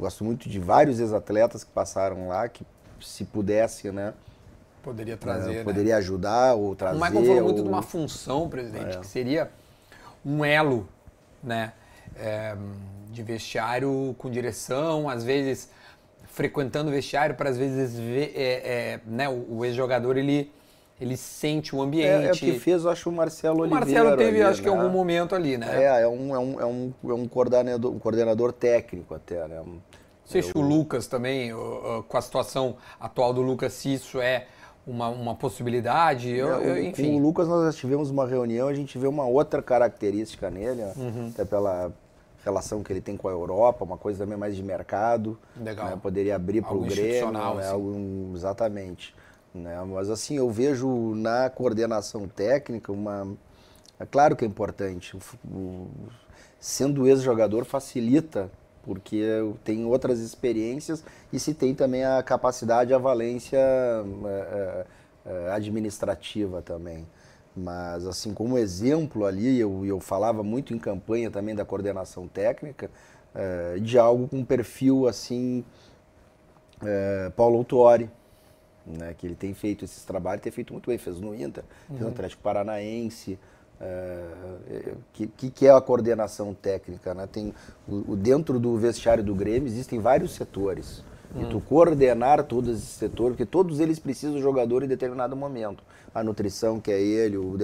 gosto 0.00 0.24
muito 0.24 0.48
de 0.48 0.58
vários 0.58 0.98
ex-atletas 0.98 1.62
que 1.62 1.70
passaram 1.70 2.28
lá, 2.28 2.48
que 2.48 2.64
se 3.02 3.22
pudesse, 3.26 3.92
né? 3.92 4.14
Poderia 4.82 5.14
trazer. 5.18 5.56
Né? 5.56 5.64
Poderia 5.64 5.98
ajudar 5.98 6.54
ou 6.54 6.74
trazer. 6.74 6.96
O 6.96 7.04
Michael 7.04 7.26
falou 7.26 7.42
muito 7.42 7.62
de 7.62 7.68
uma 7.68 7.82
função, 7.82 8.48
presidente, 8.48 8.96
é. 8.96 9.00
que 9.00 9.06
seria 9.06 9.50
um 10.24 10.42
elo 10.42 10.88
né? 11.46 11.72
É, 12.18 12.56
de 13.10 13.22
vestiário 13.22 14.14
com 14.18 14.30
direção, 14.30 15.08
às 15.08 15.24
vezes 15.24 15.70
frequentando 16.26 16.90
o 16.90 16.92
vestiário 16.92 17.34
para 17.34 17.48
às 17.48 17.56
vezes 17.56 17.98
ver, 17.98 18.32
é, 18.36 18.42
é, 18.42 19.00
né, 19.06 19.28
o, 19.28 19.58
o 19.58 19.64
ex-jogador 19.64 20.18
ele 20.18 20.52
ele 20.98 21.14
sente 21.14 21.76
o 21.76 21.82
ambiente. 21.82 22.24
É, 22.24 22.28
é, 22.28 22.32
o 22.32 22.34
que 22.34 22.58
fez, 22.58 22.84
eu 22.84 22.90
acho, 22.90 23.10
o 23.10 23.12
Marcelo 23.12 23.60
Oliveira. 23.60 23.84
O 23.84 23.86
Marcelo 23.86 24.16
teve, 24.16 24.40
ali, 24.40 24.42
acho 24.42 24.62
né? 24.62 24.62
que, 24.62 24.68
algum 24.74 24.88
momento 24.88 25.34
ali, 25.34 25.58
né? 25.58 25.84
É, 25.84 26.02
é 26.02 26.08
um, 26.08 26.34
é 26.34 26.38
um, 26.38 26.60
é 26.60 26.64
um, 26.64 26.92
é 27.04 27.12
um, 27.12 27.28
coordenador, 27.28 27.92
um 27.92 27.98
coordenador 27.98 28.50
técnico 28.50 29.14
até, 29.14 29.46
né? 29.46 29.60
Não 29.62 29.82
sei 30.24 30.42
se 30.42 30.56
o 30.56 30.60
Lucas 30.60 31.06
também, 31.06 31.52
com 32.08 32.16
a 32.16 32.20
situação 32.22 32.76
atual 32.98 33.34
do 33.34 33.42
Lucas, 33.42 33.74
se 33.74 33.92
isso 33.92 34.20
é 34.20 34.46
uma, 34.86 35.08
uma 35.08 35.34
possibilidade. 35.34 36.30
Eu, 36.30 36.48
eu, 36.48 36.84
enfim. 36.84 37.12
Com 37.12 37.16
o 37.16 37.22
Lucas 37.22 37.48
nós 37.48 37.74
já 37.74 37.80
tivemos 37.80 38.10
uma 38.10 38.26
reunião, 38.26 38.68
a 38.68 38.74
gente 38.74 38.96
vê 38.96 39.06
uma 39.06 39.26
outra 39.26 39.60
característica 39.60 40.48
nele, 40.48 40.82
uhum. 40.96 41.30
até 41.34 41.44
pela 41.44 41.92
relação 42.44 42.82
que 42.82 42.92
ele 42.92 43.00
tem 43.00 43.16
com 43.16 43.26
a 43.26 43.32
Europa, 43.32 43.84
uma 43.84 43.98
coisa 43.98 44.20
também 44.20 44.38
mais 44.38 44.54
de 44.54 44.62
mercado. 44.62 45.36
Legal. 45.56 45.86
Né? 45.86 45.98
Poderia 46.00 46.36
abrir 46.36 46.62
para 46.62 46.76
o 46.76 46.82
Grêmio. 46.82 47.32
Né? 47.32 47.40
Assim. 47.40 48.32
Exatamente. 48.34 49.14
Né? 49.52 49.76
Mas 49.84 50.08
assim, 50.08 50.36
eu 50.36 50.48
vejo 50.48 51.14
na 51.16 51.50
coordenação 51.50 52.28
técnica 52.28 52.92
uma. 52.92 53.26
É 53.98 54.06
claro 54.06 54.36
que 54.36 54.44
é 54.44 54.48
importante. 54.48 55.16
O, 55.16 55.20
o, 55.50 55.88
sendo 56.60 57.06
ex-jogador 57.08 57.64
facilita 57.64 58.48
porque 58.86 59.20
tem 59.64 59.84
outras 59.84 60.20
experiências 60.20 61.04
e 61.32 61.40
se 61.40 61.52
tem 61.52 61.74
também 61.74 62.04
a 62.04 62.22
capacidade, 62.22 62.94
a 62.94 62.98
valência 62.98 63.58
é, 63.58 64.86
é, 65.26 65.50
administrativa 65.50 66.62
também. 66.62 67.04
Mas, 67.54 68.06
assim, 68.06 68.32
como 68.32 68.56
exemplo 68.56 69.26
ali, 69.26 69.58
eu, 69.58 69.84
eu 69.84 69.98
falava 69.98 70.42
muito 70.42 70.72
em 70.72 70.78
campanha 70.78 71.30
também 71.30 71.54
da 71.54 71.64
coordenação 71.64 72.28
técnica, 72.28 72.88
é, 73.34 73.78
de 73.80 73.98
algo 73.98 74.28
com 74.28 74.44
perfil, 74.44 75.08
assim, 75.08 75.64
Paulo 77.34 77.56
Autuori, 77.56 78.10
né, 78.86 79.14
que 79.16 79.26
ele 79.26 79.34
tem 79.34 79.52
feito 79.54 79.84
esses 79.84 80.04
trabalhos, 80.04 80.42
tem 80.42 80.52
feito 80.52 80.72
muito 80.72 80.86
bem, 80.88 80.98
fez 80.98 81.18
no 81.18 81.34
Inter, 81.34 81.64
uhum. 81.88 81.96
fez 81.96 82.00
no 82.02 82.08
Atlético 82.08 82.42
Paranaense, 82.42 83.38
é, 83.80 84.94
que, 85.12 85.50
que 85.50 85.66
é 85.66 85.70
a 85.70 85.80
coordenação 85.80 86.54
técnica, 86.54 87.14
né? 87.14 87.28
Tem 87.30 87.54
o, 87.86 88.12
o, 88.12 88.16
dentro 88.16 88.58
do 88.58 88.76
vestiário 88.76 89.22
do 89.22 89.34
Grêmio 89.34 89.68
existem 89.68 90.00
vários 90.00 90.34
setores. 90.34 91.02
Hum. 91.34 91.42
E 91.42 91.46
tu 91.46 91.60
coordenar 91.60 92.44
todos 92.44 92.76
esses 92.76 92.88
setores, 92.90 93.32
porque 93.32 93.44
todos 93.44 93.80
eles 93.80 93.98
precisam 93.98 94.34
do 94.34 94.40
jogador 94.40 94.82
em 94.82 94.88
determinado 94.88 95.36
momento. 95.36 95.82
A 96.14 96.22
nutrição, 96.22 96.80
que 96.80 96.90
é 96.90 97.00
ele, 97.00 97.36
o, 97.36 97.56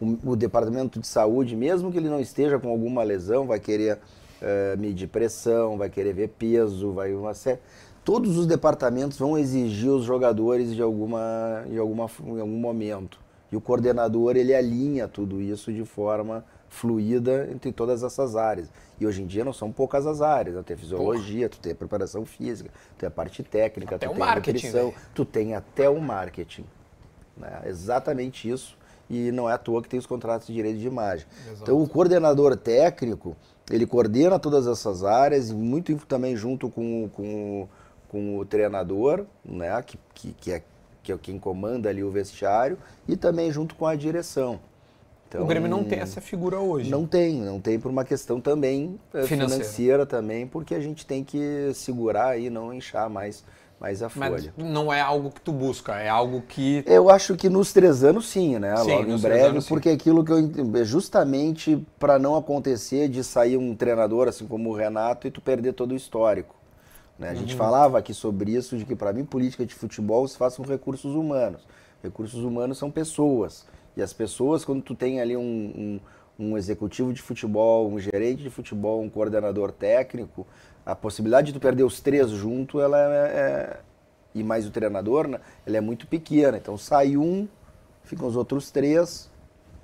o, 0.00 0.32
o 0.32 0.36
departamento 0.36 1.00
de 1.00 1.06
saúde, 1.06 1.56
mesmo 1.56 1.90
que 1.90 1.96
ele 1.96 2.08
não 2.08 2.20
esteja 2.20 2.58
com 2.58 2.68
alguma 2.68 3.02
lesão, 3.02 3.46
vai 3.46 3.58
querer 3.58 3.98
é, 4.42 4.76
medir 4.76 5.08
pressão, 5.08 5.78
vai 5.78 5.88
querer 5.88 6.12
ver 6.12 6.28
peso, 6.28 6.92
vai 6.92 7.14
uma 7.14 7.32
série. 7.32 7.60
Todos 8.04 8.36
os 8.36 8.46
departamentos 8.46 9.18
vão 9.18 9.38
exigir 9.38 9.88
os 9.88 10.04
jogadores 10.04 10.74
de 10.74 10.82
alguma, 10.82 11.64
de 11.66 11.78
alguma, 11.78 12.10
em 12.22 12.40
algum 12.40 12.58
momento. 12.58 13.23
E 13.54 13.56
o 13.56 13.60
coordenador 13.60 14.36
ele 14.36 14.52
alinha 14.52 15.06
tudo 15.06 15.40
isso 15.40 15.72
de 15.72 15.84
forma 15.84 16.44
fluida 16.68 17.48
entre 17.52 17.70
todas 17.70 18.02
essas 18.02 18.34
áreas. 18.34 18.68
E 18.98 19.06
hoje 19.06 19.22
em 19.22 19.26
dia 19.26 19.44
não 19.44 19.52
são 19.52 19.70
poucas 19.70 20.08
as 20.08 20.20
áreas, 20.20 20.56
né? 20.56 20.62
tu 20.62 20.66
tem 20.66 20.76
fisiologia, 20.76 21.48
tu 21.48 21.60
tem 21.60 21.70
a 21.70 21.74
preparação 21.76 22.26
física, 22.26 22.68
tu 22.96 22.98
tem 22.98 23.06
a 23.06 23.10
parte 23.12 23.44
técnica, 23.44 23.94
até 23.94 24.08
tu 24.08 24.14
tem 24.14 24.22
a 24.24 24.34
nutrição, 24.34 24.86
né? 24.88 24.94
tu 25.14 25.24
tem 25.24 25.54
até 25.54 25.88
o 25.88 26.00
marketing. 26.00 26.64
Né? 27.36 27.62
Exatamente 27.66 28.50
isso. 28.50 28.76
E 29.08 29.30
não 29.30 29.48
é 29.48 29.52
à 29.52 29.58
toa 29.58 29.80
que 29.80 29.88
tem 29.88 30.00
os 30.00 30.06
contratos 30.06 30.48
de 30.48 30.52
direito 30.52 30.80
de 30.80 30.88
imagem. 30.88 31.24
Exato. 31.46 31.62
Então 31.62 31.80
o 31.80 31.88
coordenador 31.88 32.56
técnico, 32.56 33.36
ele 33.70 33.86
coordena 33.86 34.36
todas 34.36 34.66
essas 34.66 35.04
áreas, 35.04 35.50
e 35.50 35.54
muito 35.54 35.94
também 36.06 36.34
junto 36.34 36.68
com, 36.68 37.08
com, 37.10 37.68
com 38.08 38.36
o 38.36 38.44
treinador, 38.44 39.26
né? 39.44 39.80
que, 39.80 39.96
que, 40.12 40.32
que 40.32 40.50
é 40.50 40.62
que 41.04 41.12
é 41.12 41.18
quem 41.18 41.38
comanda 41.38 41.90
ali 41.90 42.02
o 42.02 42.10
vestiário, 42.10 42.78
e 43.06 43.14
também 43.14 43.52
junto 43.52 43.74
com 43.76 43.86
a 43.86 43.94
direção. 43.94 44.58
Então, 45.28 45.42
o 45.42 45.46
Grêmio 45.46 45.68
não 45.68 45.84
tem 45.84 45.98
essa 45.98 46.20
figura 46.20 46.58
hoje. 46.58 46.90
Não 46.90 47.06
tem, 47.06 47.40
não 47.40 47.60
tem 47.60 47.78
por 47.78 47.90
uma 47.90 48.04
questão 48.04 48.40
também 48.40 48.98
eh, 49.12 49.24
financeira, 49.24 49.48
financeira 49.48 50.06
também, 50.06 50.46
porque 50.46 50.74
a 50.74 50.80
gente 50.80 51.04
tem 51.04 51.22
que 51.22 51.72
segurar 51.74 52.38
e 52.38 52.48
não 52.48 52.72
inchar 52.72 53.10
mais, 53.10 53.44
mais 53.80 54.00
a 54.00 54.08
folha. 54.08 54.54
Mas 54.56 54.66
não 54.66 54.92
é 54.92 55.00
algo 55.00 55.30
que 55.30 55.40
tu 55.40 55.52
busca, 55.52 55.96
é 55.96 56.08
algo 56.08 56.40
que... 56.48 56.84
Eu 56.86 57.10
acho 57.10 57.36
que 57.36 57.48
nos 57.48 57.72
três 57.72 58.04
anos 58.04 58.28
sim, 58.28 58.58
né? 58.60 58.76
Sim, 58.76 58.92
Logo 58.92 59.10
em 59.10 59.18
breve, 59.18 59.46
anos, 59.46 59.68
porque 59.68 59.90
sim. 59.90 59.96
aquilo 59.96 60.24
que 60.24 60.32
eu 60.32 60.84
justamente 60.84 61.84
para 61.98 62.16
não 62.16 62.36
acontecer 62.36 63.08
de 63.08 63.24
sair 63.24 63.56
um 63.56 63.74
treinador 63.74 64.28
assim 64.28 64.46
como 64.46 64.70
o 64.70 64.74
Renato 64.74 65.26
e 65.26 65.30
tu 65.32 65.40
perder 65.40 65.72
todo 65.72 65.92
o 65.92 65.96
histórico. 65.96 66.54
Né? 67.18 67.30
A 67.30 67.34
gente 67.34 67.52
uhum. 67.52 67.58
falava 67.58 67.98
aqui 67.98 68.12
sobre 68.12 68.52
isso, 68.52 68.76
de 68.76 68.84
que 68.84 68.96
para 68.96 69.12
mim 69.12 69.24
política 69.24 69.64
de 69.64 69.74
futebol 69.74 70.26
se 70.26 70.36
faz 70.36 70.56
com 70.56 70.62
recursos 70.62 71.14
humanos. 71.14 71.62
Recursos 72.02 72.42
humanos 72.42 72.78
são 72.78 72.90
pessoas. 72.90 73.66
E 73.96 74.02
as 74.02 74.12
pessoas, 74.12 74.64
quando 74.64 74.82
tu 74.82 74.94
tem 74.94 75.20
ali 75.20 75.36
um, 75.36 76.00
um, 76.38 76.46
um 76.46 76.58
executivo 76.58 77.12
de 77.12 77.22
futebol, 77.22 77.88
um 77.90 77.98
gerente 77.98 78.42
de 78.42 78.50
futebol, 78.50 79.00
um 79.00 79.08
coordenador 79.08 79.70
técnico, 79.70 80.46
a 80.84 80.94
possibilidade 80.94 81.48
de 81.48 81.52
tu 81.54 81.60
perder 81.60 81.84
os 81.84 82.00
três 82.00 82.30
junto, 82.30 82.80
ela 82.80 82.98
é, 82.98 83.16
é 83.16 83.80
e 84.34 84.42
mais 84.42 84.66
o 84.66 84.70
treinador, 84.70 85.28
né, 85.28 85.40
ela 85.64 85.76
é 85.76 85.80
muito 85.80 86.06
pequena. 86.06 86.56
Então 86.56 86.76
sai 86.76 87.16
um, 87.16 87.48
ficam 88.02 88.26
os 88.26 88.36
outros 88.36 88.70
três, 88.70 89.30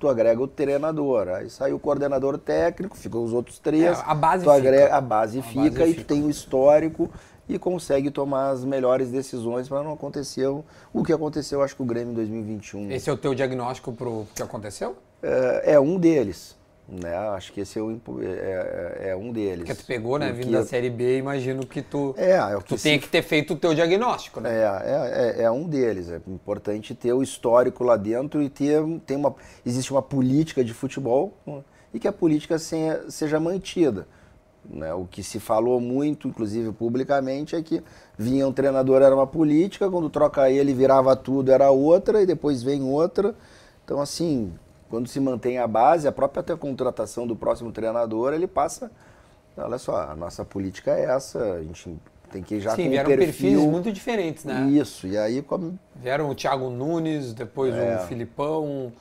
tu 0.01 0.09
agrega 0.09 0.41
o 0.41 0.47
treinador. 0.47 1.29
Aí 1.29 1.49
sai 1.49 1.71
o 1.71 1.79
coordenador 1.79 2.37
técnico, 2.37 2.97
ficam 2.97 3.23
os 3.23 3.31
outros 3.31 3.59
três. 3.59 3.99
É, 3.99 4.03
a 4.05 4.15
base 4.15 4.43
tu 4.43 4.49
agrega, 4.49 4.83
fica. 4.85 4.95
A 4.97 5.01
base 5.01 5.39
a 5.39 5.43
fica 5.43 5.61
base 5.61 5.83
e 5.83 5.93
fica. 5.93 6.03
tu 6.03 6.07
tem 6.07 6.23
o 6.23 6.29
histórico 6.29 7.09
e 7.47 7.59
consegue 7.59 8.09
tomar 8.09 8.49
as 8.49 8.65
melhores 8.65 9.11
decisões 9.11 9.69
para 9.69 9.83
não 9.83 9.93
acontecer 9.93 10.47
o 10.47 11.03
que 11.03 11.13
aconteceu, 11.13 11.61
acho 11.61 11.75
que 11.75 11.81
o 11.81 11.85
Grêmio 11.85 12.11
em 12.11 12.15
2021. 12.15 12.91
Esse 12.91 13.09
é 13.09 13.13
o 13.13 13.17
teu 13.17 13.35
diagnóstico 13.35 13.91
para 13.91 14.09
o 14.09 14.27
que 14.33 14.41
aconteceu? 14.41 14.95
É, 15.21 15.73
é, 15.73 15.79
um 15.79 15.97
deles. 15.97 16.55
Né? 16.91 17.15
Acho 17.15 17.53
que 17.53 17.61
esse 17.61 17.79
é, 17.79 17.81
o, 17.81 17.91
é, 18.21 18.25
é, 18.25 19.09
é 19.11 19.15
um 19.15 19.31
deles. 19.31 19.65
Porque 19.65 19.75
tu 19.75 19.85
pegou, 19.85 20.19
né? 20.19 20.29
Vindo 20.33 20.51
da 20.51 20.65
Série 20.65 20.89
B, 20.89 21.19
imagino 21.19 21.65
que 21.65 21.81
tu, 21.81 22.13
é, 22.17 22.31
é 22.31 22.57
que 22.57 22.65
tu 22.65 22.77
se... 22.77 22.83
tenha 22.83 22.99
que 22.99 23.07
ter 23.07 23.21
feito 23.21 23.53
o 23.53 23.55
teu 23.55 23.73
diagnóstico, 23.73 24.41
né? 24.41 24.49
É, 24.51 24.63
é, 24.63 25.41
é, 25.41 25.43
é, 25.43 25.51
um 25.51 25.63
deles. 25.63 26.09
É 26.09 26.19
importante 26.27 26.93
ter 26.93 27.13
o 27.13 27.23
histórico 27.23 27.85
lá 27.85 27.95
dentro 27.95 28.41
e 28.43 28.49
ter 28.49 28.83
tem 29.05 29.15
uma, 29.15 29.33
existe 29.65 29.89
uma 29.89 30.01
política 30.01 30.65
de 30.65 30.73
futebol 30.73 31.33
e 31.93 31.99
que 31.99 32.09
a 32.09 32.11
política 32.11 32.57
seja 32.59 33.39
mantida. 33.39 34.05
Né? 34.69 34.93
O 34.93 35.05
que 35.05 35.23
se 35.23 35.39
falou 35.39 35.79
muito, 35.79 36.27
inclusive 36.27 36.73
publicamente, 36.73 37.55
é 37.55 37.61
que 37.61 37.81
vinha 38.17 38.45
um 38.45 38.51
treinador, 38.51 39.01
era 39.01 39.15
uma 39.15 39.25
política, 39.25 39.89
quando 39.89 40.09
troca 40.09 40.51
ele 40.51 40.73
virava 40.73 41.15
tudo, 41.15 41.53
era 41.53 41.71
outra, 41.71 42.21
e 42.21 42.25
depois 42.25 42.61
vem 42.61 42.83
outra. 42.83 43.33
Então, 43.85 44.01
assim, 44.01 44.53
quando 44.91 45.07
se 45.07 45.21
mantém 45.21 45.57
a 45.57 45.65
base, 45.65 46.05
a 46.05 46.11
própria 46.11 46.41
até 46.41 46.53
contratação 46.53 47.25
do 47.25 47.33
próximo 47.33 47.71
treinador, 47.71 48.33
ele 48.33 48.45
passa. 48.45 48.91
Olha 49.57 49.77
só, 49.77 50.01
a 50.01 50.15
nossa 50.15 50.43
política 50.43 50.91
é 50.91 51.05
essa, 51.05 51.39
a 51.53 51.63
gente 51.63 51.97
tem 52.29 52.43
que 52.43 52.55
ir 52.55 52.59
já 52.59 52.75
Sim, 52.75 52.83
com 52.83 52.89
vieram 52.89 53.09
perfil... 53.09 53.51
perfis 53.51 53.71
muito 53.71 53.91
diferentes, 53.91 54.43
né? 54.43 54.67
Isso, 54.69 55.07
e 55.07 55.17
aí... 55.17 55.41
Como... 55.41 55.79
Vieram 55.95 56.29
o 56.29 56.35
Thiago 56.35 56.69
Nunes, 56.69 57.33
depois 57.33 57.73
é. 57.73 57.95
o 57.95 58.07
Filipão, 58.07 58.91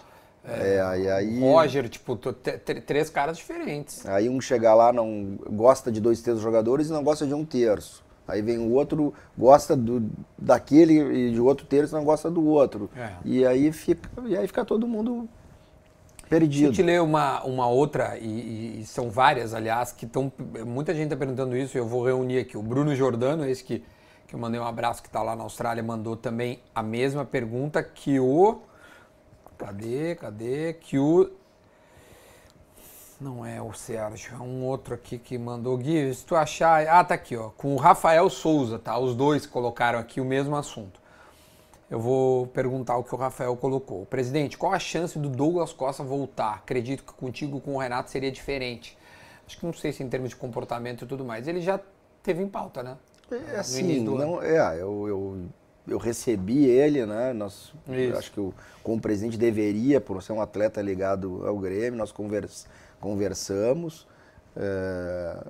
é, 0.45 0.77
é, 0.77 1.01
e 1.01 1.11
aí... 1.11 1.41
Roger, 1.41 1.89
tipo, 1.89 2.17
três 2.17 3.11
caras 3.11 3.37
diferentes. 3.37 4.07
Aí 4.07 4.29
um 4.29 4.41
chega 4.41 4.73
lá, 4.73 4.93
não 4.93 5.39
gosta 5.51 5.91
de 5.91 6.01
dois 6.01 6.23
terços 6.23 6.43
jogadores 6.43 6.89
e 6.89 6.93
não 6.93 7.03
gosta 7.03 7.27
de 7.27 7.35
um 7.35 7.45
terço. 7.45 8.05
Aí 8.29 8.43
vem 8.43 8.59
o 8.59 8.71
outro, 8.71 9.12
gosta 9.37 9.77
do, 9.77 10.09
daquele 10.39 11.01
e 11.01 11.33
de 11.33 11.41
outro 11.41 11.67
terço 11.67 11.97
não 11.97 12.05
gosta 12.05 12.31
do 12.31 12.47
outro. 12.47 12.89
É. 12.97 13.11
E 13.25 13.45
aí 13.45 13.73
fica, 13.73 14.09
e 14.25 14.37
aí 14.37 14.47
fica 14.47 14.65
todo 14.65 14.87
mundo 14.87 15.29
perdido. 16.31 16.66
Deixa 16.66 16.66
eu 16.66 16.73
te 16.73 16.82
ler 16.82 17.02
uma, 17.02 17.43
uma 17.43 17.66
outra, 17.66 18.16
e, 18.16 18.81
e 18.81 18.86
são 18.86 19.11
várias, 19.11 19.52
aliás, 19.52 19.90
que 19.90 20.07
estão. 20.07 20.32
Muita 20.65 20.94
gente 20.94 21.05
está 21.05 21.16
perguntando 21.16 21.57
isso, 21.57 21.77
e 21.77 21.81
eu 21.81 21.86
vou 21.86 22.05
reunir 22.05 22.39
aqui. 22.39 22.57
O 22.57 22.62
Bruno 22.62 22.94
Jordano, 22.94 23.44
esse 23.44 23.65
que, 23.65 23.85
que 24.28 24.35
eu 24.35 24.39
mandei 24.39 24.61
um 24.61 24.65
abraço, 24.65 25.02
que 25.02 25.09
está 25.09 25.23
lá 25.23 25.35
na 25.35 25.43
Austrália, 25.43 25.82
mandou 25.82 26.16
também 26.16 26.61
a 26.73 26.82
mesma 26.82 27.24
pergunta 27.24 27.82
que 27.82 28.20
o. 28.20 28.62
Cadê? 29.59 30.15
Cadê? 30.15 30.73
Que 30.74 30.98
o. 30.98 31.28
Não 33.20 33.44
é 33.44 33.61
o 33.61 33.74
Sérgio, 33.74 34.35
é 34.35 34.39
um 34.39 34.65
outro 34.65 34.94
aqui 34.94 35.19
que 35.19 35.36
mandou. 35.36 35.77
Gui, 35.77 36.15
se 36.15 36.24
tu 36.24 36.35
achar. 36.36 36.86
Ah, 36.86 37.05
tá 37.05 37.15
aqui, 37.15 37.36
ó. 37.36 37.51
Com 37.51 37.74
o 37.74 37.77
Rafael 37.77 38.31
Souza, 38.31 38.78
tá? 38.78 38.97
Os 38.97 39.15
dois 39.15 39.44
colocaram 39.44 39.98
aqui 39.98 40.23
o 40.23 40.24
mesmo 40.24 40.57
assunto. 40.57 41.01
Eu 41.91 41.99
vou 41.99 42.47
perguntar 42.47 42.97
o 42.97 43.05
que 43.05 43.15
o 43.15 43.19
Rafael 43.19 43.57
colocou. 43.57 44.07
Presidente, 44.07 44.57
qual 44.57 44.73
a 44.73 44.79
chance 44.79 45.19
do 45.19 45.29
Douglas 45.29 45.73
Costa 45.73 46.05
voltar? 46.05 46.55
Acredito 46.55 47.03
que 47.03 47.12
contigo 47.12 47.61
com 47.61 47.75
o 47.75 47.79
Renato 47.79 48.11
seria 48.11 48.31
diferente. 48.31 48.97
Acho 49.45 49.59
que 49.59 49.67
não 49.67 49.73
sei 49.73 49.93
se 49.93 50.03
em 50.03 50.09
termos 50.09 50.31
de 50.31 50.37
comportamento 50.37 51.05
e 51.05 51.09
tudo 51.09 51.25
mais. 51.25 51.49
Ele 51.49 51.61
já 51.61 51.81
teve 52.23 52.43
em 52.43 52.49
pauta, 52.49 52.83
né? 52.83 52.97
É 53.53 53.59
assim, 53.59 54.03
não, 54.05 54.43
é, 54.43 54.81
eu, 54.81 55.07
eu 55.09 55.49
eu 55.91 55.99
recebi 55.99 56.65
ele, 56.67 57.05
né? 57.05 57.33
Nós, 57.33 57.73
acho 58.17 58.33
que 58.33 58.41
o, 58.41 58.55
como 58.83 59.01
presidente 59.01 59.37
deveria, 59.37 60.01
por 60.01 60.23
ser 60.23 60.33
um 60.33 60.41
atleta 60.41 60.81
ligado 60.81 61.47
ao 61.47 61.59
Grêmio, 61.59 61.99
nós 61.99 62.12
convers, 62.12 62.67
conversamos. 63.01 64.07
É, 64.57 65.45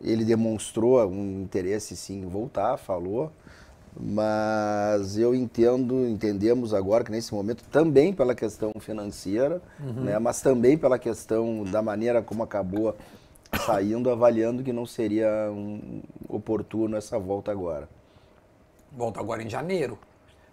ele 0.00 0.24
demonstrou 0.24 1.04
um 1.08 1.42
interesse 1.42 1.96
sim 1.96 2.22
em 2.22 2.26
voltar, 2.26 2.76
falou, 2.76 3.32
mas 3.98 5.16
eu 5.18 5.34
entendo, 5.34 6.06
entendemos 6.06 6.74
agora 6.74 7.04
que 7.04 7.10
nesse 7.10 7.32
momento 7.34 7.62
também 7.70 8.12
pela 8.12 8.34
questão 8.34 8.72
financeira, 8.78 9.60
uhum. 9.80 10.04
né, 10.04 10.18
mas 10.18 10.40
também 10.40 10.76
pela 10.76 10.98
questão 10.98 11.64
da 11.64 11.82
maneira 11.82 12.22
como 12.22 12.42
acabou 12.42 12.96
saindo, 13.64 14.10
avaliando 14.10 14.62
que 14.62 14.72
não 14.72 14.86
seria 14.86 15.50
um, 15.50 16.02
oportuno 16.28 16.96
essa 16.96 17.18
volta 17.18 17.50
agora. 17.50 17.88
Volta 18.92 19.20
agora 19.20 19.42
em 19.42 19.48
janeiro. 19.48 19.98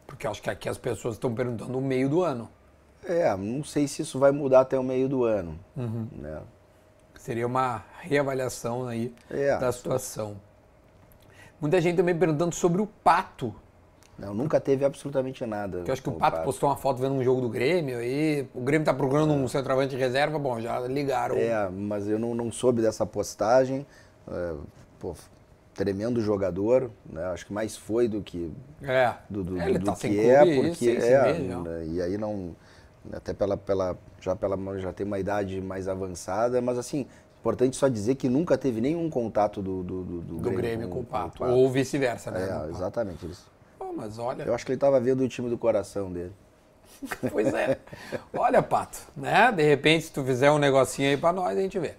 Porque 0.08 0.28
acho 0.28 0.42
que 0.42 0.50
aqui 0.50 0.70
as 0.70 0.78
pessoas 0.78 1.16
estão 1.16 1.34
perguntando 1.34 1.78
o 1.78 1.82
meio 1.82 2.08
do 2.08 2.24
ano. 2.24 2.50
É, 3.04 3.36
não 3.36 3.64
sei 3.64 3.88
se 3.88 4.02
isso 4.02 4.20
vai 4.20 4.32
mudar 4.32 4.62
até 4.62 4.78
o 4.78 4.84
meio 4.84 5.08
do 5.08 5.24
ano. 5.24 5.60
Uhum. 5.76 6.08
Né? 6.12 6.42
Seria 7.16 7.48
uma 7.48 7.84
reavaliação 8.02 8.88
aí 8.88 9.14
é, 9.30 9.58
da 9.58 9.72
situação. 9.72 10.40
Muita 11.60 11.80
gente 11.82 11.96
também 11.98 12.18
perguntando 12.18 12.54
sobre 12.54 12.82
o 12.82 12.88
Pato. 12.88 13.54
Não, 14.18 14.34
nunca 14.34 14.62
teve 14.62 14.86
absolutamente 14.86 15.46
nada. 15.46 15.84
eu 15.86 15.92
acho 15.92 16.02
que 16.02 16.10
o 16.10 16.14
Pato, 16.14 16.38
Pato, 16.38 16.46
postou 16.46 16.70
uma 16.70 16.78
foto 16.78 17.02
vendo 17.02 17.16
um 17.16 17.24
jogo 17.24 17.42
do 17.42 17.50
Grêmio 17.50 18.02
e 18.02 18.48
o 18.54 18.62
Grêmio 18.62 18.84
está 18.84 18.94
procurando 18.94 19.34
é. 19.34 19.36
um 19.36 19.48
centroavante 19.48 19.90
de 19.90 19.98
reserva, 19.98 20.40
bom, 20.40 20.60
já 20.62 20.80
ligaram. 20.82 21.36
É, 21.36 21.70
mas 21.70 22.08
eu 22.08 22.18
não, 22.18 22.34
não 22.34 22.52
soube 22.52 22.82
dessa 22.82 23.06
postagem. 23.06 23.86
É, 24.28 24.54
pô, 25.00 25.14
tremendo 25.74 26.22
jogador, 26.22 26.90
né? 27.06 27.26
Acho 27.26 27.46
que 27.46 27.54
mais 27.54 27.76
foi 27.76 28.08
do 28.08 28.22
que 28.22 28.52
é. 28.82 29.14
do, 29.30 29.44
do, 29.44 29.60
é, 29.60 29.74
do, 29.74 29.80
do 29.80 29.86
tá 29.86 29.96
que 29.96 30.20
é, 30.20 30.62
porque 30.62 30.90
é, 30.90 31.34
né? 31.34 31.86
e 31.86 32.02
aí 32.02 32.18
não 32.18 32.56
até 33.14 33.34
pela, 33.34 33.56
pela 33.58 33.98
já 34.20 34.36
pela 34.36 34.58
já 34.80 34.94
tem 34.94 35.06
uma 35.06 35.20
idade 35.20 35.62
mais 35.62 35.88
avançada, 35.88 36.62
mas 36.62 36.78
assim 36.78 37.06
importante 37.46 37.78
só 37.78 37.88
dizer 37.88 38.16
que 38.16 38.28
nunca 38.28 38.58
teve 38.58 38.82
nenhum 38.82 39.08
contato 39.08 39.62
do 39.62 39.84
do, 39.84 40.04
do, 40.04 40.22
do 40.22 40.38
Grêmio, 40.38 40.58
Grêmio 40.58 40.88
com, 40.88 40.96
com, 40.96 41.02
o 41.02 41.04
Pato, 41.04 41.40
Pato. 41.40 41.52
ou 41.52 41.70
vice-versa, 41.70 42.32
né? 42.32 42.66
É, 42.68 42.72
exatamente 42.72 43.24
isso. 43.28 43.46
Oh, 43.80 43.94
mas 43.94 44.18
olha, 44.18 44.44
eu 44.44 44.56
acho 44.56 44.66
que 44.66 44.72
ele 44.72 44.78
estava 44.78 45.00
vendo 45.00 45.24
o 45.24 45.28
time 45.28 45.48
do 45.48 45.58
coração 45.58 46.12
dele. 46.12 46.34
pois 47.32 47.54
é. 47.54 47.78
Olha, 48.34 48.64
Pato, 48.64 48.98
né? 49.16 49.52
De 49.52 49.62
repente, 49.62 50.06
se 50.06 50.12
tu 50.12 50.24
fizer 50.24 50.50
um 50.50 50.58
negocinho 50.58 51.10
aí 51.10 51.18
para 51.18 51.32
nós, 51.32 51.56
a 51.56 51.62
gente 51.62 51.78
vê. 51.78 51.94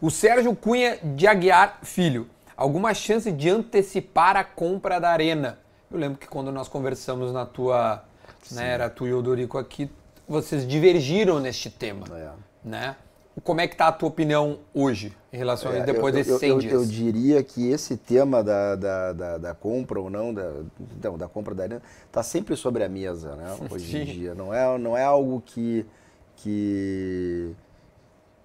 O 0.00 0.10
Sérgio 0.10 0.56
Cunha 0.56 0.98
de 1.02 1.28
Aguiar 1.28 1.78
Filho 1.82 2.28
alguma 2.56 2.92
chance 2.92 3.30
de 3.30 3.48
antecipar 3.48 4.36
a 4.36 4.44
compra 4.44 5.00
da 5.00 5.10
arena? 5.10 5.58
Eu 5.90 5.98
lembro 5.98 6.18
que 6.18 6.26
quando 6.26 6.50
nós 6.50 6.68
conversamos 6.68 7.32
na 7.32 7.44
tua, 7.44 8.04
né, 8.50 8.70
era 8.70 8.88
tu 8.88 9.06
e 9.06 9.12
o 9.12 9.22
Dorico 9.22 9.58
aqui, 9.58 9.90
vocês 10.26 10.66
divergiram 10.66 11.38
neste 11.38 11.70
tema, 11.70 12.06
é. 12.16 12.30
né? 12.64 12.96
Como 13.42 13.60
é 13.60 13.66
que 13.66 13.74
está 13.74 13.88
a 13.88 13.92
tua 13.92 14.08
opinião 14.08 14.58
hoje 14.74 15.16
em 15.32 15.38
relação 15.38 15.70
a 15.70 15.74
isso, 15.74 15.82
é, 15.82 15.86
depois 15.86 16.14
eu, 16.14 16.22
desses 16.22 16.38
100 16.38 16.48
eu, 16.50 16.58
dias? 16.58 16.72
Eu 16.72 16.84
diria 16.84 17.42
que 17.42 17.70
esse 17.70 17.96
tema 17.96 18.44
da, 18.44 18.76
da, 18.76 19.12
da, 19.12 19.38
da 19.38 19.54
compra 19.54 19.98
ou 19.98 20.10
não, 20.10 20.34
da, 20.34 20.52
não, 21.02 21.16
da 21.16 21.26
compra 21.26 21.54
da 21.54 21.62
arena, 21.62 21.82
está 22.06 22.22
sempre 22.22 22.54
sobre 22.56 22.84
a 22.84 22.88
mesa, 22.88 23.34
né? 23.34 23.56
Hoje 23.70 23.90
Sim. 23.90 24.02
em 24.02 24.04
dia. 24.04 24.34
Não 24.34 24.52
é, 24.52 24.78
não 24.78 24.96
é 24.96 25.02
algo 25.02 25.42
que, 25.44 25.86
que 26.36 27.54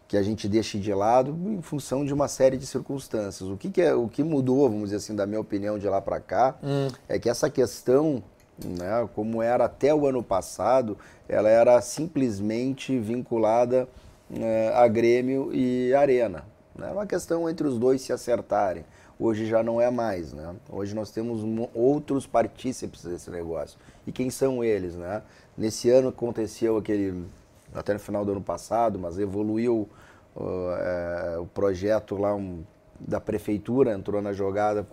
que 0.08 0.16
a 0.16 0.24
gente 0.24 0.48
deixe 0.48 0.80
de 0.80 0.94
lado 0.94 1.38
em 1.46 1.62
função 1.62 2.06
de 2.06 2.14
uma 2.14 2.28
série 2.28 2.58
de 2.58 2.66
circunstâncias. 2.66 3.50
O 3.50 3.58
que, 3.58 3.70
que 3.70 3.82
é, 3.82 3.94
o 3.94 4.08
que 4.08 4.24
mudou, 4.24 4.70
vamos 4.70 4.86
dizer 4.86 4.98
assim, 4.98 5.16
da 5.16 5.28
minha 5.28 5.40
opinião 5.40 5.78
de 5.78 5.88
lá 5.88 6.00
para 6.00 6.20
cá, 6.20 6.56
hum. 6.64 6.88
é 7.10 7.20
que 7.20 7.30
essa 7.30 7.50
questão, 7.50 8.24
né, 8.64 9.08
como 9.14 9.42
era 9.42 9.66
até 9.66 9.94
o 9.94 10.08
ano 10.08 10.24
passado, 10.24 10.98
ela 11.28 11.50
era 11.50 11.82
simplesmente 11.82 12.98
vinculada 12.98 13.88
né, 14.30 14.74
a 14.74 14.88
Grêmio 14.88 15.52
e 15.54 15.94
Arena. 15.94 16.46
Né? 16.76 16.86
Era 16.86 16.94
uma 16.94 17.06
questão 17.06 17.50
entre 17.50 17.68
os 17.68 17.78
dois 17.78 18.02
se 18.02 18.14
acertarem. 18.14 18.86
Hoje 19.20 19.48
já 19.48 19.64
não 19.64 19.82
é 19.82 19.90
mais, 19.90 20.32
né? 20.32 20.56
Hoje 20.70 20.94
nós 20.94 21.10
temos 21.10 21.42
outros 21.74 22.28
partícipes 22.28 23.04
desse 23.04 23.32
negócio. 23.32 23.80
E 24.06 24.12
quem 24.12 24.30
são 24.30 24.64
eles, 24.64 24.96
né? 24.96 25.24
Nesse 25.58 25.90
ano 25.90 26.10
aconteceu 26.10 26.78
aquele 26.78 27.26
até 27.74 27.94
no 27.94 28.00
final 28.00 28.24
do 28.24 28.32
ano 28.32 28.42
passado, 28.42 29.00
mas 29.00 29.18
evoluiu 29.18 29.90
uh, 30.36 30.72
é, 30.80 31.40
o 31.40 31.48
projeto 31.48 32.16
lá 32.16 32.36
um, 32.36 32.64
da 33.00 33.20
prefeitura, 33.20 33.94
entrou 33.94 34.22
na 34.22 34.34
jogada 34.34 34.88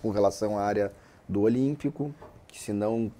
com 0.00 0.10
relação 0.10 0.58
à 0.58 0.62
área 0.62 0.90
do 1.28 1.42
Olímpico, 1.42 2.14
que 2.48 2.58
se 2.58 2.72
não 2.72 3.12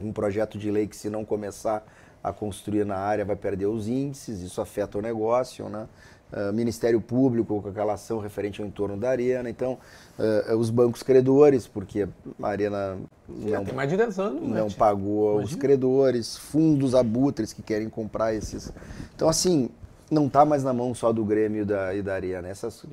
um 0.00 0.12
projeto 0.12 0.58
de 0.58 0.70
lei 0.70 0.86
que 0.86 0.96
se 0.96 1.08
não 1.08 1.24
começar 1.24 1.82
a 2.26 2.32
construir 2.32 2.84
na 2.84 2.96
área 2.96 3.24
vai 3.24 3.36
perder 3.36 3.66
os 3.66 3.86
índices, 3.86 4.40
isso 4.40 4.60
afeta 4.60 4.98
o 4.98 5.00
negócio, 5.00 5.68
né? 5.68 5.86
Uh, 6.32 6.52
Ministério 6.52 7.00
Público 7.00 7.62
com 7.62 7.68
aquela 7.68 7.92
ação 7.92 8.18
referente 8.18 8.60
ao 8.60 8.66
entorno 8.66 8.96
da 8.96 9.08
arena, 9.08 9.48
então 9.48 9.78
uh, 10.18 10.56
os 10.56 10.70
bancos 10.70 11.00
credores, 11.00 11.68
porque 11.68 12.08
a 12.42 12.48
arena 12.48 12.98
não, 13.28 13.64
tem 13.64 13.72
mais 13.72 13.88
de 13.88 13.96
10 13.96 14.18
anos, 14.18 14.42
né, 14.42 14.58
não 14.58 14.68
pagou 14.68 15.34
Imagina. 15.34 15.44
os 15.44 15.54
credores, 15.54 16.36
fundos 16.36 16.96
abutres 16.96 17.52
que 17.52 17.62
querem 17.62 17.88
comprar 17.88 18.34
esses. 18.34 18.72
Então 19.14 19.28
assim, 19.28 19.70
não 20.10 20.26
está 20.26 20.44
mais 20.44 20.64
na 20.64 20.72
mão 20.72 20.92
só 20.96 21.12
do 21.12 21.24
Grêmio 21.24 21.62
e 21.62 21.64
da, 21.64 21.94
e 21.94 22.02
da 22.02 22.14
arena, 22.14 22.48
Essas, 22.48 22.82
uh, 22.82 22.88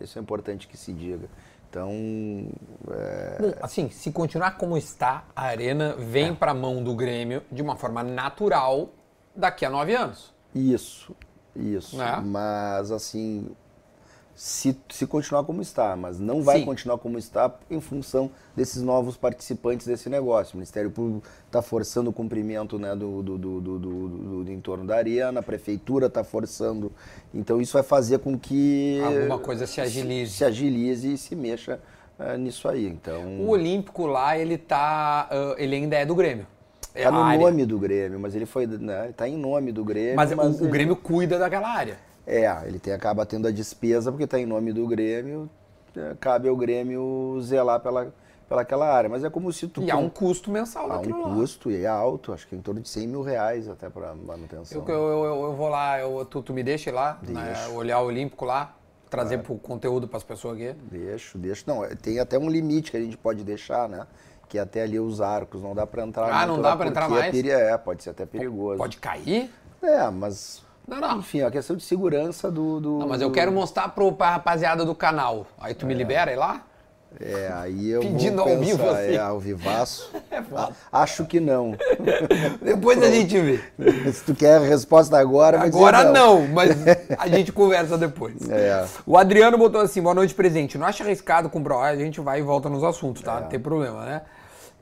isso 0.00 0.16
é 0.16 0.22
importante 0.22 0.68
que 0.68 0.76
se 0.76 0.92
diga. 0.92 1.28
Então, 1.76 2.48
é... 2.90 3.36
Bom, 3.38 3.52
assim, 3.60 3.90
se 3.90 4.10
continuar 4.10 4.52
como 4.52 4.78
está, 4.78 5.24
a 5.36 5.42
arena 5.42 5.94
vem 5.98 6.30
é. 6.30 6.34
para 6.34 6.52
a 6.52 6.54
mão 6.54 6.82
do 6.82 6.94
Grêmio 6.94 7.42
de 7.52 7.60
uma 7.60 7.76
forma 7.76 8.02
natural 8.02 8.88
daqui 9.34 9.62
a 9.66 9.68
nove 9.68 9.94
anos. 9.94 10.34
Isso. 10.54 11.14
Isso. 11.54 12.00
É. 12.00 12.18
Mas, 12.22 12.90
assim, 12.90 13.50
se, 14.36 14.78
se 14.90 15.06
continuar 15.06 15.44
como 15.44 15.62
está, 15.62 15.96
mas 15.96 16.20
não 16.20 16.42
vai 16.42 16.58
Sim. 16.58 16.66
continuar 16.66 16.98
como 16.98 17.16
está 17.16 17.50
em 17.70 17.80
função 17.80 18.30
desses 18.54 18.82
novos 18.82 19.16
participantes 19.16 19.86
desse 19.86 20.10
negócio. 20.10 20.54
O 20.54 20.56
Ministério 20.58 20.90
Público 20.90 21.26
está 21.46 21.62
forçando 21.62 22.10
o 22.10 22.12
cumprimento 22.12 22.78
né, 22.78 22.94
do, 22.94 23.22
do, 23.22 23.38
do, 23.38 23.60
do, 23.62 23.78
do, 23.78 24.44
do 24.44 24.52
entorno 24.52 24.86
da 24.86 24.96
arena, 24.96 25.40
a 25.40 25.42
prefeitura 25.42 26.08
está 26.08 26.22
forçando. 26.22 26.92
Então 27.32 27.62
isso 27.62 27.72
vai 27.72 27.82
fazer 27.82 28.18
com 28.18 28.38
que. 28.38 29.00
Alguma 29.02 29.38
coisa 29.38 29.66
se 29.66 29.80
agilize. 29.80 30.32
Se, 30.32 30.36
se 30.36 30.44
agilize 30.44 31.14
e 31.14 31.16
se 31.16 31.34
mexa 31.34 31.80
uh, 32.18 32.36
nisso 32.36 32.68
aí. 32.68 32.86
Então, 32.86 33.40
o 33.40 33.48
Olímpico 33.48 34.04
lá, 34.04 34.36
ele 34.36 34.58
tá. 34.58 35.30
Uh, 35.32 35.54
ele 35.58 35.76
ainda 35.76 35.96
é 35.96 36.04
do 36.04 36.14
Grêmio. 36.14 36.46
Está 36.94 37.08
é 37.08 37.10
no 37.10 37.22
área. 37.22 37.40
nome 37.40 37.64
do 37.64 37.78
Grêmio, 37.78 38.20
mas 38.20 38.34
ele 38.34 38.44
foi. 38.44 38.66
Né, 38.66 39.14
tá 39.16 39.26
em 39.26 39.38
nome 39.38 39.72
do 39.72 39.82
Grêmio. 39.82 40.14
Mas, 40.16 40.30
mas 40.34 40.56
o, 40.56 40.58
ele... 40.58 40.68
o 40.68 40.70
Grêmio 40.70 40.96
cuida 40.96 41.38
daquela 41.38 41.70
área. 41.70 41.96
É, 42.26 42.46
ele 42.66 42.78
tem, 42.78 42.92
acaba 42.92 43.24
tendo 43.24 43.46
a 43.46 43.50
despesa 43.50 44.10
porque 44.10 44.24
está 44.24 44.38
em 44.38 44.46
nome 44.46 44.72
do 44.72 44.86
Grêmio, 44.88 45.48
é, 45.96 46.16
cabe 46.18 46.48
ao 46.48 46.56
Grêmio 46.56 47.38
zelar 47.40 47.78
pela, 47.78 48.12
pela 48.48 48.62
aquela 48.62 48.92
área. 48.92 49.08
Mas 49.08 49.22
é 49.22 49.30
como 49.30 49.52
se 49.52 49.68
tu. 49.68 49.80
E 49.82 49.90
há 49.90 49.96
um 49.96 50.08
custo 50.08 50.50
mensal 50.50 50.90
Há 50.90 50.98
um 50.98 51.22
lá. 51.22 51.34
custo 51.34 51.70
e 51.70 51.84
é 51.84 51.86
alto, 51.86 52.32
acho 52.32 52.48
que 52.48 52.56
é 52.56 52.58
em 52.58 52.60
torno 52.60 52.80
de 52.80 52.88
100 52.88 53.06
mil 53.06 53.22
reais 53.22 53.68
até 53.68 53.88
para 53.88 54.12
manutenção. 54.14 54.84
Eu, 54.88 54.94
eu, 54.94 55.24
eu, 55.24 55.42
eu, 55.44 55.52
vou 55.54 55.68
lá, 55.68 56.00
eu, 56.00 56.24
tu, 56.24 56.42
tu 56.42 56.52
me 56.52 56.64
deixa 56.64 56.90
ir 56.90 56.92
lá, 56.92 57.18
né, 57.22 57.68
olhar 57.68 58.00
o 58.00 58.06
Olímpico 58.06 58.44
lá, 58.44 58.74
trazer 59.08 59.40
o 59.48 59.58
conteúdo 59.58 60.08
para 60.08 60.16
as 60.16 60.24
pessoas 60.24 60.56
aqui? 60.56 60.74
Deixo, 60.90 61.38
deixo. 61.38 61.64
Não, 61.66 61.82
tem 61.96 62.18
até 62.18 62.36
um 62.36 62.50
limite 62.50 62.90
que 62.90 62.96
a 62.96 63.00
gente 63.00 63.16
pode 63.16 63.44
deixar, 63.44 63.88
né? 63.88 64.04
Que 64.48 64.58
é 64.58 64.60
até 64.60 64.82
ali 64.82 64.98
os 64.98 65.20
arcos, 65.20 65.62
não 65.62 65.74
dá 65.74 65.86
para 65.86 66.04
entrar. 66.04 66.32
Ah, 66.32 66.46
não 66.46 66.60
dá 66.60 66.76
para 66.76 66.88
entrar 66.88 67.06
é 67.06 67.08
mais? 67.08 67.34
É, 67.34 67.72
é, 67.72 67.78
pode 67.78 68.02
ser 68.02 68.10
até 68.10 68.26
perigoso. 68.26 68.78
Pode 68.78 68.96
cair? 68.96 69.50
É, 69.82 70.08
mas 70.10 70.65
não, 70.86 71.00
não. 71.00 71.18
Enfim, 71.18 71.42
a 71.42 71.50
questão 71.50 71.76
de 71.76 71.82
segurança 71.82 72.50
do. 72.50 72.80
do 72.80 72.98
não, 72.98 73.08
mas 73.08 73.20
eu 73.20 73.30
quero 73.30 73.50
mostrar 73.50 73.88
pro, 73.88 74.12
pra 74.12 74.30
rapaziada 74.30 74.84
do 74.84 74.94
canal. 74.94 75.46
Aí 75.58 75.74
tu 75.74 75.84
é. 75.84 75.88
me 75.88 75.94
libera 75.94 76.30
aí 76.30 76.36
lá? 76.36 76.62
É, 77.18 77.50
aí 77.54 77.88
eu 77.88 78.00
Pedindo 78.00 78.40
ao 78.42 78.46
pensar, 78.46 78.64
vivo 78.64 78.90
assim. 78.90 79.14
É, 79.14 79.18
ao 79.18 79.40
vivaço. 79.40 80.10
É 80.30 80.42
foda. 80.42 80.72
Acho 80.92 81.24
que 81.24 81.40
não. 81.40 81.74
Depois 82.60 83.02
a 83.02 83.10
gente 83.10 83.38
vê. 83.40 84.12
Se 84.12 84.22
tu 84.22 84.34
quer 84.34 84.56
a 84.56 84.60
resposta 84.60 85.16
agora, 85.16 85.62
Agora 85.62 86.04
não. 86.04 86.40
não. 86.40 86.48
mas 86.48 86.76
a 87.18 87.26
gente 87.28 87.52
conversa 87.52 87.96
depois. 87.96 88.36
É. 88.50 88.84
O 89.06 89.16
Adriano 89.16 89.56
botou 89.56 89.80
assim, 89.80 90.02
boa 90.02 90.14
noite, 90.14 90.34
presente. 90.34 90.76
Não 90.76 90.86
acha 90.86 91.02
arriscado 91.02 91.48
com 91.48 91.58
o 91.58 91.62
Bro? 91.62 91.78
A 91.78 91.96
gente 91.96 92.20
vai 92.20 92.40
e 92.40 92.42
volta 92.42 92.68
nos 92.68 92.84
assuntos, 92.84 93.22
tá? 93.22 93.38
É. 93.38 93.40
Não 93.40 93.48
tem 93.48 93.58
problema, 93.58 94.04
né? 94.04 94.22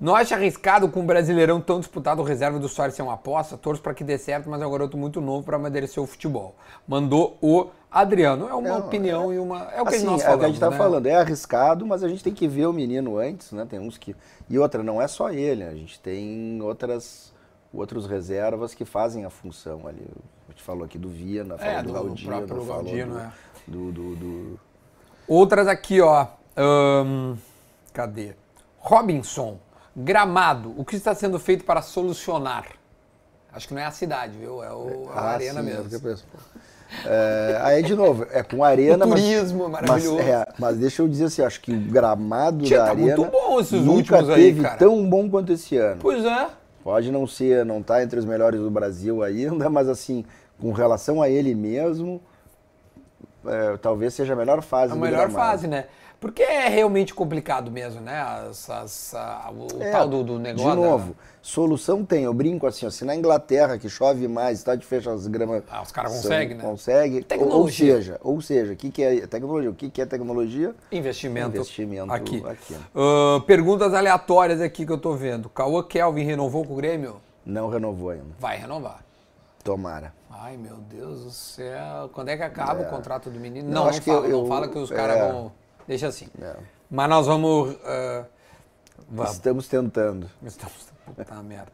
Não 0.00 0.14
acha 0.14 0.34
arriscado 0.34 0.88
com 0.88 1.00
um 1.00 1.06
brasileirão 1.06 1.60
tão 1.60 1.78
disputado 1.78 2.20
o 2.20 2.24
reserva 2.24 2.58
do 2.58 2.68
Soares 2.68 2.94
ser 2.94 3.02
uma 3.02 3.14
aposta? 3.14 3.56
Torço 3.56 3.80
para 3.80 3.94
que 3.94 4.02
dê 4.02 4.18
certo, 4.18 4.50
mas 4.50 4.60
é 4.60 4.66
um 4.66 4.70
garoto 4.70 4.96
muito 4.96 5.20
novo 5.20 5.44
para 5.44 5.56
amadurecer 5.56 6.02
o 6.02 6.06
futebol. 6.06 6.56
Mandou 6.86 7.38
o 7.40 7.68
Adriano. 7.90 8.48
É 8.48 8.54
uma 8.54 8.68
Não, 8.68 8.78
opinião 8.80 9.30
é, 9.30 9.36
e 9.36 9.38
uma. 9.38 9.62
É 9.72 9.80
o 9.80 9.86
que 9.86 9.94
assim, 9.94 10.04
nós 10.04 10.22
falamos. 10.22 10.24
É 10.24 10.34
o 10.34 10.38
que 10.38 10.44
a 10.44 10.48
gente 10.48 10.56
está 10.56 10.70
né? 10.70 10.76
falando. 10.76 11.06
É 11.06 11.14
arriscado, 11.14 11.86
mas 11.86 12.02
a 12.02 12.08
gente 12.08 12.24
tem 12.24 12.34
que 12.34 12.48
ver 12.48 12.66
o 12.66 12.72
menino 12.72 13.18
antes, 13.18 13.52
né? 13.52 13.64
Tem 13.68 13.78
uns 13.78 13.96
que. 13.96 14.16
E 14.50 14.58
outra, 14.58 14.82
não 14.82 15.00
é 15.00 15.06
só 15.06 15.30
ele, 15.30 15.62
a 15.62 15.74
gente 15.74 16.00
tem 16.00 16.60
outras 16.60 17.32
outros 17.72 18.06
reservas 18.06 18.74
que 18.74 18.84
fazem 18.84 19.24
a 19.24 19.30
função 19.30 19.86
ali. 19.86 20.06
A 20.48 20.52
gente 20.52 20.62
falou 20.62 20.84
aqui 20.84 20.96
do 20.96 21.08
Viana, 21.08 21.58
falou 21.58 21.72
é, 21.72 21.82
do, 21.82 21.88
do 21.88 21.92
Galdino, 21.92 22.28
próprio 22.28 22.64
Galdino, 22.64 23.18
é. 23.18 23.32
Do, 23.66 23.92
do, 23.92 24.16
do, 24.16 24.60
Outras 25.26 25.66
aqui, 25.66 26.00
ó. 26.00 26.26
Um, 26.56 27.36
cadê? 27.92 28.34
Robinson. 28.78 29.58
Gramado, 29.96 30.74
o 30.76 30.84
que 30.84 30.96
está 30.96 31.14
sendo 31.14 31.38
feito 31.38 31.64
para 31.64 31.80
solucionar? 31.80 32.66
Acho 33.52 33.68
que 33.68 33.74
não 33.74 33.80
é 33.80 33.84
a 33.84 33.90
cidade, 33.92 34.36
viu? 34.36 34.62
É 34.62 34.72
o, 34.72 35.08
a 35.14 35.20
ah, 35.20 35.30
arena 35.32 35.60
sim, 35.60 35.66
mesmo. 35.66 36.18
É, 37.04 37.58
aí, 37.62 37.82
de 37.82 37.94
novo, 37.94 38.26
é 38.30 38.42
com 38.42 38.64
arena. 38.64 39.06
O 39.06 39.08
turismo 39.08 39.68
mas, 39.68 39.72
maravilhoso. 39.72 40.16
Mas, 40.16 40.28
é, 40.28 40.46
mas 40.58 40.76
deixa 40.76 41.02
eu 41.02 41.08
dizer 41.08 41.26
assim, 41.26 41.42
acho 41.42 41.60
que 41.60 41.72
o 41.72 41.80
gramado 41.80 42.68
da 42.68 42.76
tá 42.76 42.90
arena. 42.90 43.16
muito 43.16 43.24
bom 43.30 43.60
esses 43.60 43.80
nunca 43.80 44.16
últimos 44.16 44.26
teve 44.26 44.58
aí, 44.58 44.62
cara. 44.62 44.76
tão 44.76 45.08
bom 45.08 45.28
quanto 45.30 45.52
esse 45.52 45.76
ano. 45.76 45.98
Pois 46.00 46.24
é. 46.24 46.48
Pode 46.82 47.10
não 47.10 47.26
ser, 47.26 47.64
não 47.64 47.82
tá 47.82 48.02
entre 48.02 48.18
os 48.18 48.24
melhores 48.24 48.60
do 48.60 48.70
Brasil 48.70 49.22
ainda, 49.22 49.68
mas 49.70 49.88
assim, 49.88 50.24
com 50.60 50.72
relação 50.72 51.22
a 51.22 51.28
ele 51.28 51.54
mesmo, 51.54 52.20
é, 53.46 53.76
talvez 53.76 54.14
seja 54.14 54.32
a 54.32 54.36
melhor 54.36 54.62
fase 54.62 54.92
a 54.92 54.94
do 54.94 55.00
melhor 55.00 55.28
gramado. 55.28 55.34
fase, 55.34 55.66
né? 55.66 55.86
Porque 56.24 56.42
é 56.42 56.68
realmente 56.68 57.12
complicado 57.12 57.70
mesmo, 57.70 58.00
né? 58.00 58.18
As, 58.18 58.70
as, 58.70 59.14
a, 59.14 59.52
o 59.52 59.82
é, 59.82 59.90
tal 59.90 60.08
do, 60.08 60.24
do, 60.24 60.38
negócio. 60.38 60.70
De 60.70 60.76
novo, 60.76 61.08
da... 61.08 61.18
solução 61.42 62.02
tem. 62.02 62.24
Eu 62.24 62.32
brinco 62.32 62.66
assim, 62.66 62.86
ó, 62.86 62.90
se 62.90 63.04
na 63.04 63.14
Inglaterra 63.14 63.76
que 63.76 63.90
chove 63.90 64.26
mais, 64.26 64.56
está 64.56 64.74
de 64.74 64.86
fechar 64.86 65.12
as 65.12 65.26
gramas. 65.26 65.62
Ah, 65.70 65.82
os 65.82 65.92
caras 65.92 66.12
conseguem, 66.14 66.56
né? 66.56 66.64
Consegue. 66.64 67.22
Tecnologia. 67.22 67.92
Ou, 67.92 67.96
ou 67.96 68.02
seja, 68.02 68.20
ou 68.22 68.40
seja, 68.40 68.72
o 68.72 68.76
que, 68.76 68.90
que 68.90 69.02
é 69.02 69.26
tecnologia? 69.26 69.70
O 69.70 69.74
que, 69.74 69.90
que 69.90 70.00
é 70.00 70.06
tecnologia? 70.06 70.74
Investimento. 70.90 71.56
Investimento 71.56 72.10
aqui. 72.10 72.42
aqui. 72.46 72.74
Uh, 72.94 73.42
perguntas 73.42 73.92
aleatórias 73.92 74.62
aqui 74.62 74.86
que 74.86 74.92
eu 74.92 74.98
tô 74.98 75.12
vendo. 75.12 75.50
Cauã 75.50 75.82
Kelvin 75.82 76.24
renovou 76.24 76.64
com 76.64 76.72
o 76.72 76.76
Grêmio? 76.76 77.20
Não 77.44 77.68
renovou 77.68 78.08
ainda. 78.08 78.34
Vai 78.38 78.56
renovar. 78.56 79.03
Tomara. 79.64 80.14
Ai, 80.30 80.58
meu 80.58 80.76
Deus 80.76 81.24
do 81.24 81.30
céu. 81.30 82.10
Quando 82.12 82.28
é 82.28 82.36
que 82.36 82.42
acaba 82.42 82.82
é. 82.82 82.86
o 82.86 82.90
contrato 82.90 83.30
do 83.30 83.40
menino? 83.40 83.68
Não, 83.68 83.86
não, 83.86 83.92
não 83.92 84.00
fala, 84.02 84.26
eu, 84.26 84.42
não 84.42 84.46
fala 84.46 84.68
que 84.68 84.78
os 84.78 84.90
caras 84.90 85.16
é. 85.16 85.32
vão 85.32 85.52
Deixa 85.88 86.06
assim. 86.08 86.28
É. 86.40 86.56
Mas 86.90 87.08
nós 87.08 87.26
vamos, 87.26 87.70
uh, 87.74 88.26
vamos. 89.08 89.32
Estamos 89.32 89.68
tentando. 89.68 90.30
Estamos. 90.42 90.92
Puta 91.04 91.42
merda. 91.42 91.72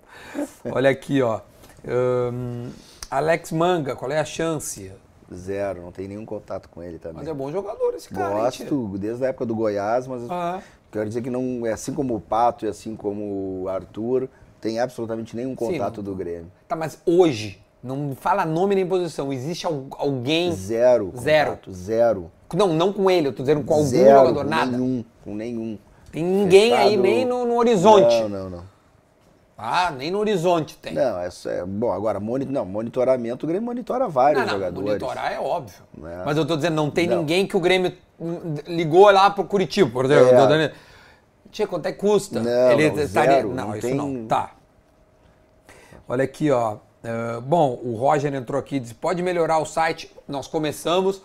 Olha 0.73 0.91
aqui, 0.91 1.23
ó. 1.23 1.41
Um, 1.85 2.71
Alex 3.11 3.53
Manga, 3.53 3.95
qual 3.95 4.11
é 4.11 4.19
a 4.19 4.25
chance? 4.25 4.93
Zero, 5.33 5.83
não 5.83 5.93
tem 5.93 6.09
nenhum 6.09 6.25
contato 6.25 6.69
com 6.69 6.83
ele 6.83 6.99
também. 6.99 7.19
Mas 7.19 7.29
é 7.29 7.35
bom 7.35 7.53
jogador 7.53 7.95
esse 7.95 8.09
cara. 8.09 8.35
Gosto, 8.35 8.99
desde 8.99 9.25
a 9.25 9.29
época 9.29 9.47
do 9.47 9.55
Goiás, 9.55 10.07
mas 10.09 10.23
ah. 10.29 10.61
quero 10.91 11.07
dizer 11.07 11.23
que 11.23 11.31
não 11.31 11.65
é 11.65 11.73
assim 11.73 11.95
como 11.95 12.17
o 12.17 12.21
Pato 12.21 12.67
e 12.67 12.69
assim 12.69 12.97
como 12.97 13.63
o 13.63 13.69
Arthur, 13.69 14.29
tem 14.61 14.81
absolutamente 14.81 15.37
nenhum 15.37 15.55
contato 15.55 15.97
Sim, 15.97 16.03
do 16.03 16.15
Grêmio. 16.17 16.51
Tá, 16.67 16.75
mas 16.75 17.01
hoje, 17.07 17.63
não 17.83 18.15
fala 18.15 18.45
nome 18.45 18.75
nem 18.75 18.87
posição, 18.87 19.33
existe 19.33 19.67
alguém. 19.67 20.53
Zero. 20.53 21.13
Zero. 21.17 21.51
Contato, 21.51 21.73
zero. 21.73 22.31
Não, 22.55 22.69
não 22.69 22.93
com 22.93 23.11
ele, 23.11 23.29
eu 23.29 23.33
tô 23.33 23.43
dizendo 23.43 23.63
com 23.63 23.75
algum 23.75 23.87
Zero, 23.87 24.19
jogador, 24.19 24.45
com 24.45 24.51
nada. 24.51 24.77
Nenhum, 24.77 25.05
com 25.25 25.35
nenhum. 25.35 25.79
Tem 26.11 26.25
ninguém 26.25 26.71
Fechado... 26.71 26.89
aí 26.89 26.97
nem 26.97 27.25
no, 27.25 27.47
no, 27.47 27.57
horizonte. 27.57 28.21
Não, 28.23 28.29
não, 28.29 28.51
não. 28.51 28.71
Ah, 29.57 29.91
nem 29.91 30.11
no 30.11 30.19
horizonte 30.19 30.77
tem. 30.77 30.95
Não, 30.95 31.21
é, 31.21 31.29
é 31.47 31.65
bom, 31.65 31.93
agora 31.93 32.19
monitor, 32.19 32.53
não, 32.53 32.65
monitoramento, 32.65 33.45
o 33.45 33.49
Grêmio 33.49 33.67
monitora 33.67 34.09
vários 34.09 34.41
não, 34.41 34.47
não, 34.47 34.55
jogadores. 34.55 34.89
Monitorar 34.89 35.33
é 35.33 35.39
óbvio. 35.39 35.83
É. 36.03 36.25
Mas 36.25 36.37
eu 36.37 36.47
tô 36.47 36.57
dizendo, 36.57 36.75
não 36.75 36.91
tem 36.91 37.07
não. 37.07 37.19
ninguém 37.19 37.47
que 37.47 37.57
o 37.57 37.61
Grêmio 37.61 37.93
ligou 38.67 39.11
lá 39.11 39.31
pro 39.31 39.45
Curitiba, 39.45 39.91
por 39.91 40.07
exemplo. 40.07 40.55
É. 40.55 40.73
Tia, 41.51 41.67
quanto 41.67 41.87
é 41.87 41.93
que 41.93 41.99
custa? 41.99 42.41
Não, 42.41 42.73
Ele 42.73 42.91
não, 42.91 42.99
estaria... 43.01 43.33
zero, 43.33 43.49
não, 43.49 43.69
não 43.69 43.77
isso 43.77 43.87
tem... 43.87 43.95
não. 43.95 44.27
Tá. 44.27 44.53
Olha 46.09 46.25
aqui, 46.25 46.51
ó. 46.51 46.79
Uh, 47.03 47.41
bom, 47.41 47.81
o 47.83 47.97
Roger 47.97 48.35
entrou 48.35 48.59
aqui 48.61 48.77
e 48.77 48.81
disse: 48.81 48.95
pode 48.95 49.23
melhorar 49.23 49.59
o 49.59 49.65
site. 49.65 50.11
Nós 50.29 50.47
começamos 50.47 51.23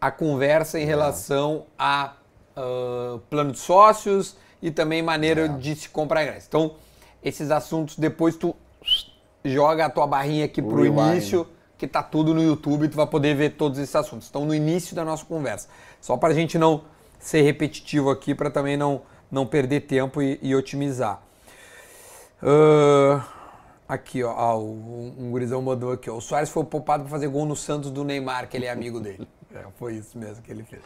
a 0.00 0.10
conversa 0.10 0.78
em 0.78 0.82
é. 0.82 0.86
relação 0.86 1.66
a 1.78 2.14
uh, 2.56 3.18
plano 3.30 3.52
de 3.52 3.58
sócios 3.58 4.36
e 4.60 4.70
também 4.70 5.02
maneira 5.02 5.46
é. 5.46 5.48
de 5.48 5.76
se 5.76 5.88
comprar 5.88 6.24
ingresso. 6.24 6.46
Então, 6.48 6.74
esses 7.22 7.50
assuntos 7.50 7.96
depois 7.96 8.36
tu 8.36 8.54
joga 9.44 9.86
a 9.86 9.90
tua 9.90 10.06
barrinha 10.06 10.44
aqui 10.44 10.60
pro 10.60 10.82
Rewind. 10.82 11.12
início, 11.12 11.46
que 11.78 11.86
tá 11.86 12.02
tudo 12.02 12.34
no 12.34 12.42
YouTube, 12.42 12.88
tu 12.88 12.96
vai 12.96 13.06
poder 13.06 13.34
ver 13.34 13.50
todos 13.50 13.78
esses 13.78 13.94
assuntos. 13.94 14.26
Estão 14.26 14.44
no 14.44 14.54
início 14.54 14.96
da 14.96 15.04
nossa 15.04 15.24
conversa. 15.24 15.68
Só 16.00 16.16
para 16.16 16.30
a 16.30 16.34
gente 16.34 16.58
não 16.58 16.82
ser 17.18 17.42
repetitivo 17.42 18.10
aqui, 18.10 18.34
para 18.34 18.50
também 18.50 18.76
não, 18.76 19.02
não 19.30 19.46
perder 19.46 19.82
tempo 19.82 20.20
e, 20.20 20.38
e 20.42 20.54
otimizar. 20.54 21.22
Uh, 22.42 23.22
aqui, 23.88 24.22
ó, 24.22 24.30
ah, 24.30 24.58
um, 24.58 25.14
um 25.18 25.30
gurizão 25.30 25.60
mandou 25.62 25.92
aqui, 25.92 26.10
ó. 26.10 26.16
O 26.16 26.20
Soares 26.20 26.50
foi 26.50 26.64
poupado 26.64 27.04
para 27.04 27.10
fazer 27.10 27.28
gol 27.28 27.44
no 27.46 27.56
Santos 27.56 27.90
do 27.90 28.04
Neymar, 28.04 28.48
que 28.48 28.56
ele 28.56 28.66
é 28.66 28.70
amigo 28.70 29.00
dele. 29.00 29.26
É, 29.54 29.64
foi 29.76 29.94
isso 29.94 30.18
mesmo 30.18 30.42
que 30.42 30.50
ele 30.50 30.64
fez. 30.64 30.82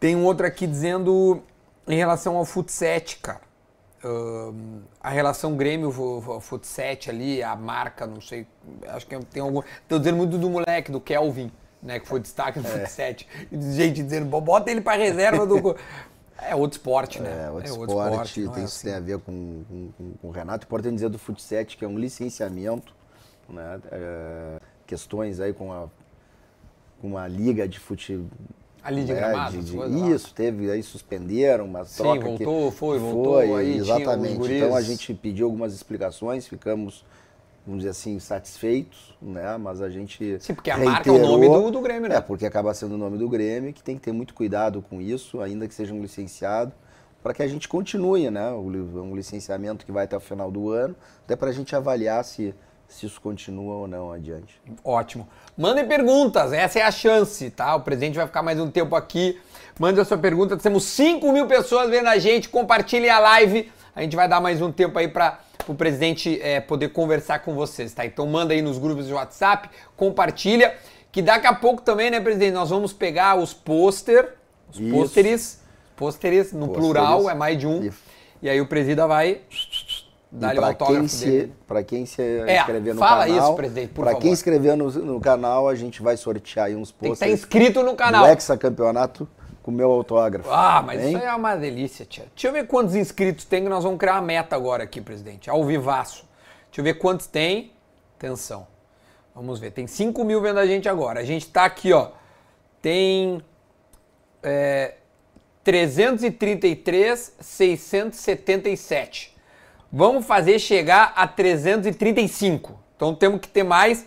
Tem 0.00 0.16
um 0.16 0.24
outro 0.24 0.46
aqui 0.46 0.66
dizendo 0.66 1.42
em 1.86 1.94
relação 1.94 2.34
ao 2.34 2.44
futset, 2.46 3.18
cara. 3.18 3.42
Uh, 4.02 4.82
a 4.98 5.10
relação 5.10 5.56
Grêmio 5.56 5.90
Futset 6.40 7.10
ali, 7.10 7.42
a 7.42 7.54
marca, 7.54 8.06
não 8.06 8.18
sei, 8.20 8.46
acho 8.88 9.06
que 9.06 9.18
tem 9.26 9.42
algum. 9.42 9.62
Tô 9.86 9.98
dizendo 9.98 10.16
muito 10.16 10.38
do 10.38 10.48
moleque, 10.48 10.90
do 10.90 11.00
Kelvin, 11.00 11.52
né? 11.82 12.00
Que 12.00 12.08
foi 12.08 12.18
destaque 12.18 12.60
no 12.60 12.66
é. 12.66 12.70
Futset. 12.70 13.28
Gente 13.52 14.02
dizendo, 14.02 14.40
bota 14.40 14.70
ele 14.70 14.80
para 14.80 14.96
reserva 14.96 15.44
do. 15.44 15.76
É 16.38 16.54
outro 16.54 16.78
esporte, 16.78 17.20
né? 17.20 17.46
É, 17.46 17.50
outro, 17.50 17.68
é 17.68 17.72
outro 17.72 17.96
esporte, 17.96 18.40
esporte 18.40 18.54
tem, 18.54 18.62
é 18.62 18.64
assim. 18.64 18.86
tem 18.88 18.94
a 18.94 19.00
ver 19.00 19.18
com, 19.18 19.64
com, 19.68 19.92
com, 19.96 20.12
com 20.12 20.28
o 20.28 20.30
Renato. 20.30 20.66
Importante 20.66 20.94
dizer 20.94 21.08
do 21.08 21.18
Futset, 21.18 21.76
que 21.76 21.84
é 21.84 21.88
um 21.88 21.98
licenciamento, 21.98 22.94
né? 23.48 23.80
É, 23.90 24.60
questões 24.86 25.40
aí 25.40 25.52
com 25.52 25.72
a 25.72 25.88
uma 27.02 27.26
liga 27.28 27.68
de 27.68 27.78
futebol. 27.78 28.30
Ali 28.82 29.04
de 29.04 29.12
né, 29.12 29.18
gramado? 29.18 29.58
De, 29.58 29.72
de, 29.72 30.10
isso, 30.12 30.32
teve, 30.32 30.70
aí 30.70 30.82
suspenderam, 30.82 31.66
mas 31.66 31.88
Sim, 31.88 32.04
troca 32.04 32.24
voltou, 32.24 32.70
que 32.70 32.76
foi, 32.76 32.98
voltou. 32.98 33.34
Foi, 33.34 33.74
exatamente. 33.74 34.52
Então 34.52 34.76
a 34.76 34.80
gente 34.80 35.12
pediu 35.12 35.46
algumas 35.46 35.74
explicações, 35.74 36.46
ficamos 36.46 37.04
vamos 37.66 37.80
dizer 37.80 37.90
assim, 37.90 38.18
satisfeitos, 38.20 39.14
né? 39.20 39.56
Mas 39.56 39.82
a 39.82 39.90
gente. 39.90 40.38
Sim, 40.40 40.54
porque 40.54 40.70
a 40.70 40.78
marca 40.78 41.10
é 41.10 41.12
o 41.12 41.18
nome 41.18 41.48
do, 41.48 41.70
do 41.72 41.80
Grêmio, 41.80 42.08
né? 42.08 42.16
É, 42.16 42.20
porque 42.20 42.46
acaba 42.46 42.72
sendo 42.72 42.94
o 42.94 42.98
nome 42.98 43.18
do 43.18 43.28
Grêmio, 43.28 43.72
que 43.72 43.82
tem 43.82 43.96
que 43.96 44.02
ter 44.02 44.12
muito 44.12 44.32
cuidado 44.32 44.80
com 44.88 45.00
isso, 45.00 45.40
ainda 45.40 45.66
que 45.66 45.74
seja 45.74 45.92
um 45.92 46.00
licenciado, 46.00 46.72
para 47.22 47.34
que 47.34 47.42
a 47.42 47.48
gente 47.48 47.68
continue, 47.68 48.30
né? 48.30 48.52
Um 48.52 49.16
licenciamento 49.16 49.84
que 49.84 49.90
vai 49.90 50.04
até 50.04 50.16
o 50.16 50.20
final 50.20 50.50
do 50.50 50.70
ano, 50.70 50.94
até 51.24 51.34
para 51.34 51.50
a 51.50 51.52
gente 51.52 51.74
avaliar 51.74 52.24
se, 52.24 52.54
se 52.88 53.04
isso 53.04 53.20
continua 53.20 53.74
ou 53.74 53.88
não 53.88 54.12
adiante. 54.12 54.60
Ótimo. 54.84 55.28
Mandem 55.58 55.88
perguntas, 55.88 56.52
essa 56.52 56.78
é 56.78 56.82
a 56.82 56.90
chance, 56.92 57.50
tá? 57.50 57.74
O 57.74 57.80
presidente 57.80 58.14
vai 58.14 58.26
ficar 58.26 58.42
mais 58.42 58.60
um 58.60 58.70
tempo 58.70 58.94
aqui. 58.94 59.40
Mande 59.78 60.00
a 60.00 60.04
sua 60.04 60.16
pergunta. 60.16 60.56
Temos 60.56 60.84
5 60.84 61.32
mil 61.32 61.46
pessoas 61.46 61.90
vendo 61.90 62.06
a 62.06 62.18
gente. 62.18 62.48
Compartilhe 62.48 63.10
a 63.10 63.18
live. 63.18 63.70
A 63.96 64.02
gente 64.02 64.14
vai 64.14 64.28
dar 64.28 64.42
mais 64.42 64.60
um 64.60 64.70
tempo 64.70 64.98
aí 64.98 65.08
para 65.08 65.40
o 65.66 65.74
presidente 65.74 66.38
é, 66.42 66.60
poder 66.60 66.90
conversar 66.90 67.38
com 67.38 67.54
vocês, 67.54 67.94
tá? 67.94 68.04
Então 68.04 68.26
manda 68.26 68.52
aí 68.52 68.60
nos 68.60 68.76
grupos 68.76 69.06
de 69.06 69.14
WhatsApp, 69.14 69.70
compartilha. 69.96 70.74
Que 71.10 71.22
daqui 71.22 71.46
a 71.46 71.54
pouco 71.54 71.80
também, 71.80 72.10
né, 72.10 72.20
presidente, 72.20 72.52
nós 72.52 72.68
vamos 72.68 72.92
pegar 72.92 73.38
os 73.38 73.54
pôster, 73.54 74.34
os 74.70 74.78
pôsteres, 74.90 75.62
pôsteres 75.96 76.52
no 76.52 76.68
plural, 76.68 77.30
é 77.30 77.34
mais 77.34 77.58
de 77.58 77.66
um. 77.66 77.82
Isso. 77.84 78.02
E 78.42 78.50
aí 78.50 78.60
o 78.60 78.66
presida 78.66 79.06
vai 79.06 79.40
dar 80.30 80.58
o 80.58 80.64
autógrafo 80.66 81.18
quem 81.18 81.52
Para 81.66 81.82
quem 81.82 82.04
se 82.04 82.20
é, 82.20 82.58
inscrever 82.58 82.94
no 82.94 83.00
fala 83.00 83.24
canal. 83.24 83.34
Fala 83.34 83.48
isso, 83.48 83.56
presidente, 83.56 83.88
por 83.94 84.04
Para 84.04 84.14
quem 84.16 84.30
inscrever 84.30 84.76
no, 84.76 84.90
no, 84.90 85.20
canal, 85.20 85.66
a 85.66 85.74
gente 85.74 86.02
vai 86.02 86.18
sortear 86.18 86.66
aí 86.66 86.76
uns 86.76 86.92
pôsteres. 86.92 87.18
Tem 87.18 87.28
que 87.30 87.34
estar 87.34 87.46
inscrito 87.46 87.82
no 87.82 87.96
canal. 87.96 88.26
Do 88.26 88.30
Hexa 88.30 88.58
Campeonato 88.58 89.26
com 89.66 89.72
o 89.72 89.74
meu 89.74 89.90
autógrafo. 89.90 90.48
Ah, 90.48 90.80
mas 90.80 91.02
hein? 91.02 91.08
isso 91.08 91.18
aí 91.18 91.24
é 91.24 91.34
uma 91.34 91.56
delícia, 91.56 92.06
tia. 92.06 92.24
Deixa 92.32 92.46
eu 92.46 92.52
ver 92.52 92.68
quantos 92.68 92.94
inscritos 92.94 93.44
tem, 93.44 93.64
que 93.64 93.68
nós 93.68 93.82
vamos 93.82 93.98
criar 93.98 94.12
uma 94.12 94.22
meta 94.22 94.54
agora 94.54 94.84
aqui, 94.84 95.00
presidente. 95.00 95.50
Ao 95.50 95.64
vivaço. 95.64 96.24
Deixa 96.66 96.80
eu 96.80 96.84
ver 96.84 96.94
quantos 96.94 97.26
tem. 97.26 97.72
Atenção. 98.16 98.64
Vamos 99.34 99.58
ver. 99.58 99.72
Tem 99.72 99.88
5 99.88 100.22
mil 100.22 100.40
vendo 100.40 100.60
a 100.60 100.66
gente 100.66 100.88
agora. 100.88 101.18
A 101.18 101.24
gente 101.24 101.48
tá 101.48 101.64
aqui, 101.64 101.92
ó. 101.92 102.10
Tem 102.80 103.42
é, 104.40 104.94
333, 105.64 107.34
677. 107.40 109.36
Vamos 109.90 110.24
fazer 110.24 110.60
chegar 110.60 111.12
a 111.16 111.26
335. 111.26 112.78
Então 112.94 113.16
temos 113.16 113.40
que 113.40 113.48
ter 113.48 113.64
mais 113.64 114.06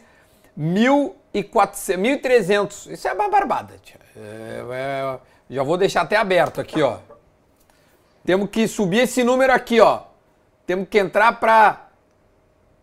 1.400, 0.57 1.97
1.300. 1.97 2.91
Isso 2.93 3.09
é 3.09 3.11
uma 3.11 3.27
barbada, 3.27 3.75
tia. 3.83 3.99
É, 4.15 4.63
é, 4.71 5.19
já 5.49 5.63
vou 5.63 5.77
deixar 5.77 6.01
até 6.01 6.15
aberto 6.15 6.61
aqui, 6.61 6.81
ó. 6.81 6.97
Temos 8.23 8.49
que 8.49 8.67
subir 8.67 8.99
esse 8.99 9.23
número 9.23 9.51
aqui, 9.51 9.79
ó. 9.79 10.01
Temos 10.67 10.87
que 10.87 10.99
entrar 10.99 11.39
para 11.39 11.87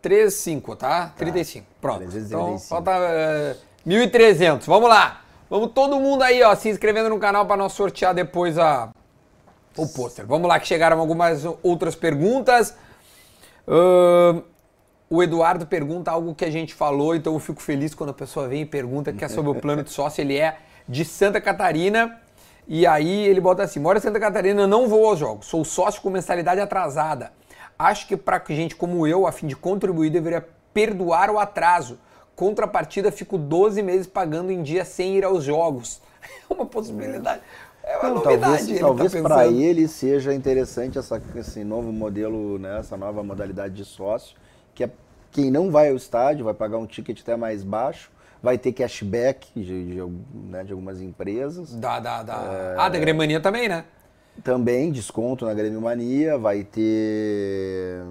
35, 0.02 0.74
tá? 0.74 1.12
35. 1.16 1.66
Tá. 1.66 1.72
Pronto. 1.80 1.98
335. 1.98 2.26
Então 2.26 2.58
falta 2.58 2.90
uh, 2.90 3.88
1.300. 3.88 4.64
Vamos 4.66 4.88
lá. 4.88 5.22
Vamos 5.48 5.70
todo 5.72 6.00
mundo 6.00 6.22
aí, 6.22 6.42
ó, 6.42 6.54
se 6.56 6.68
inscrevendo 6.68 7.08
no 7.08 7.20
canal 7.20 7.46
para 7.46 7.56
nós 7.56 7.72
sortear 7.72 8.12
depois 8.12 8.58
a 8.58 8.90
o 9.76 9.86
pôster. 9.86 10.26
Vamos 10.26 10.48
lá 10.48 10.58
que 10.58 10.66
chegaram 10.66 10.98
algumas 10.98 11.44
outras 11.62 11.94
perguntas. 11.94 12.74
Uh, 13.68 14.42
o 15.08 15.22
Eduardo 15.22 15.66
pergunta 15.66 16.10
algo 16.10 16.34
que 16.34 16.44
a 16.44 16.50
gente 16.50 16.74
falou, 16.74 17.14
então 17.14 17.34
eu 17.34 17.38
fico 17.38 17.62
feliz 17.62 17.94
quando 17.94 18.10
a 18.10 18.14
pessoa 18.14 18.48
vem 18.48 18.62
e 18.62 18.66
pergunta 18.66 19.12
que 19.12 19.24
é 19.24 19.28
sobre 19.28 19.52
o 19.52 19.54
plano 19.54 19.84
de 19.84 19.90
sócio. 19.90 20.20
Ele 20.20 20.36
é 20.36 20.58
de 20.88 21.04
Santa 21.04 21.40
Catarina 21.40 22.20
e 22.66 22.86
aí 22.86 23.26
ele 23.26 23.40
bota 23.40 23.62
assim: 23.62 23.78
mora 23.78 23.98
em 23.98 24.02
Santa 24.02 24.18
Catarina, 24.18 24.66
não 24.66 24.88
vou 24.88 25.08
aos 25.08 25.18
jogos, 25.18 25.46
sou 25.46 25.64
sócio 25.64 26.02
com 26.02 26.10
mensalidade 26.10 26.60
atrasada. 26.60 27.32
Acho 27.78 28.08
que 28.08 28.16
para 28.16 28.42
gente 28.48 28.74
como 28.74 29.06
eu, 29.06 29.26
a 29.26 29.32
fim 29.32 29.46
de 29.46 29.54
contribuir, 29.54 30.10
deveria 30.10 30.46
perdoar 30.72 31.30
o 31.30 31.38
atraso. 31.38 31.98
Contrapartida, 32.34 33.10
fico 33.10 33.38
12 33.38 33.82
meses 33.82 34.06
pagando 34.06 34.50
em 34.50 34.62
dia 34.62 34.84
sem 34.84 35.16
ir 35.16 35.24
aos 35.24 35.44
jogos. 35.44 36.00
É 36.48 36.54
uma 36.54 36.66
possibilidade. 36.66 37.40
É 37.82 37.98
uma 37.98 38.08
não, 38.08 38.14
novidade. 38.16 38.78
Talvez, 38.78 39.12
tá 39.12 39.22
para 39.22 39.46
ele 39.46 39.86
seja 39.86 40.34
interessante 40.34 40.98
essa, 40.98 41.22
esse 41.36 41.62
novo 41.64 41.92
modelo, 41.92 42.58
né, 42.58 42.78
essa 42.80 42.96
nova 42.96 43.22
modalidade 43.22 43.74
de 43.74 43.84
sócio, 43.84 44.36
que 44.74 44.84
é 44.84 44.90
quem 45.30 45.50
não 45.50 45.70
vai 45.70 45.90
ao 45.90 45.96
estádio 45.96 46.44
vai 46.44 46.54
pagar 46.54 46.78
um 46.78 46.86
ticket 46.86 47.20
até 47.20 47.36
mais 47.36 47.62
baixo 47.62 48.10
vai 48.46 48.56
ter 48.56 48.70
cashback 48.70 49.48
de, 49.56 49.64
de, 49.64 50.00
né, 50.32 50.62
de 50.62 50.70
algumas 50.70 51.00
empresas. 51.00 51.74
Da, 51.74 51.98
da, 51.98 52.22
da... 52.22 52.34
É... 52.34 52.74
Ah, 52.78 52.88
da 52.88 52.96
Gremania 52.96 53.40
também, 53.40 53.68
né? 53.68 53.84
Também, 54.44 54.92
desconto 54.92 55.44
na 55.44 55.52
Grêmio 55.52 55.80
Mania, 55.80 56.38
vai 56.38 56.62
ter, 56.62 58.04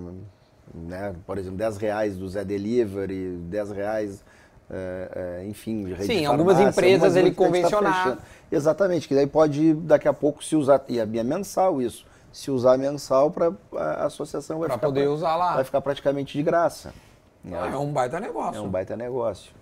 né, 0.74 1.16
por 1.26 1.38
exemplo, 1.38 1.58
10 1.58 1.78
reais 1.78 2.18
do 2.18 2.28
Zé 2.28 2.44
Delivery, 2.44 3.38
10 3.44 3.72
reais, 3.72 4.26
é, 4.70 5.40
é, 5.40 5.48
enfim, 5.48 5.86
de 5.86 5.94
rede 5.94 6.06
Sim, 6.06 6.26
algumas 6.26 6.60
empresas 6.60 7.16
ele 7.16 7.32
convencionar. 7.32 8.18
Tá 8.18 8.24
Exatamente, 8.52 9.08
que 9.08 9.16
daí 9.16 9.28
pode 9.28 9.74
daqui 9.74 10.10
a 10.10 10.14
pouco 10.14 10.44
se 10.44 10.58
usar, 10.58 10.84
e 10.90 11.00
é 11.00 11.06
mensal 11.24 11.82
isso, 11.82 12.06
se 12.34 12.52
usar 12.52 12.78
mensal 12.78 13.32
para 13.32 13.54
a 13.74 14.06
associação 14.08 14.60
vai 14.60 14.68
pra 14.68 14.78
ficar 14.78 14.88
poder 14.88 15.04
pra, 15.04 15.12
usar 15.12 15.36
lá. 15.38 15.56
vai 15.56 15.64
ficar 15.64 15.80
praticamente 15.80 16.38
de 16.38 16.44
graça. 16.44 16.94
Ah, 17.54 17.70
é 17.72 17.78
um 17.78 17.94
baita 17.94 18.20
negócio. 18.20 18.60
É 18.60 18.62
um 18.62 18.68
baita 18.68 18.98
negócio. 18.98 19.54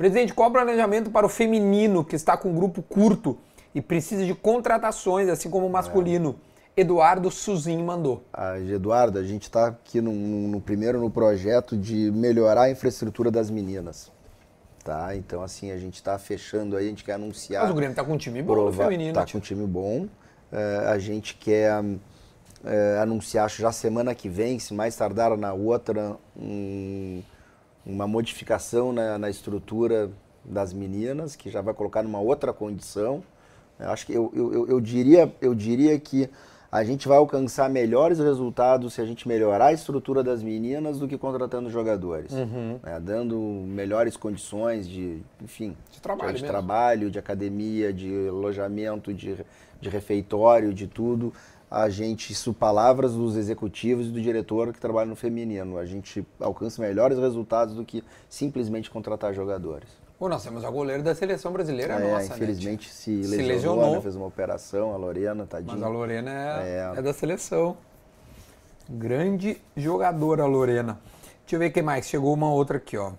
Presidente, 0.00 0.32
qual 0.32 0.48
o 0.48 0.52
planejamento 0.54 1.10
para 1.10 1.26
o 1.26 1.28
feminino 1.28 2.02
que 2.02 2.16
está 2.16 2.34
com 2.34 2.48
um 2.48 2.54
grupo 2.54 2.80
curto 2.80 3.36
e 3.74 3.82
precisa 3.82 4.24
de 4.24 4.34
contratações, 4.34 5.28
assim 5.28 5.50
como 5.50 5.66
o 5.66 5.70
masculino? 5.70 6.36
É. 6.74 6.80
Eduardo 6.80 7.30
Suzin 7.30 7.82
mandou. 7.82 8.24
Ah, 8.32 8.58
Eduardo, 8.58 9.18
a 9.18 9.22
gente 9.22 9.42
está 9.42 9.66
aqui 9.66 10.00
no, 10.00 10.10
no, 10.10 10.58
primeiro 10.58 10.98
no 10.98 11.10
projeto 11.10 11.76
de 11.76 12.10
melhorar 12.12 12.62
a 12.62 12.70
infraestrutura 12.70 13.30
das 13.30 13.50
meninas. 13.50 14.10
Tá? 14.82 15.14
Então, 15.14 15.42
assim, 15.42 15.70
a 15.70 15.76
gente 15.76 15.96
está 15.96 16.18
fechando 16.18 16.78
aí, 16.78 16.86
a 16.86 16.88
gente 16.88 17.04
quer 17.04 17.12
anunciar. 17.12 17.64
Mas 17.64 17.70
o 17.70 17.74
Grêmio 17.74 17.92
está 17.92 18.02
com 18.02 18.14
um 18.14 18.16
time 18.16 18.42
bom 18.42 18.54
prova, 18.54 18.84
feminino. 18.84 19.10
Está 19.10 19.30
com 19.30 19.36
um 19.36 19.40
time 19.42 19.66
bom. 19.66 20.08
É, 20.50 20.84
a 20.86 20.98
gente 20.98 21.34
quer 21.34 21.78
é, 22.64 22.98
anunciar, 23.02 23.44
acho 23.44 23.60
já 23.60 23.70
semana 23.70 24.14
que 24.14 24.30
vem, 24.30 24.58
se 24.58 24.72
mais 24.72 24.96
tardar 24.96 25.36
na 25.36 25.52
outra, 25.52 26.16
um 26.34 27.22
uma 27.84 28.06
modificação 28.06 28.92
na, 28.92 29.18
na, 29.18 29.30
estrutura 29.30 30.10
das 30.44 30.72
meninas, 30.72 31.36
que 31.36 31.50
já 31.50 31.60
vai 31.60 31.74
colocar 31.74 32.02
numa 32.02 32.20
outra 32.20 32.52
condição. 32.52 33.22
Eu 33.78 33.90
acho 33.90 34.06
que 34.06 34.12
eu, 34.12 34.30
eu, 34.34 34.68
eu, 34.68 34.80
diria, 34.80 35.32
eu 35.40 35.54
diria 35.54 35.98
que 35.98 36.28
a 36.70 36.84
gente 36.84 37.08
vai 37.08 37.18
alcançar 37.18 37.68
melhores 37.68 38.18
resultados 38.18 38.94
se 38.94 39.00
a 39.00 39.04
gente 39.04 39.26
melhorar 39.26 39.66
a 39.66 39.72
estrutura 39.72 40.22
das 40.22 40.42
meninas 40.42 41.00
do 41.00 41.08
que 41.08 41.18
contratando 41.18 41.68
jogadores. 41.68 42.32
Uhum. 42.32 42.78
Né? 42.82 43.00
Dando 43.00 43.36
melhores 43.38 44.16
condições 44.16 44.88
de, 44.88 45.20
enfim, 45.42 45.76
de 45.90 46.00
trabalho, 46.00 46.34
de, 46.34 46.44
trabalho, 46.44 47.10
de 47.10 47.18
academia, 47.18 47.92
de 47.92 48.28
alojamento, 48.28 49.12
de, 49.12 49.36
de 49.80 49.88
refeitório, 49.88 50.72
de 50.72 50.86
tudo 50.86 51.32
a 51.70 51.88
gente, 51.88 52.32
isso 52.32 52.52
palavras 52.52 53.14
dos 53.14 53.36
executivos 53.36 54.06
e 54.06 54.10
do 54.10 54.20
diretor 54.20 54.72
que 54.72 54.80
trabalha 54.80 55.08
no 55.08 55.14
feminino, 55.14 55.78
a 55.78 55.86
gente 55.86 56.26
alcança 56.40 56.82
melhores 56.82 57.16
resultados 57.18 57.76
do 57.76 57.84
que 57.84 58.02
simplesmente 58.28 58.90
contratar 58.90 59.32
jogadores. 59.32 59.88
Pô, 60.18 60.28
nós 60.28 60.42
temos 60.42 60.64
a 60.64 60.70
goleira 60.70 61.02
da 61.02 61.14
seleção 61.14 61.52
brasileira, 61.52 61.94
é, 61.94 62.10
nossa, 62.12 62.28
né, 62.28 62.34
Infelizmente 62.34 62.88
né? 62.88 62.92
se, 62.92 63.10
lesionou, 63.10 63.38
se 63.38 63.42
lesionou. 63.42 63.94
Né? 63.94 64.00
fez 64.00 64.16
uma 64.16 64.26
operação, 64.26 64.92
a 64.92 64.96
Lorena, 64.96 65.46
tadinha. 65.46 65.74
Mas 65.74 65.82
a 65.82 65.88
Lorena 65.88 66.30
é, 66.62 66.92
é. 66.94 66.98
é 66.98 67.02
da 67.02 67.12
seleção. 67.12 67.76
Grande 68.88 69.56
jogadora, 69.76 70.44
Lorena. 70.44 70.98
Deixa 71.42 71.56
eu 71.56 71.58
ver 71.60 71.70
o 71.70 71.72
que 71.72 71.80
mais. 71.80 72.06
Chegou 72.06 72.34
uma 72.34 72.52
outra 72.52 72.76
aqui, 72.76 72.98
ó. 72.98 73.12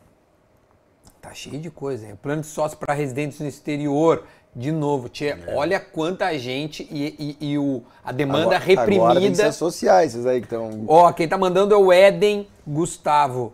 Tá 1.22 1.34
cheio 1.34 1.60
de 1.60 1.72
coisa. 1.72 2.08
Hein? 2.08 2.16
Plano 2.22 2.42
de 2.42 2.48
sócio 2.48 2.78
para 2.78 2.94
residentes 2.94 3.40
no 3.40 3.48
exterior. 3.48 4.26
De 4.54 4.72
novo, 4.72 5.08
tia, 5.08 5.40
é. 5.48 5.56
olha 5.56 5.80
quanta 5.80 6.38
gente 6.38 6.86
e, 6.92 7.38
e, 7.40 7.52
e 7.52 7.58
o, 7.58 7.84
a 8.04 8.12
demanda 8.12 8.58
agora, 8.58 8.60
reprimida. 8.60 9.04
Agora 9.04 9.22
tem 9.22 9.32
que 9.32 9.52
sociais, 9.54 10.14
esses 10.14 10.26
aí 10.26 10.42
que 10.42 10.46
estão. 10.46 10.84
Ó, 10.88 11.12
quem 11.14 11.26
tá 11.26 11.38
mandando 11.38 11.74
é 11.74 11.78
o 11.78 11.92
Eden 11.92 12.46
Gustavo. 12.68 13.54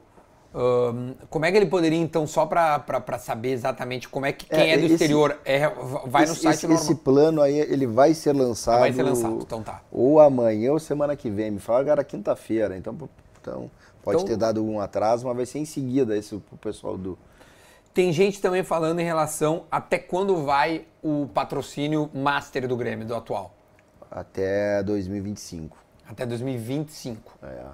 Um, 0.56 1.14
como 1.30 1.46
é 1.46 1.52
que 1.52 1.58
ele 1.58 1.68
poderia, 1.68 2.00
então, 2.00 2.26
só 2.26 2.48
para 2.48 3.20
saber 3.20 3.52
exatamente 3.52 4.10
como 4.10 4.26
é 4.26 4.32
que 4.32 4.48
quem 4.48 4.72
é, 4.72 4.74
é 4.74 4.78
do 4.78 4.86
esse, 4.86 4.96
exterior 4.96 5.38
é, 5.46 5.70
vai 6.08 6.24
esse, 6.24 6.34
no 6.34 6.40
site 6.40 6.56
esse, 6.56 6.68
normal? 6.68 6.84
Esse 6.84 6.96
plano 6.96 7.42
aí, 7.44 7.60
ele 7.60 7.86
vai 7.86 8.16
ser 8.16 8.34
lançado. 8.34 8.80
Vai 8.80 8.92
ser 8.92 9.04
lançado, 9.04 9.38
então 9.40 9.62
tá. 9.62 9.82
Ou 9.92 10.20
amanhã 10.20 10.72
ou 10.72 10.80
semana 10.80 11.16
que 11.16 11.30
vem. 11.30 11.52
Me 11.52 11.60
fala 11.60 11.82
agora 11.82 12.04
quinta-feira. 12.04 12.76
Então, 12.76 12.98
então 13.40 13.70
pode 14.04 14.18
então, 14.18 14.28
ter 14.28 14.36
dado 14.36 14.66
um 14.66 14.80
atraso, 14.80 15.28
mas 15.28 15.36
vai 15.36 15.46
ser 15.46 15.60
em 15.60 15.66
seguida 15.66 16.18
esse 16.18 16.36
pro 16.38 16.58
pessoal 16.58 16.98
do, 16.98 17.16
tem 17.98 18.14
gente 18.14 18.40
também 18.40 18.64
falando 18.64 19.00
em 19.00 19.04
relação 19.04 19.64
até 19.72 19.98
quando 19.98 20.44
vai 20.44 20.86
o 21.02 21.28
patrocínio 21.34 22.12
master 22.14 22.68
do 22.68 22.78
Grêmio, 22.78 23.08
do 23.08 23.16
atual. 23.16 23.56
Até 24.12 24.84
2025. 24.84 25.76
Até 26.08 26.24
2025. 26.24 27.40
É. 27.42 27.66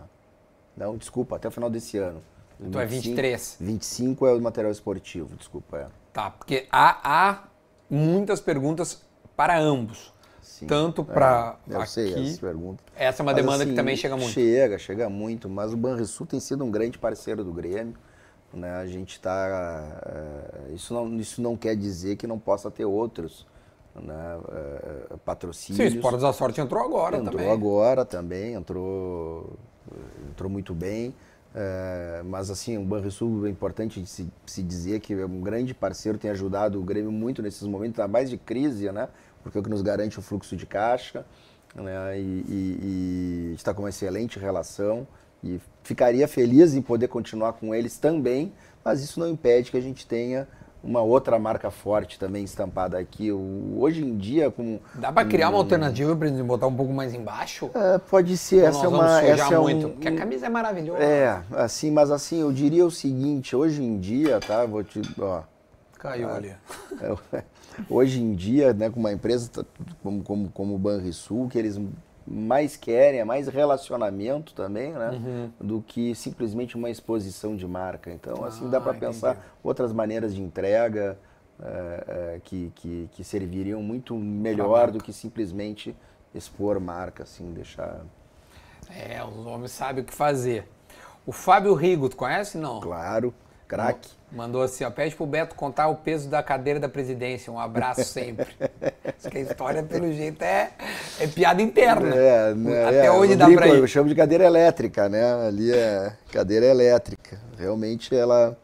Não, 0.78 0.96
desculpa, 0.96 1.36
até 1.36 1.50
o 1.50 1.52
final 1.52 1.70
desse 1.70 1.98
ano. 1.98 2.24
Então 2.58 2.80
25, 2.80 2.80
é 2.80 2.86
23. 2.86 3.58
25 3.60 4.26
é 4.26 4.34
o 4.34 4.40
material 4.40 4.72
esportivo, 4.72 5.36
desculpa. 5.36 5.78
É. 5.78 5.88
Tá, 6.14 6.30
porque 6.30 6.68
há, 6.72 7.00
há 7.04 7.44
muitas 7.90 8.40
perguntas 8.40 9.02
para 9.36 9.60
ambos. 9.60 10.14
sim. 10.42 10.66
tanto 10.68 11.04
para 11.04 11.58
é, 11.70 11.76
aqui. 11.76 11.90
Sei 11.90 12.30
essa 12.30 12.40
pergunta. 12.40 12.82
Essa 12.96 13.22
é 13.22 13.24
uma 13.24 13.34
mas, 13.34 13.42
demanda 13.42 13.64
assim, 13.64 13.72
que 13.72 13.76
também 13.76 13.98
chega 13.98 14.16
muito. 14.16 14.32
Chega, 14.32 14.78
chega 14.78 15.10
muito, 15.10 15.50
mas 15.50 15.74
o 15.74 15.76
Banrisul 15.76 16.26
tem 16.26 16.40
sido 16.40 16.64
um 16.64 16.72
grande 16.72 16.98
parceiro 16.98 17.44
do 17.44 17.52
Grêmio. 17.52 17.98
Né? 18.54 18.72
A 18.76 18.86
gente 18.86 19.14
está. 19.14 20.00
É, 20.06 20.74
isso, 20.74 20.94
não, 20.94 21.20
isso 21.20 21.42
não 21.42 21.58
quer 21.58 21.76
dizer 21.76 22.16
que 22.18 22.28
não 22.28 22.38
possa 22.38 22.70
ter 22.70 22.86
outros 22.86 23.48
né? 23.96 24.40
É, 25.12 25.18
patrocínios. 25.18 25.78
Sim, 25.78 25.96
o 25.96 25.98
Esportes 25.98 26.22
da 26.22 26.34
Sorte 26.34 26.62
entrou 26.62 26.84
agora 26.84 27.18
entrou 27.18 27.32
também. 27.32 27.46
Entrou 27.46 27.72
agora 27.72 28.06
também, 28.06 28.54
entrou, 28.54 29.54
entrou 30.30 30.50
muito 30.50 30.74
bem. 30.74 31.14
É, 31.56 32.24
mas 32.26 32.50
assim, 32.50 32.78
o 32.78 32.84
Banrisul 32.84 33.46
é 33.46 33.50
importante 33.50 34.04
se, 34.08 34.28
se, 34.46 34.64
dizer 34.64 35.00
que 35.00 35.14
é 35.14 35.26
um 35.26 35.40
grande 35.42 35.72
parceiro, 35.74 36.18
tem 36.18 36.32
ajudado 36.32 36.80
o 36.80 36.84
Grêmio 36.84 37.12
muito 37.12 37.44
nesses 37.44 37.68
momentos, 37.68 38.00
ainda 38.00 38.12
mais 38.12 38.30
de 38.30 38.38
crise, 38.38 38.92
né? 38.92 39.08
Porque 39.44 39.58
é 39.58 39.62
o 39.62 39.64
que 39.64 39.70
nos 39.70 39.84
garante 39.84 40.18
o 40.18 40.22
fluxo 40.22 40.56
de 40.56 40.66
caixa, 40.66 41.24
né? 41.76 42.20
E, 42.20 42.22
e, 42.22 42.80
e 43.52 43.54
está 43.56 43.74
com 43.74 43.84
uma 43.84 43.90
excelente 43.90 44.40
relação 44.40 45.08
e 45.44 45.60
ficaria 45.84 46.28
feliz 46.28 46.74
em 46.74 46.82
poder 46.82 47.08
continuar 47.08 47.54
com 47.54 47.74
eles 47.74 47.98
também, 47.98 48.52
mas 48.84 49.02
isso 49.02 49.20
não 49.20 49.28
impede 49.28 49.72
que 49.72 49.78
a 49.78 49.82
gente 49.82 50.08
tenha 50.08 50.48
uma 50.84 51.02
outra 51.02 51.40
marca 51.40 51.72
forte 51.72 52.20
também 52.20 52.44
estampada 52.44 53.00
aqui. 53.00 53.32
O, 53.32 53.78
hoje 53.80 54.04
em 54.04 54.18
dia, 54.18 54.52
com. 54.52 54.80
Dá 54.96 55.12
para 55.12 55.28
criar 55.28 55.48
um, 55.50 55.54
uma 55.54 55.60
alternativa 55.60 56.16
para 56.16 56.28
gente 56.28 56.44
botar 56.44 56.68
um 56.68 56.76
pouco 56.76 56.92
mais 56.92 57.14
embaixo? 57.14 57.72
É, 57.74 57.98
pode 57.98 58.36
ser. 58.36 58.66
essa 58.66 58.86
é 58.86 58.88
uma. 58.90 59.22
Essa 59.22 59.54
é 59.54 59.58
muito, 59.58 59.88
um, 59.88 59.92
porque 59.92 60.10
a 60.10 60.16
camisa 60.16 60.46
é 60.46 60.50
maravilhosa. 60.50 61.02
É, 61.02 61.42
assim, 61.52 61.90
mas 61.90 62.12
assim, 62.12 62.42
eu 62.42 62.52
diria 62.52 62.86
o 62.86 62.92
seguinte: 62.92 63.56
hoje 63.56 63.82
em 63.82 63.98
dia, 63.98 64.40
tá? 64.42 64.66
Vou 64.66 64.84
te. 64.84 65.02
Ó, 65.20 65.44
Caiu 65.98 66.30
ali. 66.30 66.54
É, 67.02 67.44
hoje 67.90 68.22
em 68.22 68.36
dia, 68.36 68.72
né, 68.72 68.88
com 68.88 69.00
uma 69.00 69.12
empresa 69.12 69.50
como, 70.04 70.22
como, 70.22 70.50
como 70.50 70.76
o 70.76 70.78
Banrisul, 70.78 71.50
que 71.50 71.58
eles 71.58 71.80
mais 72.26 72.76
querem, 72.76 73.20
é 73.20 73.26
mais 73.26 73.48
relacionamento 73.48 74.54
também, 74.54 74.92
né? 74.92 75.10
Uhum. 75.12 75.52
Do 75.60 75.82
que 75.82 76.16
simplesmente 76.16 76.76
uma 76.76 76.90
exposição 76.90 77.56
de 77.56 77.68
marca. 77.68 78.12
Então, 78.12 78.44
assim, 78.44 78.70
dá 78.70 78.80
para 78.80 78.92
ah, 78.92 78.96
pensar 78.96 79.56
outras 79.64 79.92
maneiras 79.92 80.34
de 80.34 80.42
entrega 80.42 81.18
é, 81.62 82.04
é, 82.08 82.42
que, 82.44 82.72
que, 82.76 83.10
que, 83.12 83.24
serviriam 83.24 83.82
muito 83.82 84.16
melhor 84.16 84.92
do 84.92 85.00
que 85.00 85.14
simplesmente 85.14 85.96
expor 86.34 86.80
marca, 86.80 87.24
assim, 87.24 87.52
deixar... 87.54 88.02
É, 88.90 89.24
os 89.24 89.46
homens 89.46 89.72
sabem 89.72 90.04
o 90.04 90.06
que 90.06 90.14
fazer. 90.14 90.68
O 91.26 91.32
Fábio 91.32 91.74
Rigo, 91.74 92.10
tu 92.10 92.18
conhece, 92.18 92.58
não? 92.58 92.80
Claro. 92.82 93.34
Craque. 93.68 94.10
Mandou 94.34 94.64
assim, 94.64 94.84
ó, 94.84 94.90
pede 94.90 95.16
pro 95.16 95.28
Beto 95.28 95.54
contar 95.54 95.88
o 95.90 95.96
peso 95.96 96.28
da 96.28 96.42
cadeira 96.42 96.80
da 96.80 96.90
presidência. 96.90 97.54
Um 97.54 97.60
abraço 97.60 98.04
sempre. 98.04 98.48
Acho 99.06 99.30
que 99.30 99.38
a 99.38 99.42
história, 99.42 99.84
pelo 99.84 100.12
jeito, 100.12 100.42
é, 100.42 100.72
é 101.20 101.28
piada 101.28 101.62
interna. 101.62 102.16
É, 102.16 102.54
né, 102.56 102.84
Até 102.84 103.06
é, 103.06 103.12
hoje 103.12 103.36
dá 103.36 103.46
brinco, 103.46 103.62
pra 103.62 103.70
ir. 103.70 103.78
Eu 103.78 103.86
chamo 103.86 104.10
de 104.10 104.16
cadeira 104.16 104.44
elétrica, 104.44 105.08
né? 105.08 105.48
Ali 105.48 105.72
é 105.72 106.14
cadeira 106.32 106.66
elétrica. 106.66 107.40
Realmente 107.60 108.16
ela, 108.16 108.58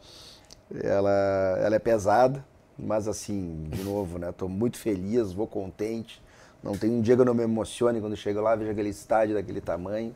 ela, 0.82 1.58
ela 1.62 1.76
é 1.76 1.78
pesada, 1.78 2.44
mas 2.76 3.06
assim, 3.06 3.68
de 3.68 3.84
novo, 3.84 4.18
né? 4.18 4.32
Tô 4.36 4.48
muito 4.48 4.76
feliz, 4.76 5.30
vou 5.32 5.46
contente. 5.46 6.20
Não 6.64 6.76
tem 6.76 6.90
um 6.90 7.00
dia 7.00 7.14
que 7.14 7.20
eu 7.20 7.26
não 7.26 7.34
me 7.34 7.44
emocione 7.44 8.00
quando 8.00 8.16
chego 8.16 8.40
lá, 8.40 8.56
vejo 8.56 8.72
aquele 8.72 8.88
estádio 8.88 9.36
daquele 9.36 9.60
tamanho. 9.60 10.12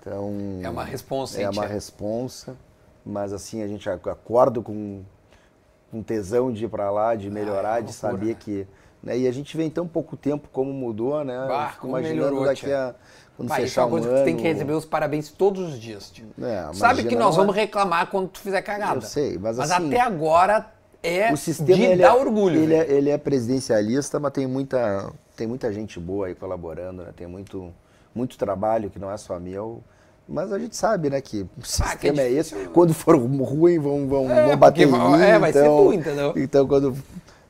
Então, 0.00 0.60
é 0.62 0.68
uma 0.70 0.84
responsa, 0.84 1.42
É 1.42 1.50
uma 1.50 1.66
responsa 1.66 2.56
mas 3.08 3.32
assim, 3.32 3.62
a 3.62 3.66
gente 3.66 3.88
acorda 3.88 4.60
com, 4.60 5.02
com 5.90 6.02
tesão 6.02 6.52
de 6.52 6.66
ir 6.66 6.68
para 6.68 6.90
lá, 6.90 7.14
de 7.14 7.30
melhorar, 7.30 7.74
ah, 7.74 7.78
é 7.78 7.82
de 7.82 7.92
saber 7.92 8.34
que. 8.34 8.66
Né? 9.02 9.18
E 9.18 9.26
a 9.26 9.32
gente 9.32 9.56
vê 9.56 9.64
em 9.64 9.70
tão 9.70 9.88
pouco 9.88 10.16
tempo 10.16 10.48
como 10.52 10.72
mudou, 10.72 11.24
né? 11.24 11.46
Bah, 11.48 11.70
Fico 11.70 11.88
imaginando 11.88 12.16
melhorou, 12.16 12.44
daqui 12.44 12.70
a. 12.70 12.94
Quando 13.34 13.48
bah, 13.48 13.54
fechar 13.54 13.66
isso 13.66 13.80
é 13.80 13.82
uma 13.84 13.90
coisa 13.90 14.08
um 14.08 14.12
que 14.12 14.20
tu 14.20 14.24
tem 14.24 14.36
que 14.36 14.42
receber 14.42 14.72
os 14.72 14.84
parabéns 14.84 15.30
todos 15.30 15.72
os 15.72 15.80
dias, 15.80 16.10
tio. 16.10 16.26
É, 16.42 16.74
Sabe 16.74 17.04
que 17.04 17.16
nós 17.16 17.34
vamos 17.34 17.54
reclamar 17.54 18.08
quando 18.10 18.28
tu 18.28 18.40
fizer 18.40 18.60
cagada. 18.60 18.96
Eu 18.96 19.00
sei, 19.02 19.38
mas, 19.38 19.56
mas 19.56 19.70
assim, 19.70 19.86
até 19.86 20.00
agora 20.00 20.70
é 21.02 21.32
o 21.32 21.36
sistema, 21.36 21.76
de 21.76 21.96
dar 21.96 22.16
é, 22.16 22.20
orgulho. 22.20 22.60
Ele 22.60 22.74
é, 22.74 22.90
ele 22.90 23.10
é, 23.10 23.16
presidencialista, 23.16 24.20
mas 24.20 24.32
tem 24.32 24.46
muita, 24.46 25.10
tem 25.34 25.46
muita 25.46 25.72
gente 25.72 25.98
boa 25.98 26.26
aí 26.26 26.34
colaborando, 26.34 27.04
né? 27.04 27.12
Tem 27.16 27.26
muito, 27.26 27.72
muito 28.14 28.36
trabalho 28.36 28.90
que 28.90 28.98
não 28.98 29.10
é 29.10 29.16
só 29.16 29.38
meu. 29.38 29.82
Mas 30.28 30.52
a 30.52 30.58
gente 30.58 30.76
sabe, 30.76 31.08
né, 31.08 31.20
que 31.22 31.42
o 31.42 31.48
ah, 31.60 31.64
sistema 31.64 32.20
é, 32.20 32.26
é, 32.26 32.32
esse. 32.32 32.54
Quando 32.66 32.92
for 32.92 33.16
ruim, 33.16 33.78
vão, 33.78 34.06
vão, 34.06 34.30
é, 34.30 34.48
vão 34.48 34.56
bater 34.56 34.86
em 34.86 34.92
mim. 34.92 35.22
É, 35.22 35.38
vai 35.38 35.50
então, 35.50 35.62
ser 35.62 35.68
ruim, 35.68 35.96
entendeu? 35.96 36.34
Então, 36.36 36.68
quando... 36.68 36.94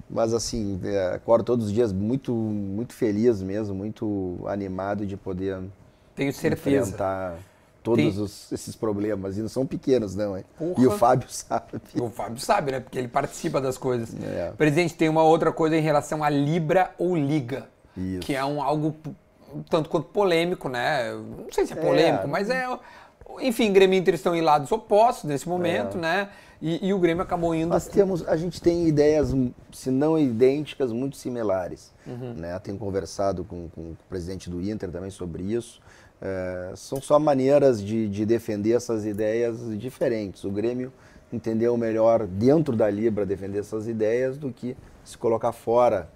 Mas 0.09 0.32
assim, 0.32 0.80
é, 0.84 1.16
acordo 1.16 1.44
todos 1.44 1.66
os 1.66 1.72
dias 1.72 1.92
muito, 1.92 2.32
muito 2.32 2.94
feliz 2.94 3.42
mesmo, 3.42 3.74
muito 3.74 4.38
animado 4.46 5.05
de 5.05 5.18
poder 5.18 5.60
Tenho 6.14 6.32
certeza. 6.32 6.88
enfrentar 6.88 7.36
todos 7.82 8.14
Tem... 8.14 8.22
os, 8.22 8.52
esses 8.52 8.74
problemas. 8.74 9.36
E 9.36 9.40
não 9.40 9.48
são 9.48 9.66
pequenos, 9.66 10.14
não, 10.14 10.36
hein? 10.36 10.44
E 10.78 10.86
o 10.86 10.92
Fábio 10.92 11.28
sabe. 11.28 11.80
O 12.00 12.09
Fábio 12.09 12.40
sabe, 12.40 12.72
né? 12.72 12.80
Porque 12.80 12.98
ele 12.98 13.09
participa 13.09 13.60
das 13.60 13.76
coisas. 13.76 14.14
É. 14.22 14.52
Presidente, 14.56 14.94
tem 14.94 15.09
uma 15.09 15.22
outra 15.22 15.52
coisa 15.52 15.76
em 15.76 15.82
relação 15.82 16.22
a 16.22 16.30
Libra 16.30 16.92
ou 16.98 17.16
Liga. 17.16 17.66
Isso. 17.96 18.20
Que 18.20 18.34
é 18.34 18.44
um 18.44 18.62
algo 18.62 18.94
tanto 19.68 19.88
quanto 19.88 20.08
polêmico, 20.08 20.68
né? 20.68 21.12
Não 21.12 21.52
sei 21.52 21.66
se 21.66 21.72
é 21.72 21.76
polêmico, 21.76 22.24
é. 22.24 22.26
mas 22.26 22.50
é. 22.50 22.66
Enfim, 23.40 23.72
Grêmio 23.72 23.96
e 23.96 24.00
Inter 24.00 24.14
estão 24.14 24.34
em 24.34 24.40
lados 24.40 24.72
opostos 24.72 25.24
nesse 25.24 25.48
momento, 25.48 25.96
é. 25.98 26.00
né? 26.00 26.28
E, 26.60 26.88
e, 26.88 26.92
o 26.92 26.98
Grêmio 26.98 27.22
acabou 27.22 27.54
indo. 27.54 27.68
Nós 27.68 27.86
temos, 27.86 28.26
a 28.26 28.36
gente 28.36 28.60
tem 28.60 28.88
ideias, 28.88 29.32
se 29.72 29.90
não 29.90 30.18
idênticas, 30.18 30.90
muito 30.92 31.16
similares. 31.16 31.92
Uhum. 32.04 32.34
Né? 32.34 32.58
Tenho 32.58 32.76
conversado 32.76 33.44
com, 33.44 33.68
com, 33.68 33.80
o 33.92 33.96
presidente 34.08 34.50
do 34.50 34.60
Inter 34.60 34.90
também 34.90 35.10
sobre 35.10 35.44
isso. 35.44 35.80
É, 36.20 36.72
são 36.74 37.00
só 37.00 37.16
maneiras 37.16 37.80
de, 37.82 38.08
de 38.08 38.26
defender 38.26 38.72
essas 38.72 39.06
ideias 39.06 39.56
diferentes. 39.78 40.42
O 40.42 40.50
Grêmio 40.50 40.92
entendeu 41.32 41.76
melhor 41.76 42.26
dentro 42.26 42.74
da 42.74 42.90
Libra 42.90 43.24
defender 43.24 43.60
essas 43.60 43.86
ideias 43.86 44.36
do 44.36 44.50
que 44.50 44.76
se 45.04 45.16
colocar 45.16 45.52
fora 45.52 46.08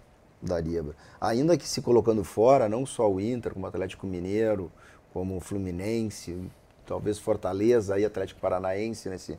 da 0.42 0.60
Libra. 0.60 0.94
Ainda 1.20 1.56
que 1.56 1.68
se 1.68 1.80
colocando 1.80 2.24
fora, 2.24 2.68
não 2.68 2.84
só 2.84 3.10
o 3.10 3.20
Inter, 3.20 3.52
como 3.52 3.64
o 3.64 3.68
Atlético 3.68 4.06
Mineiro, 4.06 4.70
como 5.12 5.36
o 5.36 5.40
Fluminense, 5.40 6.36
talvez 6.84 7.18
Fortaleza 7.18 7.98
e 7.98 8.04
Atlético 8.04 8.40
Paranaense 8.40 9.08
nesse, 9.08 9.38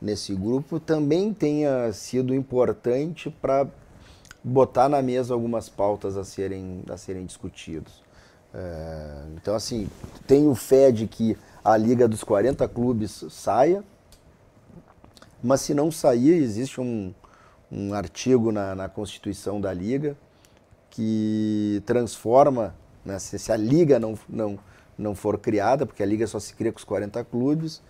nesse 0.00 0.34
grupo, 0.34 0.78
também 0.78 1.34
tenha 1.34 1.92
sido 1.92 2.34
importante 2.34 3.30
para 3.30 3.66
botar 4.44 4.88
na 4.88 5.02
mesa 5.02 5.34
algumas 5.34 5.68
pautas 5.68 6.16
a 6.16 6.24
serem, 6.24 6.84
a 6.88 6.96
serem 6.96 7.26
discutidas. 7.26 8.04
É, 8.54 9.24
então, 9.34 9.54
assim, 9.54 9.88
tenho 10.26 10.54
fé 10.54 10.92
de 10.92 11.08
que 11.08 11.36
a 11.64 11.76
Liga 11.76 12.06
dos 12.06 12.22
40 12.22 12.66
clubes 12.68 13.24
saia, 13.30 13.82
mas 15.42 15.60
se 15.62 15.74
não 15.74 15.90
sair, 15.90 16.34
existe 16.34 16.80
um, 16.80 17.12
um 17.70 17.92
artigo 17.92 18.52
na, 18.52 18.74
na 18.74 18.88
Constituição 18.88 19.60
da 19.60 19.72
Liga 19.72 20.16
que 20.96 21.82
transforma, 21.84 22.74
né, 23.04 23.18
se, 23.18 23.38
se, 23.38 23.52
a 23.52 23.56
liga 23.56 24.00
não, 24.00 24.18
não, 24.26 24.58
não 24.96 25.14
for 25.14 25.38
criada, 25.38 25.84
porque 25.84 26.02
a 26.02 26.06
liga 26.06 26.26
só 26.26 26.40
se 26.40 26.54
cria 26.54 26.72
com 26.72 26.78
os 26.78 26.84
40 26.84 27.22
clubes, 27.24 27.82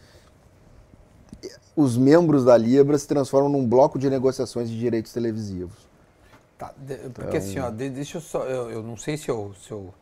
os 1.76 1.96
membros 1.96 2.44
da 2.44 2.56
Libra 2.56 2.98
se 2.98 3.06
transformam 3.06 3.48
num 3.48 3.64
bloco 3.64 3.96
de 3.96 4.10
negociações 4.10 4.68
de 4.68 4.76
direitos 4.76 5.12
televisivos. 5.12 5.86
Tá, 6.58 6.74
porque 7.14 7.36
então, 7.36 7.38
assim, 7.38 7.58
ó, 7.60 7.70
deixa 7.70 8.16
eu 8.16 8.20
só, 8.20 8.42
eu, 8.44 8.72
eu 8.72 8.82
não 8.82 8.96
sei 8.96 9.16
se 9.16 9.28
eu, 9.28 9.54
se 9.54 9.70
eu, 9.70 9.94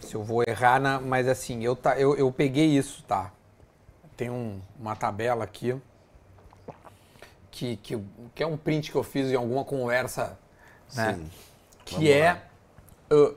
se 0.00 0.14
eu 0.14 0.24
vou 0.24 0.42
errar, 0.48 0.80
na, 0.80 0.98
mas 0.98 1.28
assim, 1.28 1.62
eu, 1.62 1.76
tá, 1.76 2.00
eu, 2.00 2.16
eu 2.16 2.32
peguei 2.32 2.78
isso, 2.78 3.04
tá? 3.06 3.30
Tem 4.16 4.30
um, 4.30 4.58
uma 4.80 4.96
tabela 4.96 5.44
aqui, 5.44 5.76
que, 7.50 7.76
que, 7.76 8.02
que 8.34 8.42
é 8.42 8.46
um 8.46 8.56
print 8.56 8.90
que 8.90 8.96
eu 8.96 9.02
fiz 9.02 9.30
em 9.30 9.34
alguma 9.34 9.66
conversa, 9.66 10.38
né? 10.94 11.18
Sim 11.20 11.28
que 11.84 12.10
é 12.10 12.42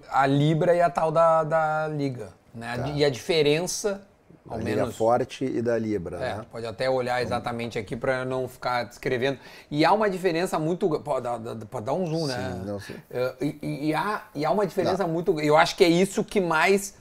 a 0.10 0.26
Libra 0.26 0.76
e 0.76 0.82
a 0.82 0.90
tal 0.90 1.12
da, 1.12 1.44
da 1.44 1.88
Liga. 1.88 2.30
Né? 2.54 2.78
Tá. 2.78 2.90
E 2.90 3.06
a 3.06 3.10
diferença, 3.10 4.02
ao 4.48 4.58
da 4.58 4.64
menos. 4.64 4.86
Liga 4.86 4.98
Forte 4.98 5.46
e 5.46 5.62
da 5.62 5.78
Libra. 5.78 6.18
É, 6.18 6.36
né? 6.38 6.46
Pode 6.52 6.66
até 6.66 6.90
olhar 6.90 7.22
exatamente 7.22 7.78
aqui 7.78 7.96
para 7.96 8.26
não 8.26 8.48
ficar 8.48 8.86
descrevendo. 8.86 9.38
E 9.70 9.86
há 9.86 9.94
uma 9.94 10.10
diferença 10.10 10.58
muito. 10.58 10.90
Pode 11.02 11.24
dar, 11.24 11.40
pode 11.70 11.86
dar 11.86 11.94
um 11.94 12.06
zoom, 12.08 12.28
sim, 12.28 12.28
né? 12.28 12.62
Não, 12.66 12.80
sim. 12.80 12.94
Uh, 12.94 13.46
e, 13.62 13.90
e, 13.90 13.94
há, 13.94 14.24
e 14.34 14.46
há 14.46 14.52
uma 14.52 14.66
diferença 14.66 15.04
não. 15.04 15.14
muito. 15.14 15.40
Eu 15.40 15.56
acho 15.56 15.76
que 15.76 15.84
é 15.84 15.90
isso 15.90 16.24
que 16.24 16.42
mais 16.42 16.96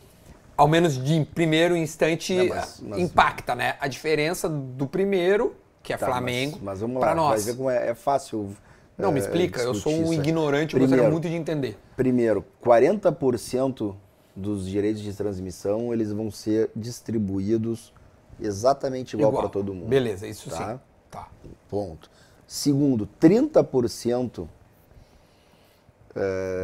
ao 0.56 0.66
menos 0.66 1.02
de 1.02 1.24
primeiro 1.34 1.76
instante, 1.76 2.34
não, 2.34 2.48
mas, 2.48 2.80
mas, 2.80 2.98
impacta, 2.98 3.54
né? 3.54 3.76
A 3.78 3.88
diferença 3.88 4.48
do 4.48 4.86
primeiro, 4.86 5.54
que 5.82 5.92
é 5.92 5.96
tá, 5.96 6.06
Flamengo, 6.06 6.58
para 6.98 7.14
nós. 7.14 7.44
Vai 7.44 7.52
ver 7.52 7.58
como 7.58 7.70
é, 7.70 7.88
é 7.90 7.94
fácil 7.94 8.56
não, 8.98 9.12
me 9.12 9.18
é, 9.18 9.22
explica, 9.22 9.60
eu 9.60 9.74
sou 9.74 9.92
um 9.92 10.12
ignorante, 10.12 10.74
eu 10.74 10.80
gostaria 10.80 11.10
muito 11.10 11.28
de 11.28 11.34
entender. 11.34 11.76
Primeiro, 11.96 12.44
40% 12.64 13.94
dos 14.34 14.66
direitos 14.66 15.02
de 15.02 15.12
transmissão, 15.12 15.92
eles 15.92 16.12
vão 16.12 16.30
ser 16.30 16.70
distribuídos 16.74 17.92
exatamente 18.40 19.14
igual, 19.14 19.30
igual. 19.30 19.44
para 19.44 19.52
todo 19.52 19.74
mundo. 19.74 19.88
Beleza, 19.88 20.26
isso 20.26 20.50
tá? 20.50 20.74
sim. 20.74 20.80
Tá. 21.10 21.28
Ponto. 21.68 22.10
Segundo, 22.46 23.08
30% 23.20 24.40
uh, 24.40 24.48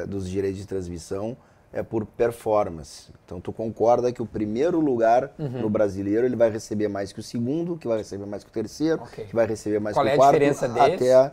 dos 0.06 0.28
direitos 0.28 0.58
de 0.58 0.66
transmissão 0.66 1.36
é 1.72 1.82
por 1.82 2.04
performance. 2.04 3.10
Então 3.24 3.40
tu 3.40 3.52
concorda 3.52 4.12
que 4.12 4.20
o 4.20 4.26
primeiro 4.26 4.78
lugar 4.78 5.32
uhum. 5.38 5.62
no 5.62 5.70
brasileiro 5.70 6.26
ele 6.26 6.36
vai 6.36 6.50
receber 6.50 6.88
mais 6.88 7.12
que 7.12 7.20
o 7.20 7.22
segundo, 7.22 7.78
que 7.78 7.88
vai 7.88 7.98
receber 7.98 8.26
mais 8.26 8.44
que 8.44 8.50
o 8.50 8.52
terceiro, 8.52 9.02
okay. 9.02 9.24
que 9.24 9.34
vai 9.34 9.46
receber 9.46 9.80
mais 9.80 9.96
Qual 9.96 10.04
que 10.04 10.12
o 10.12 10.16
quarto. 10.16 10.36
É 10.36 10.38
diferença 10.38 10.68
deles? 10.68 10.94
Até 10.94 11.32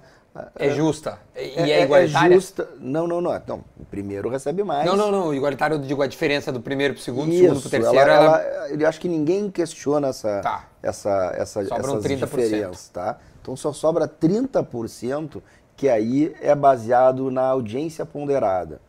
é 0.55 0.69
justa. 0.69 1.19
E 1.35 1.39
é, 1.39 1.69
é, 1.69 1.71
é 1.71 1.83
igualitária? 1.83 2.33
É 2.33 2.35
justa. 2.35 2.69
Não, 2.79 3.07
não, 3.07 3.19
não. 3.19 3.35
Então, 3.35 3.63
o 3.79 3.85
primeiro 3.85 4.29
recebe 4.29 4.63
mais. 4.63 4.85
Não, 4.85 4.95
não, 4.95 5.11
não. 5.11 5.33
Igualitário, 5.33 5.75
eu 5.75 5.81
digo 5.81 6.01
a 6.01 6.07
diferença 6.07 6.51
do 6.51 6.61
primeiro 6.61 6.93
para 6.93 7.01
o 7.01 7.03
segundo, 7.03 7.31
Isso, 7.31 7.41
segundo 7.41 7.59
para 7.59 7.67
o 7.67 7.71
terceiro. 7.71 8.09
Ela, 8.11 8.41
ela... 8.41 8.69
Eu 8.69 8.87
acho 8.87 8.99
que 8.99 9.07
ninguém 9.07 9.49
questiona 9.49 10.09
essa, 10.09 10.41
tá. 10.41 10.67
essa, 10.81 11.33
essa, 11.35 11.61
essas 11.61 12.03
30%. 12.03 12.17
diferenças, 12.17 12.89
tá? 12.89 13.17
Então 13.41 13.55
só 13.55 13.73
sobra 13.73 14.07
30%, 14.07 15.41
que 15.75 15.89
aí 15.89 16.35
é 16.41 16.53
baseado 16.53 17.31
na 17.31 17.43
audiência 17.43 18.05
ponderada. 18.05 18.79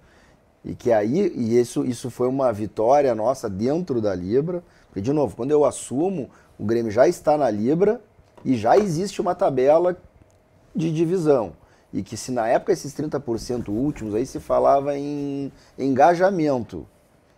E 0.64 0.74
que 0.74 0.92
aí, 0.92 1.32
e 1.34 1.58
isso, 1.58 1.84
isso 1.84 2.10
foi 2.10 2.28
uma 2.28 2.52
vitória 2.52 3.14
nossa 3.14 3.48
dentro 3.48 4.00
da 4.00 4.14
Libra. 4.14 4.62
Porque, 4.88 5.00
de 5.00 5.12
novo, 5.12 5.34
quando 5.34 5.52
eu 5.52 5.64
assumo, 5.64 6.28
o 6.58 6.64
Grêmio 6.64 6.90
já 6.90 7.08
está 7.08 7.38
na 7.38 7.50
Libra 7.50 8.00
e 8.44 8.56
já 8.56 8.76
existe 8.76 9.20
uma 9.20 9.34
tabela 9.34 9.96
de 10.74 10.92
divisão. 10.92 11.52
E 11.92 12.02
que 12.02 12.16
se 12.16 12.30
na 12.30 12.46
época 12.46 12.72
esses 12.72 12.94
30% 12.94 13.68
últimos 13.68 14.14
aí 14.14 14.24
se 14.24 14.38
falava 14.38 14.96
em 14.96 15.50
engajamento. 15.78 16.86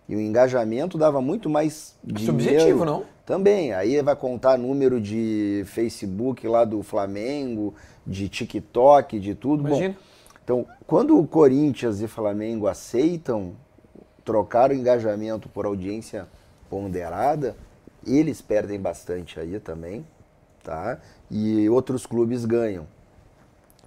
E 0.08 0.14
o 0.14 0.20
engajamento 0.20 0.98
dava 0.98 1.20
muito 1.20 1.48
mais 1.48 1.96
dinheiro. 2.04 2.32
Subjetivo, 2.32 2.84
não? 2.84 3.04
Também. 3.24 3.72
Aí 3.72 4.00
vai 4.02 4.14
contar 4.14 4.58
número 4.58 5.00
de 5.00 5.62
Facebook 5.66 6.46
lá 6.46 6.64
do 6.64 6.82
Flamengo, 6.82 7.74
de 8.06 8.28
TikTok, 8.28 9.18
de 9.18 9.34
tudo. 9.34 9.68
Imagina. 9.68 9.94
Bom, 9.94 10.12
então, 10.44 10.66
quando 10.86 11.18
o 11.18 11.26
Corinthians 11.26 12.00
e 12.00 12.08
Flamengo 12.08 12.66
aceitam 12.66 13.52
trocar 14.24 14.70
o 14.70 14.74
engajamento 14.74 15.48
por 15.48 15.64
audiência 15.64 16.26
ponderada, 16.68 17.56
eles 18.06 18.42
perdem 18.42 18.80
bastante 18.80 19.38
aí 19.38 19.58
também, 19.60 20.04
tá? 20.62 20.98
E 21.30 21.68
outros 21.68 22.06
clubes 22.06 22.44
ganham. 22.44 22.86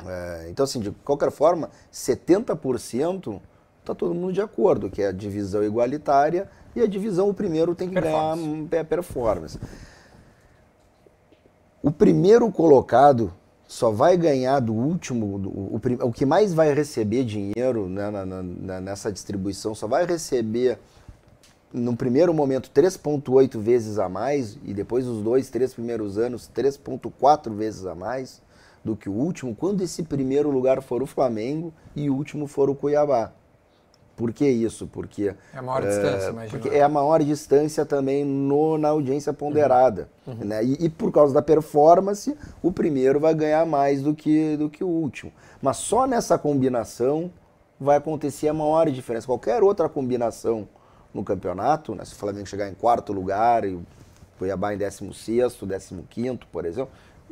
É, 0.05 0.47
então, 0.49 0.63
assim, 0.63 0.79
de 0.79 0.91
qualquer 0.91 1.31
forma, 1.31 1.69
70% 1.91 3.39
está 3.79 3.93
todo 3.93 4.13
mundo 4.13 4.33
de 4.33 4.41
acordo, 4.41 4.89
que 4.89 5.01
é 5.01 5.07
a 5.07 5.11
divisão 5.11 5.63
igualitária 5.63 6.49
e 6.75 6.81
a 6.81 6.87
divisão, 6.87 7.29
o 7.29 7.33
primeiro 7.33 7.75
tem 7.75 7.87
que 7.87 7.93
performance. 7.95 8.67
ganhar 8.69 8.85
performance. 8.85 9.59
O 11.81 11.91
primeiro 11.91 12.51
colocado 12.51 13.31
só 13.67 13.91
vai 13.91 14.17
ganhar 14.17 14.59
do 14.59 14.73
último, 14.73 15.37
o, 15.37 15.75
o, 15.75 16.07
o 16.07 16.11
que 16.11 16.25
mais 16.25 16.53
vai 16.53 16.73
receber 16.73 17.23
dinheiro 17.23 17.87
né, 17.87 18.09
na, 18.09 18.25
na, 18.25 18.81
nessa 18.81 19.11
distribuição, 19.11 19.73
só 19.73 19.87
vai 19.87 20.05
receber 20.05 20.79
no 21.71 21.95
primeiro 21.95 22.33
momento 22.33 22.69
3,8 22.73 23.57
vezes 23.59 23.99
a 23.99 24.07
mais 24.07 24.57
e 24.63 24.73
depois 24.73 25.07
os 25.07 25.21
dois, 25.21 25.49
três 25.49 25.73
primeiros 25.73 26.17
anos 26.17 26.49
3,4 26.55 27.53
vezes 27.53 27.85
a 27.85 27.95
mais 27.95 28.41
do 28.85 28.95
que 28.95 29.09
o 29.09 29.13
último, 29.13 29.55
quando 29.55 29.81
esse 29.81 30.03
primeiro 30.03 30.51
lugar 30.51 30.79
for 30.83 31.01
o 31.01 31.07
Flamengo 31.07 31.73
e 31.95 32.07
o 32.07 32.15
último 32.15 32.45
for 32.45 32.69
o 32.69 32.75
Cuiabá. 32.75 33.31
Por 34.15 34.31
que 34.31 34.47
isso? 34.47 34.87
Porque 34.87 35.35
é 35.53 35.57
a 35.57 35.61
maior 35.61 35.83
é, 35.83 35.87
distância, 35.87 36.29
imagina. 36.29 36.49
Porque 36.51 36.77
é 36.77 36.83
a 36.83 36.87
maior 36.87 37.21
distância 37.21 37.85
também 37.85 38.23
no, 38.23 38.77
na 38.77 38.89
audiência 38.89 39.33
ponderada. 39.33 40.07
Uhum. 40.25 40.33
Uhum. 40.33 40.45
Né? 40.45 40.63
E, 40.63 40.85
e, 40.85 40.89
por 40.89 41.11
causa 41.11 41.33
da 41.33 41.41
performance, 41.41 42.37
o 42.61 42.71
primeiro 42.71 43.19
vai 43.19 43.33
ganhar 43.33 43.65
mais 43.65 44.01
do 44.01 44.13
que, 44.13 44.55
do 44.55 44.69
que 44.69 44.83
o 44.83 44.87
último. 44.87 45.33
Mas 45.61 45.77
só 45.77 46.07
nessa 46.07 46.37
combinação 46.37 47.29
vai 47.77 47.97
acontecer 47.97 48.47
a 48.47 48.53
maior 48.53 48.89
diferença. 48.89 49.25
Qualquer 49.25 49.61
outra 49.63 49.89
combinação 49.89 50.65
no 51.13 51.23
campeonato, 51.23 51.93
né? 51.95 52.05
se 52.05 52.13
o 52.13 52.15
Flamengo 52.15 52.45
chegar 52.45 52.69
em 52.69 52.73
quarto 52.73 53.11
lugar 53.11 53.65
e 53.65 53.73
o 53.73 53.83
Cuiabá 54.37 54.73
em 54.73 54.77
décimo 54.77 55.13
sexto, 55.13 55.65
décimo 55.65 56.05
quinto, 56.09 56.47
por 56.51 56.65
exemplo, 56.65 56.91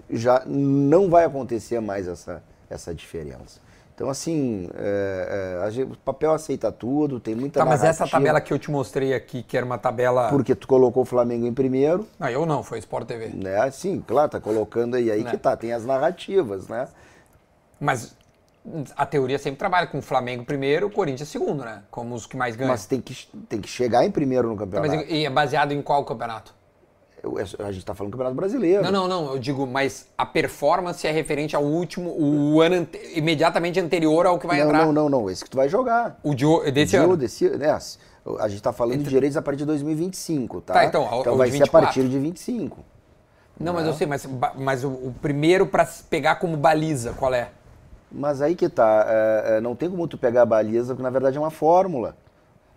já 0.10 0.44
não 0.46 1.10
vai 1.10 1.26
acontecer 1.26 1.80
mais 1.80 2.08
essa, 2.08 2.44
essa 2.70 2.94
diferença. 2.94 3.62
Então, 3.96 4.10
assim, 4.10 4.70
é, 4.74 5.60
é, 5.78 5.84
o 5.84 5.96
papel 5.98 6.34
aceita 6.34 6.72
tudo, 6.72 7.20
tem 7.20 7.36
muita 7.36 7.60
Tá, 7.60 7.66
mas 7.66 7.84
essa 7.84 8.08
tabela 8.08 8.42
que 8.42 8.52
eu 8.52 8.58
te 8.58 8.72
mostrei 8.72 9.14
aqui, 9.14 9.44
que 9.44 9.56
era 9.56 9.64
uma 9.64 9.78
tabela... 9.78 10.30
Porque 10.30 10.56
tu 10.56 10.68
colocou 10.68 11.04
o 11.04 11.06
Flamengo 11.06 11.46
em 11.46 11.54
primeiro. 11.54 12.08
Não, 12.18 12.28
eu 12.28 12.46
não, 12.46 12.64
foi 12.64 12.80
Sport 12.80 13.08
TV. 13.08 13.28
Né? 13.28 13.70
Sim, 13.70 14.04
claro, 14.06 14.30
tá 14.32 14.40
colocando 14.40 14.96
aí, 14.96 15.12
aí 15.12 15.24
né? 15.24 15.30
que 15.30 15.38
tá, 15.38 15.56
tem 15.56 15.74
as 15.74 15.86
narrativas, 15.86 16.68
né? 16.68 16.88
Mas 17.80 18.16
a 18.96 19.06
teoria 19.06 19.38
sempre 19.38 19.60
trabalha 19.60 19.86
com 19.86 20.00
o 20.00 20.02
Flamengo 20.02 20.44
primeiro, 20.44 20.88
o 20.88 20.90
Corinthians 20.90 21.30
segundo, 21.30 21.64
né? 21.64 21.84
Como 21.92 22.16
os 22.16 22.26
que 22.26 22.36
mais 22.36 22.56
ganham. 22.56 22.72
Mas 22.72 22.88
tem 22.88 23.00
que, 23.00 23.28
tem 23.48 23.62
que 23.62 23.68
chegar 23.68 24.04
em 24.04 24.12
primeiro 24.12 24.48
no 24.48 24.56
campeonato. 24.56 24.92
Tá, 24.92 24.98
mas, 24.98 25.10
e 25.10 25.26
é 25.26 25.30
baseado 25.30 25.72
em 25.72 25.82
qual 25.82 26.04
campeonato? 26.04 26.54
A 27.60 27.72
gente 27.72 27.78
está 27.78 27.96
falando 27.96 28.12
do 28.12 28.18
Campeonato 28.18 28.36
Brasileiro. 28.36 28.84
Não, 28.84 28.92
não, 28.92 29.08
não. 29.08 29.34
Eu 29.34 29.40
digo, 29.40 29.66
mas 29.66 30.08
a 30.18 30.26
performance 30.26 31.08
é 31.08 31.12
referente 31.12 31.56
ao 31.56 31.64
último, 31.64 32.14
o 32.20 32.62
ano 32.62 32.76
ante 32.76 33.00
imediatamente 33.18 33.80
anterior 33.80 34.26
ao 34.26 34.38
que 34.38 34.46
vai 34.46 34.60
não, 34.60 34.66
entrar. 34.66 34.86
Não, 34.86 34.92
não, 34.92 35.10
não. 35.10 35.30
Esse 35.30 35.44
que 35.44 35.50
tu 35.50 35.56
vai 35.56 35.70
jogar. 35.70 36.20
O 36.22 36.36
de, 36.36 36.46
desse 36.72 36.98
o 36.98 37.00
de, 37.00 37.06
ano? 37.06 37.16
Desse, 37.18 37.50
né, 37.50 37.72
a 37.72 38.48
gente 38.48 38.58
está 38.58 38.74
falando 38.74 38.96
Entre... 38.96 39.06
de 39.06 39.10
direitos 39.10 39.38
a 39.38 39.42
partir 39.42 39.60
de 39.60 39.66
2025, 39.66 40.62
tá? 40.62 40.74
Tá, 40.74 40.86
então. 40.86 41.08
Então 41.22 41.38
vai 41.38 41.50
ser 41.50 41.64
a 41.64 41.68
partir 41.68 42.08
de 42.08 42.20
25. 42.20 42.84
Não, 43.60 43.74
mas 43.74 43.86
eu 43.86 43.94
sei, 43.94 44.08
mas, 44.08 44.28
mas 44.58 44.84
o, 44.84 44.90
o 44.90 45.16
primeiro 45.22 45.66
para 45.66 45.88
pegar 46.10 46.36
como 46.36 46.58
baliza, 46.58 47.14
qual 47.14 47.34
é? 47.34 47.50
Mas 48.12 48.42
aí 48.42 48.56
que 48.56 48.68
tá. 48.68 49.06
É, 49.08 49.58
é, 49.58 49.62
não 49.62 49.76
tem 49.76 49.90
como 49.90 50.08
tu 50.08 50.18
pegar 50.18 50.42
a 50.42 50.46
baliza, 50.46 50.94
porque 50.94 51.04
na 51.04 51.10
verdade 51.10 51.38
é 51.38 51.40
uma 51.40 51.52
fórmula. 51.52 52.16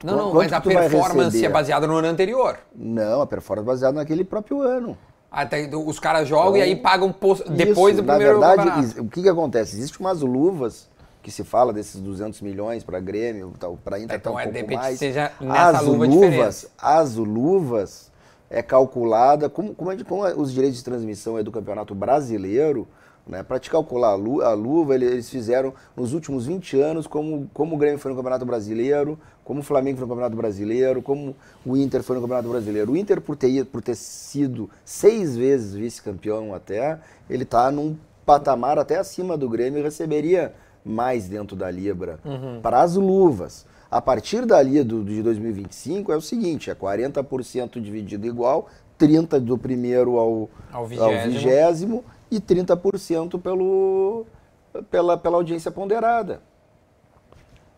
Não, 0.05 0.17
não, 0.17 0.35
mas 0.35 0.53
a 0.53 0.61
performance 0.61 1.45
é 1.45 1.49
baseada 1.49 1.87
no 1.87 1.97
ano 1.97 2.09
anterior. 2.09 2.59
Não, 2.75 3.21
a 3.23 3.27
performance 3.27 3.67
é 3.67 3.73
baseada 3.73 3.99
naquele 3.99 4.25
próprio 4.25 4.61
ano. 4.61 4.97
Até 5.31 5.69
os 5.75 5.99
caras 5.99 6.29
jogam 6.29 6.57
então, 6.57 6.59
e 6.59 6.63
aí 6.63 6.77
pagam 6.77 7.15
depois 7.51 7.95
isso, 7.95 8.03
do 8.03 8.07
primeiro 8.07 8.41
Na 8.41 8.57
verdade, 8.57 9.01
o 9.01 9.09
que, 9.09 9.23
que 9.23 9.29
acontece? 9.29 9.77
Existem 9.77 10.01
umas 10.01 10.21
luvas 10.21 10.89
que 11.23 11.31
se 11.31 11.43
fala 11.43 11.73
desses 11.73 12.01
200 12.01 12.41
milhões 12.41 12.85
para 12.85 13.01
Grêmio, 13.01 13.53
para 13.85 13.99
Inter 13.99 14.17
então, 14.17 14.33
tá 14.33 14.39
um 14.39 14.41
é, 14.41 14.47
pouco 14.47 14.75
mais. 14.75 14.99
Seja 14.99 15.33
nessa 15.41 15.79
as 15.79 15.83
luva 15.83 16.07
luvas, 16.07 16.71
as 16.79 17.17
luvas 17.17 18.13
é 18.49 18.63
calculada 18.63 19.51
como, 19.51 19.75
como, 19.75 19.91
é, 19.91 20.05
como 20.05 20.25
os 20.41 20.53
direitos 20.53 20.79
de 20.79 20.85
transmissão 20.85 21.37
é 21.37 21.43
do 21.43 21.51
Campeonato 21.51 21.95
Brasileiro, 21.95 22.87
né? 23.27 23.43
Para 23.43 23.59
te 23.59 23.69
calcular 23.69 24.11
a 24.11 24.55
luva, 24.55 24.95
eles 24.95 25.29
fizeram 25.29 25.75
nos 25.97 26.15
últimos 26.15 26.47
20 26.47 26.81
anos, 26.81 27.07
como, 27.09 27.51
como 27.53 27.75
o 27.75 27.79
Grêmio 27.79 27.99
foi 27.99 28.13
no 28.13 28.17
Campeonato 28.17 28.47
Brasileiro, 28.47 29.19
como 29.47 29.61
o 29.61 29.63
Flamengo 29.63 29.97
foi 29.97 30.07
no 30.07 30.13
Campeonato 30.13 30.37
Brasileiro, 30.37 31.01
como 31.01 31.37
o 31.65 31.77
Inter 31.77 32.03
foi 32.03 32.17
no 32.17 32.23
Campeonato 32.23 32.49
Brasileiro. 32.49 32.91
O 32.91 32.97
Inter, 32.97 33.21
por 33.21 33.37
ter, 33.37 33.65
por 33.67 33.81
ter 33.81 33.95
sido 33.95 34.69
seis 34.85 35.37
vezes 35.37 35.73
vice-campeão 35.73 36.53
até, 36.53 36.99
ele 37.31 37.45
está 37.45 37.71
num 37.71 37.97
patamar 38.27 38.77
até 38.77 38.99
acima 38.99 39.37
do 39.37 39.49
Grêmio 39.49 39.79
e 39.79 39.83
receberia 39.85 40.53
mais 40.85 41.29
dentro 41.29 41.55
da 41.55 41.71
Libra 41.71 42.19
uhum. 42.25 42.61
para 42.61 42.83
as 42.83 42.97
luvas. 42.97 43.65
A 43.89 44.03
partir 44.03 44.45
dali 44.45 44.83
do, 44.83 45.05
de 45.05 45.23
2025 45.23 46.11
é 46.11 46.17
o 46.17 46.21
seguinte, 46.21 46.69
é 46.69 46.75
40% 46.75 47.81
dividido 47.81 48.27
igual, 48.27 48.67
30% 48.99 49.39
do 49.39 49.57
primeiro 49.57 50.19
ao, 50.19 50.51
ao 50.73 50.87
vigésimo 51.31 52.05
e 52.29 52.41
30% 52.41 53.41
pelo, 53.41 54.27
pela, 54.91 55.17
pela 55.17 55.37
audiência 55.37 55.71
ponderada. 55.71 56.41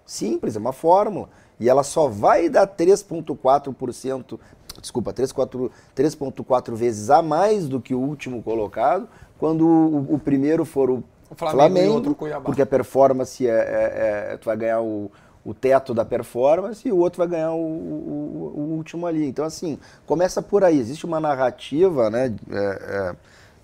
Simples, 0.06 0.56
é 0.56 0.58
uma 0.58 0.72
fórmula. 0.72 1.28
E 1.60 1.68
ela 1.68 1.82
só 1.82 2.08
vai 2.08 2.48
dar 2.48 2.66
3,4%, 2.66 4.38
desculpa, 4.80 5.12
3,4 5.12 6.74
vezes 6.74 7.10
a 7.10 7.20
mais 7.22 7.68
do 7.68 7.80
que 7.80 7.94
o 7.94 7.98
último 8.00 8.42
colocado, 8.42 9.08
quando 9.38 9.66
o, 9.66 10.14
o 10.14 10.18
primeiro 10.18 10.64
for 10.64 10.90
o, 10.90 11.04
o 11.30 11.34
Flamengo, 11.34 12.02
Flamengo 12.02 12.42
porque 12.42 12.62
a 12.62 12.66
performance 12.66 13.46
é, 13.46 13.50
é, 13.50 14.32
é, 14.32 14.36
Tu 14.36 14.44
vai 14.46 14.56
ganhar 14.56 14.80
o, 14.80 15.10
o 15.44 15.52
teto 15.52 15.92
da 15.92 16.04
performance 16.04 16.86
e 16.86 16.92
o 16.92 16.98
outro 16.98 17.18
vai 17.18 17.26
ganhar 17.26 17.52
o, 17.52 17.60
o, 17.60 18.52
o 18.56 18.60
último 18.76 19.06
ali. 19.06 19.26
Então, 19.26 19.44
assim, 19.44 19.78
começa 20.06 20.40
por 20.40 20.64
aí. 20.64 20.78
Existe 20.78 21.04
uma 21.04 21.20
narrativa, 21.20 22.08
né? 22.08 22.34
É, 22.50 22.56
é 22.56 23.16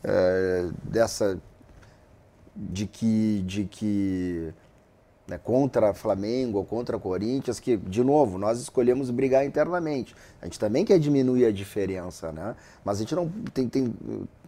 é, 0.05 0.69
dessa 0.85 1.39
de 2.55 2.87
que, 2.87 3.43
de 3.47 3.65
que 3.65 4.53
né, 5.27 5.39
contra 5.43 5.95
Flamengo 5.95 6.59
ou 6.59 6.65
contra 6.65 6.99
Corinthians, 6.99 7.59
que, 7.59 7.77
de 7.77 8.05
novo, 8.05 8.39
nós 8.39 8.61
escolhemos 8.61 9.11
brigar 9.11 9.45
internamente. 9.45 10.15
A 10.41 10.45
gente 10.45 10.59
também 10.59 10.85
quer 10.85 10.99
diminuir 10.99 11.47
a 11.47 11.53
diferença, 11.53 12.31
né? 12.31 12.55
Mas 12.85 12.99
a 12.99 13.01
gente 13.01 13.15
não 13.15 13.29
tem, 13.53 13.67
tem, 13.67 13.95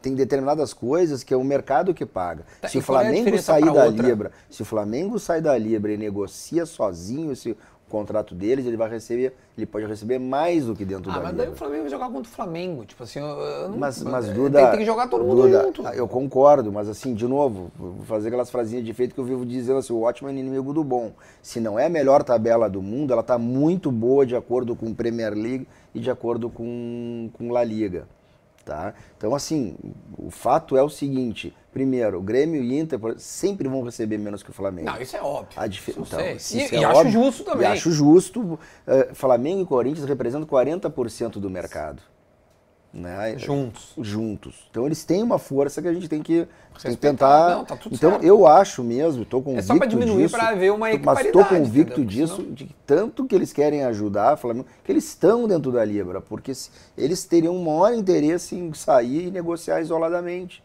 tem 0.03 0.15
determinadas 0.15 0.75
coisas 0.75 1.25
que 1.25 1.33
é 1.33 1.37
o 1.37 1.43
mercado 1.43 1.95
que 1.95 2.05
paga. 2.05 2.45
Tá, 2.61 2.69
se 2.69 2.77
o 2.77 2.81
é 2.81 2.83
Flamengo 2.83 3.31
é 3.31 3.39
sair 3.39 3.65
da 3.65 3.87
outra? 3.87 4.07
Libra, 4.07 4.33
se 4.51 4.61
o 4.61 4.65
Flamengo 4.65 5.19
sai 5.19 5.41
da 5.41 5.57
Libra 5.57 5.93
e 5.93 5.97
negocia 5.97 6.67
sozinho 6.67 7.33
esse, 7.33 7.57
contrato 7.89 8.35
deles, 8.35 8.67
ele 8.67 8.77
vai 8.77 8.91
receber, 8.91 9.35
ele 9.57 9.67
pode 9.67 9.87
receber 9.87 10.19
mais 10.19 10.67
do 10.67 10.75
que 10.75 10.85
dentro 10.85 11.11
ah, 11.11 11.15
da 11.15 11.21
mas 11.21 11.33
liga. 11.33 11.45
daí 11.45 11.53
o 11.53 11.57
Flamengo 11.57 11.83
vai 11.83 11.91
jogar 11.91 12.07
contra 12.07 12.31
o 12.31 12.35
Flamengo, 12.35 12.85
tipo 12.85 13.03
assim, 13.03 13.21
eu, 13.21 13.27
eu 13.27 13.69
não, 13.69 13.79
mas, 13.79 14.03
mas 14.03 14.29
Duda, 14.29 14.71
tem, 14.71 14.81
que 14.81 14.85
jogar 14.85 15.09
todo 15.09 15.25
mundo 15.25 15.43
Duda, 15.43 15.63
junto. 15.63 15.83
Eu 15.89 16.09
concordo, 16.09 16.73
mas 16.73 16.89
assim, 16.89 17.15
de 17.15 17.27
novo, 17.27 17.71
vou 17.79 18.05
fazer 18.05 18.29
aquelas 18.29 18.51
frasinhas 18.51 18.85
de 18.85 18.91
efeito 18.91 19.15
que 19.15 19.21
eu 19.21 19.25
vivo 19.25 19.47
dizendo 19.47 19.79
assim, 19.79 19.93
o 19.93 20.03
ótimo 20.03 20.29
é 20.29 20.33
inimigo 20.33 20.73
do 20.73 20.83
bom. 20.83 21.13
Se 21.43 21.61
não 21.61 21.79
é 21.79 21.87
a 21.87 21.91
melhor 21.91 22.23
tabela 22.23 22.69
do 22.69 22.83
mundo, 22.83 23.13
ela 23.13 23.23
está 23.23 23.39
muito 23.39 23.91
boa 23.93 24.27
de 24.27 24.35
acordo 24.35 24.75
com 24.75 24.93
Premier 24.93 25.33
League 25.33 25.67
e 25.95 26.01
de 26.01 26.11
acordo 26.11 26.51
com, 26.51 27.31
com 27.33 27.51
La 27.51 27.63
Liga. 27.63 28.07
Tá? 28.67 28.95
Então, 29.17 29.33
assim, 29.33 29.77
o 30.19 30.29
fato 30.29 30.77
é 30.77 30.83
o 30.83 30.89
seguinte: 30.89 31.55
primeiro, 31.73 32.19
o 32.19 32.21
Grêmio 32.21 32.61
e 32.61 32.77
Inter 32.77 32.99
sempre 33.17 33.69
vão 33.69 33.81
receber 33.83 34.19
menos 34.19 34.43
que 34.43 34.51
o 34.51 34.53
Flamengo. 34.53 34.91
Não, 34.91 35.01
isso 35.01 35.17
é 35.17 35.23
óbvio. 35.23 35.53
A 35.57 35.69
dif... 35.69 35.95
então, 35.97 36.21
isso 36.35 36.57
e, 36.57 36.63
é 36.63 36.75
e 36.75 36.85
acho 36.85 36.99
óbvio, 36.99 37.13
justo 37.13 37.45
também. 37.45 37.69
E 37.69 37.71
acho 37.71 37.93
justo. 37.93 38.41
Uh, 38.43 38.59
Flamengo 39.15 39.63
e 39.63 39.67
Corinthians 39.67 40.09
representam 40.09 40.49
40% 40.49 41.39
do 41.39 41.49
mercado. 41.49 42.03
Né? 42.97 43.37
Juntos. 43.37 43.93
Juntos. 43.99 44.67
Então 44.71 44.87
eles 44.87 45.05
têm 45.05 45.23
uma 45.23 45.39
força 45.39 45.83
que 45.83 45.89
a 45.89 45.93
gente 45.93 46.09
tem 46.09 46.23
que, 46.23 46.49
tem 46.81 46.93
que 46.93 46.97
tentar. 46.97 47.51
Não, 47.51 47.65
tá 47.67 47.79
então 47.93 48.13
certo. 48.13 48.25
eu 48.25 48.47
acho 48.47 48.83
mesmo, 48.83 49.23
estou 49.23 49.43
convicto 49.43 49.61
disso. 49.61 49.73
É 49.73 49.75
só 49.75 49.79
para 49.79 49.87
diminuir 49.87 50.31
para 50.31 50.55
ver 50.55 50.73
uma 50.73 50.87
Mas 51.05 51.27
estou 51.27 51.45
convicto 51.45 52.01
entendeu? 52.01 52.05
disso, 52.07 52.37
Senão... 52.37 52.55
de 52.55 52.75
tanto 52.87 53.27
que 53.27 53.35
eles 53.35 53.53
querem 53.53 53.85
ajudar, 53.85 54.39
Flamengo, 54.39 54.67
que 54.83 54.91
eles 54.91 55.05
estão 55.05 55.47
dentro 55.47 55.71
da 55.71 55.85
Libra, 55.85 56.23
porque 56.23 56.53
eles 56.97 57.25
teriam 57.27 57.55
um 57.55 57.65
maior 57.65 57.93
interesse 57.93 58.57
em 58.57 58.73
sair 58.73 59.27
e 59.27 59.31
negociar 59.31 59.83
isoladamente. 59.83 60.65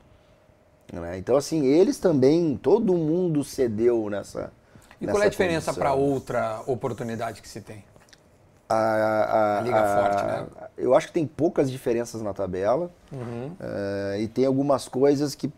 Né? 0.94 1.18
Então, 1.18 1.36
assim, 1.36 1.66
eles 1.66 2.00
também, 2.00 2.56
todo 2.56 2.94
mundo 2.94 3.44
cedeu 3.44 4.10
nessa. 4.10 4.54
E 5.02 5.06
qual 5.06 5.22
é 5.22 5.26
a 5.26 5.30
diferença 5.30 5.74
para 5.74 5.94
outra 5.94 6.62
oportunidade 6.66 7.42
que 7.42 7.50
se 7.50 7.60
tem? 7.60 7.84
A, 8.72 9.58
a, 9.58 9.62
Liga 9.62 9.84
Forte, 9.84 10.24
né? 10.24 10.48
Eu 10.78 10.96
acho 10.96 11.08
que 11.08 11.14
tem 11.14 11.28
poucas 11.28 11.70
diferenças 11.70 12.22
na 12.22 12.34
tabela 12.34 12.90
uhum. 13.12 13.52
uh, 13.60 14.20
e 14.20 14.28
tem 14.28 14.46
algumas 14.46 14.88
coisas 14.88 15.36
que 15.36 15.52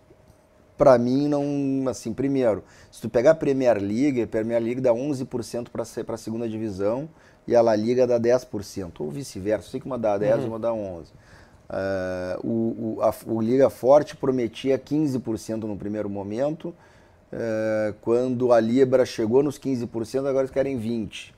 para 0.78 0.98
mim 0.98 1.28
não, 1.28 1.88
assim, 1.88 2.14
primeiro, 2.14 2.64
se 2.92 3.02
tu 3.02 3.10
pegar 3.10 3.32
a 3.32 3.36
Premier 3.36 3.78
League, 3.78 4.22
a 4.22 4.28
Premier 4.28 4.62
League 4.62 4.82
dá 4.82 4.92
11% 4.92 5.70
para 5.70 6.16
a 6.16 6.18
segunda 6.18 6.50
divisão 6.50 7.08
e 7.48 7.56
a 7.56 7.62
La 7.62 7.76
Liga 7.76 8.08
dá 8.08 8.20
10%, 8.20 8.92
ou 9.00 9.12
vice-versa, 9.12 9.70
sei 9.70 9.80
que 9.80 9.86
uma 9.86 9.98
dá 9.98 10.18
10 10.18 10.36
e 10.36 10.40
uhum. 10.40 10.48
uma 10.48 10.60
dá 10.60 10.74
11. 10.74 11.12
Uh, 11.12 12.48
o, 12.48 12.96
o, 12.98 13.02
a, 13.02 13.14
o 13.28 13.42
Liga 13.42 13.70
Forte 13.70 14.16
prometia 14.16 14.78
15% 14.78 15.64
no 15.64 15.78
primeiro 15.78 16.10
momento, 16.10 16.70
uh, 16.70 17.94
quando 18.02 18.52
a 18.52 18.60
Libra 18.60 19.06
chegou 19.06 19.42
nos 19.44 19.58
15%, 19.60 20.20
agora 20.20 20.40
eles 20.40 20.52
querem 20.52 20.80
20%. 20.80 21.34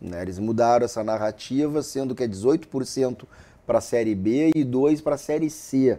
Né? 0.00 0.22
Eles 0.22 0.38
mudaram 0.38 0.84
essa 0.84 1.04
narrativa, 1.04 1.82
sendo 1.82 2.14
que 2.14 2.24
é 2.24 2.28
18% 2.28 3.24
para 3.66 3.78
a 3.78 3.80
Série 3.80 4.14
B 4.14 4.50
e 4.54 4.64
2% 4.64 5.02
para 5.02 5.14
a 5.14 5.18
Série 5.18 5.50
C. 5.50 5.98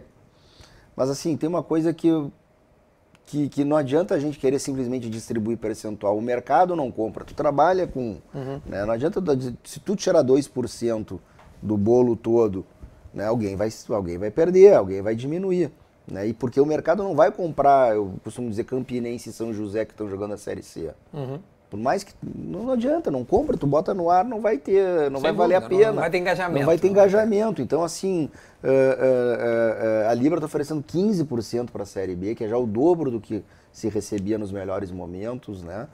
Mas 0.96 1.08
assim, 1.08 1.36
tem 1.36 1.48
uma 1.48 1.62
coisa 1.62 1.94
que, 1.94 2.08
que, 3.24 3.48
que, 3.48 3.64
não 3.64 3.76
adianta 3.76 4.14
a 4.14 4.18
gente 4.18 4.38
querer 4.38 4.58
simplesmente 4.58 5.08
distribuir 5.08 5.56
percentual. 5.56 6.18
O 6.18 6.22
mercado 6.22 6.76
não 6.76 6.90
compra. 6.90 7.24
Tu 7.24 7.34
trabalha 7.34 7.86
com. 7.86 8.18
Uhum. 8.34 8.60
Né? 8.66 8.84
Não 8.84 8.92
adianta. 8.92 9.22
Se 9.64 9.80
tu 9.80 9.96
tirar 9.96 10.24
2% 10.24 11.18
do 11.62 11.76
bolo 11.76 12.16
todo, 12.16 12.66
né? 13.14 13.26
alguém, 13.26 13.56
vai, 13.56 13.68
alguém 13.88 14.18
vai 14.18 14.30
perder, 14.30 14.74
alguém 14.74 15.00
vai 15.00 15.14
diminuir. 15.14 15.70
Né? 16.06 16.26
E 16.26 16.32
porque 16.34 16.60
o 16.60 16.66
mercado 16.66 17.02
não 17.02 17.14
vai 17.14 17.30
comprar, 17.30 17.94
eu 17.94 18.14
costumo 18.24 18.50
dizer, 18.50 18.64
Campinense 18.64 19.30
e 19.30 19.32
São 19.32 19.54
José 19.54 19.84
que 19.84 19.92
estão 19.92 20.08
jogando 20.08 20.34
a 20.34 20.36
Série 20.36 20.62
C. 20.62 20.92
Uhum. 21.12 21.38
Por 21.72 21.80
mais 21.80 22.04
que 22.04 22.12
não, 22.22 22.64
não, 22.64 22.72
adianta, 22.74 23.10
não 23.10 23.24
compra, 23.24 23.56
tu 23.56 23.66
bota 23.66 23.94
no 23.94 24.10
ar, 24.10 24.26
não 24.26 24.42
vai 24.42 24.58
ter, 24.58 25.10
não 25.10 25.20
Sem 25.20 25.22
vai 25.22 25.32
valer 25.32 25.54
a 25.54 25.60
pena. 25.62 25.86
Não, 25.86 25.94
vai 26.00 26.10
ter 26.10 26.18
engajamento. 26.18 26.58
Não 26.58 26.66
vai 26.66 26.78
ter 26.78 26.88
engajamento. 26.88 27.62
Então, 27.62 27.82
assim, 27.82 28.28
uh, 28.62 28.66
uh, 28.66 30.04
uh, 30.04 30.10
a 30.10 30.12
Libra 30.12 30.36
está 30.36 30.44
oferecendo 30.44 30.82
15% 30.82 31.70
para 31.70 31.84
a 31.84 31.86
Série 31.86 32.14
B, 32.14 32.34
que 32.34 32.44
é 32.44 32.48
já 32.48 32.58
o 32.58 32.66
dobro 32.66 33.10
do 33.10 33.18
que 33.18 33.42
se 33.72 33.88
recebia 33.88 34.36
nos 34.36 34.52
melhores 34.52 34.90
momentos, 34.90 35.62
né? 35.62 35.88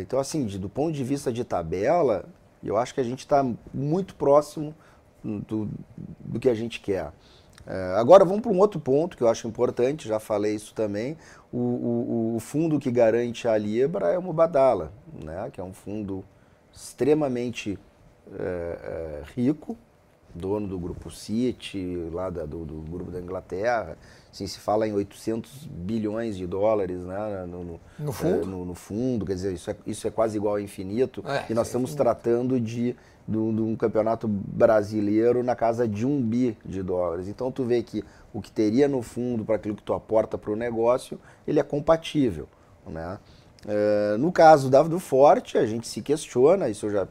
então, 0.00 0.20
assim, 0.20 0.44
de, 0.44 0.56
do 0.56 0.68
ponto 0.68 0.92
de 0.92 1.02
vista 1.02 1.32
de 1.32 1.42
tabela, 1.42 2.24
eu 2.62 2.76
acho 2.76 2.94
que 2.94 3.00
a 3.00 3.04
gente 3.04 3.20
está 3.20 3.44
muito 3.74 4.14
próximo 4.14 4.72
do, 5.24 5.68
do 6.20 6.38
que 6.38 6.48
a 6.48 6.54
gente 6.54 6.78
quer. 6.78 7.10
É, 7.66 7.94
agora 7.96 8.24
vamos 8.24 8.42
para 8.42 8.50
um 8.50 8.58
outro 8.58 8.80
ponto 8.80 9.16
que 9.16 9.22
eu 9.22 9.28
acho 9.28 9.46
importante, 9.46 10.08
já 10.08 10.18
falei 10.18 10.54
isso 10.54 10.74
também. 10.74 11.16
O, 11.52 11.58
o, 11.58 12.36
o 12.36 12.40
fundo 12.40 12.78
que 12.78 12.90
garante 12.90 13.46
a 13.46 13.56
Libra 13.56 14.08
é 14.08 14.18
o 14.18 14.22
Mubadala, 14.22 14.92
né? 15.22 15.48
que 15.52 15.60
é 15.60 15.64
um 15.64 15.72
fundo 15.72 16.24
extremamente 16.72 17.78
é, 18.38 18.42
é, 18.42 19.22
rico, 19.34 19.76
dono 20.34 20.66
do 20.66 20.78
grupo 20.78 21.10
City, 21.10 22.08
lá 22.10 22.30
da, 22.30 22.44
do, 22.46 22.64
do, 22.64 22.80
grupo 22.90 23.10
da 23.10 23.20
Inglaterra. 23.20 23.96
Assim, 24.32 24.46
se 24.46 24.58
fala 24.58 24.88
em 24.88 24.92
800 24.92 25.66
bilhões 25.66 26.36
de 26.36 26.46
dólares 26.46 27.00
né, 27.00 27.44
no, 27.46 27.64
no, 27.64 27.80
no 27.98 28.12
fundo? 28.12 28.42
É, 28.42 28.46
no, 28.46 28.64
no, 28.64 28.74
fundo, 28.74 29.26
quer 29.26 29.34
dizer, 29.34 29.52
isso 29.52 29.70
é, 29.70 29.76
isso 29.86 30.08
é 30.08 30.10
quase 30.10 30.38
igual 30.38 30.54
ao 30.54 30.60
infinito. 30.60 31.22
É, 31.26 31.44
e 31.50 31.54
nós 31.54 31.66
estamos 31.66 31.94
tratando 31.94 32.58
de 32.58 32.96
de 33.26 33.38
um 33.38 33.76
campeonato 33.76 34.26
brasileiro 34.26 35.42
na 35.42 35.54
casa 35.54 35.86
de 35.86 36.04
um 36.04 36.20
bi 36.20 36.56
de 36.64 36.82
dólares. 36.82 37.28
Então 37.28 37.50
tu 37.52 37.64
vê 37.64 37.82
que 37.82 38.04
o 38.32 38.40
que 38.40 38.50
teria 38.50 38.88
no 38.88 39.02
fundo 39.02 39.44
para 39.44 39.56
aquilo 39.56 39.76
que 39.76 39.82
tu 39.82 39.94
aporta 39.94 40.36
para 40.36 40.50
o 40.50 40.56
negócio, 40.56 41.20
ele 41.46 41.60
é 41.60 41.62
compatível. 41.62 42.48
Né? 42.86 43.18
É, 43.66 44.16
no 44.18 44.32
caso 44.32 44.68
da, 44.68 44.82
do 44.82 44.98
Forte, 44.98 45.56
a 45.56 45.66
gente 45.66 45.86
se 45.86 46.02
questiona, 46.02 46.68
isso 46.68 46.86
eu 46.86 46.90
já 46.90 47.08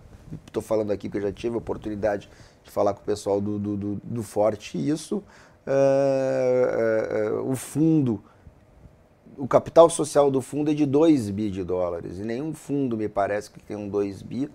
estou 0.48 0.62
falando 0.62 0.92
aqui 0.92 1.08
porque 1.08 1.20
eu 1.20 1.30
já 1.30 1.34
tive 1.34 1.56
a 1.56 1.58
oportunidade 1.60 2.30
de 2.64 2.72
falar 2.72 2.94
com 2.94 3.02
o 3.02 3.06
pessoal 3.06 3.40
do, 3.40 3.58
do, 3.58 3.78
do, 3.78 3.96
do 4.04 4.24
Forte 4.24 4.78
isso. 4.78 5.24
É, 5.66 7.20
é, 7.20 7.28
é 7.28 7.32
o 7.32 7.56
fundo, 7.56 8.22
o 9.38 9.48
capital 9.48 9.90
social 9.90 10.30
do 10.30 10.42
fundo 10.42 10.72
é 10.72 10.74
de 10.74 10.86
2 10.86 11.30
bi 11.30 11.50
de 11.50 11.64
dólares, 11.64 12.20
e 12.20 12.24
nenhum 12.24 12.54
fundo 12.54 12.98
me 12.98 13.08
parece 13.08 13.50
que 13.50 13.60
tem 13.60 13.78
um 13.78 13.88
2 13.88 14.22
bi 14.24 14.50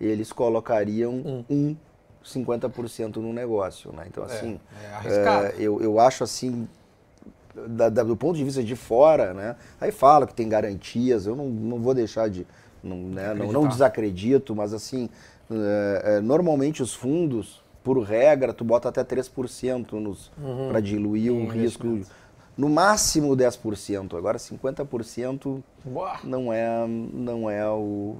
eles 0.00 0.32
colocariam 0.32 1.12
um, 1.12 1.44
um 1.48 1.76
50% 2.24 3.16
no 3.16 3.32
negócio. 3.32 3.92
Né? 3.92 4.04
Então, 4.08 4.24
é, 4.24 4.26
assim, 4.26 4.60
é, 5.04 5.08
é 5.08 5.54
eu, 5.58 5.80
eu 5.82 6.00
acho 6.00 6.24
assim, 6.24 6.68
da, 7.68 7.88
da, 7.88 8.02
do 8.02 8.16
ponto 8.16 8.36
de 8.36 8.44
vista 8.44 8.62
de 8.62 8.74
fora, 8.74 9.34
né? 9.34 9.56
aí 9.80 9.92
fala 9.92 10.26
que 10.26 10.34
tem 10.34 10.48
garantias, 10.48 11.26
eu 11.26 11.36
não, 11.36 11.48
não 11.48 11.78
vou 11.78 11.94
deixar 11.94 12.28
de. 12.28 12.46
Não, 12.82 12.96
né? 12.96 13.32
não, 13.32 13.50
não 13.50 13.66
desacredito, 13.66 14.54
mas 14.54 14.74
assim, 14.74 15.08
é, 15.50 16.16
é, 16.16 16.20
normalmente 16.20 16.82
os 16.82 16.94
fundos, 16.94 17.62
por 17.82 17.98
regra, 18.02 18.52
tu 18.52 18.64
bota 18.64 18.88
até 18.88 19.02
3% 19.02 19.92
nos 19.92 20.30
uhum. 20.38 20.68
para 20.68 20.80
diluir 20.80 21.32
o 21.32 21.46
risco. 21.46 22.00
No 22.56 22.68
máximo 22.68 23.36
10%. 23.36 24.16
Agora 24.16 24.38
50% 24.38 25.60
Boa. 25.84 26.18
não 26.22 26.52
é, 26.52 26.86
não 26.86 27.50
é 27.50 27.68
o, 27.68 28.18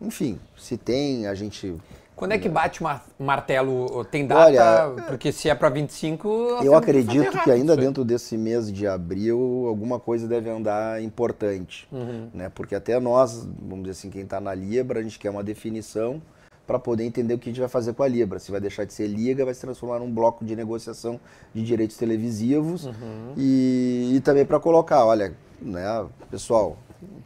enfim, 0.00 0.38
se 0.56 0.76
tem, 0.76 1.26
a 1.26 1.34
gente. 1.34 1.74
Quando 2.14 2.32
é 2.32 2.38
que 2.38 2.48
bate 2.48 2.82
o 2.82 2.86
martelo? 3.22 4.04
Tem 4.06 4.26
data? 4.26 4.44
Olha, 4.44 5.04
porque 5.06 5.30
se 5.30 5.48
é 5.48 5.54
para 5.54 5.68
25. 5.68 6.28
Eu 6.64 6.74
acredito 6.74 7.38
que 7.44 7.50
ainda 7.50 7.76
dentro 7.76 8.04
desse 8.04 8.36
mês 8.36 8.72
de 8.72 8.88
abril 8.88 9.66
alguma 9.68 10.00
coisa 10.00 10.26
deve 10.26 10.50
andar 10.50 11.00
importante. 11.00 11.86
Uhum. 11.92 12.28
Né? 12.34 12.50
Porque 12.52 12.74
até 12.74 12.98
nós, 12.98 13.46
vamos 13.60 13.84
dizer 13.84 13.92
assim, 13.92 14.10
quem 14.10 14.22
está 14.22 14.40
na 14.40 14.52
Libra, 14.52 14.98
a 14.98 15.02
gente 15.02 15.16
quer 15.16 15.30
uma 15.30 15.44
definição 15.44 16.20
para 16.66 16.78
poder 16.78 17.04
entender 17.04 17.32
o 17.32 17.38
que 17.38 17.48
a 17.48 17.52
gente 17.52 17.60
vai 17.60 17.68
fazer 17.68 17.94
com 17.94 18.02
a 18.02 18.08
Libra. 18.08 18.38
Se 18.38 18.50
vai 18.50 18.60
deixar 18.60 18.84
de 18.84 18.92
ser 18.92 19.06
Liga, 19.06 19.42
vai 19.44 19.54
se 19.54 19.60
transformar 19.60 20.00
num 20.00 20.12
bloco 20.12 20.44
de 20.44 20.54
negociação 20.54 21.18
de 21.54 21.64
direitos 21.64 21.96
televisivos 21.96 22.84
uhum. 22.84 23.32
e, 23.36 24.12
e 24.16 24.20
também 24.20 24.44
para 24.44 24.60
colocar, 24.60 25.06
olha, 25.06 25.34
né, 25.62 26.06
pessoal. 26.30 26.76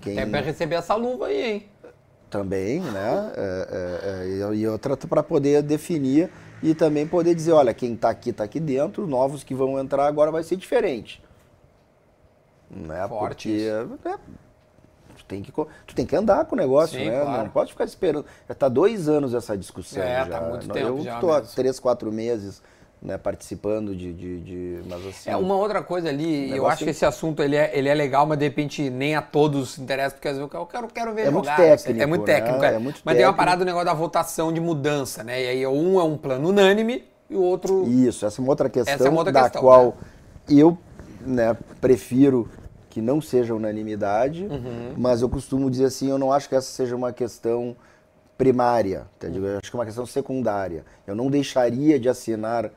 Quem... 0.01 0.19
É 0.19 0.27
para 0.27 0.41
receber 0.41 0.77
essa 0.77 0.95
luva 0.95 1.27
aí, 1.27 1.51
hein? 1.51 1.67
Também, 2.33 2.81
né? 2.81 3.33
É, 3.37 4.23
é, 4.25 4.43
é, 4.51 4.55
e 4.55 4.67
outra 4.67 4.97
para 4.97 5.23
poder 5.23 5.63
definir 5.63 6.31
e 6.63 6.75
também 6.75 7.07
poder 7.07 7.35
dizer, 7.35 7.53
olha, 7.53 7.75
quem 7.75 7.93
está 7.93 8.09
aqui 8.09 8.31
está 8.31 8.45
aqui 8.45 8.59
dentro, 8.59 9.07
novos 9.07 9.45
que 9.45 9.55
vão 9.55 9.79
entrar 9.79 10.07
agora 10.07 10.31
vai 10.31 10.43
ser 10.43 10.57
diferente, 10.57 11.23
né? 12.71 13.07
Forte 13.07 13.51
Porque 13.51 14.09
é, 14.09 14.19
tu 15.15 15.25
tem 15.27 15.43
que 15.43 15.53
tu 15.53 15.95
tem 15.95 16.07
que 16.07 16.17
andar 16.17 16.47
com 16.47 16.55
o 16.55 16.59
negócio, 16.59 16.99
Sim, 16.99 17.11
né? 17.11 17.21
Claro. 17.21 17.43
Não 17.43 17.51
pode 17.51 17.73
ficar 17.73 17.85
esperando. 17.85 18.25
Já 18.49 18.53
está 18.55 18.69
dois 18.69 19.11
anos 19.11 19.35
essa 19.35 19.57
discussão 19.57 20.03
é, 20.03 20.25
já. 20.25 20.27
Tá 20.27 20.41
muito 20.41 20.69
tempo 20.69 20.87
Eu 20.87 20.99
estou 20.99 21.35
há 21.35 21.43
três, 21.43 21.79
quatro 21.79 22.11
meses 22.11 22.63
né, 23.03 23.19
participando 23.19 23.97
de, 23.97 24.13
de, 24.13 24.41
de, 24.41 24.81
mas 24.89 25.05
assim... 25.05 25.31
É, 25.31 25.37
uma 25.37 25.57
outra 25.57 25.83
coisa 25.83 26.09
ali, 26.09 26.57
eu 26.57 26.69
acho 26.69 26.85
que 26.85 26.91
esse 26.91 27.05
assunto 27.05 27.43
ele 27.43 27.57
é, 27.57 27.77
ele 27.77 27.89
é 27.89 27.95
legal, 27.95 28.25
mas 28.25 28.39
de 28.39 28.45
repente 28.45 28.89
nem 28.89 29.17
a 29.17 29.21
todos 29.21 29.77
interessa, 29.77 30.15
porque 30.15 30.29
às 30.29 30.37
vezes 30.37 30.53
eu 30.53 30.67
quero, 30.67 30.87
quero 30.87 31.13
ver 31.13 31.23
é 31.23 31.31
jogar. 31.31 31.59
Muito 31.59 31.69
técnico, 31.69 32.03
é 32.03 32.07
muito 32.07 32.25
técnico, 32.25 32.59
né? 32.61 32.71
é. 32.71 32.75
é 32.75 32.79
muito 32.79 33.01
Mas 33.05 33.17
tem 33.17 33.27
uma 33.27 33.35
parada 33.35 33.59
do 33.59 33.65
negócio 33.65 33.87
da 33.87 33.95
votação 33.95 34.53
de 34.53 34.61
mudança, 34.61 35.25
né? 35.25 35.43
E 35.43 35.49
aí 35.49 35.67
um 35.67 35.99
é 35.99 36.05
um 36.05 36.17
plano 36.17 36.49
unânime 36.49 37.05
e 37.29 37.35
o 37.35 37.43
outro... 37.43 37.89
Isso, 37.89 38.25
essa 38.25 38.41
é 38.41 38.43
uma 38.43 38.51
outra 38.51 38.71
questão 38.71 38.95
essa 38.95 39.09
é 39.09 39.11
uma 39.11 39.19
outra 39.19 39.33
da 39.33 39.43
questão, 39.43 39.63
qual 39.63 39.87
né? 39.87 39.93
eu 40.49 40.79
né, 41.27 41.57
prefiro 41.81 42.49
que 42.89 43.01
não 43.01 43.21
seja 43.21 43.53
unanimidade, 43.53 44.45
uhum. 44.45 44.95
mas 44.97 45.23
eu 45.23 45.29
costumo 45.29 45.69
dizer 45.69 45.87
assim, 45.87 46.09
eu 46.09 46.19
não 46.19 46.31
acho 46.31 46.49
que 46.49 46.55
essa 46.55 46.71
seja 46.71 46.95
uma 46.95 47.13
questão 47.13 47.75
primária, 48.39 49.07
tá? 49.19 49.29
acho 49.29 49.71
que 49.71 49.77
é 49.77 49.79
uma 49.79 49.87
questão 49.87 50.07
secundária. 50.07 50.85
Eu 51.07 51.15
não 51.15 51.31
deixaria 51.31 51.99
de 51.99 52.09
assinar 52.09 52.71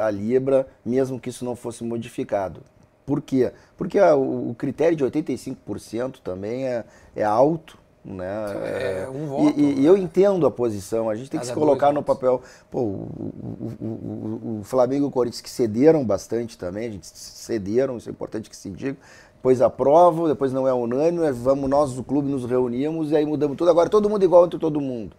a 0.00 0.10
Libra, 0.10 0.66
mesmo 0.84 1.18
que 1.18 1.30
isso 1.30 1.44
não 1.44 1.56
fosse 1.56 1.84
modificado. 1.84 2.60
Por 3.04 3.20
quê? 3.20 3.52
Porque 3.76 4.00
o 4.00 4.54
critério 4.56 4.96
de 4.96 5.04
85% 5.04 6.20
também 6.22 6.66
é, 6.66 6.84
é 7.16 7.24
alto. 7.24 7.78
Né? 8.04 8.24
É, 8.24 9.08
um 9.08 9.26
voto. 9.26 9.60
E, 9.60 9.80
e, 9.80 9.86
eu 9.86 9.96
entendo 9.96 10.44
a 10.44 10.50
posição, 10.50 11.08
a 11.08 11.14
gente 11.14 11.30
tem 11.30 11.38
que 11.38 11.46
se 11.46 11.52
colocar 11.52 11.92
no 11.92 12.02
papel. 12.02 12.42
Pô, 12.68 12.80
o, 12.80 12.82
o, 12.82 13.86
o, 13.86 14.58
o 14.60 14.64
Flamengo 14.64 15.04
e 15.04 15.08
o 15.08 15.10
Corinthians 15.10 15.40
que 15.40 15.50
cederam 15.50 16.04
bastante 16.04 16.58
também, 16.58 16.88
a 16.88 16.90
gente 16.90 17.06
cederam, 17.06 17.96
isso 17.96 18.08
é 18.08 18.12
importante 18.12 18.50
que 18.50 18.56
se 18.56 18.70
diga. 18.70 18.96
Depois 19.36 19.60
aprovam, 19.60 20.26
depois 20.28 20.52
não 20.52 20.66
é 20.66 20.74
unânime, 20.74 21.30
vamos 21.32 21.68
nós 21.68 21.92
do 21.92 22.02
clube 22.02 22.28
nos 22.28 22.44
reunimos 22.44 23.10
e 23.12 23.16
aí 23.16 23.24
mudamos 23.24 23.56
tudo. 23.56 23.70
Agora 23.70 23.88
todo 23.88 24.08
mundo 24.08 24.24
igual 24.24 24.46
entre 24.46 24.58
todo 24.58 24.80
mundo. 24.80 25.16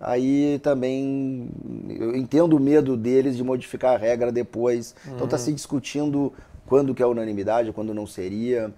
Aí 0.00 0.60
também 0.60 1.50
eu 1.88 2.14
entendo 2.14 2.56
o 2.56 2.60
medo 2.60 2.96
deles 2.96 3.36
de 3.36 3.42
modificar 3.42 3.94
a 3.94 3.98
regra 3.98 4.30
depois. 4.30 4.94
Uhum. 5.04 5.14
Então 5.14 5.24
está 5.24 5.38
se 5.38 5.52
discutindo 5.52 6.32
quando 6.66 6.94
que 6.94 7.02
é 7.02 7.06
unanimidade, 7.06 7.72
quando 7.72 7.92
não 7.92 8.06
seria. 8.06 8.72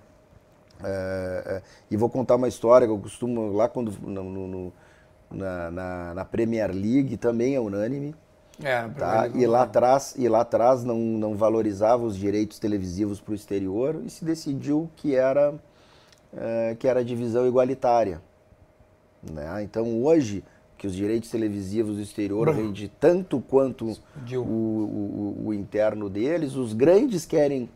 É, 0.82 1.42
é, 1.46 1.62
e 1.90 1.96
vou 1.96 2.08
contar 2.08 2.36
uma 2.36 2.48
história 2.48 2.86
que 2.86 2.92
eu 2.92 2.98
costumo, 2.98 3.52
lá 3.52 3.68
quando 3.68 3.92
no, 4.00 4.24
no, 4.24 4.72
na, 5.30 5.70
na, 5.70 6.14
na, 6.14 6.24
Premier 6.24 6.70
League 6.72 7.16
também 7.18 7.54
é 7.54 7.60
unânime. 7.60 8.14
É, 8.62 8.86
tá? 8.88 9.28
e, 9.28 9.46
lá 9.46 9.62
atrás, 9.62 10.14
e 10.18 10.28
lá 10.28 10.40
atrás 10.40 10.84
não, 10.84 10.98
não 10.98 11.34
valorizava 11.34 12.04
os 12.04 12.16
direitos 12.16 12.58
televisivos 12.58 13.20
para 13.20 13.32
o 13.32 13.34
exterior 13.34 14.02
e 14.04 14.10
se 14.10 14.22
decidiu 14.22 14.90
que 14.96 15.14
era, 15.14 15.54
é, 16.36 16.76
que 16.78 16.86
era 16.86 17.04
divisão 17.04 17.46
igualitária. 17.46 18.20
Né? 19.22 19.62
Então 19.62 20.02
hoje, 20.02 20.44
que 20.80 20.86
os 20.86 20.96
direitos 20.96 21.28
televisivos 21.28 21.96
do 21.96 22.02
exterior 22.02 22.48
rende 22.48 22.90
tanto 22.98 23.38
quanto 23.38 23.98
o, 24.32 24.38
o, 24.38 25.42
o, 25.48 25.52
interno 25.52 26.08
deles, 26.08 26.54
os 26.54 26.72
grandes 26.72 27.26
querem 27.26 27.68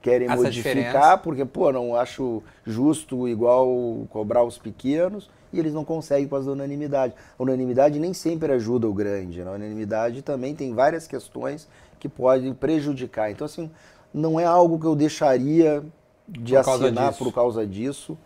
querem 0.00 0.28
Essa 0.28 0.36
modificar, 0.36 0.74
diferença. 0.74 1.18
porque, 1.18 1.44
pô, 1.44 1.72
não 1.72 1.96
acho 1.96 2.40
justo 2.64 3.26
igual 3.26 4.06
cobrar 4.08 4.44
os 4.44 4.56
pequenos, 4.56 5.28
e 5.52 5.58
eles 5.58 5.74
não 5.74 5.84
conseguem 5.84 6.28
com 6.28 6.36
a 6.36 6.38
unanimidade. 6.38 7.12
A 7.36 7.42
unanimidade 7.42 7.98
nem 7.98 8.14
sempre 8.14 8.52
ajuda 8.52 8.88
o 8.88 8.94
grande, 8.94 9.42
né? 9.42 9.50
a 9.50 9.54
unanimidade 9.54 10.22
também 10.22 10.54
tem 10.54 10.72
várias 10.72 11.08
questões 11.08 11.68
que 11.98 12.08
podem 12.08 12.54
prejudicar. 12.54 13.32
Então, 13.32 13.44
assim, 13.44 13.68
não 14.14 14.38
é 14.38 14.44
algo 14.44 14.78
que 14.78 14.86
eu 14.86 14.94
deixaria 14.94 15.84
de 16.28 16.52
por 16.54 16.60
assinar 16.60 17.16
por 17.16 17.32
causa 17.32 17.66
disso, 17.66 18.16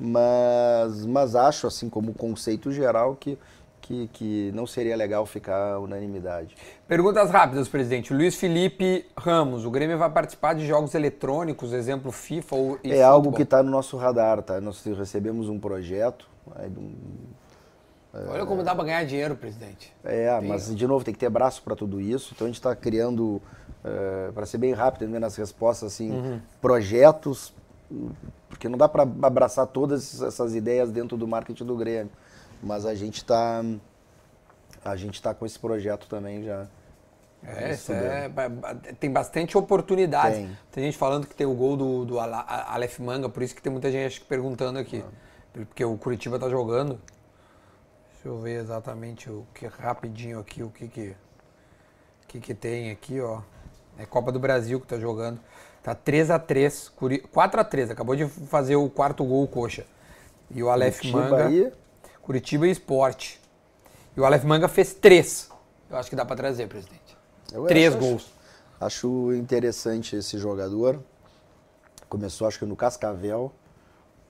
mas, 0.00 1.04
mas 1.06 1.34
acho, 1.34 1.66
assim, 1.66 1.88
como 1.88 2.14
conceito 2.14 2.72
geral, 2.72 3.14
que 3.16 3.38
que, 3.90 4.08
que 4.12 4.52
não 4.54 4.68
seria 4.68 4.94
legal 4.94 5.26
ficar 5.26 5.80
unanimidade. 5.80 6.54
Perguntas 6.86 7.28
rápidas, 7.28 7.68
presidente. 7.68 8.14
Luiz 8.14 8.36
Felipe 8.36 9.04
Ramos, 9.18 9.66
o 9.66 9.70
Grêmio 9.70 9.98
vai 9.98 10.08
participar 10.08 10.54
de 10.54 10.64
jogos 10.64 10.94
eletrônicos, 10.94 11.72
exemplo 11.72 12.12
FIFA 12.12 12.56
ou 12.56 12.74
É 12.74 12.76
futebol. 12.76 13.04
algo 13.04 13.32
que 13.32 13.42
está 13.42 13.64
no 13.64 13.70
nosso 13.70 13.96
radar, 13.96 14.42
tá? 14.42 14.60
Nós 14.60 14.84
recebemos 14.84 15.48
um 15.48 15.58
projeto. 15.58 16.28
Olha 18.28 18.46
como 18.46 18.62
dá 18.62 18.76
para 18.76 18.84
ganhar 18.84 19.04
dinheiro, 19.04 19.34
presidente. 19.34 19.92
É, 20.04 20.38
tem. 20.38 20.48
mas 20.48 20.72
de 20.72 20.86
novo 20.86 21.04
tem 21.04 21.12
que 21.12 21.18
ter 21.18 21.30
braço 21.30 21.60
para 21.62 21.74
tudo 21.74 22.00
isso. 22.00 22.32
Então 22.32 22.46
a 22.46 22.48
gente 22.48 22.58
está 22.58 22.76
criando, 22.76 23.42
é, 23.84 24.30
para 24.32 24.46
ser 24.46 24.58
bem 24.58 24.72
rápido 24.72 25.08
nas 25.18 25.34
respostas, 25.34 25.94
assim, 25.94 26.12
uhum. 26.12 26.40
projetos, 26.60 27.52
porque 28.50 28.68
não 28.68 28.76
dá 28.76 28.88
para 28.88 29.04
abraçar 29.04 29.66
todas 29.68 30.20
essas 30.20 30.54
ideias 30.54 30.90
dentro 30.90 31.16
do 31.16 31.26
marketing 31.26 31.64
do 31.64 31.76
Grêmio. 31.76 32.12
Mas 32.62 32.84
a 32.84 32.94
gente 32.94 33.18
está 33.18 33.62
a 34.84 34.96
gente 34.96 35.14
está 35.14 35.32
com 35.32 35.46
esse 35.46 35.58
projeto 35.58 36.06
também 36.08 36.42
já. 36.42 36.66
É, 37.42 37.70
é, 37.72 38.92
tem 38.98 39.10
bastante 39.10 39.56
oportunidades. 39.56 40.38
Tem. 40.38 40.58
tem. 40.72 40.84
gente 40.84 40.98
falando 40.98 41.26
que 41.26 41.34
tem 41.34 41.46
o 41.46 41.54
gol 41.54 41.76
do, 41.76 42.04
do 42.04 42.18
Aleph 42.18 42.98
Manga, 42.98 43.30
por 43.30 43.42
isso 43.42 43.54
que 43.54 43.62
tem 43.62 43.72
muita 43.72 43.90
gente 43.90 44.20
perguntando 44.22 44.78
aqui. 44.78 45.02
Ah. 45.06 45.10
Porque 45.52 45.84
o 45.84 45.96
Curitiba 45.96 46.36
está 46.36 46.50
jogando. 46.50 47.00
Deixa 48.12 48.28
eu 48.28 48.38
ver 48.38 48.60
exatamente 48.60 49.30
o 49.30 49.46
que 49.54 49.66
rapidinho 49.66 50.38
aqui, 50.38 50.62
o 50.62 50.68
que 50.68 50.88
que, 50.88 51.16
que, 52.28 52.40
que 52.40 52.54
tem 52.54 52.90
aqui, 52.90 53.18
ó. 53.20 53.40
É 53.98 54.04
Copa 54.04 54.30
do 54.30 54.38
Brasil 54.38 54.78
que 54.78 54.84
está 54.84 54.98
jogando. 54.98 55.40
Tá 55.82 55.94
3 55.94 56.30
a 56.30 56.38
3 56.38 56.92
4 57.32 57.60
a 57.60 57.64
3 57.64 57.90
acabou 57.90 58.14
de 58.14 58.26
fazer 58.26 58.76
o 58.76 58.88
quarto 58.90 59.24
gol 59.24 59.44
o 59.44 59.48
Coxa. 59.48 59.86
E 60.50 60.62
o 60.62 60.68
Aleph 60.68 61.04
Manga. 61.04 61.46
Aí. 61.46 61.72
Curitiba 62.22 62.66
e 62.66 62.70
Esporte. 62.70 63.40
E 64.16 64.20
o 64.20 64.24
Aleph 64.24 64.44
Manga 64.44 64.68
fez 64.68 64.92
três. 64.92 65.48
Eu 65.88 65.96
acho 65.96 66.10
que 66.10 66.16
dá 66.16 66.24
para 66.24 66.36
trazer, 66.36 66.68
presidente. 66.68 67.16
Eu 67.52 67.64
três 67.64 67.94
acho, 67.94 67.98
gols. 67.98 68.32
Acho 68.80 69.32
interessante 69.34 70.16
esse 70.16 70.38
jogador. 70.38 71.00
Começou, 72.08 72.46
acho 72.46 72.58
que 72.58 72.66
no 72.66 72.76
Cascavel. 72.76 73.52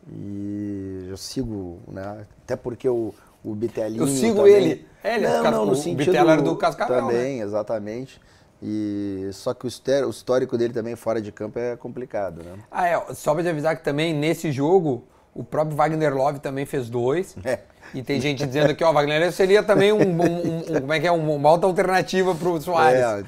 E 0.09 1.07
eu 1.09 1.17
sigo, 1.17 1.81
né? 1.89 2.27
Até 2.45 2.57
porque 2.57 2.89
o, 2.89 3.13
o 3.45 3.55
Bitelinho. 3.55 4.03
Eu 4.03 4.07
sigo 4.07 4.37
também... 4.37 4.55
ele. 4.55 4.87
É, 5.03 5.15
ele 5.17 5.29
não, 5.29 5.51
não, 5.51 5.67
no 5.67 5.73
o 5.73 5.77
sentido. 5.77 5.99
Bitelo 5.99 6.31
era 6.31 6.43
do 6.43 6.57
Cascavel. 6.57 7.01
Também, 7.01 7.39
né? 7.39 7.45
exatamente. 7.45 8.21
E 8.63 9.31
só 9.33 9.55
que 9.55 9.67
o 9.67 9.69
histórico 9.69 10.59
dele 10.59 10.75
também 10.75 10.95
fora 10.95 11.21
de 11.21 11.33
campo 11.33 11.59
é 11.59 11.77
complicado, 11.77 12.43
né? 12.43 12.59
Ah, 12.71 12.87
é. 12.87 13.15
Só 13.15 13.33
pra 13.35 13.43
te 13.43 13.49
avisar 13.49 13.77
que 13.77 13.83
também 13.83 14.13
nesse 14.13 14.53
jogo 14.53 15.05
o 15.35 15.43
próprio 15.43 15.77
Wagner 15.77 16.15
Love 16.15 16.41
também 16.41 16.67
fez 16.67 16.89
dois. 16.89 17.37
É. 17.45 17.61
E 17.93 18.05
tem 18.05 18.21
gente 18.21 18.47
dizendo 18.47 18.73
que 18.73 18.85
ó, 18.85 18.91
o 18.91 18.93
Wagner 18.93 19.33
seria 19.33 19.65
também 19.65 19.93
um, 19.93 19.99
um, 19.99 20.59
um, 20.59 20.81
como 20.81 20.93
é 20.93 21.01
que 21.01 21.09
é, 21.09 21.11
uma 21.11 21.49
alta 21.49 21.67
alternativa 21.67 22.33
para 22.37 22.49
o 22.49 22.61
Soares. 22.61 23.01
É. 23.01 23.25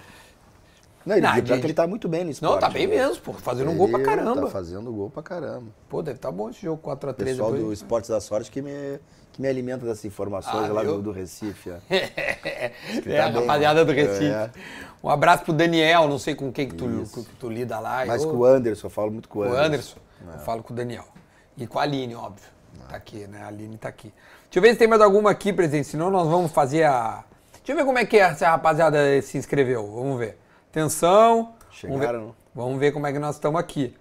Não, 1.04 1.16
ele, 1.16 1.26
não, 1.26 1.40
de... 1.40 1.52
ele 1.52 1.74
tá 1.74 1.84
muito 1.84 2.08
bem 2.08 2.22
no 2.22 2.30
esporte. 2.30 2.52
Não, 2.52 2.60
tá 2.60 2.68
bem 2.68 2.86
né? 2.86 2.96
mesmo, 2.96 3.20
pô. 3.22 3.32
Fazendo 3.32 3.70
ele 3.70 3.74
um 3.74 3.78
gol 3.78 3.88
pra 3.88 4.00
caramba. 4.00 4.42
Tá 4.42 4.46
fazendo 4.46 4.92
gol 4.92 5.10
pra 5.10 5.22
caramba. 5.22 5.66
Pô, 5.88 6.00
deve 6.00 6.18
estar 6.18 6.28
tá 6.28 6.32
bom 6.32 6.48
esse 6.48 6.62
jogo 6.62 6.80
4x3. 6.80 7.10
O 7.10 7.14
pessoal 7.14 7.50
depois... 7.50 7.66
do 7.66 7.72
Esportes 7.72 8.10
da 8.10 8.20
Sorte 8.20 8.50
que 8.52 8.62
me, 8.62 9.00
que 9.32 9.40
me 9.40 9.48
alimenta 9.48 9.86
dessas 9.86 10.04
informações 10.04 10.68
ah, 10.68 10.72
lá 10.72 10.82
do, 10.82 11.00
do, 11.00 11.12
Recife. 11.12 11.70
é, 11.90 12.72
tá 13.16 13.24
a 13.24 13.30
rapaziada 13.30 13.84
do 13.84 13.92
Recife. 13.92 14.26
É. 14.26 14.50
Um 15.02 15.08
abraço 15.08 15.44
pro 15.44 15.52
Daniel, 15.52 16.06
não 16.06 16.18
sei 16.18 16.34
com 16.34 16.52
quem 16.52 16.68
que 16.68 16.74
tu, 16.74 16.86
que 17.12 17.34
tu 17.36 17.48
lida 17.48 17.80
lá. 17.80 18.04
Mas 18.06 18.22
eu... 18.22 18.30
com 18.30 18.36
o 18.36 18.44
Anderson, 18.44 18.86
eu 18.86 18.90
falo 18.90 19.10
muito 19.10 19.28
com 19.28 19.40
o 19.40 19.42
Anderson. 19.42 19.60
O 19.60 19.64
Anderson, 19.64 19.96
é. 20.30 20.34
eu 20.34 20.38
falo 20.40 20.62
com 20.62 20.72
o 20.72 20.76
Daniel. 20.76 21.04
E 21.56 21.66
com 21.66 21.78
a 21.78 21.82
Aline, 21.82 22.14
óbvio. 22.14 22.52
Tá 22.88 22.96
aqui, 22.96 23.26
né? 23.26 23.42
A 23.42 23.48
Aline 23.48 23.76
tá 23.78 23.88
aqui. 23.88 24.12
Deixa 24.44 24.58
eu 24.58 24.62
ver 24.62 24.72
se 24.72 24.78
tem 24.78 24.88
mais 24.88 25.00
alguma 25.00 25.30
aqui, 25.30 25.52
presidente. 25.52 25.88
Senão 25.88 26.10
nós 26.10 26.28
vamos 26.28 26.52
fazer 26.52 26.84
a. 26.84 27.24
Deixa 27.52 27.72
eu 27.72 27.76
ver 27.76 27.84
como 27.84 27.98
é 27.98 28.04
que 28.04 28.18
essa 28.18 28.48
rapaziada 28.50 29.22
se 29.22 29.38
inscreveu. 29.38 29.86
Vamos 29.86 30.18
ver. 30.18 30.38
Atenção. 30.70 31.54
Chegaram. 31.70 32.20
Vamos 32.20 32.26
ver, 32.26 32.34
vamos 32.54 32.80
ver 32.80 32.92
como 32.92 33.06
é 33.06 33.12
que 33.12 33.18
nós 33.18 33.36
estamos 33.36 33.58
aqui. 33.58 33.96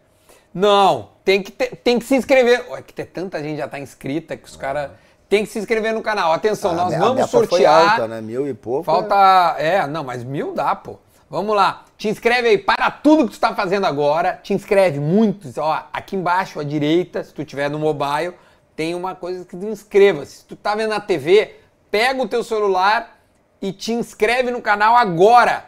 Não, 0.53 1.11
tem 1.23 1.41
que, 1.41 1.51
ter, 1.51 1.77
tem 1.77 1.97
que 1.97 2.05
se 2.05 2.15
inscrever. 2.15 2.65
É 2.71 2.81
que 2.81 2.93
tem 2.93 3.05
tanta 3.05 3.41
gente 3.41 3.57
já 3.57 3.67
tá 3.67 3.79
inscrita 3.79 4.35
que 4.35 4.45
os 4.45 4.55
caras. 4.55 4.91
Tem 5.31 5.45
que 5.45 5.49
se 5.49 5.59
inscrever 5.59 5.93
no 5.93 6.01
canal. 6.01 6.33
Atenção, 6.33 6.71
ah, 6.71 6.75
nós 6.75 6.97
vamos 6.97 7.29
sortear. 7.29 7.79
Foi 7.79 7.89
alta, 7.91 8.07
né? 8.09 8.19
Mil 8.19 8.45
e 8.45 8.53
pouco. 8.53 8.83
Falta. 8.83 9.55
É... 9.57 9.75
é, 9.75 9.87
não, 9.87 10.03
mas 10.03 10.25
mil 10.25 10.53
dá, 10.53 10.75
pô. 10.75 10.99
Vamos 11.29 11.55
lá. 11.55 11.85
Te 11.97 12.09
inscreve 12.09 12.49
aí 12.49 12.57
para 12.57 12.91
tudo 12.91 13.23
que 13.23 13.29
tu 13.29 13.35
está 13.35 13.55
fazendo 13.55 13.85
agora. 13.85 14.37
Te 14.43 14.53
inscreve 14.53 14.99
muito. 14.99 15.49
Ó, 15.57 15.83
aqui 15.93 16.17
embaixo 16.17 16.59
à 16.59 16.65
direita, 16.65 17.23
se 17.23 17.33
tu 17.33 17.45
tiver 17.45 17.69
no 17.69 17.79
mobile, 17.79 18.33
tem 18.75 18.93
uma 18.93 19.15
coisa 19.15 19.45
que 19.45 19.55
tu 19.55 19.65
inscreva-se. 19.65 20.39
Se 20.39 20.45
tu 20.45 20.57
tá 20.57 20.75
vendo 20.75 20.89
na 20.89 20.99
TV, 20.99 21.55
pega 21.89 22.21
o 22.21 22.27
teu 22.27 22.43
celular 22.43 23.17
e 23.61 23.71
te 23.71 23.93
inscreve 23.93 24.51
no 24.51 24.61
canal 24.61 24.97
agora. 24.97 25.63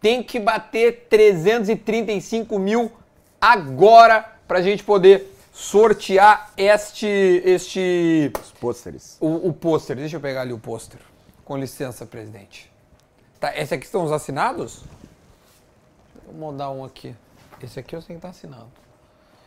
Tem 0.00 0.22
que 0.22 0.40
bater 0.40 1.06
335 1.10 2.58
mil 2.58 2.90
agora 3.38 4.24
para 4.48 4.60
a 4.60 4.62
gente 4.62 4.82
poder 4.82 5.31
sortear 5.52 6.50
este. 6.56 7.06
este 7.06 8.32
Os 8.42 8.50
pôsteres. 8.52 9.18
O, 9.20 9.48
o 9.48 9.52
pôster. 9.52 9.96
Deixa 9.96 10.16
eu 10.16 10.20
pegar 10.20 10.40
ali 10.40 10.52
o 10.52 10.58
pôster. 10.58 10.98
Com 11.44 11.56
licença, 11.58 12.06
presidente. 12.06 12.72
Tá, 13.38 13.56
esse 13.56 13.74
aqui 13.74 13.84
estão 13.84 14.04
os 14.04 14.12
assinados? 14.12 14.82
Vou 16.24 16.50
mandar 16.50 16.70
um 16.70 16.84
aqui. 16.84 17.14
Esse 17.62 17.78
aqui 17.78 17.94
eu 17.94 18.00
sei 18.00 18.16
que 18.16 18.22
tá 18.22 18.30
assinado. 18.30 18.70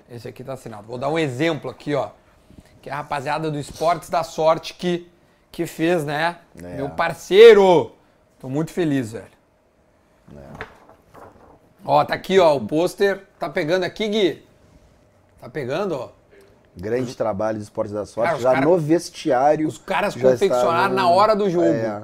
Esse 0.09 0.27
aqui 0.27 0.43
tá 0.43 0.53
assinado. 0.53 0.85
Vou 0.85 0.97
dar 0.97 1.09
um 1.09 1.17
exemplo 1.17 1.69
aqui, 1.69 1.95
ó. 1.95 2.11
Que 2.81 2.89
é 2.89 2.93
a 2.93 2.97
rapaziada 2.97 3.49
do 3.49 3.57
Esportes 3.57 4.09
da 4.09 4.23
Sorte 4.23 4.75
que, 4.75 5.09
que 5.51 5.65
fez, 5.65 6.05
né? 6.05 6.37
É. 6.61 6.75
Meu 6.75 6.89
parceiro. 6.89 7.93
Tô 8.39 8.47
muito 8.47 8.71
feliz, 8.71 9.13
velho. 9.13 9.25
É. 10.35 10.65
Ó, 11.83 12.03
tá 12.03 12.13
aqui, 12.13 12.39
ó, 12.39 12.55
o 12.55 12.65
pôster. 12.65 13.25
Tá 13.39 13.49
pegando 13.49 13.83
aqui, 13.83 14.07
Gui? 14.07 14.44
Tá 15.45 15.49
pegando, 15.51 15.93
ó. 15.93 16.09
Grande 16.75 17.15
trabalho 17.15 17.59
do 17.59 17.61
Esportes 17.61 17.93
da 17.93 18.03
Sorte. 18.03 18.29
Cara, 18.31 18.41
já 18.41 18.53
cara, 18.53 18.65
no 18.65 18.79
vestiário. 18.79 19.67
Os 19.67 19.77
caras 19.77 20.15
confeccionaram 20.15 20.95
na 20.95 21.07
hora 21.07 21.35
do 21.35 21.47
jogo. 21.47 21.67
É. 21.67 22.01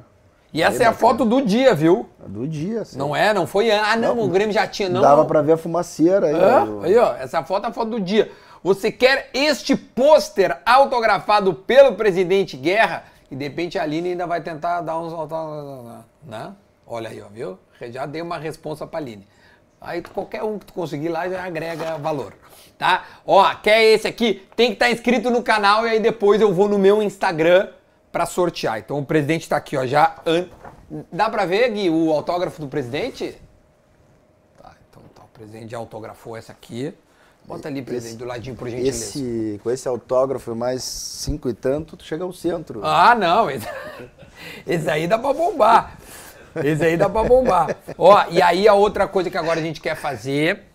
E 0.54 0.62
essa 0.62 0.84
é, 0.84 0.86
é 0.86 0.90
a 0.90 0.94
foto 0.94 1.26
do 1.26 1.42
dia, 1.42 1.74
viu? 1.74 2.08
Do 2.20 2.48
dia, 2.48 2.86
sim. 2.86 3.00
Não 3.00 3.16
é? 3.16 3.34
Não 3.34 3.48
foi. 3.48 3.72
Ah, 3.72 3.96
não, 3.96 4.14
não 4.14 4.26
o 4.26 4.28
Grêmio 4.28 4.54
já 4.54 4.68
tinha, 4.68 4.90
não. 4.90 5.02
Dava 5.02 5.26
pra 5.26 5.42
ver 5.42 5.54
a 5.54 5.58
fumaceira 5.58 6.28
aí. 6.28 6.36
Ah, 6.36 6.68
aí, 6.84 6.96
ó. 6.96 7.16
Essa 7.16 7.42
foto 7.42 7.66
é 7.66 7.70
a 7.70 7.74
foto 7.74 7.90
do 7.90 8.00
dia. 8.00 8.32
Você 8.64 8.92
quer 8.92 9.32
este 9.34 9.76
pôster 9.76 10.56
autografado 10.64 11.52
pelo 11.52 11.96
presidente 11.96 12.56
Guerra? 12.56 13.06
E 13.32 13.36
de 13.36 13.44
repente 13.44 13.80
a 13.80 13.82
Aline 13.82 14.10
ainda 14.10 14.28
vai 14.28 14.42
tentar 14.42 14.82
dar 14.82 15.00
uns. 15.00 15.14
Né? 16.24 16.54
Olha 16.86 17.10
aí, 17.10 17.20
ó, 17.20 17.28
viu? 17.28 17.58
Já 17.90 18.06
dei 18.06 18.22
uma 18.22 18.38
resposta 18.38 18.86
pra 18.86 19.00
Aline. 19.00 19.28
Aí 19.82 20.04
qualquer 20.04 20.44
um 20.44 20.60
que 20.60 20.68
tu 20.68 20.74
conseguir 20.74 21.10
lá 21.10 21.28
já 21.28 21.44
agrega 21.44 21.98
valor, 21.98 22.34
tá? 22.82 23.06
Ó, 23.28 23.48
quer 23.58 23.84
esse 23.94 24.08
aqui? 24.08 24.42
Tem 24.56 24.70
que 24.70 24.74
estar 24.74 24.88
tá 24.88 24.92
inscrito 24.92 25.30
no 25.30 25.44
canal 25.44 25.86
e 25.86 25.92
aí 25.92 26.00
depois 26.00 26.42
eu 26.42 26.52
vou 26.52 26.68
no 26.68 26.80
meu 26.80 27.04
Instagram 27.04 27.68
para 28.12 28.26
sortear. 28.26 28.80
Então 28.80 28.98
o 28.98 29.06
presidente 29.06 29.48
tá 29.48 29.56
aqui, 29.56 29.78
ó, 29.78 29.86
já. 29.86 30.16
Dá 31.12 31.30
pra 31.30 31.46
ver, 31.46 31.70
Gui, 31.70 31.92
o 31.92 32.12
autógrafo 32.12 32.60
do 32.60 32.68
presidente? 32.68 33.40
Tá, 34.60 34.74
então 34.90 35.04
tá, 35.14 35.22
o 35.22 35.28
presidente 35.28 35.70
já 35.70 35.78
autografou 35.78 36.36
essa 36.36 36.52
aqui. 36.52 36.92
Bota 37.46 37.68
ali, 37.68 37.84
presidente, 37.84 38.14
esse, 38.14 38.18
do 38.18 38.26
ladinho, 38.26 38.56
por 38.56 38.68
gentileza. 38.68 38.98
Esse, 38.98 39.60
com 39.64 39.70
esse 39.70 39.88
autógrafo 39.88 40.56
mais 40.56 40.84
cinco 40.84 41.50
e 41.50 41.54
tanto, 41.54 41.96
tu 41.96 42.04
chega 42.04 42.24
ao 42.24 42.34
centro. 42.34 42.82
Ah, 42.84 43.14
não. 43.14 43.50
Esse, 43.50 43.68
esse 44.66 44.90
aí 44.90 45.08
dá 45.08 45.20
pra 45.20 45.34
bombar. 45.34 45.98
Esse 46.64 46.84
aí 46.84 46.98
dá 46.98 47.08
pra 47.08 47.24
bombar. 47.24 47.78
Ó, 47.96 48.26
e 48.32 48.42
aí 48.42 48.68
a 48.68 48.74
outra 48.74 49.08
coisa 49.08 49.30
que 49.30 49.38
agora 49.38 49.60
a 49.60 49.64
gente 49.64 49.80
quer 49.80 49.96
fazer, 49.96 50.71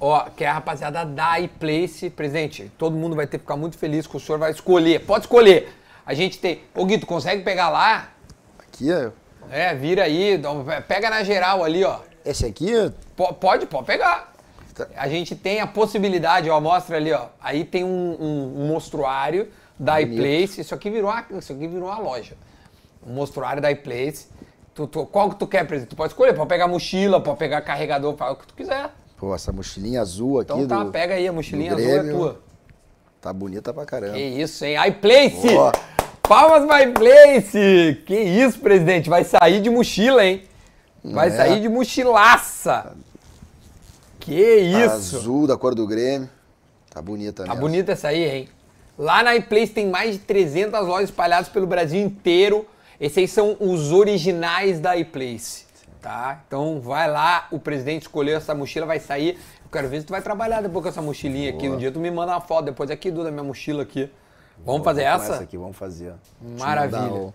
ó, 0.00 0.24
que 0.30 0.44
é 0.44 0.48
a 0.48 0.54
rapaziada 0.54 1.04
da 1.04 1.38
iPlace. 1.40 2.10
Presidente, 2.10 2.70
todo 2.78 2.96
mundo 2.96 3.16
vai 3.16 3.26
ter 3.26 3.38
que 3.38 3.42
ficar 3.42 3.56
muito 3.56 3.78
feliz 3.78 4.06
que 4.06 4.16
o 4.16 4.20
senhor 4.20 4.38
vai 4.38 4.50
escolher. 4.50 5.04
Pode 5.04 5.24
escolher. 5.24 5.72
A 6.04 6.14
gente 6.14 6.38
tem. 6.38 6.62
Ô, 6.74 6.84
Gui, 6.84 6.98
tu 6.98 7.06
consegue 7.06 7.42
pegar 7.42 7.68
lá? 7.68 8.10
Aqui, 8.58 8.92
é? 8.92 9.10
É, 9.50 9.74
vira 9.74 10.04
aí. 10.04 10.40
Pega 10.86 11.10
na 11.10 11.22
geral 11.22 11.64
ali, 11.64 11.84
ó. 11.84 12.00
Esse 12.24 12.46
aqui? 12.46 12.72
P 13.16 13.32
pode, 13.40 13.66
pode 13.66 13.86
pegar. 13.86 14.32
Tá. 14.74 14.86
A 14.96 15.08
gente 15.08 15.34
tem 15.34 15.60
a 15.60 15.66
possibilidade, 15.66 16.50
ó, 16.50 16.60
mostra 16.60 16.96
ali, 16.96 17.12
ó. 17.12 17.26
Aí 17.40 17.64
tem 17.64 17.84
um, 17.84 18.16
um, 18.20 18.62
um 18.62 18.66
mostruário 18.68 19.48
da 19.78 20.00
iPlace. 20.00 20.60
Isso 20.60 20.74
aqui 20.74 20.90
virou 20.90 21.10
uma, 21.10 21.24
isso 21.38 21.52
aqui 21.52 21.66
virou 21.66 21.88
uma 21.88 21.98
loja. 21.98 22.36
Um 23.06 23.14
mostruário 23.14 23.62
da 23.62 23.70
iPlace. 23.70 24.28
Tu, 24.74 24.86
tu, 24.86 25.06
qual 25.06 25.30
que 25.30 25.36
tu 25.36 25.46
quer, 25.46 25.66
presidente? 25.66 25.90
Tu 25.90 25.96
pode 25.96 26.12
escolher, 26.12 26.34
pode 26.34 26.48
pegar 26.48 26.68
mochila, 26.68 27.20
pode 27.20 27.38
pegar 27.38 27.62
carregador, 27.62 28.14
fala 28.16 28.32
o 28.32 28.36
que 28.36 28.46
tu 28.46 28.54
quiser. 28.54 28.90
Pô, 29.16 29.34
essa 29.34 29.50
mochilinha 29.50 30.00
azul 30.02 30.40
aqui 30.40 30.52
Então 30.52 30.66
tá, 30.66 30.84
do, 30.84 30.90
pega 30.90 31.14
aí, 31.14 31.26
a 31.26 31.32
mochilinha 31.32 31.74
azul 31.74 31.90
é 31.90 32.02
tua. 32.02 32.40
Tá 33.20 33.32
bonita 33.32 33.72
pra 33.72 33.84
caramba. 33.84 34.14
Que 34.14 34.20
isso, 34.20 34.64
hein? 34.64 34.76
iPlace! 34.88 35.48
Oh. 35.48 35.72
Palmas 36.28 36.66
pra 36.66 36.82
iPlace! 36.82 38.02
Que 38.06 38.14
isso, 38.14 38.58
presidente? 38.58 39.08
Vai 39.08 39.24
sair 39.24 39.60
de 39.60 39.70
mochila, 39.70 40.24
hein? 40.24 40.42
Vai 41.02 41.28
é. 41.28 41.30
sair 41.30 41.60
de 41.60 41.68
mochilaça. 41.68 42.94
Que 44.20 44.34
isso! 44.34 45.16
Azul 45.16 45.46
da 45.46 45.56
cor 45.56 45.74
do 45.74 45.86
Grêmio. 45.86 46.28
Tá 46.90 47.00
bonita 47.00 47.42
mesmo. 47.42 47.54
Tá 47.54 47.60
bonita 47.60 47.92
essa 47.92 48.08
aí, 48.08 48.24
hein? 48.24 48.48
Lá 48.98 49.22
na 49.22 49.36
iPlace 49.36 49.72
tem 49.72 49.86
mais 49.86 50.14
de 50.14 50.18
300 50.20 50.86
lojas 50.86 51.10
espalhadas 51.10 51.48
pelo 51.48 51.66
Brasil 51.66 52.00
inteiro. 52.00 52.66
Esses 52.98 53.18
aí 53.18 53.28
são 53.28 53.56
os 53.60 53.92
originais 53.92 54.80
da 54.80 54.96
iPlace, 54.96 55.65
tá? 56.06 56.38
Então 56.46 56.80
vai 56.80 57.10
lá, 57.10 57.48
o 57.50 57.58
presidente 57.58 58.02
escolheu 58.02 58.36
essa 58.36 58.54
mochila, 58.54 58.86
vai 58.86 59.00
sair. 59.00 59.36
Eu 59.64 59.70
quero 59.72 59.88
ver 59.88 60.00
se 60.00 60.06
tu 60.06 60.10
vai 60.10 60.22
trabalhar 60.22 60.62
depois 60.62 60.84
com 60.84 60.88
essa 60.88 61.02
mochilinha 61.02 61.50
Boa. 61.50 61.58
aqui. 61.58 61.68
Um 61.68 61.76
dia 61.76 61.90
tu 61.90 61.98
me 61.98 62.12
manda 62.12 62.30
uma 62.32 62.40
foto 62.40 62.66
depois 62.66 62.92
aqui 62.92 63.10
do 63.10 63.24
da 63.24 63.30
minha 63.32 63.42
mochila 63.42 63.82
aqui. 63.82 64.08
Vamos 64.64 64.84
fazer 64.84 65.02
essa? 65.02 65.34
essa 65.34 65.42
aqui, 65.42 65.58
vamos 65.58 65.76
fazer. 65.76 66.14
Maravilha. 66.40 67.34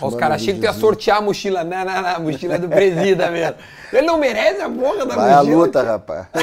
Ó, 0.00 0.06
os 0.06 0.14
caras 0.14 0.40
acham 0.40 0.54
que 0.54 0.60
tu 0.60 0.64
ia 0.64 0.72
sortear 0.72 1.18
a 1.18 1.20
mochila. 1.20 1.64
Não, 1.64 1.84
não, 1.84 2.02
não, 2.02 2.08
a 2.08 2.18
mochila 2.20 2.54
é 2.54 2.58
do 2.58 2.68
presida 2.68 3.30
mesmo. 3.30 3.56
Ele 3.92 4.06
não 4.06 4.16
merece 4.16 4.60
a 4.60 4.70
porra 4.70 5.06
da 5.06 5.16
Vai 5.16 5.16
mochila. 5.16 5.26
Vai 5.26 5.34
a 5.34 5.40
luta, 5.40 5.82
rapaz. 5.82 6.26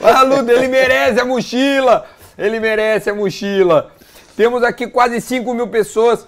Vai 0.00 0.12
a 0.12 0.22
luta, 0.22 0.52
ele 0.52 0.66
merece 0.66 1.20
a 1.20 1.24
mochila. 1.24 2.04
Ele 2.36 2.58
merece 2.58 3.08
a 3.08 3.14
mochila. 3.14 3.92
Temos 4.36 4.64
aqui 4.64 4.88
quase 4.88 5.20
5 5.20 5.54
mil 5.54 5.68
pessoas. 5.68 6.26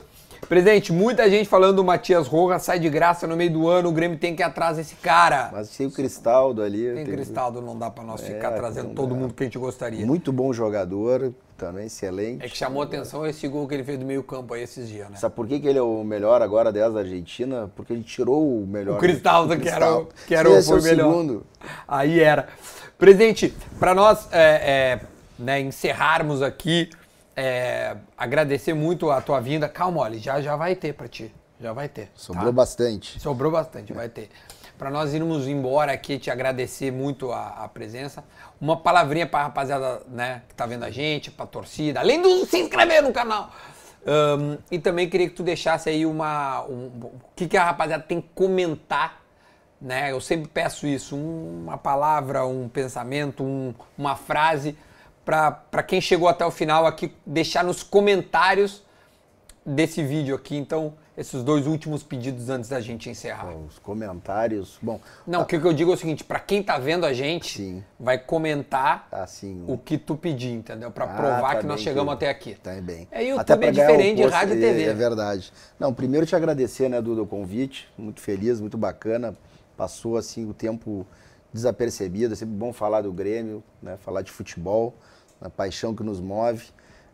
Presidente, 0.49 0.93
muita 0.93 1.29
gente 1.29 1.49
falando 1.49 1.77
do 1.77 1.85
Matias 1.85 2.27
Rojas, 2.27 2.63
sai 2.63 2.79
de 2.79 2.89
graça 2.89 3.27
no 3.27 3.37
meio 3.37 3.53
do 3.53 3.69
ano, 3.69 3.89
o 3.89 3.93
Grêmio 3.93 4.19
tem 4.19 4.35
que 4.35 4.43
ir 4.43 4.45
atrás 4.45 4.77
desse 4.77 4.95
cara. 4.97 5.51
Mas 5.53 5.77
tem 5.77 5.87
o 5.87 5.91
Cristaldo 5.91 6.63
ali. 6.63 6.85
Tem, 6.95 7.05
tem... 7.05 7.15
Cristaldo, 7.15 7.61
não 7.61 7.77
dá 7.77 7.91
para 7.91 8.05
nós 8.05 8.23
é, 8.23 8.27
ficar 8.27 8.53
trazendo 8.53 8.95
todo 8.95 9.15
mundo 9.15 9.35
que 9.35 9.43
a 9.43 9.47
gente 9.47 9.59
gostaria. 9.59 10.05
Muito 10.07 10.33
bom 10.33 10.53
jogador, 10.53 11.33
também 11.57 11.87
excelente. 11.87 12.45
É 12.45 12.49
que 12.49 12.57
chamou 12.57 12.83
atenção 12.83 13.27
esse 13.27 13.49
gol 13.49 13.67
que 13.67 13.75
ele 13.75 13.85
fez 13.85 13.99
do 13.99 14.05
meio 14.05 14.23
campo 14.23 14.55
aí 14.55 14.63
esses 14.63 14.89
dias, 14.89 15.09
né? 15.11 15.17
Sabe 15.17 15.35
por 15.35 15.47
que, 15.47 15.59
que 15.59 15.67
ele 15.67 15.79
é 15.79 15.83
o 15.83 16.05
melhor 16.05 16.43
agora 16.43 16.71
10 16.71 16.95
da 16.95 17.01
Argentina? 17.01 17.71
Porque 17.75 17.93
ele 17.93 18.03
tirou 18.03 18.63
o 18.63 18.67
melhor. 18.67 18.97
O 18.97 19.01
Cristaldo, 19.01 19.55
o 19.55 19.59
que 19.59 19.69
era, 19.69 20.05
que 20.27 20.35
era 20.35 20.51
o, 20.51 20.63
foi 20.63 20.81
o 20.81 20.83
melhor. 20.83 21.13
segundo. 21.13 21.47
Aí 21.89 22.21
era. 22.21 22.49
Presidente, 22.99 23.55
para 23.79 23.95
nós 23.95 24.29
é, 24.33 24.41
é, 24.41 25.01
né, 25.39 25.61
encerrarmos 25.61 26.43
aqui 26.43 26.91
é, 27.37 27.95
agradecer 28.17 28.73
muito 28.73 29.11
a 29.11 29.21
tua 29.21 29.41
vinda. 29.41 29.69
Calma, 29.69 30.01
olha, 30.01 30.19
já, 30.19 30.41
já 30.41 30.57
vai 30.57 30.75
ter 30.75 30.95
para 30.95 31.07
ti. 31.07 31.33
Já 31.61 31.73
vai 31.73 31.89
ter. 31.89 32.11
Sobrou 32.15 32.47
tá? 32.47 32.53
bastante. 32.53 33.21
Sobrou 33.21 33.53
bastante, 33.53 33.93
vai 33.93 34.09
ter. 34.09 34.31
Para 34.79 34.91
nós 34.91 35.15
irmos 35.15 35.47
embora 35.47 35.93
aqui, 35.93 36.19
te 36.19 36.31
agradecer 36.31 36.91
muito 36.91 37.33
a, 37.33 37.65
a 37.65 37.69
presença. 37.69 38.25
Uma 38.61 38.77
palavrinha 38.77 39.27
para 39.27 39.41
a 39.41 39.43
rapaziada 39.45 40.03
né, 40.09 40.43
que 40.49 40.55
tá 40.55 40.67
vendo 40.67 40.85
a 40.85 40.91
gente, 40.91 41.31
para 41.31 41.47
torcida, 41.47 42.01
além 42.01 42.21
de 42.21 42.47
se 42.47 42.59
inscrever 42.59 43.03
no 43.03 43.13
canal. 43.13 43.51
Um, 44.07 44.59
e 44.71 44.79
também 44.79 45.09
queria 45.09 45.29
que 45.29 45.35
tu 45.35 45.43
deixasse 45.43 45.89
aí 45.89 46.07
uma. 46.07 46.63
Um, 46.65 46.87
o 47.03 47.21
que, 47.35 47.49
que 47.49 47.57
a 47.57 47.65
rapaziada 47.65 48.05
tem 48.05 48.21
que 48.21 48.29
comentar, 48.35 49.21
né? 49.81 50.13
Eu 50.13 50.21
sempre 50.21 50.49
peço 50.49 50.87
isso, 50.87 51.17
uma 51.17 51.77
palavra, 51.77 52.47
um 52.47 52.69
pensamento, 52.69 53.43
um, 53.43 53.75
uma 53.97 54.15
frase 54.15 54.77
para 55.27 55.82
quem 55.82 56.01
chegou 56.01 56.28
até 56.28 56.47
o 56.47 56.53
final 56.53 56.86
aqui, 56.86 57.12
deixar 57.27 57.65
nos 57.65 57.82
comentários 57.82 58.85
desse 59.65 60.01
vídeo 60.01 60.36
aqui. 60.36 60.57
Então, 60.57 60.94
esses 61.19 61.43
dois 61.43 61.66
últimos 61.66 62.05
pedidos 62.05 62.48
antes 62.48 62.70
da 62.70 62.81
gente 62.81 63.11
encerrar. 63.11 63.47
Bom, 63.47 63.66
os 63.69 63.77
comentários. 63.81 64.78
Bom. 64.81 65.01
Não, 65.27 65.40
a... 65.40 65.43
o 65.43 65.47
que 65.47 65.57
eu 65.57 65.73
digo 65.73 65.90
é 65.90 65.94
o 65.94 65.97
seguinte: 65.97 66.23
para 66.23 66.39
quem 66.39 66.62
tá 66.62 66.78
vendo 66.78 67.05
a 67.05 67.12
gente, 67.12 67.59
sim. 67.59 67.85
vai 67.98 68.19
comentar 68.19 69.09
ah, 69.11 69.27
sim. 69.27 69.65
o 69.66 69.77
que 69.77 69.98
tu 69.98 70.15
pedir, 70.15 70.53
entendeu? 70.53 70.93
Para 70.93 71.07
ah, 71.07 71.09
provar 71.09 71.55
tá 71.55 71.61
que 71.61 71.66
nós 71.66 71.81
chegamos 71.81 72.12
que... 72.12 72.24
até 72.24 72.31
aqui. 72.31 72.55
Tá 72.55 72.81
bem. 72.81 73.09
É, 73.11 73.24
YouTube 73.24 73.65
é 73.65 73.70
diferente 73.73 74.23
de 74.23 74.28
rádio 74.28 74.57
e 74.57 74.61
TV. 74.61 74.85
É, 74.85 74.86
é 74.86 74.94
verdade. 74.94 75.53
Não, 75.81 75.93
primeiro 75.93 76.24
te 76.24 76.36
agradecer, 76.36 76.89
né, 76.89 77.03
Duda, 77.03 77.23
o 77.23 77.27
convite. 77.27 77.89
Muito 77.98 78.20
feliz, 78.20 78.61
muito 78.61 78.78
bacana. 78.78 79.35
Passou 79.77 80.16
assim 80.16 80.48
o 80.48 80.55
tempo 80.55 81.05
desapercebido. 81.53 82.35
É 82.35 82.36
sempre 82.36 82.55
bom 82.55 82.73
falar 82.73 83.01
do 83.01 83.12
Grêmio, 83.12 83.65
né? 83.82 83.97
Falar 83.97 84.23
de 84.23 84.31
futebol 84.31 84.94
a 85.41 85.51
paixão 85.51 85.95
que 85.95 86.03
nos 86.03 86.21
move. 86.21 86.67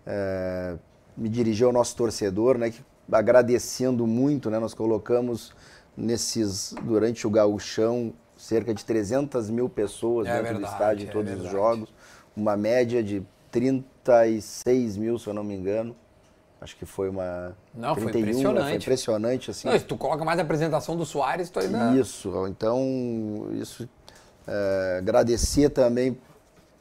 É, 0.06 0.76
me 1.16 1.28
dirigir 1.28 1.66
ao 1.66 1.72
nosso 1.72 1.94
torcedor, 1.94 2.58
né, 2.58 2.70
que, 2.70 2.80
agradecendo 3.10 4.06
muito, 4.06 4.50
né, 4.50 4.58
nós 4.58 4.74
colocamos 4.74 5.54
nesses 5.96 6.74
durante 6.82 7.26
o 7.26 7.30
gauchão 7.30 8.12
cerca 8.36 8.74
de 8.74 8.84
300 8.84 9.50
mil 9.50 9.68
pessoas 9.68 10.26
é 10.26 10.30
dentro 10.30 10.54
verdade, 10.54 10.64
do 10.64 10.72
estádio 10.72 11.04
em 11.04 11.08
é 11.08 11.12
todos 11.12 11.30
é 11.30 11.34
os 11.36 11.50
jogos, 11.50 11.94
uma 12.36 12.56
média 12.56 13.02
de 13.02 13.22
36 13.50 14.96
mil, 14.96 15.18
se 15.18 15.28
eu 15.28 15.34
não 15.34 15.44
me 15.44 15.54
engano. 15.54 15.94
Acho 16.60 16.76
que 16.76 16.86
foi 16.86 17.08
uma. 17.08 17.56
Não, 17.74 17.94
31, 17.94 18.12
foi 18.12 18.20
impressionante. 18.20 18.66
Foi 18.66 18.76
impressionante, 18.76 19.50
assim. 19.50 19.68
Não, 19.68 19.76
se 19.76 19.84
tu 19.84 19.96
coloca 19.96 20.24
mais 20.24 20.38
a 20.38 20.42
apresentação 20.42 20.96
do 20.96 21.04
Soares, 21.04 21.50
tu 21.50 21.58
ainda. 21.58 21.92
Isso, 21.96 22.32
então, 22.48 23.48
isso. 23.52 23.88
É, 24.46 24.98
agradecer 24.98 25.70
também 25.70 26.16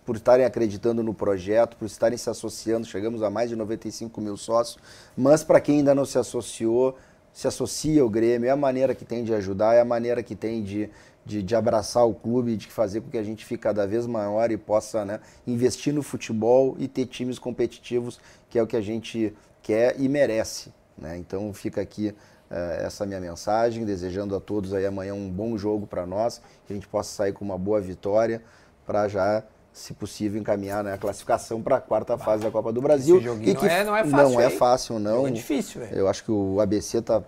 por 0.05 0.15
estarem 0.15 0.45
acreditando 0.45 1.03
no 1.03 1.13
projeto, 1.13 1.77
por 1.77 1.85
estarem 1.85 2.17
se 2.17 2.29
associando. 2.29 2.87
Chegamos 2.87 3.21
a 3.21 3.29
mais 3.29 3.49
de 3.49 3.55
95 3.55 4.19
mil 4.19 4.35
sócios. 4.37 4.77
Mas 5.15 5.43
para 5.43 5.59
quem 5.61 5.77
ainda 5.77 5.93
não 5.93 6.05
se 6.05 6.17
associou, 6.17 6.97
se 7.33 7.47
associa 7.47 8.01
ao 8.01 8.09
Grêmio. 8.09 8.47
É 8.47 8.51
a 8.51 8.55
maneira 8.55 8.93
que 8.93 9.05
tem 9.05 9.23
de 9.23 9.33
ajudar, 9.33 9.75
é 9.75 9.81
a 9.81 9.85
maneira 9.85 10.21
que 10.23 10.35
tem 10.35 10.63
de, 10.63 10.89
de, 11.25 11.41
de 11.41 11.55
abraçar 11.55 12.05
o 12.05 12.13
clube, 12.13 12.57
de 12.57 12.67
fazer 12.67 13.01
com 13.01 13.09
que 13.09 13.17
a 13.17 13.23
gente 13.23 13.45
fique 13.45 13.63
cada 13.63 13.85
vez 13.87 14.05
maior 14.05 14.51
e 14.51 14.57
possa 14.57 15.05
né, 15.05 15.19
investir 15.45 15.93
no 15.93 16.03
futebol 16.03 16.75
e 16.79 16.87
ter 16.87 17.05
times 17.05 17.39
competitivos, 17.39 18.19
que 18.49 18.57
é 18.59 18.63
o 18.63 18.67
que 18.67 18.77
a 18.77 18.81
gente 18.81 19.33
quer 19.61 19.99
e 19.99 20.09
merece. 20.09 20.73
Né? 20.97 21.17
Então 21.17 21.53
fica 21.53 21.81
aqui 21.81 22.09
uh, 22.09 22.53
essa 22.85 23.05
minha 23.05 23.19
mensagem, 23.19 23.85
desejando 23.85 24.35
a 24.35 24.39
todos 24.39 24.73
aí 24.73 24.85
amanhã 24.85 25.13
um 25.13 25.29
bom 25.29 25.57
jogo 25.57 25.87
para 25.87 26.05
nós, 26.05 26.41
que 26.65 26.73
a 26.73 26.75
gente 26.75 26.87
possa 26.87 27.13
sair 27.13 27.33
com 27.33 27.45
uma 27.45 27.57
boa 27.57 27.79
vitória 27.79 28.41
para 28.85 29.07
já 29.07 29.43
se 29.73 29.93
possível, 29.93 30.39
encaminhar 30.39 30.83
né, 30.83 30.93
a 30.93 30.97
classificação 30.97 31.61
para 31.61 31.77
a 31.77 31.81
quarta 31.81 32.17
bah, 32.17 32.25
fase 32.25 32.43
da 32.43 32.51
Copa 32.51 32.73
do 32.73 32.81
Brasil. 32.81 33.17
Esse 33.17 33.25
joguinho 33.25 33.51
e 33.51 33.55
que 33.55 33.65
não, 33.65 33.71
é, 33.71 33.83
não 33.83 33.95
é 33.95 34.03
fácil. 34.03 34.33
Não 34.33 34.41
é 34.41 34.49
fácil, 34.49 34.99
não. 34.99 35.27
É 35.27 35.31
difícil, 35.31 35.81
velho. 35.81 35.95
Eu 35.95 36.07
acho 36.07 36.23
que 36.23 36.31
o 36.31 36.59
ABC 36.59 36.97
está 36.97 37.23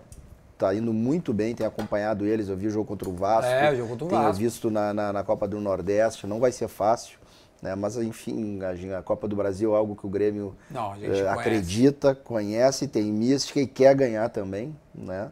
tá 0.58 0.74
indo 0.74 0.92
muito 0.92 1.32
bem, 1.32 1.54
tem 1.54 1.66
acompanhado 1.66 2.26
eles. 2.26 2.48
Eu 2.48 2.56
vi 2.56 2.66
o 2.66 2.70
jogo 2.70 2.86
contra 2.86 3.08
o 3.08 3.14
Vasco. 3.14 3.50
É, 3.50 3.72
o 3.72 3.76
jogo 3.76 3.88
contra 3.90 4.04
o 4.04 4.08
Vasco. 4.08 4.24
Tenho 4.24 4.34
visto 4.34 4.70
na, 4.70 4.92
na, 4.92 5.12
na, 5.12 5.24
Copa 5.24 5.48
do 5.48 5.58
Nordeste. 5.60 6.26
Não 6.26 6.38
vai 6.38 6.52
ser 6.52 6.68
fácil. 6.68 7.18
Né? 7.62 7.74
Mas, 7.74 7.96
enfim, 7.96 8.60
a, 8.62 8.98
a 8.98 9.02
Copa 9.02 9.26
do 9.26 9.34
Brasil 9.34 9.74
é 9.74 9.78
algo 9.78 9.96
que 9.96 10.06
o 10.06 10.10
Grêmio 10.10 10.54
não, 10.70 10.90
uh, 10.90 11.28
acredita, 11.30 12.14
conhece, 12.14 12.86
tem 12.86 13.04
mística 13.04 13.58
e 13.58 13.66
quer 13.66 13.94
ganhar 13.94 14.28
também. 14.28 14.76
Né? 14.94 15.30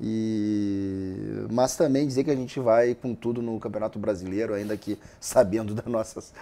E... 0.00 1.46
Mas 1.50 1.76
também 1.76 2.06
dizer 2.06 2.24
que 2.24 2.30
a 2.30 2.36
gente 2.36 2.60
vai 2.60 2.94
com 2.94 3.14
tudo 3.14 3.42
no 3.42 3.58
Campeonato 3.58 3.98
Brasileiro, 3.98 4.54
ainda 4.54 4.76
que 4.76 4.98
sabendo 5.20 5.74
das 5.74 5.86
nossas 5.86 6.32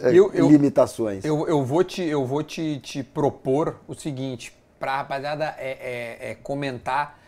é, 0.00 0.10
eu, 0.10 0.32
eu, 0.32 0.50
limitações. 0.50 1.24
Eu, 1.24 1.46
eu 1.46 1.64
vou, 1.64 1.84
te, 1.84 2.02
eu 2.02 2.24
vou 2.24 2.42
te, 2.42 2.78
te 2.80 3.02
propor 3.02 3.76
o 3.86 3.94
seguinte, 3.94 4.52
para 4.78 4.92
a 4.92 4.96
rapaziada 4.98 5.54
é, 5.58 5.70
é, 5.70 6.30
é, 6.30 6.34
comentar 6.34 7.18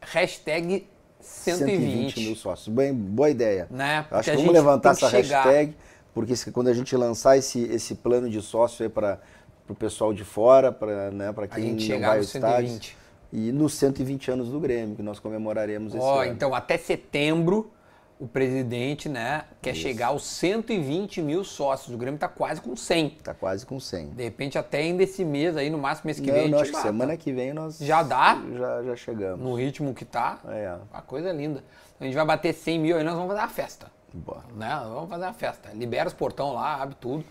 hashtag 0.00 0.86
120. 1.20 2.14
120 2.14 2.20
mil 2.20 2.36
sócios. 2.36 2.74
Bem, 2.74 2.92
boa 2.92 3.30
ideia. 3.30 3.66
Né? 3.70 4.04
Acho 4.10 4.30
que 4.30 4.36
vamos 4.36 4.52
levantar 4.52 4.90
essa 4.90 5.08
chegar. 5.08 5.44
hashtag, 5.44 5.76
porque 6.12 6.34
quando 6.52 6.68
a 6.68 6.74
gente 6.74 6.94
lançar 6.96 7.38
esse, 7.38 7.62
esse 7.62 7.94
plano 7.94 8.28
de 8.28 8.42
sócio 8.42 8.90
para 8.90 9.20
o 9.68 9.74
pessoal 9.74 10.12
de 10.12 10.24
fora, 10.24 10.70
para 10.70 11.10
né, 11.10 11.32
quem 11.54 11.74
não 11.74 12.00
vai 12.00 12.18
ao 12.18 12.22
estádio. 12.22 12.80
E 13.36 13.50
nos 13.50 13.74
120 13.74 14.30
anos 14.30 14.48
do 14.48 14.60
Grêmio, 14.60 14.94
que 14.94 15.02
nós 15.02 15.18
comemoraremos 15.18 15.92
esse 15.92 16.04
oh, 16.04 16.20
ano. 16.20 16.30
Então, 16.30 16.54
até 16.54 16.78
setembro, 16.78 17.68
o 18.16 18.28
presidente 18.28 19.08
né, 19.08 19.42
quer 19.60 19.72
Isso. 19.72 19.80
chegar 19.80 20.06
aos 20.08 20.24
120 20.24 21.20
mil 21.20 21.42
sócios. 21.42 21.92
O 21.92 21.98
Grêmio 21.98 22.14
está 22.14 22.28
quase 22.28 22.60
com 22.60 22.76
100. 22.76 23.06
Está 23.18 23.34
quase 23.34 23.66
com 23.66 23.80
100. 23.80 24.10
De 24.10 24.22
repente, 24.22 24.56
até 24.56 24.78
ainda 24.78 25.02
esse 25.02 25.24
mês 25.24 25.56
aí, 25.56 25.68
no 25.68 25.78
máximo 25.78 26.06
mês 26.06 26.20
que 26.20 26.28
não, 26.28 26.34
vem. 26.34 26.48
Não, 26.48 26.60
acho 26.60 26.70
que 26.70 26.78
semana 26.78 27.16
que 27.16 27.32
vem 27.32 27.52
nós. 27.52 27.78
Já 27.80 28.04
dá? 28.04 28.40
Já, 28.56 28.82
já 28.84 28.94
chegamos. 28.94 29.40
No 29.40 29.56
ritmo 29.56 29.92
que 29.92 30.04
tá. 30.04 30.38
É. 30.46 30.76
A 30.92 31.02
coisa 31.02 31.32
linda. 31.32 31.64
A 31.98 32.04
gente 32.04 32.14
vai 32.14 32.24
bater 32.24 32.54
100 32.54 32.78
mil 32.78 32.96
aí, 32.96 33.02
nós 33.02 33.14
vamos 33.14 33.30
fazer 33.30 33.40
uma 33.40 33.48
festa. 33.48 33.90
Boa. 34.12 34.44
Né? 34.54 34.80
Vamos 34.94 35.10
fazer 35.10 35.24
uma 35.24 35.32
festa. 35.32 35.70
Libera 35.74 36.06
os 36.06 36.14
portão 36.14 36.52
lá, 36.52 36.80
abre 36.80 36.94
tudo. 37.00 37.24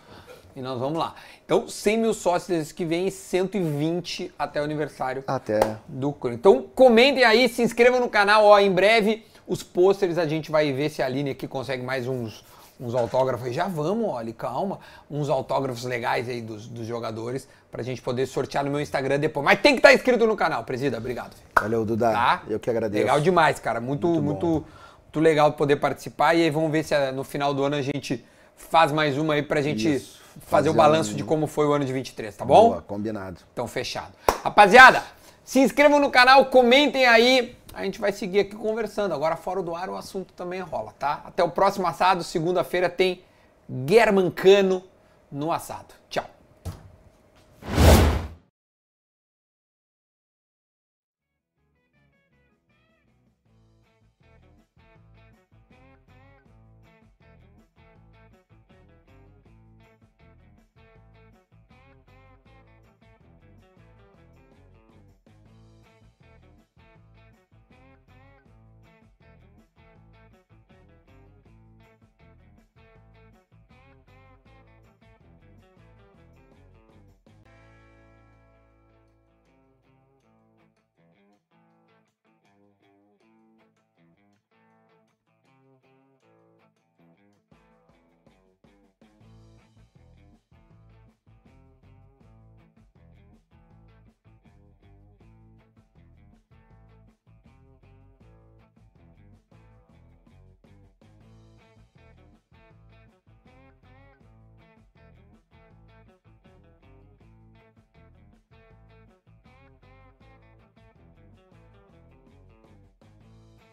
E 0.56 0.62
nós 0.62 0.80
vamos 0.80 1.00
lá. 1.00 1.16
Então, 1.44 1.68
100 1.68 1.98
mil 1.98 2.14
sócios 2.14 2.72
que 2.72 2.86
vem 2.86 3.08
e 3.08 3.12
120 3.12 4.32
até 4.38 4.62
o 4.62 4.64
aniversário 4.64 5.24
até. 5.26 5.78
do 5.88 6.14
Coro. 6.14 6.34
Então, 6.34 6.66
comentem 6.76 7.24
aí, 7.24 7.50
se 7.50 7.64
inscrevam 7.64 8.00
no 8.00 8.08
canal. 8.08 8.46
Ó, 8.46 8.60
em 8.60 8.72
breve, 8.72 9.26
os 9.48 9.64
pôsteres 9.64 10.18
a 10.18 10.28
gente 10.28 10.52
vai 10.52 10.72
ver 10.72 10.90
se 10.90 11.02
a 11.02 11.08
Aline 11.08 11.32
aqui 11.32 11.48
consegue 11.48 11.84
mais 11.84 12.08
uns, 12.08 12.46
uns 12.80 12.94
autógrafos. 12.94 13.52
Já 13.54 13.68
vamos, 13.68 14.08
olha, 14.08 14.32
calma. 14.32 14.80
Uns 15.10 15.28
autógrafos 15.28 15.86
legais 15.86 16.30
aí 16.30 16.40
dos, 16.40 16.68
dos 16.68 16.86
jogadores 16.86 17.48
pra 17.72 17.82
gente 17.82 18.00
poder 18.02 18.28
sortear 18.28 18.64
no 18.64 18.70
meu 18.70 18.80
Instagram 18.80 19.20
depois. 19.20 19.44
Mas 19.44 19.60
tem 19.60 19.74
que 19.74 19.80
estar 19.80 19.90
tá 19.90 19.96
inscrito 19.96 20.28
no 20.28 20.36
canal. 20.36 20.64
Presida, 20.64 21.00
obrigado. 21.00 21.36
Valeu, 21.60 21.84
Duda. 21.84 22.12
Tá? 22.12 22.44
Eu 22.48 22.60
que 22.60 22.70
agradeço. 22.70 23.02
Legal 23.02 23.20
demais, 23.20 23.58
cara. 23.60 23.82
Muito, 23.82 24.08
muito, 24.08 24.22
muito, 24.22 24.46
muito 24.46 25.20
legal 25.20 25.52
poder 25.54 25.78
participar. 25.78 26.36
E 26.36 26.44
aí 26.44 26.52
vamos 26.52 26.72
ver 26.72 26.84
se 26.84 26.94
eh, 26.94 27.12
no 27.12 27.24
final 27.24 27.56
do 27.56 27.64
ano 27.64 27.76
a 27.76 27.82
gente 27.82 28.24
faz 28.56 28.92
mais 28.92 29.18
uma 29.18 29.34
aí 29.34 29.42
pra 29.42 29.60
gente... 29.64 29.96
Isso 29.96 30.23
fazer 30.42 30.70
o 30.70 30.74
balanço 30.74 31.14
um... 31.14 31.16
de 31.16 31.24
como 31.24 31.48
foi 31.48 31.66
o 31.66 31.74
ano 31.74 31.86
de 31.86 31.94
23, 31.94 32.36
tá 32.36 32.46
bom? 32.46 32.70
Boa, 32.70 32.82
combinado. 32.82 33.40
Então, 33.52 33.68
fechado. 33.68 34.14
Rapaziada, 34.44 35.04
se 35.44 35.60
inscrevam 35.60 36.00
no 36.00 36.10
canal, 36.10 36.46
comentem 36.46 37.06
aí. 37.06 37.56
A 37.74 37.84
gente 37.84 38.00
vai 38.00 38.12
seguir 38.12 38.42
aqui 38.42 38.56
conversando. 38.56 39.14
Agora, 39.14 39.36
fora 39.36 39.62
do 39.62 39.76
ar, 39.76 39.90
o 39.90 39.96
assunto 39.96 40.34
também 40.34 40.60
rola, 40.62 40.94
tá? 40.98 41.22
Até 41.26 41.44
o 41.44 41.50
próximo 41.50 41.88
assado. 41.88 42.24
Segunda-feira 42.24 42.90
tem 42.90 43.24
Germancano 43.88 44.84
no 45.32 45.52
assado. 45.52 45.94
Tchau. 46.10 46.26